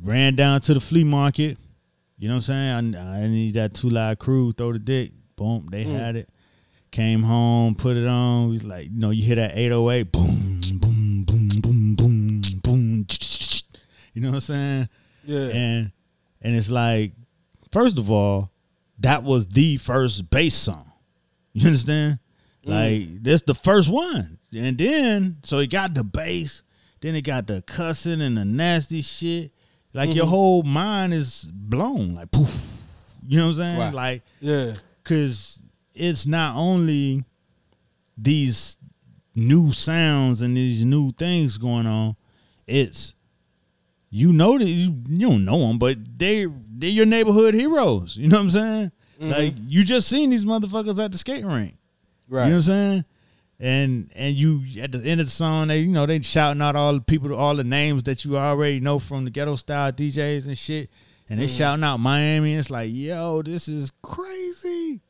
ran 0.02 0.34
down 0.36 0.60
to 0.62 0.74
the 0.74 0.80
flea 0.80 1.04
market. 1.04 1.58
You 2.18 2.28
know 2.28 2.34
what 2.34 2.48
I'm 2.48 2.92
saying? 2.92 2.96
I, 2.96 3.24
I 3.24 3.28
need 3.28 3.54
that 3.54 3.74
Two 3.74 3.90
Live 3.90 4.18
crew, 4.18 4.52
throw 4.52 4.72
the 4.72 4.78
dick. 4.78 5.12
Boom, 5.36 5.68
they 5.70 5.84
had 5.84 6.16
it. 6.16 6.28
Came 6.90 7.22
home, 7.22 7.74
put 7.74 7.96
it 7.96 8.06
on. 8.08 8.48
Was 8.48 8.64
like, 8.64 8.86
you 8.86 8.98
know, 8.98 9.10
you 9.10 9.22
hear 9.22 9.36
that 9.36 9.52
808, 9.56 10.10
boom, 10.10 10.60
boom, 10.80 11.24
boom, 11.24 11.48
boom, 11.60 11.94
boom, 11.94 12.40
boom. 12.62 13.06
You 14.14 14.22
know 14.22 14.30
what 14.30 14.34
I'm 14.36 14.40
saying? 14.40 14.88
Yeah, 15.28 15.48
and 15.52 15.92
and 16.40 16.56
it's 16.56 16.70
like 16.70 17.12
first 17.70 17.98
of 17.98 18.10
all 18.10 18.50
that 19.00 19.22
was 19.22 19.46
the 19.46 19.76
first 19.76 20.30
bass 20.30 20.54
song. 20.54 20.90
You 21.52 21.66
understand? 21.66 22.18
Mm. 22.66 22.70
Like 22.70 23.22
that's 23.22 23.42
the 23.42 23.54
first 23.54 23.92
one. 23.92 24.38
And 24.56 24.78
then 24.78 25.38
so 25.42 25.58
it 25.58 25.70
got 25.70 25.94
the 25.94 26.04
bass 26.04 26.62
then 27.00 27.14
it 27.14 27.22
got 27.22 27.46
the 27.46 27.62
cussing 27.62 28.20
and 28.20 28.36
the 28.36 28.44
nasty 28.44 29.02
shit. 29.02 29.52
Like 29.92 30.14
your 30.14 30.24
mm-hmm. 30.24 30.30
whole 30.30 30.62
mind 30.62 31.12
is 31.12 31.50
blown. 31.52 32.14
Like 32.14 32.30
poof. 32.30 32.76
You 33.26 33.38
know 33.38 33.46
what 33.46 33.50
i'm 33.50 33.54
saying? 33.56 33.78
Wow. 33.78 33.92
like 33.92 34.22
yeah, 34.40 34.74
because 35.02 35.62
it's 35.94 36.26
not 36.26 36.56
only 36.56 37.24
these 38.16 38.78
new 39.34 39.72
sounds 39.72 40.42
and 40.42 40.56
these 40.56 40.84
new 40.84 41.12
things 41.12 41.58
going 41.58 41.86
on 41.86 42.16
it's 42.68 43.14
you 44.10 44.32
know 44.32 44.58
that 44.58 44.64
you, 44.68 44.94
you 45.08 45.28
don't 45.28 45.44
know 45.44 45.58
them 45.68 45.78
but 45.78 45.96
they 46.18 46.46
they're 46.78 46.90
your 46.90 47.06
neighborhood 47.06 47.54
heroes 47.54 48.16
you 48.16 48.28
know 48.28 48.36
what 48.36 48.42
i'm 48.44 48.50
saying 48.50 48.92
like 49.20 49.54
you 49.66 49.84
just 49.84 50.08
seen 50.08 50.30
these 50.30 50.44
motherfuckers 50.44 51.02
at 51.04 51.12
the 51.12 51.18
skating 51.18 51.46
rink 51.46 51.76
right. 52.28 52.44
you 52.44 52.50
know 52.50 52.56
what 52.56 52.56
i'm 52.56 52.62
saying 52.62 53.04
and 53.60 54.10
and 54.14 54.36
you 54.36 54.62
at 54.80 54.92
the 54.92 54.98
end 55.04 55.20
of 55.20 55.26
the 55.26 55.30
song 55.30 55.68
they 55.68 55.80
you 55.80 55.88
know 55.92 56.06
they 56.06 56.20
shouting 56.22 56.62
out 56.62 56.76
all 56.76 56.92
the 56.94 57.00
people 57.00 57.34
all 57.34 57.54
the 57.56 57.64
names 57.64 58.04
that 58.04 58.24
you 58.24 58.36
already 58.36 58.78
know 58.80 58.98
from 58.98 59.24
the 59.24 59.30
ghetto 59.30 59.56
style 59.56 59.90
djs 59.92 60.46
and 60.46 60.56
shit 60.56 60.88
and 61.30 61.38
they 61.40 61.44
Mm. 61.44 61.58
shouting 61.58 61.84
out 61.84 61.98
Miami. 61.98 62.54
It's 62.54 62.70
like, 62.70 62.88
yo, 62.90 63.42
this 63.42 63.68
is 63.68 63.90
crazy. 64.00 65.02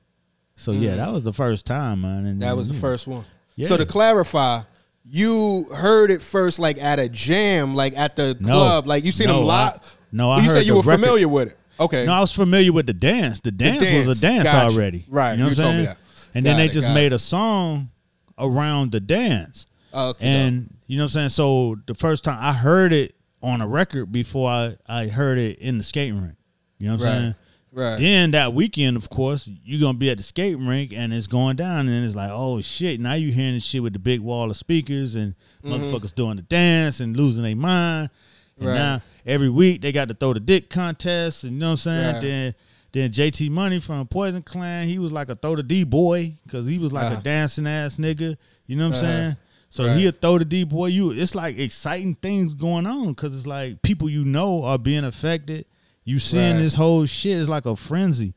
So 0.57 0.73
yeah, 0.73 0.97
that 0.97 1.13
was 1.13 1.23
the 1.23 1.33
first 1.33 1.65
time, 1.65 2.01
man. 2.01 2.27
And 2.27 2.39
Mm. 2.39 2.41
That 2.41 2.57
was 2.57 2.67
the 2.69 2.75
first 2.75 3.07
one. 3.07 3.25
Yeah. 3.55 3.69
So 3.69 3.77
to 3.77 3.87
clarify, 3.87 4.63
you 5.11 5.65
heard 5.75 6.11
it 6.11 6.21
first 6.23 6.59
like 6.59 6.79
at 6.79 6.99
a 6.99 7.09
jam, 7.09 7.75
like 7.75 7.97
at 7.97 8.17
the 8.17 8.37
No. 8.41 8.53
club, 8.53 8.87
like 8.87 9.05
you 9.05 9.13
seen 9.13 9.29
No, 9.29 9.39
them 9.39 9.45
live. 9.47 9.97
No, 10.13 10.31
I 10.31 10.39
you 10.41 10.49
heard 10.49 10.57
said 10.59 10.67
you 10.67 10.75
were 10.77 10.81
record. 10.83 11.01
familiar 11.01 11.29
with 11.29 11.49
it. 11.49 11.59
Okay. 11.81 12.05
No, 12.07 12.13
I 12.13 12.21
was 12.21 12.33
familiar 12.33 12.73
with 12.73 12.87
the 12.87 12.93
dance. 12.93 13.41
The 13.41 13.53
dance, 13.53 13.81
was 13.81 14.07
dance. 14.07 14.19
a 14.19 14.21
dance 14.21 14.45
Gotcha. 14.53 14.75
already. 14.75 15.05
Right. 15.09 15.33
You 15.33 15.37
know 15.39 15.45
You 15.45 15.51
what 15.51 15.59
I'm 15.61 15.85
saying? 15.85 15.97
And 16.35 16.47
then 16.47 16.57
they 16.57 16.67
it, 16.67 16.73
just 16.73 16.89
made 16.91 17.07
it. 17.07 17.13
a 17.15 17.19
song 17.19 17.91
around 18.39 18.93
the 18.93 19.01
dance. 19.01 19.67
Okay, 19.95 20.27
and 20.27 20.75
you 20.87 20.97
know 20.97 21.05
what 21.05 21.07
I'm 21.07 21.09
saying? 21.11 21.29
So 21.31 21.77
the 21.87 21.95
first 21.95 22.25
time 22.25 22.39
I 22.41 22.53
heard 22.53 22.93
it 22.93 23.15
on 23.43 23.61
a 23.61 23.67
record 23.69 24.13
before 24.13 24.51
I, 24.51 24.77
I 24.87 25.07
heard 25.07 25.39
it 25.39 25.59
in 25.61 25.79
the 25.79 25.85
skating 25.85 26.21
rink. 26.21 26.35
You 26.79 26.89
know 26.89 26.97
what 26.97 27.03
I'm 27.03 27.07
Right. 27.07 27.19
saying? 27.21 27.35
Right. 27.73 27.99
Then 27.99 28.31
that 28.33 28.55
weekend, 28.55 28.97
of 28.97 29.11
course, 29.11 29.51
you're 29.65 29.81
gonna 29.81 29.99
be 29.99 30.09
at 30.11 30.17
the 30.17 30.23
skating 30.23 30.67
rink 30.67 30.93
and 30.97 31.13
it's 31.13 31.27
going 31.27 31.57
down, 31.57 31.89
and 31.89 32.05
it's 32.05 32.17
like, 32.17 32.31
oh 32.33 32.61
shit! 32.63 33.01
Now 33.01 33.15
you 33.15 33.31
hearing 33.33 33.55
this 33.55 33.65
shit 33.65 33.83
with 33.83 33.93
the 33.93 33.99
big 33.99 34.21
wall 34.21 34.51
of 34.51 34.57
speakers 34.57 35.15
and 35.15 35.35
motherfuckers 35.63 36.15
doing 36.15 36.37
the 36.37 36.43
dance 36.43 37.01
and 37.01 37.17
losing 37.17 37.43
their 37.43 37.57
mind. 37.57 38.11
And 38.11 38.11
Mm-hmm. 38.59 38.67
Right. 38.67 38.75
now 38.75 39.03
every 39.25 39.51
week 39.51 39.83
they 39.83 39.93
got 39.93 40.09
to 40.09 40.15
throw 40.15 40.33
the 40.33 40.41
dick 40.41 40.69
contest, 40.71 41.45
and 41.45 41.53
you 41.53 41.59
know 41.61 41.67
what 41.67 41.71
I'm 41.73 41.77
saying? 41.77 42.13
Right. 42.15 42.21
Then 42.23 42.55
then 42.93 43.11
JT 43.13 43.51
Money 43.51 43.79
from 43.81 44.07
Poison 44.09 44.43
Clan, 44.43 44.89
he 44.89 44.99
was 44.99 45.13
like 45.13 45.29
a 45.29 45.35
throw 45.37 45.55
the 45.55 45.63
D 45.63 45.85
boy 45.85 46.35
because 46.43 46.67
he 46.67 46.79
was 46.79 46.93
like 46.93 47.05
Uh-huh. 47.07 47.21
a 47.21 47.23
dancing 47.23 47.67
ass 47.67 47.99
nigga. 47.99 48.37
You 48.67 48.77
know 48.77 48.89
what 48.89 48.97
I'm 48.99 49.05
Uh-huh. 49.05 49.21
saying? 49.21 49.37
So 49.71 49.87
Right. 49.87 49.97
he'll 49.99 50.13
throw 50.13 50.39
the 50.39 50.45
D 50.47 50.65
boy. 50.65 50.87
You, 50.87 51.13
it's 51.13 51.35
like 51.35 51.59
exciting 51.59 52.15
things 52.15 52.55
going 52.55 52.87
on 52.87 53.09
because 53.09 53.37
it's 53.37 53.47
like 53.47 53.83
people 53.83 54.09
you 54.09 54.25
know 54.25 54.65
are 54.65 54.79
being 54.79 55.05
affected. 55.05 55.67
You 56.09 56.19
seeing 56.19 56.55
Right. 56.55 56.63
this 56.63 56.75
whole 56.75 57.05
shit 57.05 57.37
is 57.37 57.51
like 57.51 57.67
a 57.67 57.77
frenzy, 57.77 58.35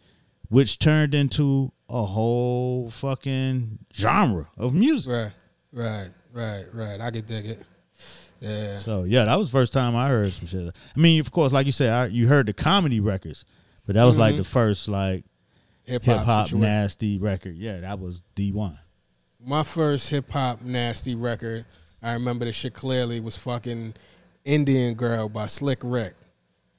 which 0.50 0.78
turned 0.78 1.16
into 1.16 1.72
a 1.88 2.04
whole 2.04 2.90
fucking 2.90 3.80
genre 3.94 4.50
of 4.58 4.74
music. 4.74 5.10
Right. 5.10 5.32
Right. 5.72 6.10
Right. 6.34 6.66
Right. 6.74 7.00
I 7.00 7.12
could 7.12 7.28
dig 7.28 7.46
it. 7.46 7.62
Yeah. 8.42 8.78
So 8.78 9.04
yeah, 9.04 9.24
that 9.24 9.38
was 9.38 9.50
the 9.50 9.58
first 9.58 9.72
time 9.72 9.96
I 9.96 10.10
heard 10.10 10.34
some 10.34 10.48
shit. 10.48 10.68
I 10.68 11.00
mean, 11.00 11.22
of 11.22 11.32
course, 11.32 11.54
like 11.54 11.66
you 11.66 11.72
said, 11.72 11.94
I, 11.94 12.06
you 12.08 12.28
heard 12.28 12.48
the 12.48 12.54
comedy 12.54 13.00
records, 13.00 13.46
but 13.86 13.96
that 13.96 14.04
was 14.04 14.18
like 14.18 14.36
the 14.36 14.42
mm-hmm. 14.42 14.52
first 14.52 14.90
like 14.90 15.24
Hip 15.84 16.04
hip 16.04 16.18
hop 16.18 16.52
nasty 16.52 17.20
record. 17.20 17.56
Yeah, 17.56 17.80
that 17.80 18.00
was 18.00 18.22
D 18.36 18.52
one. 18.52 18.78
My 19.40 19.64
first 19.64 20.10
hip 20.10 20.30
hop 20.30 20.62
nasty 20.62 21.16
record, 21.16 21.64
I 22.04 22.14
remember 22.14 22.44
the 22.44 22.52
shit 22.52 22.74
clearly 22.74 23.22
was 23.22 23.38
fucking 23.38 23.94
Indian 24.44 24.96
Girl 24.96 25.30
by 25.30 25.48
Slick 25.48 25.80
Rick. 25.84 26.16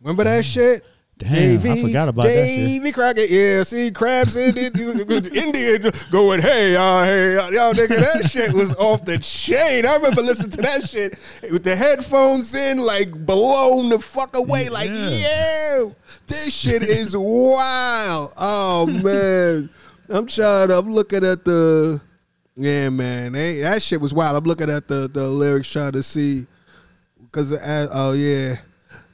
Remember 0.03 0.25
that 0.25 0.45
shit? 0.45 0.83
Damn, 1.19 1.61
I 1.61 1.81
forgot 1.81 2.09
about 2.09 2.23
that 2.25 2.49
shit. 2.49 2.67
Davy 2.83 2.91
Crockett, 2.91 3.31
yeah, 3.31 3.63
see 3.63 3.93
crabs 3.93 4.35
in 4.35 4.55
it, 4.59 4.77
Indian 4.77 5.93
going, 6.11 6.41
hey, 6.41 6.75
uh, 6.75 7.05
hey, 7.05 7.37
uh, 7.37 7.51
yo, 7.51 7.73
nigga, 7.73 7.89
that 8.01 8.29
shit 8.29 8.53
was 8.53 8.75
off 8.75 9.05
the 9.05 9.19
chain. 9.19 9.87
I 9.87 9.97
remember 9.97 10.23
listening 10.23 10.51
to 10.53 10.63
that 10.63 10.89
shit 10.89 11.13
with 11.53 11.63
the 11.63 11.77
headphones 11.77 12.53
in, 12.55 12.79
like 12.79 13.13
blown 13.13 13.91
the 13.91 14.01
fuck 14.01 14.37
away, 14.37 14.69
like, 14.71 14.91
Yeah. 14.91 15.77
yo, 15.79 15.95
this 16.27 16.53
shit 16.53 16.83
is 16.83 17.17
wild. 17.17 18.33
Oh 18.37 18.87
man, 19.05 19.71
I'm 20.09 20.27
trying. 20.27 20.69
To 20.69 20.79
I'm 20.79 20.91
looking 20.91 21.25
at 21.25 21.45
the, 21.45 22.01
yeah, 22.57 22.89
man, 22.89 23.35
hey, 23.35 23.61
that 23.61 23.81
shit 23.81 24.01
was 24.01 24.13
wild. 24.13 24.37
I'm 24.37 24.45
looking 24.45 24.71
at 24.71 24.89
the 24.89 25.09
the 25.13 25.29
lyrics, 25.29 25.71
trying 25.71 25.93
to 25.93 26.03
see, 26.03 26.47
because 27.21 27.57
oh 27.93 28.13
yeah. 28.15 28.57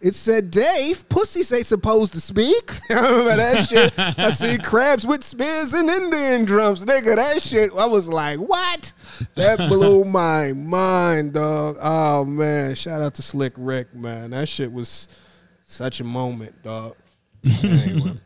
It 0.00 0.14
said, 0.14 0.50
Dave, 0.50 1.08
pussies 1.08 1.52
ain't 1.52 1.66
supposed 1.66 2.12
to 2.12 2.20
speak. 2.20 2.70
I 2.90 3.00
remember 3.00 3.36
that 3.36 3.66
shit. 3.68 3.98
I 3.98 4.30
see 4.30 4.56
crabs 4.58 5.06
with 5.06 5.24
spears 5.24 5.72
and 5.72 5.88
Indian 5.88 6.44
drums. 6.44 6.84
Nigga, 6.84 7.16
that 7.16 7.42
shit, 7.42 7.72
I 7.76 7.86
was 7.86 8.08
like, 8.08 8.38
what? 8.38 8.92
That 9.34 9.58
blew 9.68 10.04
my 10.04 10.52
mind, 10.52 11.32
dog. 11.32 11.76
Oh, 11.82 12.24
man. 12.24 12.76
Shout 12.76 13.02
out 13.02 13.14
to 13.14 13.22
Slick 13.22 13.54
Rick, 13.56 13.92
man. 13.94 14.30
That 14.30 14.48
shit 14.48 14.72
was 14.72 15.08
such 15.64 16.00
a 16.00 16.04
moment, 16.04 16.62
dog. 16.62 16.94
Anyway. 17.64 18.18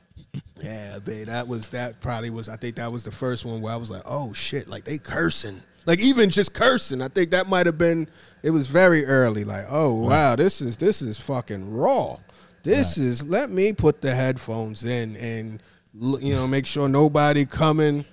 Yeah, 0.62 1.00
babe, 1.00 1.26
that 1.26 1.48
was 1.48 1.70
that 1.70 2.00
probably 2.00 2.30
was 2.30 2.48
I 2.48 2.56
think 2.56 2.76
that 2.76 2.92
was 2.92 3.02
the 3.02 3.10
first 3.10 3.44
one 3.44 3.60
where 3.60 3.72
I 3.72 3.76
was 3.76 3.90
like, 3.90 4.02
oh 4.06 4.32
shit, 4.32 4.68
like 4.68 4.84
they 4.84 4.96
cursing. 4.96 5.60
Like 5.86 6.00
even 6.00 6.30
just 6.30 6.54
cursing. 6.54 7.02
I 7.02 7.08
think 7.08 7.30
that 7.30 7.48
might 7.48 7.66
have 7.66 7.78
been 7.78 8.08
it 8.42 8.50
was 8.50 8.66
very 8.66 9.04
early. 9.04 9.44
Like, 9.44 9.66
oh 9.68 9.94
wow, 9.94 10.36
this 10.36 10.60
is 10.60 10.76
this 10.76 11.02
is 11.02 11.18
fucking 11.18 11.74
raw. 11.74 12.16
This 12.62 12.98
is 12.98 13.24
let 13.24 13.50
me 13.50 13.72
put 13.72 14.00
the 14.00 14.14
headphones 14.14 14.84
in 14.84 15.16
and 15.16 15.62
you 15.94 16.34
know, 16.34 16.46
make 16.46 16.66
sure 16.66 16.88
nobody 16.88 17.44
coming. 17.44 18.04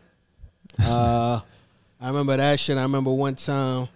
Uh 0.84 1.42
I 2.02 2.08
remember 2.08 2.38
that 2.38 2.60
shit. 2.60 2.78
I 2.78 2.84
remember 2.84 3.12
one 3.12 3.36
time 3.36 3.90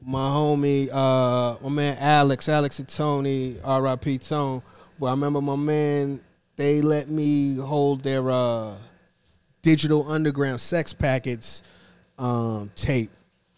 my 0.00 0.28
homie, 0.28 0.88
uh, 0.92 1.56
my 1.62 1.68
man 1.68 1.96
Alex, 2.00 2.48
Alex 2.48 2.78
and 2.78 2.88
Tony, 2.88 3.56
R.I.P. 3.64 4.18
Tone. 4.18 4.62
But 4.98 5.06
I 5.06 5.10
remember 5.10 5.40
my 5.40 5.56
man. 5.56 6.20
They 6.56 6.80
let 6.80 7.08
me 7.08 7.56
hold 7.56 8.02
their 8.02 8.28
uh, 8.30 8.74
digital 9.62 10.10
underground 10.10 10.60
sex 10.60 10.92
packets 10.92 11.62
um, 12.18 12.70
tape, 12.74 13.10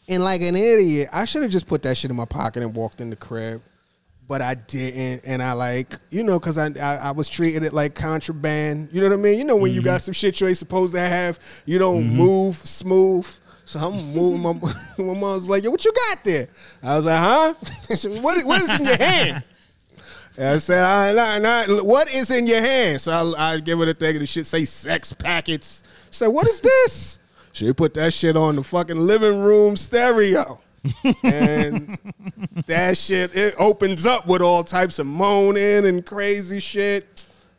and 0.08 0.22
like 0.22 0.42
an 0.42 0.56
idiot, 0.56 1.08
I 1.12 1.24
should 1.24 1.42
have 1.42 1.50
just 1.50 1.66
put 1.66 1.82
that 1.82 1.96
shit 1.96 2.11
in 2.11 2.16
my 2.16 2.24
pocket 2.24 2.62
and 2.62 2.74
walked 2.74 3.00
in 3.00 3.11
the 3.11 3.16
crib, 3.16 3.62
but 4.26 4.42
I 4.42 4.54
didn't, 4.54 5.22
and 5.26 5.42
I 5.42 5.52
like 5.52 5.94
you 6.11 6.22
know 6.22 6.38
because 6.38 6.58
I, 6.58 6.68
I 6.80 7.08
I 7.08 7.11
was 7.12 7.28
treating 7.28 7.64
it 7.64 7.72
like 7.72 7.94
contraband. 7.94 8.88
You 8.92 9.00
know 9.00 9.08
what 9.08 9.18
I 9.18 9.22
mean? 9.22 9.38
You 9.38 9.44
know 9.44 9.56
when 9.56 9.72
you 9.72 9.82
got 9.82 10.00
some 10.02 10.14
shit 10.14 10.40
you 10.40 10.46
ain't 10.46 10.56
supposed 10.56 10.94
to 10.94 11.00
have, 11.00 11.38
you 11.66 11.78
don't 11.78 12.06
move 12.06 12.56
smooth. 12.56 13.26
So 13.70 13.78
I'm 13.78 14.12
moving. 14.12 14.40
My, 14.40 14.52
my 14.98 15.14
mom's 15.14 15.48
like, 15.48 15.62
"Yo, 15.62 15.70
what 15.70 15.84
you 15.84 15.92
got 15.92 16.24
there?" 16.24 16.48
I 16.82 16.96
was 16.96 17.06
like, 17.06 17.18
"Huh? 17.20 17.54
what, 18.20 18.44
what 18.44 18.62
is 18.62 18.80
in 18.80 18.84
your 18.84 18.96
hand?" 18.96 19.44
And 20.36 20.48
I 20.48 20.58
said, 20.58 20.82
I, 20.82 21.38
nah, 21.38 21.66
nah, 21.66 21.84
"What 21.84 22.12
is 22.12 22.32
in 22.32 22.48
your 22.48 22.61
hand?" 22.61 23.00
So 23.00 23.12
I, 23.12 23.52
I 23.52 23.61
give 23.61 23.78
her 23.78 23.84
the 23.84 23.94
thing, 23.94 24.16
and 24.16 24.22
the 24.22 24.26
shit 24.26 24.46
say 24.46 24.64
"sex 24.64 25.12
packets." 25.12 25.84
She 26.11 26.16
said, 26.16 26.28
"What 26.28 26.48
is 26.48 26.61
this?" 26.61 27.20
She 27.53 27.72
put 27.72 27.94
that 27.94 28.12
shit 28.12 28.36
on 28.36 28.57
the 28.57 28.62
fucking 28.62 28.96
living 28.98 29.40
room 29.40 29.76
stereo, 29.76 30.61
and 31.24 31.98
that 32.66 32.96
shit 32.96 33.34
it 33.36 33.55
opens 33.59 34.07
up 34.07 34.26
with 34.26 34.40
all 34.40 34.62
types 34.64 34.98
of 34.98 35.07
moaning 35.07 35.86
and 35.86 36.05
crazy 36.07 36.61
shit. 36.61 37.07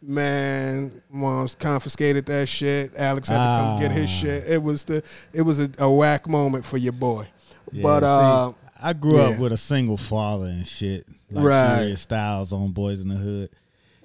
Man, 0.04 0.92
mom's 1.12 1.54
confiscated 1.54 2.26
that 2.26 2.50
shit. 2.50 2.92
Alex 2.98 3.28
had 3.28 3.38
to 3.38 3.44
come 3.62 3.80
get 3.80 3.92
his 3.92 4.10
Ah. 4.10 4.14
shit. 4.14 4.44
It 4.48 4.64
was 4.64 4.86
the 4.86 5.04
it 5.34 5.42
was 5.44 5.60
a, 5.60 5.70
a 5.78 5.92
whack 5.92 6.28
moment 6.28 6.66
for 6.66 6.78
your 6.78 6.94
boy. 6.94 7.28
Yeah, 7.72 7.84
but 7.84 8.00
see, 8.00 8.06
uh, 8.08 8.52
I 8.82 8.94
grew 8.94 9.20
up 9.20 9.38
with 9.40 9.52
a 9.52 9.58
single 9.58 9.98
father 9.98 10.48
and 10.48 10.68
shit, 10.68 11.04
like 11.30 11.46
Right. 11.46 11.94
Styles 11.98 12.52
on 12.52 12.74
Boyz 12.74 13.02
n 13.04 13.10
the 13.10 13.16
Hood. 13.16 13.50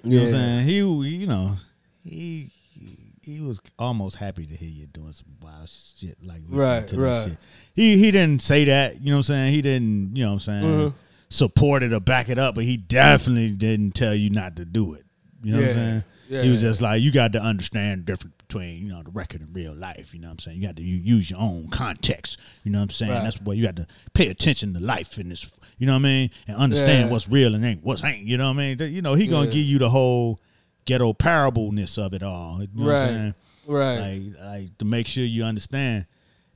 You 0.03 0.19
know 0.19 0.25
what 0.25 0.33
I'm 0.33 0.39
Yeah. 0.39 0.57
saying? 0.59 0.65
He, 0.67 0.75
you 1.17 1.27
know, 1.27 1.55
he, 2.03 2.51
he 3.27 3.41
was 3.41 3.61
almost 3.77 4.15
happy 4.15 4.45
to 4.45 4.55
hear 4.55 4.69
you 4.69 4.87
doing 4.87 5.11
some 5.11 5.27
wild 5.41 5.67
shit 5.69 6.15
like 6.23 6.39
listening 6.49 6.59
Right, 6.59 6.87
to 6.87 6.95
this 6.95 7.05
right. 7.27 7.29
shit. 7.29 7.37
He 7.75 7.97
he 7.97 8.11
didn't 8.11 8.41
say 8.41 8.63
that, 8.65 8.99
you 9.01 9.07
know 9.07 9.17
what 9.17 9.17
I'm 9.17 9.23
saying? 9.23 9.53
He 9.53 9.61
didn't, 9.61 10.15
you 10.15 10.23
know 10.23 10.29
what 10.29 10.47
I'm 10.47 10.61
saying, 10.61 10.63
Mhm. 10.89 10.93
support 11.29 11.83
it 11.83 11.93
or 11.93 11.99
back 11.99 12.29
it 12.29 12.39
up, 12.39 12.55
but 12.55 12.63
he 12.63 12.77
definitely 12.77 13.51
didn't 13.51 13.91
tell 13.95 14.15
you 14.15 14.29
not 14.29 14.55
to 14.55 14.65
do 14.65 14.93
it. 14.93 15.03
You 15.43 15.51
know 15.53 15.59
what 15.59 15.67
I'm 15.69 15.73
saying? 15.75 16.03
yeah. 16.29 16.41
He 16.43 16.49
was 16.49 16.61
just 16.61 16.81
like, 16.81 17.01
you 17.01 17.11
got 17.11 17.33
to 17.33 17.39
understand 17.41 18.01
the 18.01 18.05
difference 18.11 18.35
between, 18.39 18.81
you 18.81 18.87
know, 18.89 19.03
the 19.03 19.11
record 19.11 19.41
and 19.41 19.55
real 19.55 19.73
life. 19.75 20.13
You 20.13 20.19
know 20.21 20.27
what 20.27 20.33
I'm 20.33 20.39
saying? 20.39 20.59
You 20.61 20.67
got 20.67 20.75
to 20.77 20.83
u- 20.83 20.95
use 21.15 21.29
your 21.29 21.39
own 21.41 21.67
context. 21.69 22.39
You 22.63 22.71
know 22.71 22.79
what 22.79 22.83
I'm 22.83 22.89
saying? 22.89 23.11
Right. 23.11 23.23
That's 23.23 23.41
why 23.41 23.53
you 23.53 23.63
got 23.65 23.75
to 23.75 23.87
pay 24.13 24.27
attention 24.29 24.73
to 24.73 24.79
life 24.79 25.17
in 25.19 25.29
this, 25.29 25.57
you 25.77 25.85
know 25.85 25.93
what 25.93 25.99
I 25.99 26.03
mean? 26.03 26.29
And 26.47 26.57
understand 26.57 27.05
Yeah. 27.07 27.11
what's 27.11 27.27
real 27.29 27.55
and 27.55 27.63
ain't 27.63 27.83
what's 27.83 28.03
ain't. 28.03 28.25
You 28.25 28.37
know 28.37 28.47
what 28.51 28.59
I 28.61 28.75
mean? 28.75 28.93
You 28.93 29.01
know, 29.01 29.13
he 29.15 29.27
going 29.27 29.49
to 29.49 29.55
Yeah. 29.55 29.61
give 29.61 29.69
you 29.69 29.79
the 29.79 29.89
whole 29.89 30.39
ghetto 30.87 31.13
parableness 31.13 31.99
of 31.99 32.13
it 32.15 32.23
all. 32.23 32.59
You 32.61 32.67
know 32.73 32.85
what 32.87 32.95
I'm 32.95 33.03
Right. 33.05 33.13
saying? 33.13 33.33
right, 33.67 33.97
Like, 33.99 34.39
like 34.45 34.77
to 34.79 34.85
make 34.85 35.05
sure 35.07 35.23
you 35.23 35.43
understand. 35.43 36.07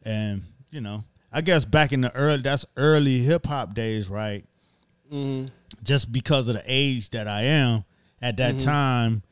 And, 0.03 0.41
you 0.71 0.81
know, 0.81 1.03
I 1.31 1.41
guess 1.41 1.65
back 1.65 1.91
in 1.93 2.01
the 2.01 2.13
early, 2.15 2.41
that's 2.41 2.65
early 2.77 3.19
hip 3.19 3.45
hop 3.45 3.73
days, 3.75 4.09
right? 4.09 4.43
Mm-hmm. 5.11 5.47
Just 5.83 6.11
because 6.11 6.47
of 6.47 6.55
the 6.55 6.63
age 6.65 7.09
that 7.11 7.27
I 7.27 7.43
am 7.43 7.83
at 8.21 8.37
that 8.37 8.55
Mm-hmm. 8.55 8.65
time, 8.69 9.23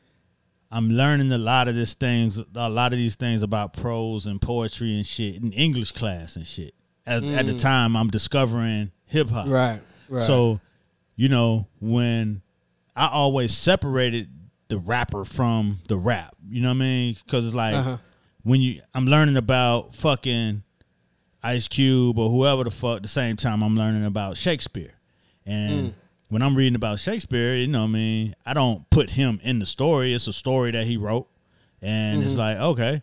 I'm 0.70 0.88
learning 0.90 1.32
a 1.32 1.38
lot 1.38 1.66
of 1.68 1.74
these 1.74 1.94
things, 1.94 2.40
a 2.54 2.70
lot 2.70 2.92
of 2.92 2.98
these 2.98 3.16
things 3.16 3.42
about 3.42 3.72
prose 3.72 4.26
and 4.26 4.40
poetry 4.40 4.94
and 4.94 5.04
shit 5.04 5.42
in 5.42 5.52
English 5.52 5.92
class 5.92 6.36
and 6.36 6.46
shit. 6.46 6.74
As, 7.06 7.22
At 7.24 7.46
the 7.46 7.54
time, 7.54 7.96
I'm 7.96 8.08
discovering 8.08 8.92
hip 9.06 9.30
hop. 9.30 9.46
Mm. 9.46 9.52
right, 9.52 9.80
right. 10.08 10.22
So, 10.22 10.60
you 11.16 11.28
know, 11.28 11.66
when 11.80 12.42
I 12.94 13.08
always 13.08 13.52
separated 13.56 14.28
the 14.70 14.78
rapper 14.78 15.24
from 15.24 15.76
the 15.88 15.96
rap, 15.98 16.34
you 16.48 16.62
know 16.62 16.68
what 16.68 16.76
I 16.76 16.78
mean? 16.78 17.16
Because 17.26 17.44
it's 17.44 17.54
like 17.54 17.74
Uh-huh. 17.74 17.98
when 18.42 18.60
you, 18.62 18.80
I'm 18.94 19.04
learning 19.06 19.36
about 19.36 19.94
fucking 19.94 20.62
Ice 21.42 21.68
Cube 21.68 22.18
or 22.18 22.30
whoever 22.30 22.64
the 22.64 22.70
fuck. 22.70 23.02
The 23.02 23.08
same 23.08 23.36
time, 23.36 23.62
I'm 23.62 23.76
learning 23.76 24.04
about 24.04 24.36
Shakespeare, 24.36 24.92
and 25.46 25.94
when 26.28 26.42
I'm 26.42 26.54
reading 26.54 26.74
about 26.76 27.00
Shakespeare, 27.00 27.54
you 27.56 27.66
know, 27.66 27.80
what 27.82 27.88
I 27.88 27.92
mean, 27.92 28.34
I 28.46 28.54
don't 28.54 28.88
put 28.90 29.10
him 29.10 29.40
in 29.42 29.58
the 29.58 29.66
story. 29.66 30.12
It's 30.14 30.26
a 30.28 30.32
story 30.32 30.70
that 30.72 30.86
he 30.86 30.96
wrote, 30.96 31.28
and 31.82 32.22
it's 32.22 32.32
Mm-hmm. 32.32 32.40
like 32.40 32.56
okay, 32.58 33.02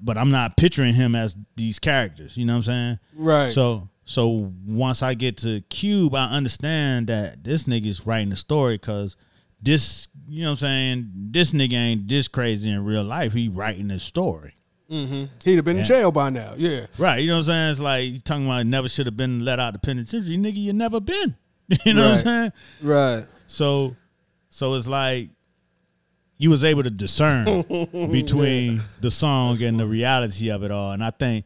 but 0.00 0.16
I'm 0.18 0.30
not 0.30 0.56
picturing 0.56 0.94
him 0.94 1.14
as 1.14 1.36
these 1.56 1.78
characters. 1.78 2.36
You 2.36 2.44
know 2.46 2.54
what 2.54 2.56
I'm 2.58 2.62
saying? 2.62 2.98
Right. 3.16 3.50
So 3.52 3.88
so 4.06 4.52
once 4.66 5.02
I 5.02 5.14
get 5.14 5.36
to 5.38 5.60
Cube, 5.70 6.14
I 6.14 6.26
understand 6.30 7.06
that 7.08 7.44
this 7.44 7.64
nigga's 7.64 8.06
writing 8.06 8.30
the 8.30 8.36
story 8.36 8.74
because 8.76 9.16
this, 9.62 10.08
you 10.28 10.42
know 10.42 10.48
what 10.48 10.52
I'm 10.52 10.56
saying, 10.56 11.10
this 11.14 11.52
nigga 11.52 11.72
ain't 11.74 12.08
this 12.08 12.28
crazy 12.28 12.70
in 12.70 12.84
real 12.84 13.04
life. 13.04 13.32
He 13.32 13.48
writing 13.48 13.88
this 13.88 14.02
story. 14.02 14.54
He'd 14.88 15.56
have 15.56 15.64
been 15.64 15.78
in 15.78 15.84
jail 15.84 16.12
by 16.12 16.30
now. 16.30 16.54
Yeah. 16.56 16.86
Right. 16.98 17.16
You 17.18 17.28
know 17.28 17.34
what 17.34 17.38
I'm 17.38 17.44
saying? 17.44 17.70
It's 17.72 17.80
like 17.80 18.04
you 18.04 18.20
talking 18.20 18.46
about 18.46 18.66
never 18.66 18.88
should 18.88 19.06
have 19.06 19.16
been 19.16 19.44
let 19.44 19.58
out 19.58 19.74
of 19.74 19.82
penitentiary. 19.82 20.36
Nigga, 20.36 20.56
you 20.56 20.72
never 20.72 21.00
been. 21.00 21.36
You 21.84 21.94
know 21.94 22.02
what 22.02 22.10
I'm 22.10 22.16
saying? 22.18 22.52
Right. 22.82 23.24
So 23.46 23.96
so 24.50 24.74
it's 24.74 24.86
like 24.86 25.30
you 26.36 26.50
was 26.50 26.62
able 26.64 26.82
to 26.84 26.90
discern 26.90 27.62
between 28.12 28.82
the 29.00 29.10
song 29.10 29.60
and 29.62 29.80
the 29.80 29.86
reality 29.86 30.50
of 30.50 30.62
it 30.62 30.70
all. 30.70 30.92
And 30.92 31.02
I 31.02 31.10
think 31.10 31.44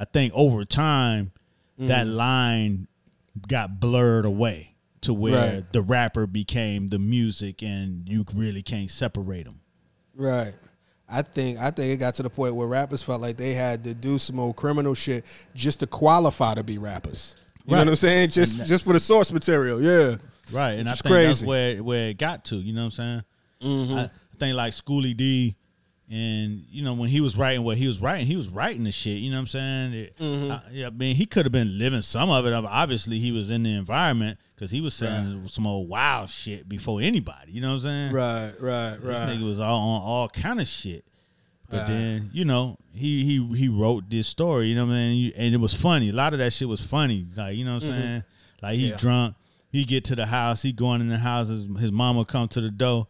I 0.00 0.04
think 0.04 0.32
over 0.34 0.64
time 0.64 1.32
that 1.78 2.06
Mm-hmm. 2.06 2.16
line 2.16 2.88
got 3.48 3.80
blurred 3.80 4.24
away 4.26 4.71
to 5.02 5.12
where 5.14 5.54
Right. 5.56 5.72
the 5.72 5.82
rapper 5.82 6.26
became 6.26 6.88
the 6.88 6.98
music 6.98 7.62
and 7.62 8.08
you 8.08 8.24
really 8.34 8.62
can't 8.62 8.90
separate 8.90 9.44
them. 9.44 9.60
Right. 10.16 10.52
I 11.08 11.22
think 11.22 11.58
I 11.58 11.70
think 11.70 11.92
it 11.92 11.98
got 11.98 12.14
to 12.14 12.22
the 12.22 12.30
point 12.30 12.54
where 12.54 12.66
rappers 12.66 13.02
felt 13.02 13.20
like 13.20 13.36
they 13.36 13.52
had 13.52 13.84
to 13.84 13.92
do 13.94 14.18
some 14.18 14.38
old 14.40 14.56
criminal 14.56 14.94
shit 14.94 15.24
just 15.54 15.80
to 15.80 15.86
qualify 15.86 16.54
to 16.54 16.62
be 16.62 16.78
rappers. 16.78 17.34
You 17.66 17.74
Right. 17.74 17.78
know 17.80 17.84
what 17.84 17.88
I'm 17.90 17.96
saying? 17.96 18.30
Just 18.30 18.66
just 18.66 18.84
for 18.84 18.92
the 18.94 19.00
source 19.00 19.30
material. 19.32 19.80
Yeah. 19.82 20.16
Right, 20.52 20.72
and 20.72 20.86
Which 20.88 20.94
is 20.94 21.00
think 21.02 21.12
that's 21.14 21.38
crazy. 21.40 21.46
where 21.46 21.82
where 21.82 22.08
it 22.10 22.18
got 22.18 22.44
to. 22.46 22.56
You 22.56 22.72
know 22.72 22.80
what 22.82 22.84
I'm 22.86 22.90
saying? 22.90 23.22
Mm-hmm. 23.62 23.94
I, 23.94 24.04
I 24.04 24.10
think 24.38 24.56
like 24.56 24.72
Schoolly 24.72 25.14
D, 25.14 25.54
and 26.12 26.64
you 26.70 26.82
know 26.84 26.92
when 26.92 27.08
he 27.08 27.20
was 27.22 27.36
writing 27.38 27.64
what 27.64 27.78
he 27.78 27.86
was 27.86 28.00
writing, 28.00 28.26
he 28.26 28.36
was 28.36 28.48
writing 28.50 28.84
the 28.84 28.92
shit. 28.92 29.16
You 29.18 29.30
know 29.30 29.36
what 29.36 29.40
I'm 29.40 29.46
saying? 29.46 29.92
It- 29.94 30.16
Mm-hmm. 30.18 30.50
I, 30.52 30.60
yeah, 30.70 30.86
I 30.88 30.90
mean, 30.90 31.16
he 31.16 31.24
could 31.26 31.46
have 31.46 31.52
been 31.52 31.78
living 31.78 32.02
some 32.02 32.28
of 32.30 32.44
it. 32.46 32.52
Obviously, 32.52 33.18
he 33.18 33.32
was 33.32 33.50
in 33.50 33.62
the 33.62 33.74
environment 33.74 34.38
because 34.54 34.70
he 34.70 34.80
was 34.80 34.94
saying 34.94 35.46
some 35.48 35.66
old 35.66 35.88
wild 35.88 36.28
shit 36.30 36.68
before 36.68 37.00
anybody. 37.00 37.52
You 37.52 37.60
know 37.62 37.68
what 37.70 37.74
I'm 37.76 37.80
saying? 37.80 38.12
Right, 38.12 38.52
right, 38.60 38.90
right. 38.92 39.00
This 39.02 39.18
nigga 39.20 39.44
was 39.44 39.58
all 39.60 39.78
on 39.80 40.02
all 40.02 40.28
kind 40.28 40.60
of 40.60 40.66
shit. 40.68 41.04
But 41.70 41.78
Right. 41.78 41.88
then, 41.88 42.30
you 42.34 42.44
know, 42.44 42.76
he 42.94 43.24
he 43.24 43.56
he 43.56 43.68
wrote 43.68 44.10
this 44.10 44.26
story, 44.26 44.66
you 44.66 44.74
know 44.74 44.84
what 44.84 44.92
I 44.92 44.96
mean? 44.96 45.32
And 45.36 45.54
it 45.54 45.58
was 45.58 45.72
funny. 45.72 46.10
A 46.10 46.12
lot 46.12 46.34
of 46.34 46.38
that 46.40 46.52
shit 46.52 46.68
was 46.68 46.82
funny. 46.82 47.26
Like, 47.34 47.56
you 47.56 47.64
know 47.64 47.74
what 47.76 47.84
I'm 47.84 47.88
saying? 47.88 48.24
Like 48.60 48.74
he 48.74 48.82
Mm-hmm. 48.84 48.90
Yeah. 48.90 48.96
drunk, 48.98 49.34
he 49.70 49.84
get 49.84 50.04
to 50.04 50.14
the 50.14 50.26
house, 50.26 50.60
he 50.60 50.72
going 50.72 51.00
in 51.00 51.08
the 51.08 51.16
house, 51.18 51.48
his, 51.48 51.64
his 51.80 51.90
mama 51.90 52.26
come 52.26 52.46
to 52.48 52.60
the 52.60 52.70
door, 52.70 53.06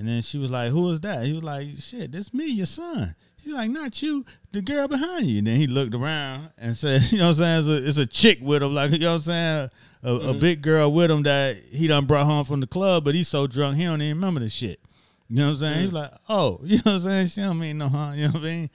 and 0.00 0.08
then 0.08 0.20
she 0.22 0.38
was 0.38 0.50
like, 0.50 0.70
Who 0.72 0.90
is 0.90 0.98
that? 1.00 1.24
He 1.24 1.32
was 1.32 1.44
like, 1.44 1.68
Shit, 1.78 2.10
this 2.10 2.34
me, 2.34 2.46
your 2.46 2.66
son. 2.66 3.14
She's 3.36 3.52
like, 3.52 3.70
Not 3.70 4.02
you, 4.02 4.24
the 4.50 4.62
girl 4.62 4.88
behind 4.88 5.26
you. 5.26 5.38
And 5.38 5.46
then 5.46 5.56
he 5.58 5.66
looked 5.68 5.94
around 5.94 6.48
and 6.58 6.74
said, 6.76 7.02
You 7.12 7.18
know 7.18 7.28
what 7.28 7.30
I'm 7.30 7.34
saying? 7.36 7.58
It's 7.60 7.68
a, 7.68 7.88
it's 7.88 7.98
a 7.98 8.06
chick 8.06 8.38
with 8.42 8.62
him, 8.64 8.74
like, 8.74 8.90
you 8.90 8.98
know 8.98 9.10
what 9.10 9.14
I'm 9.16 9.20
saying? 9.20 9.70
A, 10.02 10.08
a 10.14 10.18
Mm-hmm. 10.18 10.38
big 10.40 10.62
girl 10.62 10.90
with 10.90 11.10
him 11.10 11.22
that 11.24 11.56
he 11.70 11.86
done 11.86 12.06
brought 12.06 12.24
home 12.26 12.44
from 12.46 12.60
the 12.60 12.66
club, 12.66 13.04
but 13.04 13.14
he's 13.14 13.28
so 13.28 13.46
drunk 13.46 13.76
he 13.76 13.84
don't 13.84 14.00
even 14.02 14.16
remember 14.16 14.40
the 14.40 14.48
shit. 14.48 14.80
You 15.28 15.36
know 15.36 15.44
what 15.44 15.48
I'm 15.50 15.56
saying? 15.56 15.78
Mm. 15.78 15.82
He's 15.84 15.92
like, 15.92 16.10
oh, 16.28 16.58
you 16.64 16.76
know 16.78 16.82
what 16.84 16.92
I'm 16.94 17.00
saying? 17.00 17.26
She 17.28 17.40
don't 17.42 17.58
mean 17.60 17.78
no 17.78 17.88
harm. 17.88 18.16
You 18.16 18.24
know 18.24 18.32
what 18.32 18.40
I 18.42 18.44
mean? 18.46 18.60
And 18.62 18.70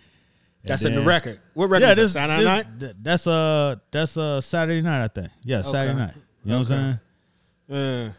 That's 0.63 0.85
in 0.85 0.95
the 0.95 1.01
record. 1.01 1.39
What 1.55 1.69
record 1.69 1.83
Yeah, 1.83 1.91
is 1.91 1.97
this? 1.97 2.13
Saturday 2.13 2.43
night? 2.43 2.65
That's 3.03 3.27
a 3.27 3.81
that's 3.91 4.17
a 4.17 4.41
Saturday 4.41 4.81
night, 4.81 5.03
I 5.03 5.07
think. 5.09 5.29
Yeah, 5.43 5.61
Saturday 5.63 5.91
Okay. 5.93 5.99
night. 6.05 6.13
You 6.43 6.51
know 6.51 6.59
what 6.59 6.71
I'm 6.71 6.99
saying? 7.67 8.05
Yeah. 8.05 8.09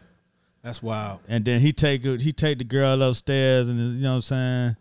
That's 0.67 0.83
wild. 0.83 1.21
And 1.29 1.45
then 1.45 1.61
he 1.61 1.71
take 1.71 2.03
he 2.03 2.33
take 2.33 2.57
the 2.57 2.65
girl 2.65 3.01
upstairs, 3.01 3.69
and 3.69 3.79
you 3.79 4.03
know 4.03 4.09
what 4.09 4.15
I'm 4.15 4.21
saying. 4.21 4.75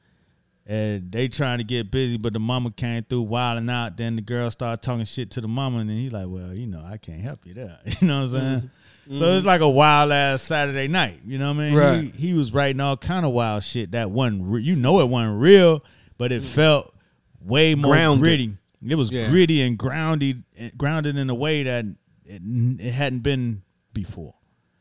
And 0.67 1.13
they 1.13 1.29
trying 1.29 1.59
to 1.59 1.65
get 1.65 1.93
busy, 1.93 2.19
but 2.19 2.33
the 2.33 2.41
mama 2.41 2.73
came 2.73 3.05
through 3.05 3.23
wilding 3.23 3.71
out. 3.71 3.97
Then 3.97 4.17
the 4.17 4.23
girl 4.23 4.51
started 4.51 4.83
talking 4.83 5.05
shit 5.05 5.31
to 5.31 5.41
the 5.41 5.47
mama, 5.47 5.79
and 5.79 5.89
then 5.89 5.97
he 5.97 6.11
like, 6.11 6.27
"Well, 6.27 6.53
you 6.53 6.67
know, 6.67 6.83
I 6.85 6.97
can't 6.97 7.21
help 7.21 7.47
you 7.47 7.55
there." 7.55 7.79
You 8.01 8.09
know 8.09 8.23
what 8.23 8.23
I'm 8.23 8.29
saying? 8.29 8.71
Mm-hmm. 9.09 9.19
So 9.19 9.25
it's 9.37 9.47
like 9.47 9.61
a 9.61 9.71
wild 9.71 10.11
ass 10.11 10.43
Saturday 10.43 10.89
night. 10.89 11.21
You 11.25 11.39
know 11.39 11.53
what 11.53 11.61
I 11.63 11.69
mean? 11.69 11.77
Right. 11.77 12.01
He, 12.17 12.31
he 12.31 12.35
was 12.35 12.53
writing 12.53 12.81
all 12.81 12.97
kind 12.97 13.25
of 13.25 13.31
wild 13.31 13.63
shit 13.63 13.93
that 13.93 14.11
wasn't, 14.11 14.43
re- 14.43 14.63
you 14.63 14.75
know, 14.75 14.99
it 14.99 15.09
wasn't 15.09 15.41
real, 15.41 15.85
but 16.19 16.33
it 16.33 16.43
mm-hmm. 16.43 16.51
felt 16.51 16.93
way 17.41 17.77
more 17.77 17.93
Grounded. 17.93 18.25
gritty. 18.25 18.57
It 18.85 18.97
was 18.97 19.13
Yeah. 19.13 19.31
gritty 19.31 19.63
and 19.63 19.79
grounded, 19.79 20.43
eh, 20.59 20.71
grounded 20.77 21.17
in 21.17 21.31
a 21.31 21.35
way 21.37 21.63
that 21.63 21.85
it, 22.25 22.43
it 22.81 22.91
hadn't 22.91 23.21
been 23.21 23.63
before. 23.93 24.35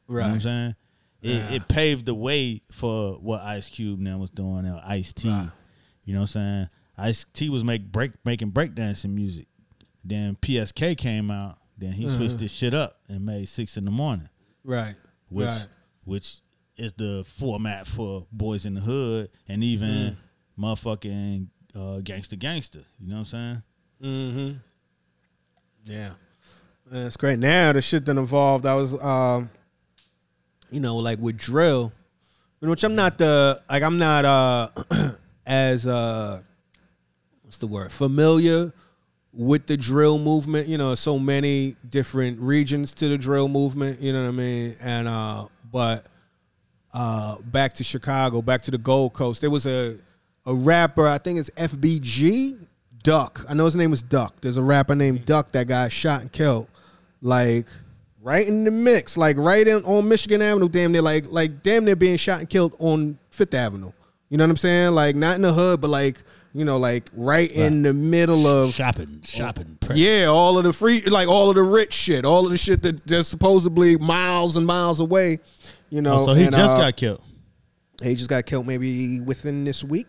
You 0.10 0.16
know 0.16 0.22
what 0.22 0.30
I'm 0.32 0.40
saying? 0.40 0.76
It, 1.26 1.36
Yeah. 1.36 1.52
it 1.54 1.68
paved 1.68 2.06
the 2.06 2.14
way 2.16 2.62
for 2.72 3.14
what 3.16 3.42
Ice 3.42 3.70
Cube 3.70 4.00
now 4.00 4.18
was 4.20 4.30
doing, 4.30 4.66
or 4.68 4.80
Ice 4.86 5.12
T. 5.12 5.28
Right. 5.30 5.50
You 6.04 6.14
know 6.14 6.20
what 6.22 6.36
I'm 6.36 6.68
saying? 6.68 6.70
Ice 6.98 7.26
T 7.34 7.50
was 7.50 7.64
make 7.64 7.92
break 7.92 8.12
making 8.24 8.52
breakdancing 8.52 9.10
music. 9.14 9.48
Then 10.04 10.36
PSK 10.36 10.96
came 10.98 11.32
out. 11.32 11.58
Then 11.78 11.94
he 11.94 12.06
Uh-huh. 12.06 12.16
switched 12.18 12.40
his 12.40 12.52
shit 12.54 12.74
up 12.74 13.00
and 13.08 13.26
made 13.26 13.50
six 13.50 13.76
in 13.76 13.86
the 13.86 13.92
morning, 13.92 14.30
Right. 14.64 14.96
which 15.30 15.48
right. 15.48 15.68
which 16.04 16.42
is 16.78 16.94
the 16.94 17.26
format 17.28 17.88
for 17.88 18.28
Boyz 18.36 18.66
n 18.66 18.76
the 18.76 18.82
Hood 18.82 19.30
and 19.48 19.64
even 19.64 19.90
Mm. 19.90 20.18
motherfucking 20.60 21.48
uh, 21.74 22.00
Gangsta 22.04 22.38
Gangsta. 22.38 22.84
You 23.00 23.08
know 23.08 23.16
what 23.16 23.20
I'm 23.20 23.26
saying? 23.26 23.64
Mm-hmm. 24.04 24.58
Yeah. 25.86 26.14
That's 26.90 27.18
great. 27.18 27.40
Now 27.40 27.72
the 27.74 27.82
shit 27.82 28.06
that 28.06 28.16
involved, 28.18 28.66
I 28.66 28.76
was 28.76 28.94
um 29.04 29.50
you 30.76 30.82
know, 30.82 30.98
like 30.98 31.20
with 31.20 31.38
drill, 31.38 31.94
which 32.60 32.84
I'm 32.84 32.96
not 32.96 33.18
the 33.18 33.62
like 33.70 33.82
I'm 33.82 33.98
not 33.98 34.26
uh 34.26 34.70
as 35.46 35.88
uh 35.88 36.42
what's 37.44 37.58
the 37.58 37.68
word? 37.68 37.92
Familiar 37.92 38.74
with 39.32 39.68
the 39.68 39.78
drill 39.78 40.20
movement. 40.20 40.68
You 40.68 40.78
know, 40.78 40.94
so 40.96 41.18
many 41.18 41.76
different 41.90 42.40
regions 42.40 42.94
to 42.96 43.08
the 43.08 43.18
drill 43.18 43.48
movement, 43.48 44.02
you 44.02 44.12
know 44.12 44.24
what 44.24 44.30
I 44.30 44.32
mean? 44.32 44.76
And 44.82 45.08
uh 45.08 45.46
but 45.72 46.06
uh, 46.94 47.38
back 47.42 47.74
to 47.74 47.84
Chicago, 47.84 48.42
back 48.42 48.62
to 48.64 48.72
the 48.72 48.78
Gold 48.78 49.14
Coast. 49.14 49.42
There 49.42 49.50
was 49.50 49.66
a 49.66 49.98
a 50.46 50.54
rapper, 50.54 51.08
I 51.08 51.18
think 51.18 51.40
it's 51.40 51.50
FBG 51.52 52.58
Duck. 53.02 53.46
I 53.50 53.54
know 53.54 53.66
his 53.66 53.76
name 53.76 53.94
is 53.94 54.04
Duck. 54.04 54.42
There's 54.42 54.58
a 54.58 54.64
rapper 54.64 54.96
named 54.96 55.26
Duck 55.26 55.52
that 55.54 55.68
got 55.68 55.92
shot 55.92 56.22
and 56.22 56.32
killed, 56.32 56.68
like 57.22 57.68
right 58.26 58.48
in 58.48 58.64
the 58.64 58.72
mix, 58.72 59.16
like 59.16 59.38
right 59.38 59.66
in 59.68 59.84
on 59.86 60.08
Michigan 60.10 60.42
Avenue, 60.42 60.68
damn 60.68 60.92
near, 60.92 61.02
like 61.04 61.26
like 61.30 61.62
damn 61.64 61.86
near 61.86 61.96
being 61.96 62.18
shot 62.18 62.40
and 62.40 62.50
killed 62.50 62.76
on 62.80 63.18
Fifth 63.30 63.54
Avenue. 63.54 63.92
You 64.30 64.38
know 64.38 64.44
what 64.44 64.50
I'm 64.50 64.58
saying? 64.58 64.94
Like 64.96 65.16
not 65.16 65.36
in 65.36 65.44
the 65.44 65.54
hood, 65.54 65.80
but 65.80 65.90
like 65.90 66.22
you 66.54 66.64
know, 66.66 66.78
like 66.78 67.10
right, 67.14 67.52
in 67.52 67.82
the 67.84 67.94
middle 67.94 68.48
of 68.48 68.74
Shopping, 68.74 69.20
shopping. 69.24 69.78
presence. 69.82 70.00
yeah, 70.00 70.26
all 70.28 70.58
of 70.58 70.64
the 70.64 70.72
free, 70.74 71.02
like 71.02 71.28
all 71.28 71.50
of 71.50 71.56
the 71.56 71.64
rich 71.64 71.94
shit, 71.94 72.24
all 72.26 72.46
of 72.46 72.52
the 72.52 72.58
shit 72.58 72.82
that 72.84 73.06
that's 73.06 73.28
supposedly 73.28 73.98
miles 73.98 74.56
and 74.58 74.66
miles 74.66 75.00
away. 75.02 75.40
You 75.90 76.02
know, 76.02 76.16
Oh, 76.16 76.26
so 76.26 76.34
he 76.34 76.44
and, 76.46 76.56
just 76.56 76.76
uh, 76.76 76.80
got 76.80 76.96
killed. 76.96 77.22
he 78.02 78.16
just 78.16 78.30
got 78.30 78.46
killed 78.46 78.66
maybe 78.66 79.20
within 79.22 79.66
this 79.66 79.84
week, 79.84 80.08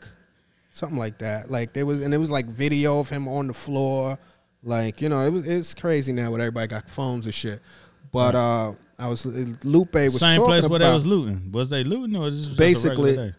something 0.72 0.98
like 0.98 1.18
that. 1.18 1.50
Like 1.50 1.72
there 1.72 1.84
was, 1.84 2.00
and 2.00 2.14
it 2.14 2.18
was 2.18 2.30
like 2.30 2.46
video 2.46 3.00
of 3.00 3.08
him 3.08 3.28
on 3.28 3.48
the 3.48 3.52
floor. 3.54 4.16
Like 4.62 5.02
you 5.02 5.08
know, 5.08 5.20
it 5.20 5.30
was 5.30 5.46
it's 5.46 5.74
crazy 5.74 6.12
now 6.12 6.30
with 6.30 6.40
everybody 6.40 6.68
got 6.68 6.88
phones 6.88 7.26
and 7.26 7.34
shit. 7.34 7.60
But 8.16 8.34
uh, 8.34 8.72
I 8.98 9.08
was 9.08 9.26
Lupe 9.62 9.92
was 9.94 10.18
Same 10.18 10.40
place 10.40 10.66
where 10.66 10.78
they 10.78 10.92
was 10.92 11.04
looting. 11.04 11.52
Was 11.52 11.68
they 11.68 11.84
looting 11.84 12.16
or 12.16 12.20
was 12.22 12.38
this 12.38 12.46
just 12.46 12.58
Basically- 12.58 13.12
a 13.12 13.16
day? 13.16 13.32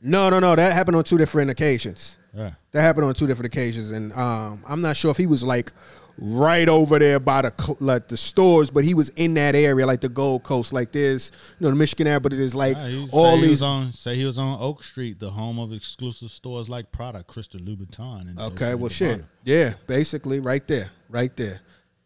No, 0.00 0.28
no, 0.30 0.38
no. 0.38 0.56
That 0.56 0.72
happened 0.72 0.96
on 0.96 1.04
two 1.04 1.18
different 1.18 1.50
occasions. 1.50 2.18
Yeah. 2.34 2.52
That 2.72 2.82
happened 2.82 3.06
on 3.06 3.14
two 3.14 3.26
different 3.26 3.54
occasions, 3.54 3.90
and 3.90 4.12
um, 4.12 4.62
I'm 4.68 4.80
not 4.80 4.96
sure 4.96 5.10
if 5.10 5.16
he 5.16 5.26
was 5.26 5.42
like 5.42 5.70
right 6.18 6.68
over 6.68 6.98
there 6.98 7.18
by 7.20 7.42
the 7.42 7.76
like 7.80 8.08
the 8.08 8.16
stores, 8.16 8.70
but 8.70 8.84
he 8.84 8.94
was 8.94 9.10
in 9.10 9.34
that 9.34 9.54
area, 9.54 9.86
like 9.86 10.00
the 10.00 10.08
Gold 10.08 10.42
Coast. 10.42 10.72
Like 10.72 10.92
there's, 10.92 11.30
you 11.58 11.64
know, 11.64 11.70
the 11.70 11.76
Michigan 11.76 12.06
area, 12.06 12.20
but 12.20 12.32
it 12.32 12.40
is 12.40 12.54
like 12.54 12.76
he 12.78 13.06
all 13.12 13.38
these. 13.38 13.62
on 13.62 13.92
say 13.92 14.16
he 14.16 14.24
was 14.24 14.38
on 14.38 14.58
Oak 14.60 14.82
Street, 14.82 15.20
the 15.20 15.30
home 15.30 15.58
of 15.58 15.72
exclusive 15.72 16.30
stores 16.30 16.68
like 16.68 16.90
Prada, 16.90 17.22
Christian 17.22 17.60
Louboutin. 17.60 18.28
And 18.28 18.38
Okay, 18.38 18.74
well, 18.74 18.90
shit, 18.90 19.22
yeah, 19.44 19.74
basically 19.86 20.40
right 20.40 20.66
there, 20.66 20.90
right 21.08 21.34
there, 21.36 21.60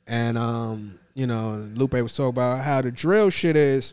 and 0.06 0.36
um, 0.38 0.98
you 1.18 1.26
know, 1.26 1.68
Lupe 1.74 1.94
was 1.94 2.14
talking 2.16 2.28
about 2.28 2.62
how 2.62 2.80
the 2.80 2.92
drill 2.92 3.28
shit 3.28 3.56
is. 3.56 3.92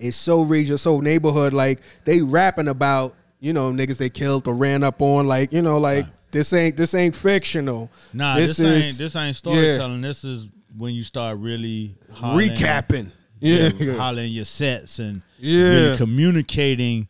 It's 0.00 0.16
so 0.16 0.42
regional, 0.42 0.76
so 0.76 0.98
neighborhood. 0.98 1.52
Like 1.52 1.78
they 2.04 2.20
rapping 2.20 2.66
about, 2.66 3.14
you 3.38 3.52
know, 3.52 3.70
niggas 3.70 3.96
they 3.98 4.08
killed 4.10 4.48
or 4.48 4.54
ran 4.54 4.82
up 4.82 5.00
on. 5.00 5.28
Like 5.28 5.52
you 5.52 5.62
know, 5.62 5.78
like 5.78 6.06
this 6.32 6.52
ain't 6.52 6.76
this 6.76 6.94
ain't 6.94 7.14
fictional. 7.14 7.92
Nah, 8.12 8.34
this, 8.34 8.58
ain't 8.58 8.98
this 8.98 9.14
ain't 9.14 9.26
yeah, 9.28 9.32
storytelling. 9.32 10.00
This 10.00 10.24
is 10.24 10.48
when 10.76 10.94
you 10.94 11.04
start 11.04 11.38
really 11.38 11.94
hollering, 12.12 12.50
recapping. 12.50 13.12
yeah, 13.38 13.68
Yeah, 13.78 13.92
hollering 13.94 14.32
your 14.32 14.46
sets 14.46 14.98
and 14.98 15.22
Yeah. 15.38 15.64
really 15.66 15.96
communicating 15.96 17.06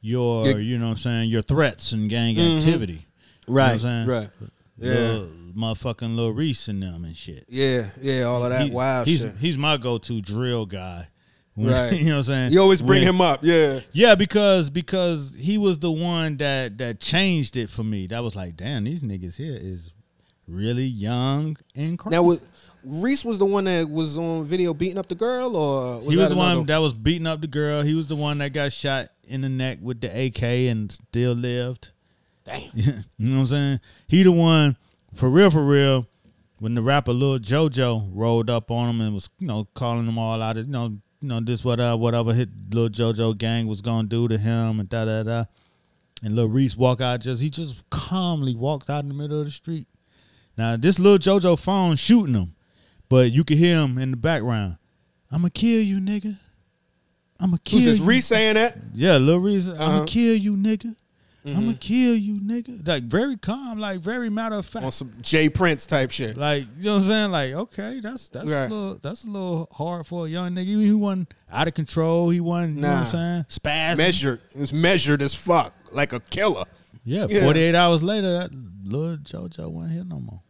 your, 0.00 0.48
Yeah. 0.48 0.56
you 0.56 0.76
know 0.78 0.86
what 0.86 0.90
I'm 0.92 0.96
saying, 0.96 1.30
your 1.30 1.42
threats 1.42 1.92
and 1.92 2.10
gang 2.10 2.36
activity. 2.38 3.06
Mm-hmm. 3.46 3.52
right, 3.52 3.80
you 3.80 3.86
know 3.86 3.90
what 3.90 4.00
I'm 4.00 4.06
saying? 4.06 4.08
right. 4.08 4.30
Yeah, 4.78 4.92
Lil, 4.94 5.28
motherfucking 5.54 6.16
Lil 6.16 6.32
Reese 6.32 6.68
and 6.68 6.82
them 6.82 7.04
and 7.04 7.16
shit. 7.16 7.44
yeah, 7.48 7.86
yeah. 8.00 8.22
All 8.22 8.44
of 8.44 8.50
that 8.50 8.66
He- 8.66 8.70
wild 8.70 9.06
he's, 9.08 9.20
shit. 9.20 9.34
He's 9.38 9.58
my 9.58 9.76
go-to 9.76 10.20
drill 10.20 10.66
guy. 10.66 11.08
Right. 11.56 11.92
you 11.98 12.04
know 12.06 12.12
what 12.12 12.16
I'm 12.18 12.22
saying? 12.22 12.52
You 12.52 12.60
always 12.62 12.80
bring 12.80 13.00
When- 13.04 13.08
him 13.14 13.20
up. 13.20 13.40
Yeah. 13.42 13.80
Yeah, 13.92 14.14
because 14.14 14.70
because 14.70 15.36
he 15.38 15.58
was 15.58 15.78
the 15.78 15.90
one 15.92 16.36
that 16.38 16.78
that 16.78 17.00
changed 17.00 17.56
it 17.56 17.68
for 17.70 17.84
me. 17.84 18.06
That 18.06 18.22
was 18.22 18.34
like, 18.36 18.56
damn, 18.56 18.84
these 18.84 19.02
niggas 19.02 19.36
here 19.36 19.56
is 19.60 19.92
really 20.46 20.84
young 20.84 21.56
and 21.76 21.98
crazy. 21.98 22.16
Now 22.16 22.22
was 22.22 22.42
Reese 22.82 23.26
was 23.26 23.38
the 23.38 23.44
one 23.44 23.64
that 23.64 23.90
was 23.90 24.16
on 24.16 24.42
video 24.44 24.72
beating 24.72 24.96
up 24.96 25.06
the 25.06 25.14
girl, 25.14 25.54
or 25.54 26.00
was 26.00 26.10
he 26.10 26.16
was 26.16 26.30
the 26.30 26.36
one 26.36 26.52
another- 26.52 26.66
that 26.68 26.78
was 26.78 26.94
beating 26.94 27.26
up 27.26 27.40
the 27.42 27.46
girl. 27.46 27.82
He 27.82 27.94
was 27.94 28.06
the 28.06 28.16
one 28.16 28.38
that 28.38 28.52
got 28.54 28.72
shot 28.72 29.08
in 29.28 29.42
the 29.42 29.48
neck 29.50 29.78
with 29.82 30.00
the 30.00 30.08
AK 30.08 30.42
and 30.42 30.90
still 30.90 31.34
lived. 31.34 31.90
Damn. 32.46 32.62
you 32.74 32.92
know 33.18 33.32
what 33.34 33.40
I'm 33.40 33.46
saying? 33.46 33.80
He 34.08 34.22
the 34.22 34.32
one 34.32 34.76
for 35.14 35.28
real, 35.28 35.50
for 35.50 35.64
real. 35.64 36.06
When 36.58 36.74
the 36.74 36.82
rapper 36.82 37.12
Lil 37.12 37.38
JoJo 37.38 38.10
rolled 38.12 38.50
up 38.50 38.70
on 38.70 38.90
him 38.90 39.00
and 39.00 39.14
was, 39.14 39.30
you 39.38 39.46
know, 39.46 39.66
calling 39.74 40.04
them 40.06 40.18
all 40.18 40.42
out, 40.42 40.56
you 40.56 40.64
know, 40.64 40.98
you 41.22 41.28
know, 41.28 41.40
this 41.40 41.64
what 41.64 41.80
uh, 41.80 41.96
whatever 41.96 42.34
hit 42.34 42.48
Lil 42.70 42.88
JoJo 42.88 43.36
gang 43.38 43.66
was 43.66 43.80
gonna 43.80 44.08
do 44.08 44.28
to 44.28 44.36
him 44.38 44.80
and 44.80 44.88
da 44.88 45.04
da 45.04 45.22
da. 45.22 45.44
And 46.22 46.36
Lil 46.36 46.48
Reese 46.48 46.76
walk 46.76 47.00
out 47.00 47.20
just 47.20 47.42
he 47.42 47.48
just 47.48 47.88
calmly 47.88 48.54
walked 48.54 48.90
out 48.90 49.02
in 49.02 49.08
the 49.08 49.14
middle 49.14 49.38
of 49.38 49.46
the 49.46 49.50
street. 49.50 49.86
Now 50.56 50.76
this 50.76 50.98
Lil 50.98 51.18
JoJo 51.18 51.58
phone 51.58 51.96
shooting 51.96 52.34
him, 52.34 52.54
but 53.08 53.32
you 53.32 53.42
could 53.44 53.56
hear 53.56 53.80
him 53.80 53.96
in 53.96 54.10
the 54.10 54.16
background. 54.18 54.76
I'ma 55.32 55.48
kill 55.52 55.80
you, 55.80 55.98
nigga. 55.98 56.36
I'ma 57.38 57.56
kill 57.64 57.78
Who's 57.78 57.88
this? 57.88 57.98
you. 58.00 58.04
Reese 58.04 58.26
saying 58.26 58.54
that? 58.54 58.76
Yeah, 58.92 59.16
Lil 59.16 59.40
Reese. 59.40 59.68
Uh-huh. 59.68 59.82
I'ma 59.82 60.04
kill 60.04 60.36
you, 60.36 60.54
nigga. 60.54 60.94
I'ma 61.44 61.58
mm-hmm. 61.58 61.72
kill 61.72 62.16
you, 62.16 62.34
nigga. 62.34 62.86
Like 62.86 63.04
very 63.04 63.36
calm, 63.36 63.78
like 63.78 64.00
very 64.00 64.28
matter 64.28 64.56
of 64.56 64.66
fact. 64.66 64.84
On 64.84 64.92
some 64.92 65.12
J. 65.22 65.48
Prince 65.48 65.86
type 65.86 66.10
shit. 66.10 66.36
Like 66.36 66.64
you 66.76 66.84
know 66.84 66.94
what 66.94 66.98
I'm 66.98 67.04
saying? 67.04 67.30
Like 67.30 67.52
okay, 67.54 68.00
that's 68.02 68.28
that's 68.28 68.46
Right. 68.50 68.70
a 68.70 68.74
little 68.74 68.98
that's 69.02 69.24
a 69.24 69.28
little 69.28 69.68
hard 69.72 70.06
for 70.06 70.26
a 70.26 70.28
young 70.28 70.54
nigga. 70.54 70.66
He, 70.66 70.92
wasn't 70.92 71.32
out 71.50 71.66
of 71.66 71.74
control. 71.74 72.28
He 72.28 72.40
wasn't. 72.40 72.76
You 72.76 72.82
know 72.82 72.88
what 72.88 72.96
I'm 72.98 73.06
saying? 73.06 73.44
Spaz. 73.48 73.96
Measured. 73.96 74.40
It 74.54 74.60
was 74.60 74.72
measured 74.72 75.22
as 75.22 75.34
fuck, 75.34 75.74
like 75.92 76.12
a 76.12 76.20
killer. 76.20 76.64
Yeah. 77.04 77.26
Yeah. 77.30 77.44
48 77.44 77.74
hours 77.74 78.02
later, 78.02 78.32
that 78.32 78.50
Lil 78.84 79.16
JoJo 79.16 79.70
wasn't 79.70 79.92
here 79.94 80.04
no 80.04 80.20
more. 80.20 80.42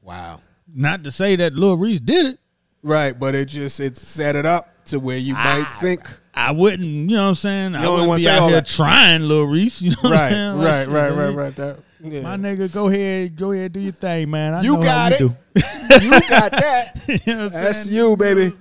Wow. 0.00 0.40
Not 0.72 1.02
to 1.04 1.10
say 1.10 1.34
that 1.36 1.54
Lil 1.54 1.76
Reese 1.76 2.00
did 2.00 2.26
it. 2.26 2.38
Right, 2.82 3.18
but 3.18 3.34
it 3.34 3.46
just 3.46 3.80
it 3.80 3.96
set 3.96 4.36
it 4.36 4.46
up 4.46 4.68
to 4.86 5.00
where 5.00 5.18
you 5.18 5.34
might 5.34 5.64
ah, 5.66 5.78
think. 5.80 6.08
I 6.36 6.52
wouldn't. 6.52 6.82
You 6.86 7.06
know 7.06 7.22
what 7.22 7.28
I'm 7.30 7.34
saying? 7.34 7.74
I 7.74 7.88
wouldn't 7.88 8.16
be 8.18 8.28
out 8.28 8.42
here 8.48 8.56
that. 8.60 8.66
trying, 8.66 9.22
Lil 9.26 9.46
Reese. 9.46 9.80
You 9.82 9.90
know 9.92 9.96
what 10.02 10.12
Right, 10.12 10.22
I'm 10.24 10.30
saying? 10.32 10.56
Like, 10.58 10.88
right, 10.88 11.10
right, 11.10 11.26
right, 11.26 11.34
right. 11.34 11.56
That, 11.56 11.82
yeah. 12.02 12.20
My 12.20 12.36
nigga, 12.36 12.72
go 12.72 12.88
ahead, 12.88 13.34
go 13.36 13.52
ahead, 13.52 13.72
do 13.72 13.80
your 13.80 13.92
thing, 13.92 14.30
man. 14.30 14.52
I 14.54 14.60
You 14.62 14.74
know 14.76 14.82
got 14.82 15.12
it. 15.12 15.18
do. 15.18 15.24
you 16.02 16.10
got 16.28 16.52
that. 16.52 16.92
you 17.26 17.34
know 17.34 17.44
what 17.44 17.52
That's 17.52 17.78
saying? 17.84 17.96
you, 17.96 18.16
baby. 18.16 18.52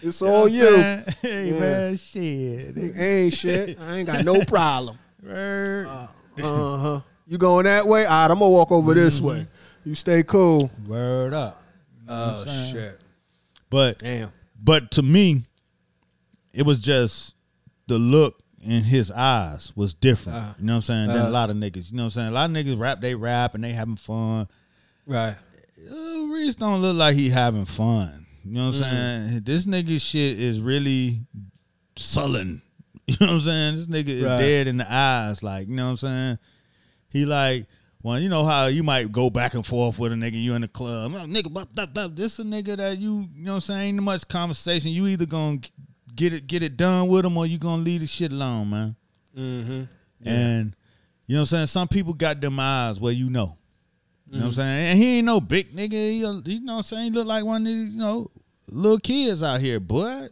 It's 0.00 0.22
know 0.22 0.28
all 0.28 0.48
you. 0.48 0.62
saying? 0.62 1.04
Hey 1.22 1.50
Yeah. 1.52 1.60
man, 1.60 1.96
shit. 1.96 2.74
nigga. 2.76 2.98
Ain't 3.00 3.34
shit. 3.34 3.78
I 3.80 3.96
ain't 3.96 4.06
got 4.06 4.24
no 4.24 4.40
problem. 4.44 4.96
Word. 5.22 5.86
Uh 5.88 6.06
huh. 6.78 7.00
You 7.26 7.38
going 7.38 7.64
that 7.64 7.84
way? 7.86 8.04
All 8.04 8.10
right, 8.10 8.30
I'm 8.30 8.38
gonna 8.38 8.50
walk 8.50 8.70
over 8.70 8.94
this 8.94 9.16
Mm-hmm. 9.18 9.26
way. 9.26 9.46
You 9.84 9.94
stay 9.94 10.22
cool. 10.22 10.70
Word 10.86 11.32
up. 11.32 11.60
Oh 12.08 12.44
shit. 12.70 13.00
But 13.70 13.98
Damn. 13.98 14.28
but 14.62 14.90
to 14.92 15.02
me, 15.02 15.42
it 16.54 16.64
was 16.64 16.78
just 16.78 17.34
the 17.88 17.98
look 17.98 18.40
in 18.62 18.82
his 18.82 19.10
eyes 19.10 19.72
was 19.76 19.92
different. 19.94 20.38
Uh, 20.38 20.54
you 20.58 20.64
know 20.66 20.72
what 20.72 20.76
I'm 20.76 20.82
saying? 20.82 21.08
Than 21.08 21.18
uh. 21.26 21.28
a 21.28 21.30
lot 21.30 21.50
of 21.50 21.56
niggas. 21.56 21.90
You 21.90 21.96
know 21.98 22.04
what 22.04 22.06
I'm 22.06 22.10
saying? 22.10 22.28
A 22.28 22.32
lot 22.32 22.50
of 22.50 22.56
niggas 22.56 22.78
rap, 22.78 23.00
they 23.00 23.14
rap 23.14 23.54
and 23.54 23.62
they 23.64 23.72
having 23.72 23.96
fun. 23.96 24.46
Right. 25.06 25.34
Uh, 25.90 26.26
Reese 26.32 26.56
don't 26.56 26.80
look 26.80 26.96
like 26.96 27.14
he 27.14 27.28
having 27.28 27.66
fun. 27.66 28.24
You 28.44 28.52
know 28.52 28.66
what 28.68 28.76
I'm 28.76 28.82
Mm-hmm. 28.82 29.28
saying? 29.28 29.40
This 29.44 29.66
nigga 29.66 30.00
shit 30.00 30.38
is 30.38 30.60
really 30.62 31.20
sullen. 31.96 32.62
You 33.06 33.16
know 33.20 33.26
what 33.26 33.32
I'm 33.34 33.40
saying? 33.42 33.74
This 33.74 33.86
nigga 33.88 34.08
is 34.08 34.24
Right. 34.24 34.38
dead 34.38 34.66
in 34.66 34.78
the 34.78 34.86
eyes. 34.90 35.42
Like, 35.42 35.68
you 35.68 35.74
know 35.74 35.84
what 35.84 35.90
I'm 35.90 35.96
saying? 35.98 36.38
He 37.10 37.26
like, 37.26 37.66
well, 38.02 38.18
you 38.18 38.30
know 38.30 38.44
how 38.46 38.68
you 38.68 38.82
might 38.82 39.12
go 39.12 39.28
back 39.28 39.52
and 39.52 39.64
forth 39.64 39.98
with 39.98 40.12
a 40.12 40.14
nigga, 40.14 40.42
you 40.42 40.54
in 40.54 40.62
the 40.62 40.68
club. 40.68 41.12
Oh, 41.14 41.26
nigga, 41.26 41.52
blah, 41.52 41.66
blah, 41.66 41.84
blah. 41.84 42.06
this 42.08 42.38
a 42.38 42.44
nigga 42.44 42.78
that 42.78 42.96
you, 42.96 43.28
you 43.36 43.44
know 43.44 43.52
what 43.52 43.54
I'm 43.56 43.60
saying? 43.60 43.94
Ain't 43.96 44.02
much 44.02 44.26
conversation. 44.26 44.90
You 44.90 45.06
either 45.08 45.26
gonna 45.26 45.58
get 46.14 46.32
it 46.32 46.46
get 46.46 46.62
it 46.62 46.76
done 46.76 47.08
with 47.08 47.22
them, 47.22 47.36
or 47.36 47.46
you 47.46 47.58
gonna 47.58 47.82
leave 47.82 48.00
the 48.00 48.06
shit 48.06 48.32
alone, 48.32 48.70
man. 48.70 48.96
Mm-hmm. 49.36 49.82
And 50.26 50.76
you 51.26 51.34
know 51.34 51.40
what 51.40 51.42
I'm 51.42 51.46
saying? 51.46 51.66
Some 51.66 51.88
people 51.88 52.12
got 52.14 52.40
them 52.40 52.58
eyes 52.60 53.00
where 53.00 53.12
you 53.12 53.30
know. 53.30 53.56
You 54.26 54.32
Mm-hmm. 54.32 54.38
know 54.38 54.40
what 54.40 54.46
I'm 54.46 54.52
saying? 54.54 54.86
And 54.88 54.98
he 54.98 55.06
ain't 55.18 55.26
no 55.26 55.40
big 55.40 55.72
nigga. 55.74 55.92
He, 55.92 56.18
you 56.20 56.60
know 56.60 56.72
what 56.72 56.76
I'm 56.78 56.82
saying? 56.82 57.04
He 57.04 57.10
look 57.10 57.26
like 57.26 57.44
one 57.44 57.60
of 57.62 57.66
these, 57.66 57.92
you 57.94 57.98
know, 58.00 58.26
little 58.68 58.98
kids 58.98 59.42
out 59.42 59.60
here, 59.60 59.78
but 59.80 60.30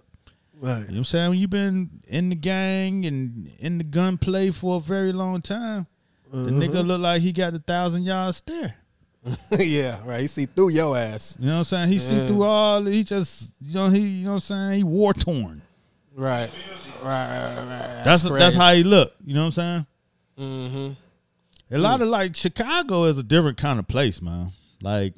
Right. 0.61 0.79
you 0.79 0.87
know 0.87 0.87
what 0.87 0.97
I'm 0.99 1.05
saying? 1.05 1.31
When 1.31 1.39
you 1.39 1.47
been 1.49 1.91
in 2.09 2.29
the 2.31 2.35
gang 2.35 3.05
and 3.05 3.51
in 3.59 3.79
the 3.79 3.85
gunplay 3.85 4.51
for 4.51 4.77
a 4.79 4.81
very 4.81 5.13
long 5.13 5.41
time, 5.43 5.87
the 6.31 6.39
Mm-hmm. 6.39 6.61
nigga 6.63 6.87
look 6.87 7.01
like 7.01 7.21
he 7.21 7.33
got 7.33 7.53
a 7.55 7.59
thousand 7.59 8.05
yard 8.05 8.35
stare. 8.35 8.75
yeah. 9.59 9.99
Right. 10.05 10.23
He 10.23 10.27
see 10.27 10.47
through 10.47 10.71
your 10.71 10.97
ass. 10.97 11.37
You 11.39 11.47
know 11.47 11.53
what 11.53 11.59
I'm 11.59 11.65
saying? 11.65 11.89
He 11.89 11.99
see 11.99 12.27
through 12.27 12.43
all 12.43 12.83
he 12.85 13.05
just 13.05 13.55
you 13.61 13.75
know, 13.75 13.89
he 13.89 14.01
you 14.01 14.25
know 14.25 14.31
what 14.31 14.35
I'm 14.37 14.41
saying? 14.41 14.77
He 14.79 14.85
war 14.85 15.13
torn. 15.13 15.63
Right. 16.15 16.51
Right. 17.03 17.55
Right. 17.55 17.57
right. 17.57 18.03
That's 18.05 18.23
that's 18.29 18.55
how 18.55 18.73
he 18.75 18.83
look. 18.85 19.13
You 19.25 19.35
know 19.35 19.41
what 19.47 19.47
I'm 19.47 19.53
saying? 19.53 19.87
Mm-hmm. 20.39 21.75
A 21.75 21.79
lot 21.79 22.01
of 22.03 22.09
like 22.09 22.37
Chicago 22.37 23.05
is 23.05 23.19
a 23.19 23.23
different 23.23 23.57
kind 23.57 23.79
of 23.79 23.89
place, 23.89 24.21
man. 24.21 24.51
Like 24.83 25.15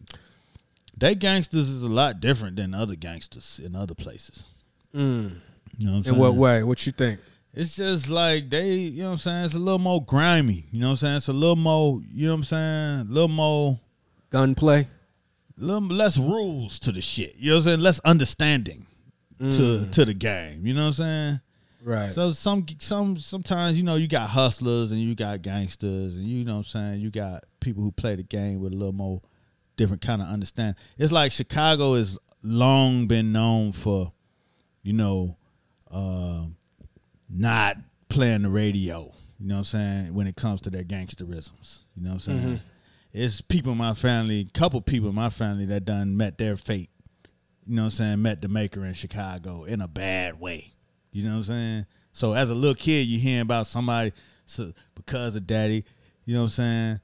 they 0.97 1.15
gangsters 1.15 1.69
is 1.69 1.83
a 1.83 1.89
lot 1.89 2.21
different 2.21 2.57
than 2.57 2.75
other 2.75 2.95
gangsters 2.95 3.61
in 3.65 3.75
other 3.75 3.95
places. 3.95 4.55
Mm. 4.95 5.33
You 5.79 5.87
know 5.87 5.93
what 5.93 5.93
I'm 5.93 5.97
In 5.97 6.05
saying? 6.05 6.19
what 6.19 6.35
way? 6.35 6.63
What 6.63 6.87
you 6.87 6.93
think? 6.93 7.19
It's 7.53 7.77
just 7.77 8.11
like 8.11 8.51
they, 8.51 8.75
you 8.75 9.03
know 9.03 9.09
what 9.09 9.13
I'm 9.13 9.19
saying? 9.19 9.45
It's 9.47 9.55
a 9.55 9.59
little 9.61 9.79
more 9.79 10.05
grimy. 10.05 10.65
You 10.71 10.81
know 10.81 10.87
what 10.89 10.91
I'm 10.93 10.97
saying? 10.97 11.17
It's 11.17 11.29
a 11.29 11.33
little 11.33 11.57
more, 11.57 12.01
you 12.13 12.27
know 12.27 12.33
what 12.33 12.39
I'm 12.39 12.45
saying? 12.45 13.01
A 13.01 13.05
little 13.13 13.29
more, 13.29 13.79
Gunplay. 14.31 14.87
little 15.57 15.83
less 15.89 16.19
rules 16.19 16.79
to 16.81 16.91
the 16.93 17.01
shit. 17.01 17.35
You 17.37 17.51
know 17.51 17.57
what 17.57 17.59
I'm 17.59 17.65
saying? 17.65 17.81
Less 17.81 18.01
understanding 18.01 18.87
to 19.39 19.87
to 19.87 20.05
the 20.05 20.15
game. 20.15 20.67
You 20.67 20.75
know 20.75 20.83
what 20.83 20.87
I'm 20.87 20.93
saying? 20.93 21.41
Right. 21.83 22.09
So 22.09 22.33
some 22.33 22.65
some 22.79 23.17
sometimes 23.19 23.77
you 23.77 23.85
know 23.85 23.97
you 23.97 24.09
got 24.09 24.29
hustlers 24.31 24.93
and 24.93 25.01
you 25.01 25.15
got 25.15 25.43
gangsters 25.43 26.17
and 26.17 26.25
you 26.25 26.45
know 26.45 26.53
what 26.53 26.59
I'm 26.59 26.65
saying 26.65 27.01
you 27.01 27.11
got 27.11 27.45
people 27.61 27.83
who 27.83 27.93
play 27.93 28.17
the 28.17 28.23
game 28.23 28.61
with 28.61 28.73
a 28.73 28.77
little 28.77 28.95
more 28.95 29.21
different 29.77 30.03
kind 30.03 30.23
of 30.23 30.29
understand. 30.29 30.77
It's 30.99 31.13
like 31.13 31.33
Chicago 31.33 31.95
has 31.95 32.19
long 32.43 33.07
been 33.07 33.33
known 33.33 33.73
for, 33.73 34.13
you 34.83 34.93
know, 34.93 35.37
uh, 35.91 36.45
not 37.29 37.77
playing 38.09 38.43
the 38.43 38.51
radio. 38.51 39.13
You 39.39 39.49
know 39.49 39.55
what 39.57 39.59
I'm 39.59 39.65
saying 39.65 40.15
when 40.15 40.27
it 40.27 40.37
comes 40.37 40.61
to 40.63 40.71
their 40.71 40.85
gangsterisms. 40.85 41.85
You 41.97 42.05
know 42.05 42.11
what 42.11 42.15
I'm 42.15 42.21
saying. 42.21 42.61
It's 43.13 43.41
people 43.41 43.73
in 43.73 43.79
my 43.79 43.95
family, 43.95 44.47
couple 44.55 44.81
people 44.81 45.09
in 45.09 45.15
my 45.15 45.31
family 45.31 45.67
that 45.67 45.85
done 45.85 46.17
met 46.17 46.39
their 46.39 46.57
fate. 46.57 46.91
You 47.67 47.77
know 47.77 47.83
what 47.83 47.87
I'm 47.87 47.91
saying? 47.91 48.23
Met 48.23 48.43
the 48.43 48.49
maker 48.49 48.85
in 48.85 48.93
Chicago 48.95 49.65
in 49.65 49.81
a 49.81 49.89
bad 49.89 50.39
way. 50.39 50.73
You 51.13 51.25
know 51.25 51.31
what 51.31 51.37
I'm 51.37 51.43
saying? 51.45 51.87
So 52.13 52.33
as 52.35 52.51
a 52.51 52.55
little 52.55 52.75
kid, 52.75 53.07
you 53.07 53.19
hearing 53.19 53.41
about 53.41 53.67
somebody 53.67 54.13
so, 54.47 54.71
because 54.95 55.37
of 55.37 55.47
daddy, 55.47 55.85
you 56.25 56.35
know 56.35 56.41
what 56.41 56.45
I'm 56.45 56.51
saying, 56.51 57.01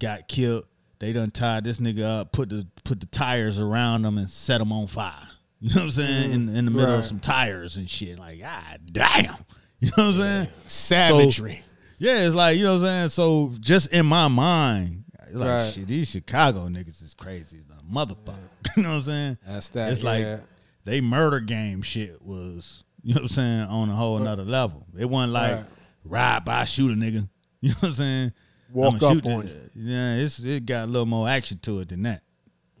got 0.00 0.28
killed. 0.28 0.66
They 0.98 1.12
done 1.12 1.30
tied 1.30 1.64
this 1.64 1.78
nigga 1.78 2.20
up, 2.20 2.32
put 2.32 2.48
the 2.48 2.66
put 2.84 3.00
the 3.00 3.06
tires 3.06 3.60
around 3.60 4.04
him 4.04 4.16
and 4.18 4.28
set 4.28 4.60
him 4.60 4.72
on 4.72 4.86
fire. 4.86 5.12
You 5.60 5.70
know 5.70 5.76
what 5.76 5.84
I'm 5.84 5.90
saying? 5.92 6.32
in, 6.32 6.48
in 6.54 6.64
the 6.66 6.70
middle 6.70 6.94
of 6.98 7.04
some 7.06 7.20
tires 7.20 7.78
and 7.78 7.88
shit. 7.88 8.18
Like, 8.18 8.38
ah, 8.44 8.74
damn. 8.92 9.34
You 9.80 9.88
know 9.96 10.04
what 10.04 10.06
I'm 10.06 10.12
saying? 10.14 10.48
Savagery. 10.66 11.62
Yeah, 11.98 12.26
it's 12.26 12.34
like, 12.34 12.58
you 12.58 12.64
know 12.64 12.72
what 12.74 12.80
I'm 12.80 12.86
saying? 12.86 13.08
So 13.10 13.52
just 13.60 13.92
in 13.92 14.04
my 14.04 14.28
mind, 14.28 15.04
like, 15.32 15.48
Right. 15.48 15.72
shit, 15.72 15.86
these 15.86 16.10
Chicago 16.10 16.68
niggas 16.68 17.02
is 17.02 17.14
crazy. 17.14 17.62
The 17.86 17.94
motherfucker. 17.94 18.48
you 18.76 18.82
know 18.82 18.90
what 18.90 18.94
I'm 18.96 19.02
saying? 19.02 19.38
That's 19.46 19.68
that, 19.70 19.92
It's 19.92 20.02
like 20.02 20.22
yeah. 20.22 20.40
they 20.84 21.00
murder 21.00 21.40
game 21.40 21.82
shit 21.82 22.10
was, 22.22 22.84
you 23.02 23.14
know 23.14 23.18
what 23.18 23.22
I'm 23.22 23.28
saying, 23.28 23.60
on 23.68 23.88
a 23.90 23.94
whole 23.94 24.18
nother 24.18 24.44
level. 24.44 24.86
It 24.98 25.08
wasn't 25.08 25.32
like 25.32 25.52
Right. 25.56 25.64
ride 26.04 26.44
by, 26.44 26.64
shoot 26.64 26.92
a 26.92 26.94
nigga. 26.96 27.28
You 27.60 27.70
know 27.70 27.76
what 27.80 27.86
I'm 27.88 27.92
saying? 27.92 28.32
Walk 28.74 28.94
up 29.02 29.12
shoot 29.14 29.26
on 29.26 29.46
the- 29.46 29.70
Yeah, 29.74 30.16
it's 30.16 30.38
it 30.44 30.66
got 30.66 30.84
a 30.84 30.90
little 30.90 31.06
more 31.06 31.26
action 31.28 31.56
to 31.62 31.80
it 31.80 31.88
than 31.88 32.02
that. 32.02 32.20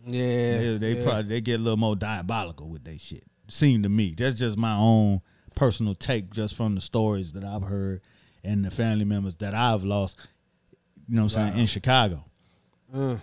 yeah. 0.06 0.58
They, 0.58 0.76
they 0.78 0.92
yeah. 0.98 1.04
probably 1.04 1.22
they 1.30 1.40
get 1.40 1.58
a 1.60 1.62
little 1.62 1.78
more 1.78 1.96
diabolical 1.96 2.68
with 2.68 2.84
their 2.84 2.98
shit. 2.98 3.24
Seem 3.48 3.82
to 3.84 3.88
me. 3.88 4.14
That's 4.16 4.38
just 4.38 4.58
my 4.58 4.76
own 4.76 5.22
personal 5.54 5.94
take, 5.94 6.30
just 6.34 6.54
from 6.54 6.74
the 6.74 6.80
stories 6.82 7.32
that 7.32 7.44
I've 7.44 7.62
heard 7.62 8.02
and 8.42 8.62
the 8.64 8.70
family 8.70 9.04
members 9.06 9.36
that 9.36 9.54
I've 9.54 9.84
lost. 9.84 10.28
You 11.08 11.14
know 11.16 11.22
what 11.24 11.36
I'm 11.36 11.48
saying 11.52 11.58
in 11.60 11.66
Chicago. 11.66 12.24
Uh, 12.92 13.16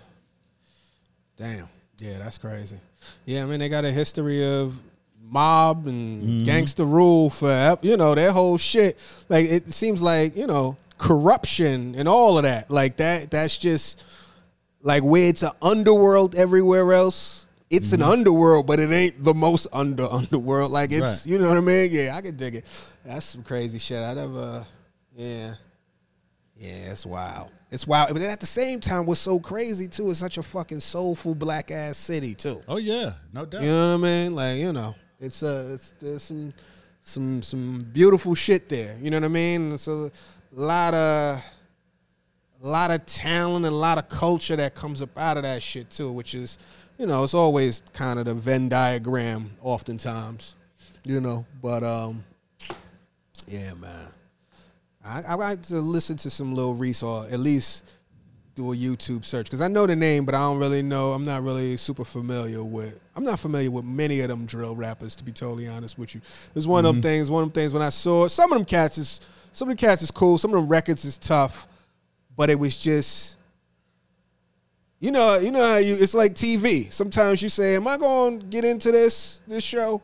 damn. 1.42 1.68
Yeah, 1.98 2.20
that's 2.20 2.38
crazy. 2.38 2.78
Yeah, 3.26 3.44
I 3.44 3.46
mean 3.48 3.60
they 3.60 3.70
got 3.70 3.84
a 3.86 3.92
history 3.92 4.44
of 4.46 4.76
mob 5.24 5.88
and 5.88 6.22
Mm-hmm. 6.24 6.44
gangster 6.44 6.86
rule 6.86 7.30
for 7.30 7.78
you 7.82 7.98
know 7.98 8.14
their 8.16 8.32
whole 8.32 8.58
shit. 8.58 8.98
Like 9.30 9.46
it 9.46 9.72
seems 9.74 10.02
like 10.02 10.36
you 10.36 10.46
know 10.48 10.78
corruption 10.98 11.96
and 11.96 12.08
all 12.08 12.38
of 12.38 12.44
that. 12.44 12.70
Like 12.70 12.98
that. 12.98 13.32
That's 13.32 13.58
just 13.58 14.04
like 14.82 15.04
where 15.04 15.30
it's 15.30 15.44
an 15.44 15.52
underworld 15.62 16.36
everywhere 16.36 16.94
else. 16.94 17.46
it's 17.70 17.94
an 17.94 18.02
underworld, 18.02 18.68
but 18.68 18.80
it 18.80 18.92
ain't 18.92 19.24
the 19.24 19.34
most 19.34 19.66
under 19.74 20.06
underworld. 20.12 20.72
Like 20.72 20.92
it's 20.92 21.26
Right. 21.26 21.32
you 21.32 21.38
know 21.40 21.50
what 21.50 21.58
I 21.58 21.62
mean? 21.62 21.90
Yeah, 21.92 22.16
I 22.16 22.22
can 22.22 22.36
dig 22.36 22.56
it. 22.56 22.66
That's 23.06 23.26
some 23.26 23.44
crazy 23.44 23.80
shit. 23.80 24.02
I 24.04 24.14
never 24.14 24.66
yeah. 25.16 25.54
Yeah, 26.56 26.92
it's 26.94 27.06
wild. 27.06 27.50
It's 27.72 27.88
wild. 27.88 28.10
But 28.14 28.22
at 28.22 28.42
the 28.42 28.46
same 28.46 28.82
time, 28.82 29.06
what's 29.06 29.22
so 29.22 29.40
crazy 29.40 29.88
too, 29.88 30.12
it's 30.12 30.20
such 30.20 30.38
a 30.38 30.44
fucking 30.44 30.82
soulful 30.82 31.34
black 31.34 31.72
ass 31.72 31.98
city 31.98 32.36
too. 32.36 32.62
Oh 32.68 32.78
yeah, 32.78 33.14
no 33.34 33.46
doubt. 33.46 33.62
You 33.62 33.70
know 33.70 33.98
what 33.98 34.08
I 34.08 34.10
mean? 34.10 34.36
Like, 34.36 34.58
you 34.58 34.74
know, 34.74 34.94
it's 35.20 35.42
uh 35.42 35.72
it's 35.74 35.94
there's 36.02 36.24
some 36.24 36.54
some 37.02 37.42
some 37.42 37.86
beautiful 37.94 38.36
shit 38.36 38.68
there. 38.68 38.98
You 39.02 39.10
know 39.10 39.18
what 39.18 39.26
I 39.26 39.30
mean? 39.30 39.72
It's 39.72 39.88
a 39.88 40.12
lot 40.52 40.94
of 40.94 41.42
a 42.64 42.68
lot 42.68 42.92
of 42.92 43.06
talent 43.06 43.66
and 43.66 43.74
a 43.74 43.78
lot 43.78 43.98
of 43.98 44.10
culture 44.10 44.58
that 44.58 44.76
comes 44.76 45.02
up 45.02 45.18
out 45.18 45.38
of 45.38 45.44
that 45.44 45.64
shit 45.64 45.90
too, 45.90 46.12
which 46.12 46.36
is, 46.36 46.60
you 46.98 47.06
know, 47.06 47.24
it's 47.24 47.34
always 47.34 47.84
kind 47.94 48.20
of 48.20 48.26
the 48.26 48.34
Venn 48.34 48.68
diagram 48.68 49.50
oftentimes. 49.62 50.56
You 51.06 51.22
know, 51.22 51.46
but 51.62 51.84
um 51.84 52.26
yeah, 53.48 53.74
man. 53.76 54.08
I, 55.06 55.22
I 55.30 55.36
like 55.36 55.62
to 55.64 55.80
listen 55.80 56.18
to 56.18 56.30
some 56.30 56.54
Lil 56.54 56.74
Reese 56.74 57.04
or 57.04 57.26
at 57.26 57.40
least 57.40 57.90
do 58.56 58.74
a 58.74 58.76
YouTube 58.76 59.24
search 59.24 59.46
because 59.46 59.62
I 59.62 59.68
know 59.68 59.88
the 59.88 59.96
name, 59.96 60.26
but 60.26 60.36
I 60.36 60.40
don't 60.40 60.60
really 60.60 60.82
know. 60.82 61.14
I'm 61.14 61.26
not 61.26 61.44
really 61.44 61.78
super 61.78 62.04
familiar 62.04 62.64
with. 62.64 63.00
I'm 63.16 63.24
not 63.24 63.40
familiar 63.40 63.72
with 63.72 63.86
many 63.86 64.20
of 64.22 64.30
them 64.30 64.46
drill 64.46 64.76
rappers, 64.76 65.16
to 65.18 65.24
be 65.24 65.32
totally 65.32 65.68
honest 65.68 65.98
with 65.98 66.14
you. 66.16 66.22
There's 66.54 66.68
one 66.68 66.86
of 66.86 66.94
them 66.94 67.02
mm-hmm. 67.02 67.10
things. 67.10 67.32
One 67.32 67.44
of 67.44 67.50
them 67.50 67.54
things 67.54 67.74
when 67.74 67.82
I 67.82 67.90
saw 67.90 68.28
some 68.28 68.52
of 68.52 68.58
them 68.58 68.66
cats 68.66 68.98
is 68.98 69.22
some 69.54 69.70
of 69.70 69.78
the 69.78 69.82
cats 69.86 70.02
is 70.02 70.12
cool. 70.12 70.38
Some 70.38 70.54
of 70.54 70.62
them 70.62 70.70
records 70.70 71.06
is 71.06 71.18
tough, 71.18 71.68
but 72.36 72.50
it 72.50 72.60
was 72.60 72.78
just. 72.78 73.38
You 75.00 75.10
know, 75.10 75.40
you 75.40 75.50
know 75.50 75.66
how 75.66 75.78
you. 75.78 75.96
It's 76.00 76.14
like 76.14 76.34
TV. 76.34 76.92
Sometimes 76.94 77.42
you 77.42 77.50
say, 77.50 77.76
"Am 77.76 77.88
I 77.88 77.98
going 77.98 78.40
to 78.40 78.46
get 78.46 78.64
into 78.64 78.92
this 78.92 79.42
this 79.48 79.64
show?" 79.64 80.00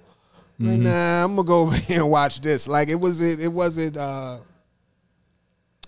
Like, 0.60 0.80
nah, 0.80 1.24
I'm 1.24 1.36
gonna 1.36 1.48
go 1.48 1.62
over 1.62 1.76
here 1.76 2.02
and 2.02 2.10
watch 2.10 2.42
this. 2.42 2.68
Like 2.68 2.90
it 2.90 3.00
was 3.00 3.22
it. 3.22 3.40
It 3.40 3.50
wasn't. 3.50 3.96
uh 3.96 4.38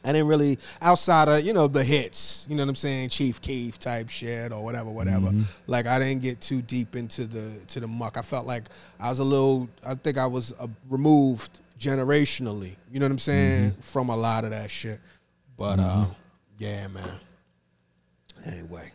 I 0.04 0.14
didn't 0.14 0.28
really 0.28 0.58
outside 0.82 1.28
of 1.28 1.46
you 1.46 1.54
know 1.54 1.68
the 1.68 1.84
hits, 1.84 2.46
you 2.50 2.56
know 2.56 2.64
what 2.64 2.70
I'm 2.70 2.76
saying, 2.76 3.10
Chief 3.10 3.42
Keef 3.42 3.80
type 3.80 4.10
shit 4.10 4.52
or 4.52 4.64
whatever, 4.64 4.90
whatever. 4.90 5.32
Like 5.68 5.88
I 5.88 6.00
didn't 6.00 6.22
get 6.22 6.42
too 6.42 6.62
deep 6.62 6.96
into 6.96 7.26
the 7.26 7.60
to 7.68 7.80
the 7.80 7.88
muck. 7.88 8.18
I 8.18 8.22
felt 8.22 8.46
like 8.46 8.64
I 9.00 9.10
was 9.10 9.20
a 9.20 9.24
little. 9.24 9.68
I 9.86 9.96
think 9.96 10.18
I 10.18 10.26
was 10.26 10.54
uh, 10.60 10.68
removed 10.90 11.60
generationally. 11.80 12.76
You 12.92 13.00
know 13.00 13.06
what 13.06 13.12
I'm 13.14 13.20
saying 13.20 13.72
from 13.82 14.10
a 14.10 14.16
lot 14.16 14.46
of 14.46 14.52
that 14.52 14.72
shit. 14.72 15.00
But 15.58 15.80
uh, 15.80 16.06
yeah, 16.58 16.88
man. 16.88 17.20
Anyway, 18.46 18.92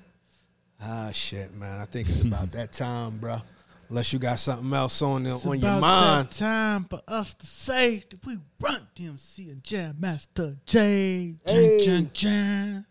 ah 0.83 1.11
shit, 1.13 1.55
man. 1.55 1.81
I 1.81 1.85
think 1.85 2.09
it's 2.09 2.23
about 2.23 2.53
that 2.53 2.73
time, 2.73 3.19
bro. 3.19 3.39
Unless 3.89 4.13
you 4.13 4.19
got 4.19 4.39
something 4.39 4.73
else 4.73 5.01
on 5.03 5.23
the, 5.25 5.31
It's 5.31 5.47
on 5.47 5.59
your 5.59 5.81
mind. 5.81 6.31
time 6.31 6.85
for 6.85 7.01
us 7.07 7.35
to 7.35 7.47
say 7.47 8.05
that 8.11 8.27
we 8.27 8.37
run 8.61 8.81
DMC 8.95 9.51
and 9.53 9.63
Jam 9.63 9.97
Master 9.99 10.57
Jay. 10.67 11.35
Hey. 11.47 11.81
Jam, 11.85 12.05
jam, 12.05 12.11
jam. 12.13 12.87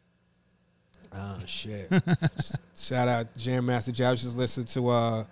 Oh 1.15 1.39
shit! 1.45 1.91
Shout 2.75 3.07
out 3.07 3.35
Jam 3.37 3.65
Master 3.65 3.91
Jay. 3.91 4.05
I 4.05 4.11
was 4.11 4.23
just 4.23 4.35
listening 4.37 4.65
to 4.67 4.89
uh, 4.89 5.23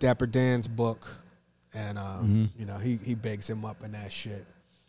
Dapper 0.00 0.26
Dan's 0.26 0.66
book, 0.66 1.08
and 1.74 1.96
uh, 1.98 2.18
Mm-hmm. 2.22 2.44
you 2.58 2.66
know 2.66 2.76
he 2.78 2.96
he 2.96 3.14
begs 3.14 3.48
him 3.48 3.64
up 3.64 3.82
in 3.84 3.92
that 3.92 4.12
shit. 4.12 4.44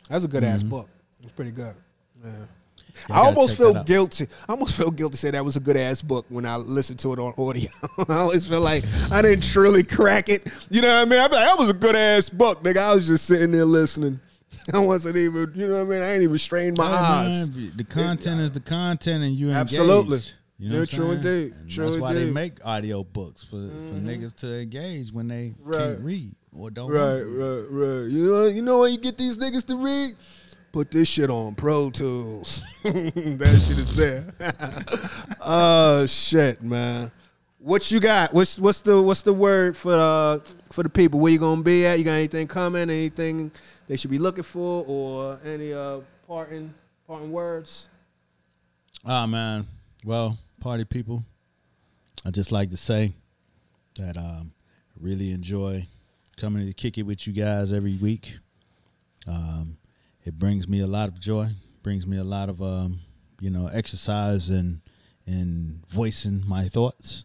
That 0.08 0.16
was 0.16 0.24
a 0.24 0.28
good 0.28 0.42
ass 0.44 0.62
book. 0.64 0.88
It 1.20 1.26
was 1.26 1.32
pretty 1.32 1.52
good. 1.52 1.74
Yeah. 2.24 2.30
Mm-hmm. 2.94 3.12
I 3.12 3.16
almost 3.18 3.56
feel 3.56 3.82
guilty. 3.84 4.26
I 4.48 4.52
almost 4.52 4.76
feel 4.76 4.90
guilty 4.90 5.12
to 5.12 5.18
say 5.18 5.30
that 5.32 5.44
was 5.44 5.56
a 5.56 5.60
good 5.60 5.76
ass 5.76 6.00
book 6.02 6.26
when 6.28 6.46
I 6.46 6.56
listened 6.56 6.98
to 7.00 7.12
it 7.12 7.18
on 7.18 7.34
audio. 7.36 7.70
I 8.08 8.14
always 8.18 8.46
feel 8.46 8.60
like 8.60 8.84
I 9.12 9.20
didn't 9.22 9.44
truly 9.44 9.82
crack 9.82 10.28
it. 10.28 10.46
You 10.70 10.80
know 10.82 10.88
what 10.88 11.06
I 11.06 11.10
mean? 11.10 11.18
I'm 11.20 11.30
like, 11.30 11.44
that 11.46 11.58
was 11.58 11.70
a 11.70 11.74
good 11.74 11.96
ass 11.96 12.28
book, 12.28 12.62
nigga. 12.62 12.78
I 12.78 12.94
was 12.94 13.06
just 13.06 13.26
sitting 13.26 13.50
there 13.50 13.64
listening. 13.64 14.20
I 14.72 14.78
wasn't 14.78 15.16
even, 15.16 15.52
you 15.54 15.68
know 15.68 15.84
what 15.84 15.94
I 15.94 15.98
mean? 15.98 16.02
I 16.02 16.12
ain't 16.14 16.22
even 16.22 16.38
strained 16.38 16.78
my 16.78 16.84
eyes. 16.84 17.50
The 17.76 17.84
content 17.84 18.40
is 18.40 18.52
the 18.52 18.60
content, 18.60 19.22
and 19.24 19.34
you 19.34 19.48
engage. 19.48 19.60
Absolutely. 19.60 20.18
You 20.56 20.70
know 20.70 20.78
Yeah, 20.78 20.84
true 20.84 21.10
indeed. 21.10 21.52
And 21.52 21.68
True 21.70 21.90
that's 21.90 22.00
why 22.00 22.12
they 22.12 22.20
indeed. 22.20 22.26
Mm-hmm. 22.28 22.34
make 22.34 22.64
audio 22.64 23.02
books 23.02 23.42
for, 23.42 23.56
for 23.56 23.98
niggas 23.98 24.34
to 24.36 24.60
engage 24.62 25.12
when 25.12 25.26
they 25.28 25.52
Right. 25.60 25.78
can't 25.80 26.00
read 26.00 26.34
or 26.56 26.70
don't. 26.70 26.90
Right, 26.90 27.14
read. 27.20 27.24
right, 27.24 27.66
right. 27.68 28.08
You 28.10 28.26
know, 28.28 28.46
you 28.46 28.62
know 28.62 28.78
when 28.80 28.92
you 28.92 28.98
get 28.98 29.18
these 29.18 29.36
niggas 29.36 29.66
to 29.66 29.76
read, 29.76 30.12
put 30.74 30.90
this 30.90 31.06
shit 31.06 31.30
on 31.30 31.54
Pro 31.54 31.88
Tools. 31.88 32.60
that 32.82 33.64
shit 33.64 33.78
is 33.78 33.94
there. 33.94 34.24
oh 35.46 36.04
shit, 36.06 36.60
man. 36.64 37.12
What 37.58 37.92
you 37.92 38.00
got? 38.00 38.34
What's 38.34 38.58
what's 38.58 38.80
the 38.80 39.00
what's 39.00 39.22
the 39.22 39.32
word 39.32 39.76
for 39.76 39.94
uh 39.94 40.40
for 40.72 40.82
the 40.82 40.88
people? 40.88 41.20
Where 41.20 41.30
you 41.30 41.38
gonna 41.38 41.62
be 41.62 41.86
at? 41.86 42.00
You 42.00 42.04
got 42.04 42.14
anything 42.14 42.48
coming? 42.48 42.82
Anything 42.82 43.52
they 43.86 43.94
should 43.94 44.10
be 44.10 44.18
looking 44.18 44.42
for, 44.42 44.84
or 44.88 45.38
any 45.44 45.72
uh 45.72 46.00
parting 46.26 46.74
parting 47.06 47.30
words? 47.30 47.88
Ah 49.04 49.28
man, 49.28 49.66
well, 50.04 50.36
party 50.58 50.84
people, 50.84 51.22
I 52.24 52.32
just 52.32 52.50
like 52.50 52.70
to 52.70 52.76
say 52.76 53.12
that 54.00 54.16
um, 54.16 54.52
I 54.90 54.98
really 55.00 55.30
enjoy 55.30 55.86
coming 56.36 56.66
to 56.66 56.72
kick 56.72 56.98
it 56.98 57.04
with 57.04 57.28
you 57.28 57.32
guys 57.32 57.72
every 57.72 57.94
week. 57.94 58.38
Um, 59.28 59.76
it 60.24 60.36
brings 60.36 60.68
me 60.68 60.80
a 60.80 60.86
lot 60.86 61.08
of 61.08 61.20
joy, 61.20 61.48
brings 61.82 62.06
me 62.06 62.16
a 62.16 62.24
lot 62.24 62.48
of 62.48 62.62
um, 62.62 63.00
you 63.40 63.50
know 63.50 63.68
exercise 63.72 64.50
and 64.50 64.80
and 65.26 65.86
voicing 65.88 66.42
my 66.46 66.64
thoughts. 66.64 67.24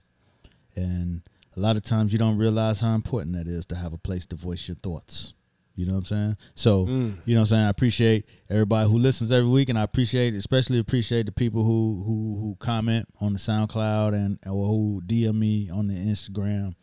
And 0.76 1.22
a 1.56 1.60
lot 1.60 1.76
of 1.76 1.84
times 1.84 2.14
you 2.14 2.20
don't 2.20 2.38
realize 2.38 2.80
how 2.80 2.94
important 2.96 3.36
that 3.36 3.48
is 3.48 3.66
to 3.68 3.76
have 3.76 3.94
a 3.94 3.98
place 3.98 4.26
to 4.28 4.36
voice 4.36 4.68
your 4.68 4.76
thoughts. 4.76 5.34
You 5.76 5.86
know 5.86 5.94
what 5.94 6.00
I'm 6.00 6.06
saying? 6.06 6.38
So, 6.56 6.88
you 7.26 7.36
know 7.36 7.40
what 7.40 7.40
I'm 7.40 7.46
saying? 7.46 7.66
I 7.66 7.70
appreciate 7.70 8.26
everybody 8.50 8.90
who 8.90 8.98
listens 8.98 9.32
every 9.32 9.50
week 9.50 9.70
and 9.70 9.80
I 9.80 9.84
appreciate 9.84 10.34
especially 10.34 10.78
appreciate 10.80 11.26
the 11.26 11.32
people 11.32 11.64
who 11.64 12.04
who 12.06 12.38
who 12.42 12.56
comment 12.60 13.08
on 13.22 13.32
the 13.32 13.40
SoundCloud 13.40 14.14
and 14.14 14.40
or 14.46 14.68
who 14.68 15.02
DM 15.06 15.36
me 15.36 15.70
on 15.70 15.88
the 15.88 15.94
Instagram 15.96 16.76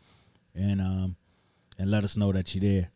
and 0.55 0.81
um 0.81 1.15
and 1.77 1.91
let 1.91 2.03
us 2.03 2.17
know 2.17 2.31
that 2.31 2.55
you're 2.55 2.71
there. 2.73 2.89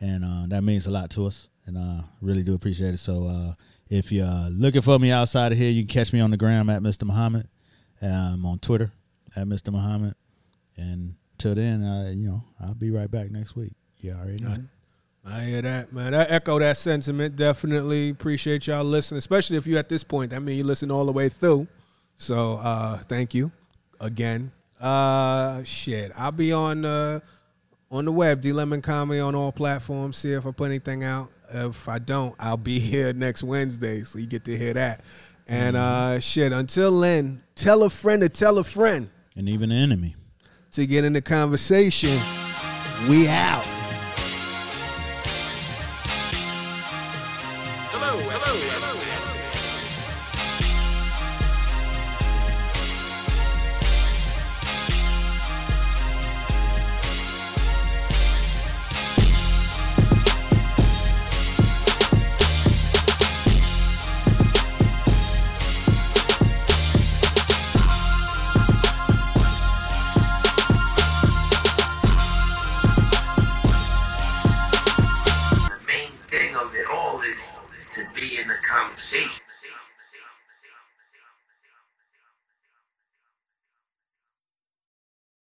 And 0.00 0.24
uh, 0.24 0.44
that 0.48 0.62
means 0.62 0.86
a 0.86 0.90
lot 0.90 1.10
to 1.10 1.26
us. 1.26 1.48
And 1.66 1.76
uh 1.78 2.02
really 2.20 2.42
do 2.42 2.54
appreciate 2.54 2.94
it. 2.94 2.98
So 2.98 3.26
uh 3.26 3.52
if 3.88 4.12
you're 4.12 4.48
looking 4.50 4.82
for 4.82 4.98
me 4.98 5.10
outside 5.10 5.52
of 5.52 5.58
here, 5.58 5.70
you 5.70 5.82
can 5.82 5.88
catch 5.88 6.12
me 6.12 6.20
on 6.20 6.30
the 6.30 6.36
gram 6.36 6.70
at 6.70 6.80
Mr. 6.82 7.04
Muhammad. 7.04 7.48
I'm 8.00 8.46
on 8.46 8.58
Twitter 8.60 8.92
at 9.36 9.46
Mr. 9.46 9.72
Muhammad. 9.72 10.14
And 10.76 11.14
till 11.38 11.54
then, 11.54 11.82
uh, 11.82 12.10
you 12.14 12.28
know, 12.28 12.42
I'll 12.60 12.74
be 12.74 12.90
right 12.90 13.10
back 13.10 13.30
next 13.30 13.56
week. 13.56 13.72
You 13.98 14.12
already 14.12 14.42
know. 14.42 14.56
I 15.26 15.42
hear 15.42 15.62
that, 15.62 15.92
man. 15.92 16.14
I 16.14 16.22
echo 16.24 16.58
that 16.60 16.78
sentiment. 16.78 17.36
Definitely 17.36 18.08
appreciate 18.10 18.66
y'all 18.66 18.84
listening, 18.84 19.18
especially 19.18 19.56
if 19.58 19.66
you 19.66 19.76
at 19.76 19.88
this 19.88 20.02
point. 20.02 20.30
That 20.30 20.40
means 20.40 20.58
you 20.58 20.64
listen 20.64 20.90
all 20.90 21.04
the 21.04 21.12
way 21.12 21.28
through. 21.28 21.66
So 22.16 22.58
uh 22.62 22.98
thank 22.98 23.34
you 23.34 23.52
again. 24.00 24.52
Uh 24.80 25.62
shit. 25.64 26.12
I'll 26.16 26.32
be 26.32 26.52
on 26.52 26.84
uh 26.84 27.20
on 27.90 28.04
the 28.04 28.12
web, 28.12 28.40
D 28.40 28.52
Lemon 28.52 28.82
Comedy 28.82 29.20
on 29.20 29.34
all 29.34 29.52
platforms. 29.52 30.16
See 30.16 30.32
if 30.32 30.46
I 30.46 30.50
put 30.52 30.66
anything 30.66 31.02
out. 31.04 31.28
If 31.52 31.88
I 31.88 31.98
don't, 31.98 32.34
I'll 32.38 32.56
be 32.56 32.78
here 32.78 33.12
next 33.12 33.42
Wednesday, 33.42 34.00
so 34.02 34.18
you 34.18 34.26
get 34.26 34.44
to 34.44 34.56
hear 34.56 34.74
that. 34.74 35.02
And 35.48 35.76
uh 35.76 36.20
shit, 36.20 36.52
until 36.52 37.00
then, 37.00 37.42
tell 37.56 37.82
a 37.82 37.90
friend 37.90 38.22
to 38.22 38.28
tell 38.28 38.58
a 38.58 38.64
friend 38.64 39.10
And 39.36 39.48
even 39.48 39.70
the 39.70 39.74
enemy. 39.74 40.14
to 40.72 40.86
get 40.86 41.04
in 41.04 41.12
the 41.12 41.22
conversation. 41.22 42.16
We 43.08 43.26
out. 43.28 43.64